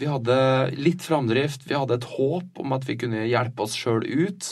Vi 0.00 0.08
hadde 0.08 0.36
litt 0.80 1.04
framdrift. 1.04 1.68
Vi 1.68 1.76
hadde 1.76 2.00
et 2.00 2.08
håp 2.16 2.60
om 2.60 2.74
at 2.76 2.88
vi 2.88 2.96
kunne 3.00 3.28
hjelpe 3.28 3.64
oss 3.64 3.76
sjøl 3.78 4.02
ut. 4.02 4.48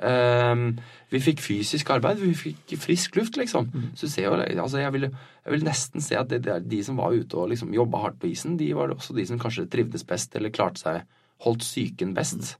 Ehm, 0.00 0.78
vi 1.12 1.20
fikk 1.20 1.42
fysisk 1.44 1.90
arbeid, 1.92 2.20
vi 2.22 2.32
fikk 2.36 2.74
frisk 2.80 3.16
luft, 3.18 3.36
liksom. 3.36 3.68
Så 3.94 4.08
du 4.08 4.12
ser 4.12 4.28
jo, 4.28 4.36
altså 4.36 4.80
jeg, 4.80 4.92
vil, 4.94 5.08
jeg 5.44 5.54
vil 5.54 5.66
nesten 5.66 6.04
se 6.04 6.16
at 6.18 6.30
det, 6.32 6.42
det 6.46 6.62
de 6.70 6.82
som 6.84 6.96
var 7.00 7.12
ute 7.12 7.36
og 7.38 7.50
liksom 7.52 7.74
jobba 7.76 8.06
hardt 8.06 8.20
på 8.22 8.30
isen, 8.32 8.56
de 8.60 8.72
var 8.76 8.94
også 8.94 9.16
de 9.16 9.26
som 9.28 9.40
kanskje 9.42 9.68
trivdes 9.72 10.06
best 10.08 10.38
eller 10.38 10.54
klarte 10.54 10.82
seg 10.84 11.02
Holdt 11.42 11.64
psyken 11.64 12.12
best. 12.14 12.52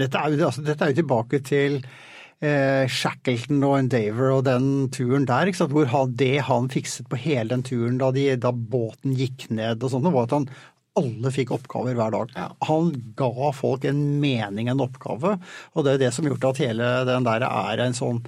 Dette 0.00 0.16
er 0.16 0.32
jo, 0.32 0.46
altså, 0.46 0.62
dette 0.64 0.86
er 0.86 0.94
jo 0.94 0.96
tilbake 1.02 1.42
til 1.44 1.74
eh, 2.40 2.86
Shackleton 2.88 3.60
og 3.68 3.74
Endaver 3.82 4.32
og 4.32 4.46
den 4.46 4.88
turen 4.94 5.26
der, 5.28 5.50
hvor 5.68 5.90
han, 5.92 6.14
det 6.16 6.46
han 6.46 6.70
fikset 6.72 7.10
på 7.10 7.20
hele 7.20 7.50
den 7.52 7.66
turen 7.66 7.98
da, 8.00 8.08
de, 8.16 8.30
da 8.40 8.54
båten 8.54 9.12
gikk 9.18 9.50
ned 9.52 9.84
og 9.84 9.92
sånn, 9.92 10.08
var 10.08 10.30
at 10.30 10.36
han 10.38 10.48
alle 10.98 11.30
fikk 11.34 11.52
oppgaver 11.54 11.94
hver 11.98 12.10
dag. 12.14 12.32
Ja. 12.34 12.48
Han 12.66 12.90
ga 13.16 13.50
folk 13.54 13.84
en 13.88 14.00
mening, 14.22 14.68
en 14.72 14.82
oppgave, 14.82 15.36
og 15.74 15.84
det 15.86 15.92
er 15.94 16.02
det 16.06 16.10
som 16.16 16.26
gjort 16.26 16.48
at 16.50 16.60
hele 16.64 16.88
den 17.08 17.28
der 17.28 17.44
er 17.46 17.84
en 17.84 17.94
sånn 17.96 18.18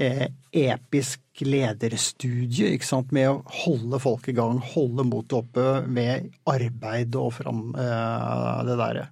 eh, 0.00 0.26
episk 0.56 1.20
lederstudie, 1.46 2.72
ikke 2.74 2.88
sant, 2.88 3.12
med 3.16 3.30
å 3.30 3.38
holde 3.62 4.00
folk 4.02 4.26
i 4.28 4.34
gang, 4.36 4.58
holde 4.74 5.06
motet 5.08 5.38
oppe 5.38 5.68
med 5.86 6.28
arbeid 6.50 7.14
og 7.20 7.32
fram 7.38 7.70
eh, 7.78 8.60
det 8.68 8.76
derre. 8.82 9.06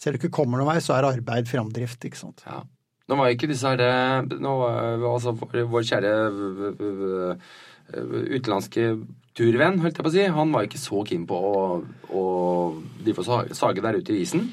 Selv 0.00 0.14
om 0.14 0.18
det 0.18 0.22
ikke 0.24 0.36
kommer 0.40 0.60
noen 0.60 0.72
vei, 0.72 0.80
så 0.84 0.96
er 0.96 1.08
arbeid 1.12 1.48
framdrift, 1.48 2.04
ikke 2.08 2.18
sant. 2.20 2.42
Ja. 2.48 2.62
Nå 3.10 3.16
var 3.18 3.32
ikke 3.32 3.48
disse 3.50 3.66
her 3.66 3.80
eh, 3.82 4.36
nå, 4.38 4.52
var- 4.60 5.06
altså, 5.14 5.32
vår, 5.40 5.82
kjære 5.88 6.12
øh, 6.80 7.50
utenlandske 8.36 8.84
turvenn, 9.40 9.80
holdt 9.80 9.96
jeg 9.96 10.04
på 10.04 10.12
å 10.12 10.14
si, 10.14 10.28
han 10.36 10.54
var 10.54 10.68
ikke 10.68 10.80
så 10.80 11.02
keen 11.08 11.24
på 11.28 11.40
å, 11.40 11.64
å 12.12 12.22
de 13.00 13.16
får 13.16 13.52
sage 13.56 13.84
der 13.84 14.00
ute 14.00 14.14
i 14.14 14.22
isen. 14.26 14.50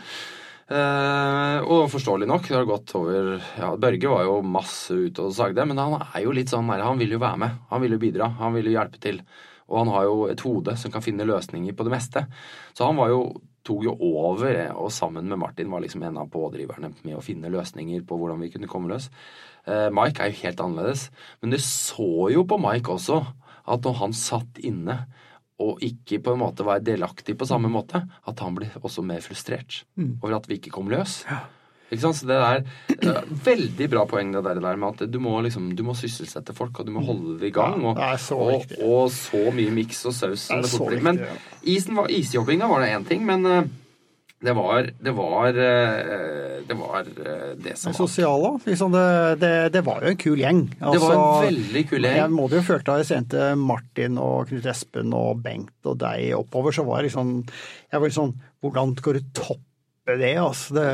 Eh, 0.68 1.60
og 1.64 1.88
forståelig 1.94 2.28
nok, 2.28 2.48
det 2.50 2.58
har 2.58 2.66
gått 2.68 2.92
over 3.00 3.38
ja, 3.40 3.70
Børge 3.80 4.10
var 4.12 4.26
jo 4.28 4.42
masse 4.44 4.92
ute 4.92 5.24
og 5.24 5.36
sagde, 5.36 5.64
men 5.68 5.80
han 5.80 5.96
er 6.02 6.26
jo 6.26 6.34
litt 6.36 6.52
sånn 6.52 6.68
han 6.68 7.00
vil 7.00 7.16
jo 7.16 7.22
være 7.24 7.40
med. 7.44 7.62
Han 7.72 7.84
vil 7.84 7.96
jo 7.96 8.02
bidra, 8.02 8.32
han 8.42 8.56
vil 8.58 8.68
jo 8.68 8.76
hjelpe 8.76 9.00
til. 9.04 9.22
Og 9.68 9.82
han 9.82 9.92
har 9.96 10.08
jo 10.08 10.18
et 10.32 10.44
hode 10.44 10.76
som 10.80 10.92
kan 10.92 11.04
finne 11.04 11.28
løsninger 11.28 11.76
på 11.76 11.88
det 11.88 11.94
meste. 11.96 12.26
Så 12.76 12.88
han 12.88 13.00
var 13.00 13.12
jo, 13.12 13.22
tok 13.68 13.88
jo 13.88 13.96
over, 13.96 14.48
eh, 14.52 14.76
og 14.76 14.92
sammen 14.96 15.28
med 15.32 15.40
Martin 15.40 15.72
var 15.72 15.84
liksom 15.84 16.04
en 16.08 16.20
av 16.24 16.32
pådriverne 16.32 16.94
med 17.00 17.16
å 17.16 17.24
finne 17.24 17.52
løsninger 17.52 18.04
på 18.08 18.20
hvordan 18.20 18.44
vi 18.44 18.52
kunne 18.52 18.72
komme 18.72 18.92
løs. 18.92 19.08
Eh, 19.68 19.88
Mike 19.92 20.24
er 20.24 20.32
jo 20.32 20.42
helt 20.44 20.64
annerledes, 20.64 21.10
men 21.42 21.56
du 21.56 21.60
så 21.64 22.28
jo 22.32 22.44
på 22.48 22.60
Mike 22.64 22.96
også 22.96 23.22
at 23.68 23.84
når 23.88 24.00
han 24.02 24.16
satt 24.16 24.62
inne 24.64 25.02
og 25.64 25.82
ikke 25.82 26.20
på 26.22 26.36
en 26.36 26.42
måte 26.44 26.66
var 26.66 26.84
delaktig 26.86 27.34
på 27.38 27.48
samme 27.50 27.70
måte, 27.74 28.04
at 28.06 28.42
han 28.46 28.58
ble 28.58 28.70
også 28.78 29.02
mer 29.06 29.24
frustrert 29.26 29.84
over 30.22 30.38
at 30.38 30.50
vi 30.50 30.60
ikke 30.60 30.74
kom 30.76 30.92
løs. 30.92 31.24
Ikke 31.88 32.04
sant? 32.04 32.18
Så 32.20 32.28
det 32.28 32.36
er 32.36 33.24
veldig 33.48 33.88
bra 33.90 34.04
poeng 34.10 34.34
det 34.36 34.44
der 34.44 34.60
med 34.80 34.88
at 34.90 35.10
du 35.12 35.18
må 35.24 35.38
liksom, 35.46 35.70
du 35.76 35.84
må 35.88 35.96
sysselsette 35.98 36.54
folk, 36.56 36.82
og 36.82 36.88
du 36.90 36.94
må 36.94 37.04
holde 37.08 37.38
det 37.42 37.50
i 37.50 37.56
gang. 37.56 37.80
Ja, 37.82 37.94
Og, 37.94 38.02
er 38.04 38.22
så 38.22 38.38
og, 38.38 38.78
og 38.84 39.12
så 39.16 39.44
mye 39.56 39.74
miks 39.74 40.04
og 40.06 40.16
saus 40.18 40.50
som 40.52 40.64
Det. 40.92 41.02
Men 41.04 41.22
ja. 41.24 41.34
isen 41.64 41.96
var, 41.96 42.12
isjobbinga 42.12 42.68
var 42.68 42.84
det 42.84 42.92
én 42.92 43.08
ting, 43.08 43.26
men 43.26 43.46
eh, 43.46 43.70
det 44.38 44.54
var 44.54 44.86
det 45.02 45.12
var, 45.18 45.48
eh, 45.50 46.62
det, 46.68 46.76
var 46.78 47.00
eh, 47.02 47.54
det 47.58 47.74
som 47.74 47.90
Det 47.92 47.98
var 47.98 48.08
sosiale, 48.08 48.52
liksom 48.68 48.92
det, 48.94 49.06
det, 49.42 49.54
det 49.74 49.82
var 49.88 50.04
jo 50.06 50.12
en 50.12 50.20
kul 50.22 50.42
gjeng. 50.44 50.60
Det 50.76 50.82
var 50.84 50.94
en 50.94 51.00
Altså, 51.00 51.48
veldig 51.48 51.84
kul 51.90 52.06
gjeng. 52.06 52.18
Jeg 52.20 52.34
må 52.36 52.46
jo 52.52 52.66
føle 52.68 52.86
da 52.86 52.98
jeg 53.02 53.10
sendte 53.10 53.48
Martin 53.58 54.20
og 54.22 54.52
Knut 54.52 54.68
Espen 54.70 55.16
og 55.18 55.42
Bengt 55.42 55.90
og 55.90 55.98
deg 56.04 56.36
oppover, 56.38 56.76
så 56.76 56.86
var 56.86 57.02
jeg 57.02 57.10
liksom 57.10 57.34
Jeg 57.48 57.98
var 57.98 58.12
liksom 58.12 58.36
Hvordan 58.62 58.94
skal 59.00 59.18
du 59.18 59.34
toppe 59.42 59.64
det, 60.22 60.36
altså? 60.40 60.78
Det, 60.78 60.86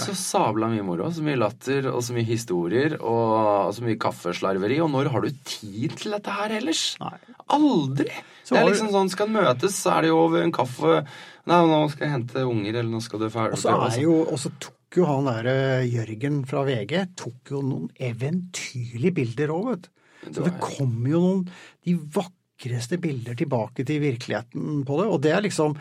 Så 0.00 0.16
sabla 0.18 0.66
mye 0.72 0.82
moro. 0.82 1.12
Så 1.14 1.22
mye 1.22 1.38
latter 1.38 1.86
og 1.92 2.00
så 2.02 2.16
mye 2.16 2.26
historier 2.26 2.96
og 2.98 3.70
så 3.76 3.84
mye 3.84 4.00
kaffeslarveri. 4.02 4.80
Og 4.82 4.90
når 4.90 5.12
har 5.12 5.28
du 5.28 5.30
tid 5.46 5.94
til 6.00 6.16
dette 6.16 6.34
her 6.40 6.56
ellers? 6.56 6.88
Nei. 7.04 7.14
Aldri! 7.54 8.10
Så 8.42 8.54
det 8.54 8.62
er 8.62 8.68
liksom 8.70 8.90
sånn, 8.94 9.12
Skal 9.12 9.30
en 9.30 9.38
møtes, 9.38 9.78
så 9.78 9.96
er 9.96 10.06
det 10.06 10.10
jo 10.10 10.18
over 10.24 10.42
en 10.42 10.54
kaffe 10.54 11.00
Nei, 11.46 11.60
nå 11.70 11.82
skal 11.92 12.08
jeg 12.08 12.14
hente 12.16 12.42
unger, 12.42 12.72
eller 12.72 12.90
nå 12.90 13.00
skal 13.04 13.22
du 13.22 13.28
ferdig 13.30 13.54
Og 13.54 13.62
så 13.62 13.74
er 13.86 14.00
jo, 14.02 14.16
tok 14.58 14.98
jo 14.98 15.06
han 15.06 15.28
derre 15.28 15.84
Jørgen 15.86 16.40
fra 16.48 16.64
VG 16.66 16.94
tok 17.18 17.52
jo 17.54 17.62
noen 17.62 17.90
eventyrlige 18.02 19.14
bilder 19.20 19.52
òg, 19.54 19.68
vet 19.70 19.86
du. 19.86 19.92
Så 20.26 20.42
det 20.42 20.56
kom 20.58 20.96
jo 21.06 21.20
noen 21.22 21.44
de 21.86 21.94
vakreste 22.16 22.98
bilder 22.98 23.38
tilbake 23.38 23.86
til 23.86 24.02
virkeligheten 24.02 24.82
på 24.88 24.98
det. 24.98 25.06
Og 25.12 25.22
det 25.22 25.36
er 25.36 25.44
liksom 25.46 25.76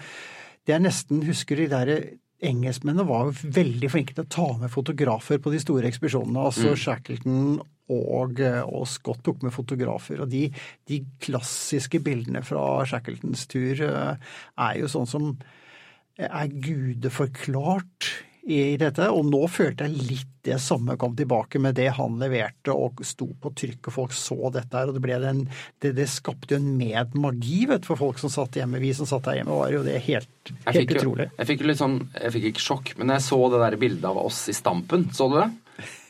Det 0.65 0.75
er 0.75 0.85
nesten 0.85 1.25
Husker 1.25 1.57
de 1.61 1.71
derre 1.71 1.97
Engelskmennene 2.45 3.07
var 3.07 3.29
jo 3.29 3.51
veldig 3.55 3.89
flinke 3.89 4.13
til 4.13 4.25
å 4.25 4.29
ta 4.29 4.47
med 4.59 4.69
fotografer 4.69 5.39
på 5.41 5.53
de 5.53 5.59
store 5.63 5.87
ekspedisjonene. 5.87 6.43
Altså 6.49 6.75
Shackleton 6.77 7.55
og, 7.95 8.41
og 8.41 8.83
Scott 8.91 9.21
tok 9.25 9.45
med 9.45 9.53
fotografer. 9.55 10.19
Og 10.21 10.29
de, 10.29 10.49
de 10.89 10.99
klassiske 11.23 12.01
bildene 12.05 12.43
fra 12.45 12.83
Shackletons 12.89 13.45
tur 13.49 13.81
eh, 13.87 14.33
er 14.67 14.81
jo 14.81 14.91
sånn 14.91 15.09
som 15.09 15.31
er 16.17 16.47
gudeforklart 16.47 18.13
i 18.45 18.77
dette, 18.77 19.07
og 19.09 19.25
nå 19.25 19.41
følte 19.49 19.87
jeg 19.87 20.05
litt 20.05 20.31
det 20.45 20.59
samme 20.61 20.93
kom 21.01 21.15
tilbake 21.17 21.57
med 21.57 21.73
det 21.79 21.87
han 21.97 22.19
leverte 22.21 22.73
og 22.77 23.01
sto 23.07 23.25
på 23.41 23.49
trykk, 23.57 23.89
og 23.89 23.95
folk 23.95 24.13
så 24.13 24.51
dette 24.53 24.77
her, 24.77 24.91
og 24.91 24.97
det, 24.97 25.01
ble 25.01 25.17
en, 25.17 25.41
det, 25.81 25.95
det 25.97 26.05
skapte 26.11 26.53
jo 26.53 26.59
en 26.61 26.75
medmagi 26.77 27.63
vet, 27.71 27.87
for 27.89 27.97
folk 27.97 28.21
som 28.21 28.29
satt 28.29 28.59
hjemme. 28.59 28.81
Vi 28.83 28.93
som 28.93 29.09
satt 29.09 29.25
der 29.25 29.39
hjemme, 29.39 29.57
var 29.57 29.73
jo 29.73 29.81
det 29.87 29.97
helt, 30.05 30.53
helt 30.67 30.77
jeg 30.77 30.99
utrolig. 30.99 31.31
Jeg 31.39 31.49
fikk 31.49 31.65
sånn, 31.79 31.97
jeg 32.19 32.35
fikk 32.37 32.49
ikke 32.51 32.65
sjokk, 32.67 32.93
men 33.01 33.15
jeg 33.15 33.25
så 33.25 33.41
det 33.49 33.63
der 33.63 33.79
bildet 33.81 34.09
av 34.11 34.21
oss 34.21 34.43
i 34.53 34.57
Stampen, 34.57 35.09
så 35.15 35.29
du 35.31 35.39
det? 35.39 35.49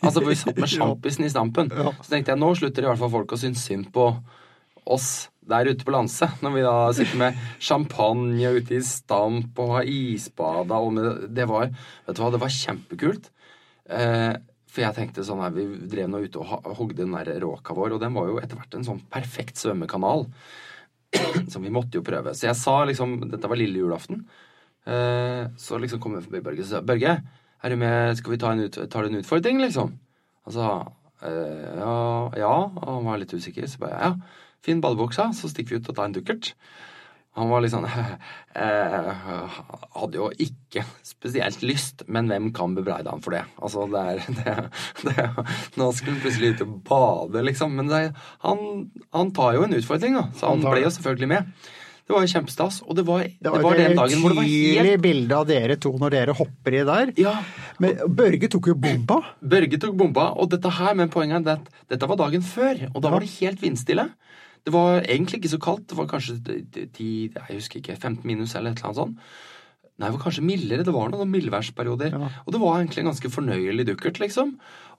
Altså, 0.04 0.20
for 0.20 0.30
vi 0.30 0.38
satt 0.44 0.60
med 0.60 0.74
sjampisen 0.76 1.30
i 1.30 1.32
Stampen. 1.32 1.72
Så 1.72 2.10
tenkte 2.12 2.36
jeg, 2.36 2.42
nå 2.44 2.52
slutter 2.60 2.84
i 2.84 2.92
hvert 2.92 3.02
fall 3.06 3.16
folk 3.16 3.38
å 3.38 3.40
synes 3.40 3.64
synd 3.64 3.88
på 3.96 4.12
oss 4.92 5.30
der 5.50 5.70
ute 5.70 5.86
på 5.86 5.94
Landset, 5.94 6.42
når 6.44 6.56
vi 6.56 6.66
da 6.66 6.74
sitter 6.98 7.22
med 7.22 7.40
champagne 7.62 8.52
ute 8.58 8.78
i 8.78 8.82
stamp 8.86 9.62
og 9.62 9.78
har 9.78 9.90
isbada 9.90 10.82
og 10.82 10.94
med, 10.98 11.30
Det 11.36 11.48
var 11.50 11.70
vet 11.70 12.16
du 12.16 12.22
hva, 12.24 12.32
det 12.34 12.42
var 12.42 12.54
kjempekult. 12.54 13.32
Eh, 13.86 14.34
for 14.76 14.84
jeg 14.84 14.98
tenkte 14.98 15.24
sånn 15.24 15.44
her, 15.44 15.54
Vi 15.56 15.66
drev 15.92 16.10
nå 16.12 16.24
ute 16.26 16.42
og 16.42 16.72
hogde 16.80 17.04
den 17.04 17.16
der 17.16 17.40
råka 17.44 17.76
vår, 17.78 17.96
og 17.96 18.02
den 18.04 18.16
var 18.18 18.28
jo 18.28 18.40
etter 18.42 18.60
hvert 18.60 18.76
en 18.76 18.88
sånn 18.88 19.04
perfekt 19.12 19.62
svømmekanal. 19.62 20.26
Som 21.52 21.64
vi 21.64 21.72
måtte 21.72 22.00
jo 22.00 22.04
prøve. 22.06 22.34
Så 22.36 22.50
jeg 22.50 22.60
sa 22.60 22.82
liksom 22.84 23.22
Dette 23.30 23.48
var 23.48 23.60
lille 23.60 23.80
julaften. 23.80 24.26
Eh, 24.86 25.46
så 25.58 25.80
liksom 25.82 26.02
kom 26.02 26.18
jeg 26.18 26.28
forbi 26.28 26.44
Børge 26.46 26.62
og 26.62 26.70
sa 26.70 26.82
Børge, 26.86 27.16
er 27.66 27.74
du 27.74 27.80
med, 27.82 28.18
skal 28.20 28.36
vi 28.36 28.38
ta 28.38 28.52
en, 28.54 28.66
ut, 28.68 28.76
tar 28.92 29.08
en 29.08 29.18
utfordring, 29.18 29.58
liksom? 29.64 29.96
Han 30.46 30.54
sa 30.54 30.68
eh, 31.26 31.80
ja, 31.80 31.96
ja. 32.38 32.56
Og 32.68 32.92
han 32.92 33.08
var 33.08 33.22
litt 33.22 33.34
usikker. 33.34 33.66
Så 33.70 33.82
bare 33.82 34.02
ja, 34.02 34.12
finn 34.66 34.82
badebuksa, 34.84 35.30
så 35.38 35.52
stikker 35.52 35.76
vi 35.76 35.82
ut 35.82 35.90
og 35.94 35.98
tar 35.98 36.10
en 36.10 36.18
dukkert. 36.18 36.54
Han 37.36 37.52
var 37.52 37.64
litt 37.64 37.74
sånn 37.74 37.88
eh, 37.90 39.56
Hadde 39.96 40.20
jo 40.20 40.30
ikke 40.32 40.86
spesielt 41.04 41.64
lyst, 41.68 42.06
men 42.08 42.30
hvem 42.32 42.52
kan 42.56 42.76
bebreide 42.78 43.12
han 43.12 43.24
for 43.24 43.36
det? 43.36 43.44
Altså, 43.60 43.88
det 43.92 44.04
er, 44.12 44.22
det, 44.40 44.58
det, 45.04 45.48
Nå 45.80 45.90
skulle 45.96 46.16
han 46.16 46.22
plutselig 46.24 46.54
ut 46.56 46.68
og 46.68 46.76
bade, 46.88 47.48
liksom. 47.50 47.76
Men 47.76 47.92
det, 47.92 48.06
han, 48.46 48.86
han 49.16 49.34
tar 49.36 49.58
jo 49.60 49.66
en 49.68 49.76
utfordring, 49.80 50.16
da. 50.20 50.30
Så 50.36 50.48
Han 50.52 50.64
han 50.64 50.78
ble 50.78 50.86
jo 50.86 50.94
selvfølgelig 50.96 51.34
med. 51.36 51.52
Det 52.06 52.14
var 52.14 52.22
jo 52.22 52.30
kjempestas. 52.30 52.80
Og 52.86 52.96
det 52.96 53.04
var, 53.08 53.24
Det 53.26 53.50
var, 53.50 53.58
det 53.58 53.66
var 53.66 53.80
den 53.82 53.98
dagen 53.98 54.20
hvor 54.22 54.32
det 54.32 54.38
var 54.38 54.48
tydelig 54.48 54.92
helt 54.92 55.04
bilde 55.04 55.38
av 55.40 55.48
dere 55.50 55.78
to 55.82 55.92
når 55.98 56.14
dere 56.14 56.36
hopper 56.38 56.78
i 56.78 56.84
der. 56.86 57.14
Ja. 57.20 57.34
Men 57.82 58.04
Børge 58.20 58.50
tok 58.54 58.70
jo 58.70 58.76
bomba. 58.78 59.18
Børge 59.42 59.80
tok 59.82 59.98
bomba, 59.98 60.30
og 60.38 60.52
dette 60.54 60.70
her, 60.78 60.94
men 60.96 61.10
poenget 61.12 61.50
er 61.50 61.58
at 61.58 61.72
dette 61.92 62.10
var 62.12 62.22
dagen 62.22 62.46
før, 62.46 62.86
og 62.94 63.02
da 63.02 63.12
var 63.12 63.26
det 63.26 63.34
helt 63.40 63.64
vindstille. 63.66 64.06
Det 64.66 64.74
var 64.74 65.02
egentlig 65.04 65.40
ikke 65.44 65.54
så 65.56 65.62
kaldt, 65.62 65.88
det 65.92 65.98
var 66.00 66.08
kanskje 66.10 66.40
10, 66.42 67.10
jeg 67.36 67.60
husker 67.60 67.82
ikke, 67.84 68.00
15 68.00 68.24
minus 68.26 68.56
eller 68.58 68.74
et 68.74 68.80
eller 68.82 68.90
annet 68.92 69.04
sånt. 69.04 69.20
Nei, 69.96 70.10
det 70.10 70.16
var 70.18 70.24
kanskje 70.26 70.42
mildere, 70.44 70.84
det 70.84 70.92
var 70.92 71.08
noen 71.08 71.30
mildværsperioder. 71.32 72.16
Ja. 72.18 72.28
Og 72.44 72.50
det 72.52 72.60
var 72.60 72.82
egentlig 72.82 73.00
en 73.06 73.08
ganske 73.14 73.30
fornøyelig 73.32 73.86
dukkert, 73.88 74.18
liksom. 74.20 74.50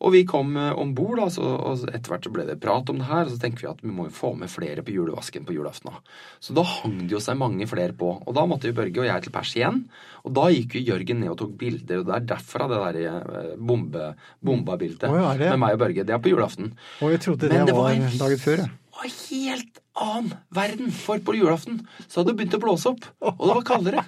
Og 0.00 0.14
vi 0.14 0.22
kom 0.28 0.54
eh, 0.56 0.70
om 0.72 0.94
bord, 0.96 1.20
og 1.20 1.82
etter 1.90 2.08
hvert 2.14 2.24
så 2.24 2.32
ble 2.32 2.46
det 2.48 2.56
prat 2.62 2.88
om 2.88 3.02
det 3.02 3.08
her, 3.10 3.26
og 3.28 3.34
så 3.34 3.36
tenker 3.42 3.66
vi 3.66 3.68
at 3.68 3.82
vi 3.84 3.92
må 3.92 4.06
jo 4.06 4.14
få 4.16 4.30
med 4.40 4.48
flere 4.48 4.80
på 4.86 4.94
julevasken 4.94 5.44
på 5.44 5.52
julaften. 5.52 5.92
Så 6.40 6.56
da 6.56 6.64
hang 6.64 6.96
det 7.02 7.12
jo 7.12 7.20
seg 7.20 7.36
mange 7.42 7.68
flere 7.68 7.92
på, 7.92 8.08
og 8.24 8.38
da 8.38 8.46
måtte 8.48 8.70
jo 8.72 8.78
Børge 8.78 9.02
og 9.04 9.10
jeg 9.10 9.26
til 9.26 9.34
pers 9.36 9.52
igjen. 9.58 9.82
Og 10.24 10.32
da 10.40 10.46
gikk 10.54 10.78
jo 10.78 10.86
Jørgen 10.94 11.20
ned 11.20 11.34
og 11.34 11.38
tok 11.42 11.52
bilder, 11.60 12.00
og 12.00 12.08
det 12.08 12.16
er 12.16 12.26
derfra 12.32 12.70
det 12.72 12.80
der 12.86 13.00
eh, 13.04 13.52
bombe, 13.58 14.14
bomba-bildet 14.40 15.10
oh, 15.12 15.20
ja, 15.20 15.36
med 15.52 15.60
meg 15.66 15.76
og 15.76 15.84
Børge. 15.84 16.08
Det 16.08 16.16
er 16.16 16.24
på 16.24 16.32
julaften. 16.32 16.72
Og 17.04 17.12
jeg 17.12 17.20
trodde 17.26 17.52
Men 17.52 17.66
det, 17.66 17.68
det 17.68 17.76
var 17.76 17.90
var 17.90 18.00
en- 18.00 18.18
dagen 18.24 18.44
før. 18.48 18.64
jeg. 18.64 18.72
Det 18.96 19.02
var 19.02 19.16
helt 19.28 19.80
annen 20.00 20.30
verden, 20.56 20.92
for 20.92 21.20
på 21.20 21.34
julaften 21.36 21.82
så 22.06 22.20
hadde 22.22 22.30
det 22.30 22.38
begynt 22.38 22.54
å 22.56 22.60
blåse 22.62 22.92
opp, 22.94 23.04
og 23.20 23.42
det 23.42 23.56
var 23.58 23.66
kaldere. 23.68 24.04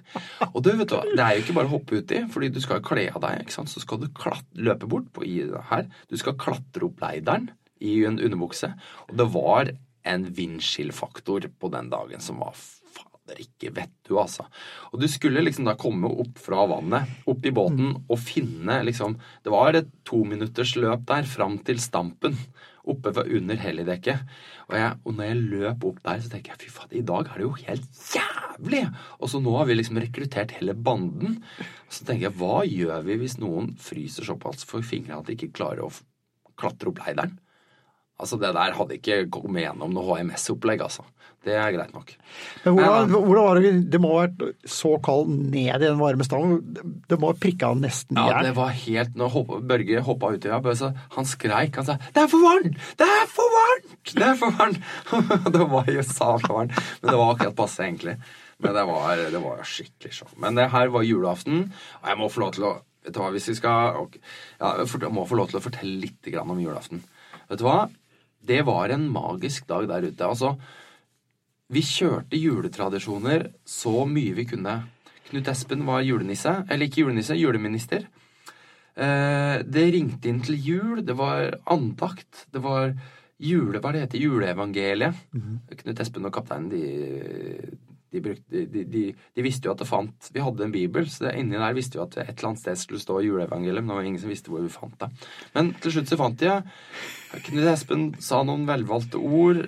Og 0.48 0.62
du, 0.64 0.70
vet 0.78 0.88
du 0.88 1.12
det 1.12 1.24
er 1.24 1.34
jo 1.36 1.42
ikke 1.42 1.56
bare 1.58 1.68
å 1.68 1.74
hoppe 1.74 2.00
uti, 2.00 2.22
fordi 2.32 2.48
du 2.54 2.60
skal 2.64 2.80
kle 2.84 3.04
av 3.12 3.20
deg, 3.26 3.42
ikke 3.44 3.56
sant. 3.58 3.68
Så 3.68 3.82
skal 3.84 4.00
du 4.00 4.08
løpe 4.64 4.88
bort 4.88 5.10
på 5.12 5.26
i 5.28 5.42
her. 5.68 5.90
Du 6.08 6.16
skal 6.16 6.38
klatre 6.40 6.88
opp 6.88 7.04
leideren 7.04 7.50
i 7.84 7.98
en 8.08 8.16
underbukse. 8.16 8.72
Og 9.10 9.20
det 9.20 9.28
var 9.36 9.74
en 10.08 10.24
vindskillfaktor 10.40 11.50
på 11.60 11.72
den 11.76 11.92
dagen 11.92 12.24
som 12.24 12.40
var 12.40 12.56
fader 12.56 13.42
ikke 13.44 13.74
vet 13.76 13.92
du, 14.08 14.16
altså. 14.16 14.46
Og 14.92 15.02
du 15.02 15.08
skulle 15.10 15.44
liksom 15.44 15.68
da 15.68 15.76
komme 15.76 16.08
opp 16.08 16.40
fra 16.40 16.64
vannet, 16.70 17.12
opp 17.28 17.44
i 17.44 17.52
båten, 17.52 17.92
og 18.08 18.24
finne 18.24 18.80
liksom 18.88 19.18
Det 19.44 19.52
var 19.52 19.76
et 19.76 19.92
tominutters 20.08 20.78
løp 20.80 21.04
der 21.12 21.28
fram 21.28 21.60
til 21.60 21.76
Stampen, 21.82 22.40
oppe 22.88 23.12
under 23.24 23.58
helligdekket. 23.60 24.36
Og, 24.68 24.76
jeg, 24.78 24.98
og 25.04 25.16
når 25.16 25.28
jeg 25.28 25.42
løp 25.54 25.88
opp 25.90 25.98
der, 26.04 26.22
så 26.22 26.32
tenker 26.32 26.54
jeg 26.54 26.62
fy 26.64 26.72
faen, 26.74 26.94
i 26.96 27.04
dag 27.10 27.28
er 27.28 27.40
det 27.40 27.46
jo 27.46 27.54
helt 27.62 28.02
jævlig! 28.14 28.84
Og 29.18 29.32
så 29.32 29.42
nå 29.44 29.56
har 29.58 29.68
vi 29.68 29.78
liksom 29.78 30.00
rekruttert 30.02 30.54
hele 30.58 30.76
banden. 30.76 31.40
Og 31.60 31.98
så 31.98 32.04
tenker 32.08 32.28
jeg, 32.28 32.38
hva 32.40 32.62
gjør 32.68 33.04
vi 33.08 33.18
hvis 33.22 33.38
noen 33.42 33.74
fryser 33.82 34.28
såpass 34.28 34.66
for 34.68 34.86
fingrene 34.86 35.20
at 35.20 35.28
de 35.28 35.38
ikke 35.38 35.54
klarer 35.60 35.86
å 35.86 35.92
klatre 36.58 36.92
opp 36.92 37.04
leideren? 37.04 37.38
Altså, 38.18 38.38
det 38.40 38.50
der 38.56 38.74
hadde 38.74 38.98
ikke 38.98 39.22
kommet 39.30 39.62
gjennom 39.62 39.94
noe 39.94 40.18
HMS-opplegg, 40.18 40.82
altså. 40.82 41.04
Det 41.46 41.54
er 41.54 41.70
greit 41.70 41.92
nok. 41.94 42.10
Men 42.64 42.74
hvordan, 42.74 43.12
nei. 43.12 43.18
hvordan 43.22 43.44
var 43.46 43.58
det 43.62 43.70
Det 43.92 43.98
må 44.02 44.08
ha 44.10 44.24
vært 44.24 44.40
så 44.68 44.90
kaldt 45.06 45.30
ned 45.30 45.68
i 45.70 45.84
den 45.84 46.00
varme 46.00 46.26
stallen. 46.26 46.56
Det 47.08 47.18
må 47.20 47.30
ha 47.30 47.36
prikka 47.38 47.70
nesten 47.78 48.18
i 48.18 48.24
Ja, 48.26 48.40
det 48.42 48.56
var 48.56 48.74
helt 48.74 49.14
Når 49.18 49.30
hoppa, 49.36 49.60
Børge 49.70 50.02
hoppa 50.08 50.32
uti, 50.34 50.50
ja, 50.50 50.58
han 51.14 51.30
skreik. 51.30 51.78
Han 51.78 51.86
sa 51.86 51.94
'Det 51.94 52.24
er 52.24 52.26
for 52.32 52.42
varmt! 52.42 52.74
Det 52.98 53.06
er 53.06 53.30
for 53.30 53.54
varmt!' 53.54 54.14
Det 54.18 54.26
er 54.26 54.34
for 54.34 54.50
varmt! 54.58 54.82
det 55.54 55.70
var 55.70 55.86
jo 55.94 56.02
sa 56.02 56.36
for 56.42 56.58
varmt. 56.58 56.74
Men 57.02 57.10
det 57.12 57.18
var 57.22 57.34
akkurat 57.34 57.56
passe, 57.56 57.86
egentlig. 57.86 58.18
Men 58.58 58.74
det 58.74 58.86
var, 58.90 59.16
det 59.16 59.42
var 59.42 59.62
skikkelig 59.62 60.12
show. 60.12 60.28
Men 60.36 60.58
det 60.58 60.70
her 60.74 60.90
var 60.90 61.06
julaften, 61.06 61.72
og 62.02 62.08
jeg 62.08 62.18
må 62.18 62.28
få 62.28 62.40
lov 62.40 62.52
til 62.58 62.64
å 62.64 62.76
Vet 63.08 63.14
du 63.14 63.20
hva, 63.22 63.30
hvis 63.32 63.46
vi 63.48 63.54
skal 63.56 64.08
ja, 64.58 64.74
Jeg 64.84 65.12
må 65.14 65.22
få 65.24 65.38
lov 65.38 65.48
til 65.48 65.60
å 65.60 65.64
fortelle 65.64 66.02
litt 66.02 66.26
grann 66.28 66.50
om 66.50 66.58
julaften. 66.60 67.00
Vet 67.48 67.62
du 67.62 67.64
hva? 67.64 67.86
Det 68.38 68.62
var 68.66 68.92
en 68.94 69.08
magisk 69.12 69.66
dag 69.68 69.88
der 69.90 70.06
ute. 70.08 70.28
Altså, 70.28 70.54
vi 71.68 71.82
kjørte 71.84 72.38
juletradisjoner 72.38 73.50
så 73.68 74.04
mye 74.08 74.36
vi 74.38 74.46
kunne. 74.48 74.78
Knut 75.28 75.50
Espen 75.52 75.84
var 75.88 76.06
julenisse. 76.06 76.54
Eller 76.70 76.88
ikke 76.88 77.04
julenisse, 77.04 77.36
juleminister. 77.36 78.06
Eh, 78.96 79.58
det 79.66 79.90
ringte 79.92 80.30
inn 80.30 80.40
til 80.44 80.56
jul. 80.56 81.02
Det 81.04 81.16
var 81.18 81.58
andakt. 81.68 82.46
Det 82.52 82.62
var 82.64 82.94
jule... 83.38 83.82
Hva 83.82 83.92
det 83.92 84.06
heter? 84.06 84.24
Juleevangeliet. 84.24 85.20
Knut 85.82 86.00
Espen 86.00 86.30
og 86.30 86.34
kapteinen, 86.34 86.70
de, 86.72 87.78
de, 88.12 88.22
brukte, 88.24 88.64
de, 88.72 88.84
de, 88.88 89.04
de 89.12 89.44
visste 89.44 89.68
jo 89.68 89.74
at 89.74 89.82
det 89.82 89.88
fant 89.88 90.28
Vi 90.32 90.40
hadde 90.42 90.64
en 90.64 90.74
bibel, 90.74 91.08
så 91.10 91.26
det, 91.26 91.34
inni 91.40 91.58
der 91.60 91.76
visste 91.76 91.98
vi 91.98 92.04
at 92.04 92.16
et 92.22 92.30
eller 92.32 92.50
annet 92.52 92.62
sted 92.62 92.80
skulle 92.80 93.02
stå 93.02 93.20
juleevangeliet, 93.24 93.84
men 93.84 93.92
det 93.92 93.98
var 93.98 94.08
ingen 94.08 94.22
som 94.22 94.32
visste 94.32 94.52
hvor 94.52 94.64
vi 94.64 94.72
fant 94.72 94.96
det. 95.02 95.10
Men 95.56 95.72
til 95.82 95.96
slutt 95.96 96.12
så 96.12 96.20
fant 96.20 96.38
de 96.40 96.48
det. 96.48 96.78
Knut 97.48 97.72
Espen 97.72 98.06
sa 98.24 98.40
noen 98.46 98.64
velvalgte 98.68 99.20
ord, 99.20 99.64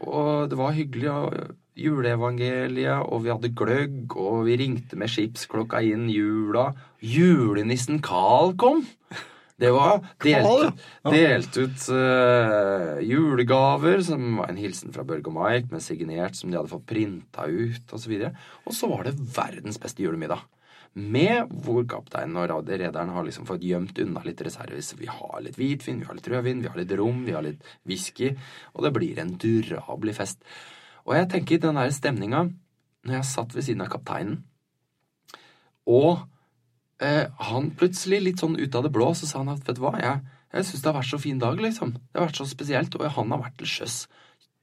og 0.00 0.48
det 0.48 0.60
var 0.60 0.78
hyggelig. 0.78 1.10
og 1.10 1.58
Juleevangeliet, 1.72 3.06
og 3.08 3.22
vi 3.24 3.30
hadde 3.32 3.52
gløgg, 3.56 4.16
og 4.20 4.42
vi 4.44 4.58
ringte 4.60 4.98
med 5.00 5.08
skipsklokka 5.08 5.80
inn 5.88 6.04
jula. 6.12 6.66
Julenissen 7.00 8.02
Carl 8.04 8.52
kom! 8.60 8.84
Det 9.62 9.70
var 9.70 10.00
delt, 10.24 10.80
delt 11.06 11.58
ut 11.60 11.84
uh, 11.94 12.98
julegaver, 13.06 14.00
som 14.02 14.40
var 14.40 14.50
en 14.50 14.58
hilsen 14.58 14.94
fra 14.94 15.04
Børge 15.06 15.30
og 15.30 15.36
Mike, 15.36 15.70
med 15.70 15.84
signert 15.84 16.38
som 16.38 16.50
de 16.50 16.58
hadde 16.58 16.72
fått 16.72 16.88
printa 16.90 17.46
ut, 17.46 17.94
osv. 17.94 18.16
Og 18.66 18.74
så 18.74 18.90
var 18.90 19.06
det 19.06 19.14
verdens 19.36 19.78
beste 19.82 20.02
julemiddag. 20.02 20.42
Med 20.92 21.52
hvor 21.64 21.86
kapteinen 21.88 22.36
og 22.42 22.68
rederen 22.68 23.14
har 23.14 23.24
liksom 23.24 23.46
fått 23.48 23.62
gjemt 23.64 23.96
unna 24.02 24.20
litt 24.26 24.42
reserves. 24.44 24.92
Vi 24.98 25.08
har 25.08 25.38
litt 25.40 25.56
hvitvin, 25.56 26.02
vi 26.02 26.10
har 26.10 26.18
litt 26.18 26.28
rødvin, 26.28 26.60
vi 26.60 26.68
har 26.68 26.82
litt 26.82 26.96
rom, 26.98 27.22
vi 27.24 27.36
har 27.36 27.46
litt 27.46 27.62
whisky. 27.88 28.34
Og 28.74 28.84
det 28.84 28.92
blir 28.98 29.22
en 29.22 29.36
durabelig 29.40 30.18
fest. 30.18 30.42
Og 31.06 31.14
jeg 31.16 31.30
tenker 31.32 31.62
den 31.62 31.78
der 31.80 31.94
stemninga 31.94 32.48
når 33.06 33.16
jeg 33.16 33.30
satt 33.30 33.54
ved 33.56 33.64
siden 33.66 33.82
av 33.82 33.88
kapteinen, 33.90 34.42
og 35.90 36.20
eh, 37.02 37.26
han 37.48 37.72
plutselig, 37.78 38.22
litt 38.22 38.42
sånn 38.42 38.56
ut 38.58 38.78
av 38.78 38.86
det 38.86 38.92
blå, 38.94 39.10
så 39.18 39.28
sa 39.28 39.42
han 39.42 39.52
at 39.52 39.66
vet 39.66 39.78
du 39.78 39.84
hva, 39.84 39.94
jeg, 40.00 40.22
jeg 40.52 40.68
syns 40.68 40.82
det 40.82 40.90
har 40.90 40.98
vært 40.98 41.10
så 41.10 41.20
fin 41.22 41.38
dag, 41.42 41.60
liksom. 41.60 41.94
Det 41.98 42.20
har 42.20 42.28
vært 42.28 42.40
så 42.40 42.48
spesielt. 42.48 42.96
Og 42.98 43.06
han 43.16 43.34
har 43.34 43.40
vært 43.42 43.58
til 43.60 43.70
sjøs 43.72 43.96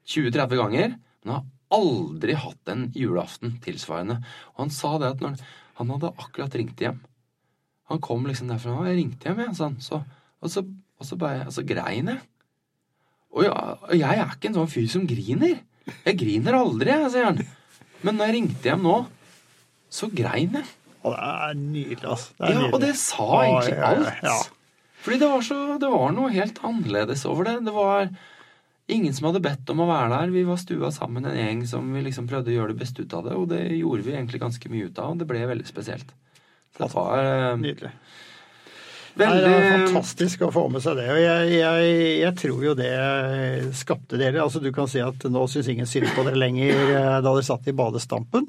20-30 0.10 0.60
ganger, 0.62 0.98
men 1.24 1.34
har 1.36 1.48
aldri 1.80 2.36
hatt 2.38 2.72
en 2.74 2.88
julaften 2.98 3.58
tilsvarende. 3.64 4.20
Og 4.54 4.64
han 4.66 4.74
sa 4.74 4.96
det 5.02 5.14
at 5.14 5.24
når 5.24 5.40
han 5.80 5.94
hadde 5.94 6.16
akkurat 6.20 6.58
ringt 6.60 6.82
hjem 6.84 6.98
Han 7.90 8.02
kom 8.04 8.26
liksom 8.28 8.50
derfra 8.52 8.76
og 8.76 8.86
jeg 8.86 8.98
ringte 9.00 9.30
hjem, 9.30 9.40
jeg, 9.42 9.54
sa 9.58 9.70
han. 9.70 9.78
Så, 9.82 10.02
og, 10.44 10.52
så, 10.54 10.62
og 11.00 11.08
så 11.08 11.18
bare 11.18 11.48
Og 11.48 11.56
så 11.56 11.64
grein 11.66 12.12
jeg. 12.12 12.20
Og, 13.34 13.46
jeg, 13.46 14.02
jeg 14.02 14.20
er 14.20 14.36
ikke 14.36 14.52
en 14.52 14.60
sånn 14.60 14.70
fyr 14.70 14.90
som 14.92 15.08
griner. 15.10 15.62
Jeg 16.06 16.18
griner 16.20 16.58
aldri, 16.58 16.94
sier 17.10 17.30
han. 17.30 17.42
Men 18.06 18.18
når 18.18 18.30
jeg 18.30 18.36
ringte 18.36 18.70
hjem 18.70 18.86
nå, 18.86 18.96
så 19.90 20.10
grein 20.14 20.58
jeg. 20.60 20.70
Og 21.04 21.14
det 21.14 21.20
er 21.32 21.54
nydelig, 21.60 22.04
altså. 22.04 22.34
Ja, 22.44 22.66
og 22.70 22.80
det 22.84 22.96
sa 23.00 23.28
egentlig 23.46 23.76
Ja, 23.78 23.80
ja, 23.80 23.92
ja, 23.94 24.10
alt. 24.10 24.24
ja. 24.28 24.40
Fordi 25.00 25.20
det 25.22 25.30
var, 25.32 25.44
så, 25.48 25.58
det 25.80 25.90
var 25.94 26.12
noe 26.12 26.32
helt 26.34 26.58
annerledes 26.68 27.22
over 27.30 27.48
det. 27.48 27.54
Det 27.70 27.72
var 27.72 28.10
ingen 28.92 29.14
som 29.16 29.30
hadde 29.30 29.40
bedt 29.46 29.70
om 29.72 29.80
å 29.86 29.88
være 29.88 30.10
der. 30.12 30.34
Vi 30.34 30.44
var 30.48 30.60
stua 30.60 30.90
sammen 30.92 31.24
en 31.30 31.38
gjeng 31.40 31.62
som 31.70 31.88
vi 31.96 32.02
liksom 32.04 32.28
prøvde 32.28 32.52
å 32.52 32.58
gjøre 32.58 32.74
det 32.74 32.82
beste 32.82 33.06
ut 33.06 33.16
av 33.16 33.30
det, 33.30 33.38
og 33.40 33.48
det 33.54 33.62
gjorde 33.78 34.04
vi 34.10 34.16
egentlig 34.18 34.42
ganske 34.44 34.72
mye 34.74 34.90
ut 34.90 35.00
av, 35.00 35.14
og 35.14 35.22
det 35.22 35.30
ble 35.30 35.46
veldig 35.48 35.68
spesielt. 35.70 36.12
Så 36.76 36.84
det 36.84 36.92
var, 36.98 37.24
eh, 37.24 37.56
Nydelig. 37.62 37.94
Veldig 39.20 39.40
Det 39.44 39.56
er 39.56 39.88
fantastisk 39.88 40.44
å 40.46 40.52
få 40.54 40.66
med 40.72 40.84
seg 40.84 41.00
det. 41.00 41.08
og 41.12 41.18
jeg, 41.20 41.48
jeg, 41.58 41.96
jeg 42.22 42.36
tror 42.44 42.62
jo 42.68 42.76
det 42.78 42.92
skapte 43.76 44.20
dere. 44.20 44.44
Altså 44.44 44.62
Du 44.64 44.70
kan 44.76 44.88
si 44.88 45.02
at 45.04 45.26
nå 45.32 45.48
syns 45.50 45.68
ingen 45.72 45.90
synd 45.90 46.12
på 46.16 46.24
dere 46.28 46.40
lenger 46.40 46.76
eh, 46.76 47.18
da 47.20 47.24
dere 47.26 47.44
satt 47.48 47.68
i 47.68 47.76
badestampen. 47.76 48.48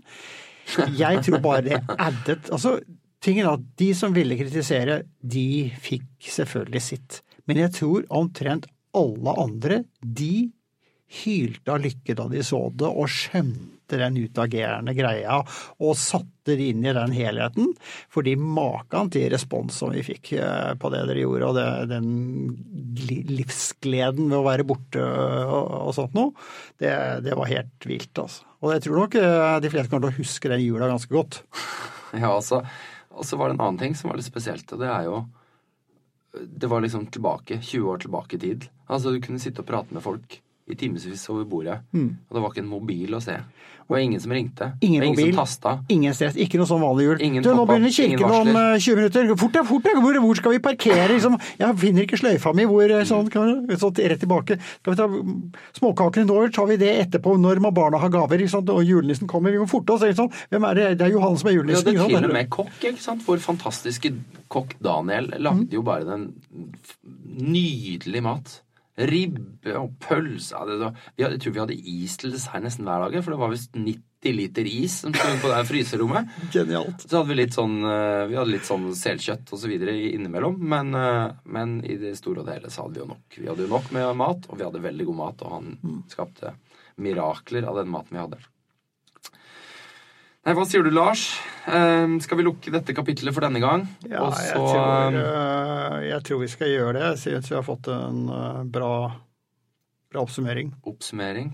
Jeg 0.98 1.22
tror 1.26 1.42
bare 1.44 1.64
det 1.66 1.80
addet 1.96 2.50
altså, 2.52 2.78
tingen 3.22 3.46
er 3.46 3.56
at 3.56 3.66
De 3.80 3.90
som 3.96 4.14
ville 4.16 4.38
kritisere, 4.38 5.02
de 5.22 5.70
fikk 5.82 6.30
selvfølgelig 6.38 6.82
sitt. 6.84 7.20
Men 7.48 7.62
jeg 7.64 7.74
tror 7.80 8.06
omtrent 8.14 8.68
alle 8.96 9.34
andre, 9.38 9.82
de 10.02 10.50
hylte 11.10 11.72
av 11.74 11.82
lykke 11.82 12.14
da 12.16 12.26
de 12.30 12.42
så 12.46 12.60
det, 12.70 12.88
og 12.88 13.10
skjønte 13.10 13.98
den 13.98 14.18
utagerende 14.22 14.94
greia, 14.94 15.40
og 15.82 15.96
satte 15.98 16.54
det 16.54 16.68
inn 16.70 16.84
i 16.86 16.92
den 16.94 17.14
helheten. 17.14 17.72
Fordi 18.14 18.36
maken 18.38 19.10
til 19.10 19.26
respons 19.32 19.80
som 19.82 19.90
vi 19.94 20.04
fikk 20.06 20.32
eh, 20.38 20.74
på 20.78 20.92
det 20.94 21.02
dere 21.08 21.24
gjorde, 21.24 21.48
og 21.48 21.58
det, 21.58 21.66
den 21.90 22.12
livsgleden 23.30 24.30
ved 24.30 24.38
å 24.38 24.46
være 24.46 24.66
borte 24.68 25.02
og, 25.02 25.74
og 25.88 25.96
sånt 25.96 26.14
noe, 26.14 26.30
det, 26.78 26.92
det 27.26 27.34
var 27.38 27.50
helt 27.50 27.90
vilt, 27.90 28.12
altså. 28.14 28.46
Og 28.60 28.74
jeg 28.74 28.84
tror 28.84 28.98
nok 29.00 29.14
eh, 29.16 29.56
de 29.64 29.72
fleste 29.72 29.90
kommer 29.90 30.10
til 30.10 30.14
å 30.14 30.20
huske 30.20 30.52
den 30.52 30.62
jula 30.62 30.90
ganske 30.90 31.14
godt. 31.14 31.42
Ja, 32.10 32.32
altså. 32.32 32.64
Og 33.14 33.26
så 33.26 33.36
var 33.38 33.50
det 33.50 33.54
en 33.54 33.64
annen 33.64 33.80
ting 33.80 33.92
som 33.98 34.10
var 34.10 34.18
litt 34.18 34.26
spesielt, 34.26 34.70
og 34.74 34.80
det 34.82 34.88
er 34.90 35.04
jo 35.06 35.20
Det 36.30 36.68
var 36.70 36.82
liksom 36.82 37.08
tilbake, 37.10 37.58
20 37.58 37.90
år 37.90 37.98
tilbake 38.04 38.36
i 38.36 38.40
tid. 38.42 38.68
Altså, 38.86 39.10
du 39.10 39.18
kunne 39.22 39.42
sitte 39.42 39.64
og 39.64 39.66
prate 39.66 39.94
med 39.94 40.02
folk 40.04 40.36
i 40.70 40.78
timevis 40.78 41.26
over 41.32 41.44
bordet, 41.48 41.80
og 41.92 42.36
det 42.36 42.42
var 42.44 42.52
ikke 42.52 42.64
en 42.64 42.70
mobil 42.70 43.16
å 43.16 43.22
se. 43.24 43.36
Og 43.90 43.96
ingen 43.98 44.20
som 44.22 44.30
ringte. 44.30 44.68
Mm. 44.70 44.82
Ingen 44.86 45.02
ingen 45.02 45.16
mobil. 45.16 45.32
som 45.34 45.40
tasta. 45.42 45.70
Ingen 45.90 46.14
stress, 46.14 46.36
ikke 46.38 46.60
noe 46.60 46.68
sånn 46.70 46.78
vanlig 46.78 47.08
jul. 47.08 47.22
Ingen 47.26 47.42
du, 47.42 47.48
nå 47.58 47.64
begynner 47.66 47.90
kirken 47.90 48.22
om 48.22 48.50
eh, 48.54 48.76
20 48.78 49.00
minutter. 49.00 49.30
Fort 49.40 49.56
deg, 49.56 49.64
fort 49.66 49.88
deg! 49.88 49.98
Hvor, 50.04 50.18
hvor, 50.22 50.38
skal 50.38 50.54
vi 50.54 50.60
parkere? 50.62 51.08
Liksom? 51.10 51.34
Jeg 51.58 51.78
finner 51.82 52.06
ikke 52.06 52.20
sløyfa 52.20 52.52
mi. 52.54 52.68
Hvor, 52.70 52.94
sånn, 53.08 53.32
kan 53.34 53.64
vi, 53.66 53.78
sånn, 53.80 53.96
rett 54.12 54.22
tilbake. 54.22 54.60
Skal 54.78 54.94
vi 54.94 55.00
ta 55.00 55.08
småkakene 55.80 56.28
nå, 56.28 56.36
tar 56.54 56.70
vi 56.70 56.78
det 56.84 56.92
etterpå 57.00 57.34
når 57.42 57.64
barna 57.66 57.98
har 57.98 58.14
gaver? 58.14 58.44
liksom. 58.44 58.70
Og 58.70 58.86
julenissen 58.86 59.26
kommer. 59.26 59.50
Vi 59.50 59.58
må 59.58 59.66
forte 59.66 59.96
oss. 59.96 60.06
Liksom. 60.06 60.30
Hvem 60.54 60.68
er 60.70 60.78
det? 60.78 60.86
Det 61.00 61.08
er 61.08 61.16
Johan 61.16 61.34
som 61.42 61.50
er 61.50 61.58
julenissen. 61.58 61.90
Ja, 61.90 62.06
julenissen. 62.06 62.14
er 62.14 62.28
til 62.28 62.30
og 62.30 62.38
med 62.38 62.54
kokk, 62.60 62.78
ikke 62.92 63.06
sant? 63.08 63.26
Vår 63.26 63.42
fantastiske 63.42 64.14
kokk 64.54 64.78
Daniel 64.86 65.32
lagde 65.42 65.74
jo 65.74 65.82
bare 65.86 66.06
den 66.06 66.30
nydelige 67.42 67.90
nydelig 67.90 68.22
mat. 68.24 68.60
Ribbe 69.08 69.74
og 69.78 69.94
pølse 70.02 70.58
Jeg 71.16 71.40
tror 71.40 71.54
vi 71.54 71.62
hadde 71.62 71.76
is 71.78 72.16
til 72.20 72.34
dessert 72.34 72.64
nesten 72.64 72.88
hver 72.88 73.06
dag, 73.06 73.16
for 73.22 73.34
det 73.34 73.40
var 73.40 73.52
visst 73.52 73.76
90 73.76 74.36
liter 74.36 74.68
is 74.68 74.98
som 75.00 75.14
sto 75.16 75.30
på 75.40 75.52
det 75.52 75.60
fryserommet. 75.68 76.34
Genialt. 76.52 77.06
Så 77.06 77.20
hadde 77.20 77.30
vi 77.30 77.38
litt 77.38 77.56
sånn, 77.56 77.78
eh, 77.88 78.26
vi 78.28 78.36
hadde 78.36 78.52
litt 78.52 78.68
sånn 78.68 78.90
selkjøtt 78.96 79.54
og 79.54 79.62
så 79.62 79.70
videre 79.70 79.96
innimellom, 80.10 80.58
men, 80.60 80.94
eh, 80.94 81.32
men 81.44 81.78
i 81.84 81.96
det 82.00 82.16
store 82.20 82.44
og 82.44 82.52
hele 82.52 82.68
så 82.68 82.84
hadde 82.84 82.98
vi 82.98 83.04
jo 83.04 83.10
nok. 83.14 83.38
Vi 83.38 83.48
hadde 83.48 83.66
jo 83.66 83.72
nok 83.72 83.90
med 83.96 84.16
mat, 84.20 84.50
og 84.50 84.58
vi 84.58 84.66
hadde 84.68 84.84
veldig 84.84 85.08
god 85.08 85.20
mat, 85.24 85.44
og 85.46 85.56
han 85.56 86.04
skapte 86.12 86.54
mirakler 87.00 87.64
av 87.64 87.80
den 87.80 87.92
maten 87.92 88.16
vi 88.16 88.24
hadde. 88.24 88.42
Nei, 90.40 90.54
hva 90.56 90.64
sier 90.64 90.80
du, 90.86 90.88
Lars? 90.94 91.26
Uh, 91.66 92.16
skal 92.24 92.38
vi 92.40 92.46
lukke 92.46 92.72
dette 92.72 92.94
kapitlet 92.96 93.34
for 93.36 93.44
denne 93.44 93.60
gang? 93.60 93.84
Ja, 94.08 94.24
og 94.24 94.38
jeg, 94.40 94.56
tror, 94.56 95.18
uh, 95.20 95.96
jeg 96.00 96.24
tror 96.24 96.40
vi 96.40 96.48
skal 96.48 96.72
gjøre 96.72 96.94
det. 96.96 97.02
Jeg 97.10 97.20
syns 97.26 97.50
vi 97.52 97.58
har 97.58 97.66
fått 97.66 97.90
en 97.92 98.22
uh, 98.32 98.62
bra, 98.64 98.92
bra 100.08 100.24
oppsummering. 100.24 100.72
oppsummering. 100.88 101.52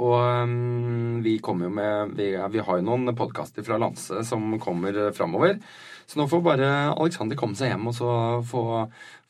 Og 0.00 0.16
um, 0.20 1.16
vi 1.24 1.38
kommer 1.42 1.66
jo 1.66 1.72
med 1.74 2.12
Vi, 2.20 2.28
vi 2.36 2.62
har 2.64 2.78
jo 2.78 2.86
noen 2.86 3.10
podkaster 3.16 3.64
fra 3.64 3.80
Lanse 3.80 4.20
som 4.28 4.52
kommer 4.60 5.00
framover. 5.16 5.56
Så 6.04 6.20
nå 6.20 6.28
får 6.28 6.44
bare 6.44 6.70
Alexander 6.92 7.40
komme 7.40 7.56
seg 7.56 7.72
hjem 7.72 7.88
og 7.88 7.94
så 7.94 8.12
få, 8.50 8.62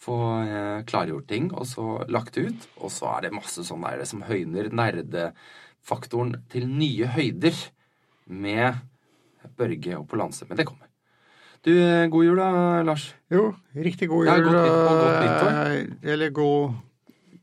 få 0.01 0.15
eh, 0.41 0.79
klargjort 0.89 1.27
ting, 1.29 1.51
og 1.53 1.67
så 1.69 2.07
lagt 2.09 2.39
det 2.39 2.47
ut. 2.49 2.69
Og 2.81 2.93
så 2.95 3.11
er 3.12 3.27
det 3.27 3.35
masse 3.37 3.65
sånn 3.67 3.85
der 3.85 4.07
som 4.09 4.23
høyner 4.25 4.71
nerdefaktoren 4.73 6.39
til 6.53 6.71
nye 6.71 7.11
høyder 7.12 7.59
med 8.31 8.78
Børge 9.59 9.97
og 9.98 10.07
på 10.09 10.16
Lanse. 10.20 10.47
Men 10.48 10.57
det 10.61 10.66
kommer. 10.69 10.86
Du, 11.66 11.70
eh, 11.77 12.07
god 12.09 12.24
jul 12.24 12.39
da, 12.40 12.51
Lars. 12.89 13.11
Jo, 13.31 13.51
riktig 13.77 14.09
god 14.09 14.27
Ja, 14.31 14.36
jul. 14.39 14.47
godt 14.48 14.70
og 14.70 15.01
godt 15.01 15.19
nyttår. 15.24 15.59
eh, 16.05 16.12
Eller 16.15 16.31
god, 16.31 16.73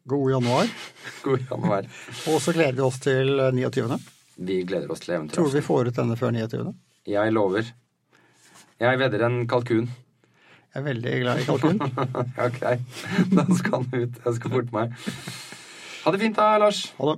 god 0.10 0.32
januar. 0.32 0.72
God 1.28 1.44
januar. 1.52 1.86
Og 2.32 2.42
så 2.42 2.54
gleder 2.56 2.80
vi 2.80 2.86
oss 2.88 3.00
til 3.04 3.36
29. 3.54 4.00
Vi 4.38 4.62
gleder 4.70 4.92
oss 4.94 5.00
til 5.06 5.28
Tror 5.34 5.50
du 5.52 5.56
vi 5.58 5.62
får 5.66 5.88
ut 5.92 5.96
denne 5.98 6.18
før 6.18 6.32
29. 6.34 6.74
Jeg 7.08 7.32
lover. 7.34 7.70
Jeg 8.80 9.00
vedder 9.00 9.26
en 9.26 9.48
kalkun. 9.50 9.88
Jeg 10.74 10.82
er 10.82 10.86
veldig 10.86 11.14
glad 11.24 11.40
i 11.42 11.46
kalkun. 11.48 11.80
Ja, 12.38 12.46
ok. 12.46 12.60
Da 13.34 13.46
skal 13.58 13.72
han 13.80 13.88
ut. 14.04 14.20
Jeg 14.26 14.36
skal 14.38 14.52
forte 14.54 14.74
meg. 14.76 14.92
Ha 16.04 16.12
det 16.14 16.20
fint 16.22 16.38
da, 16.38 16.50
Lars. 16.62 16.82
Ha 17.00 17.14
det. 17.14 17.18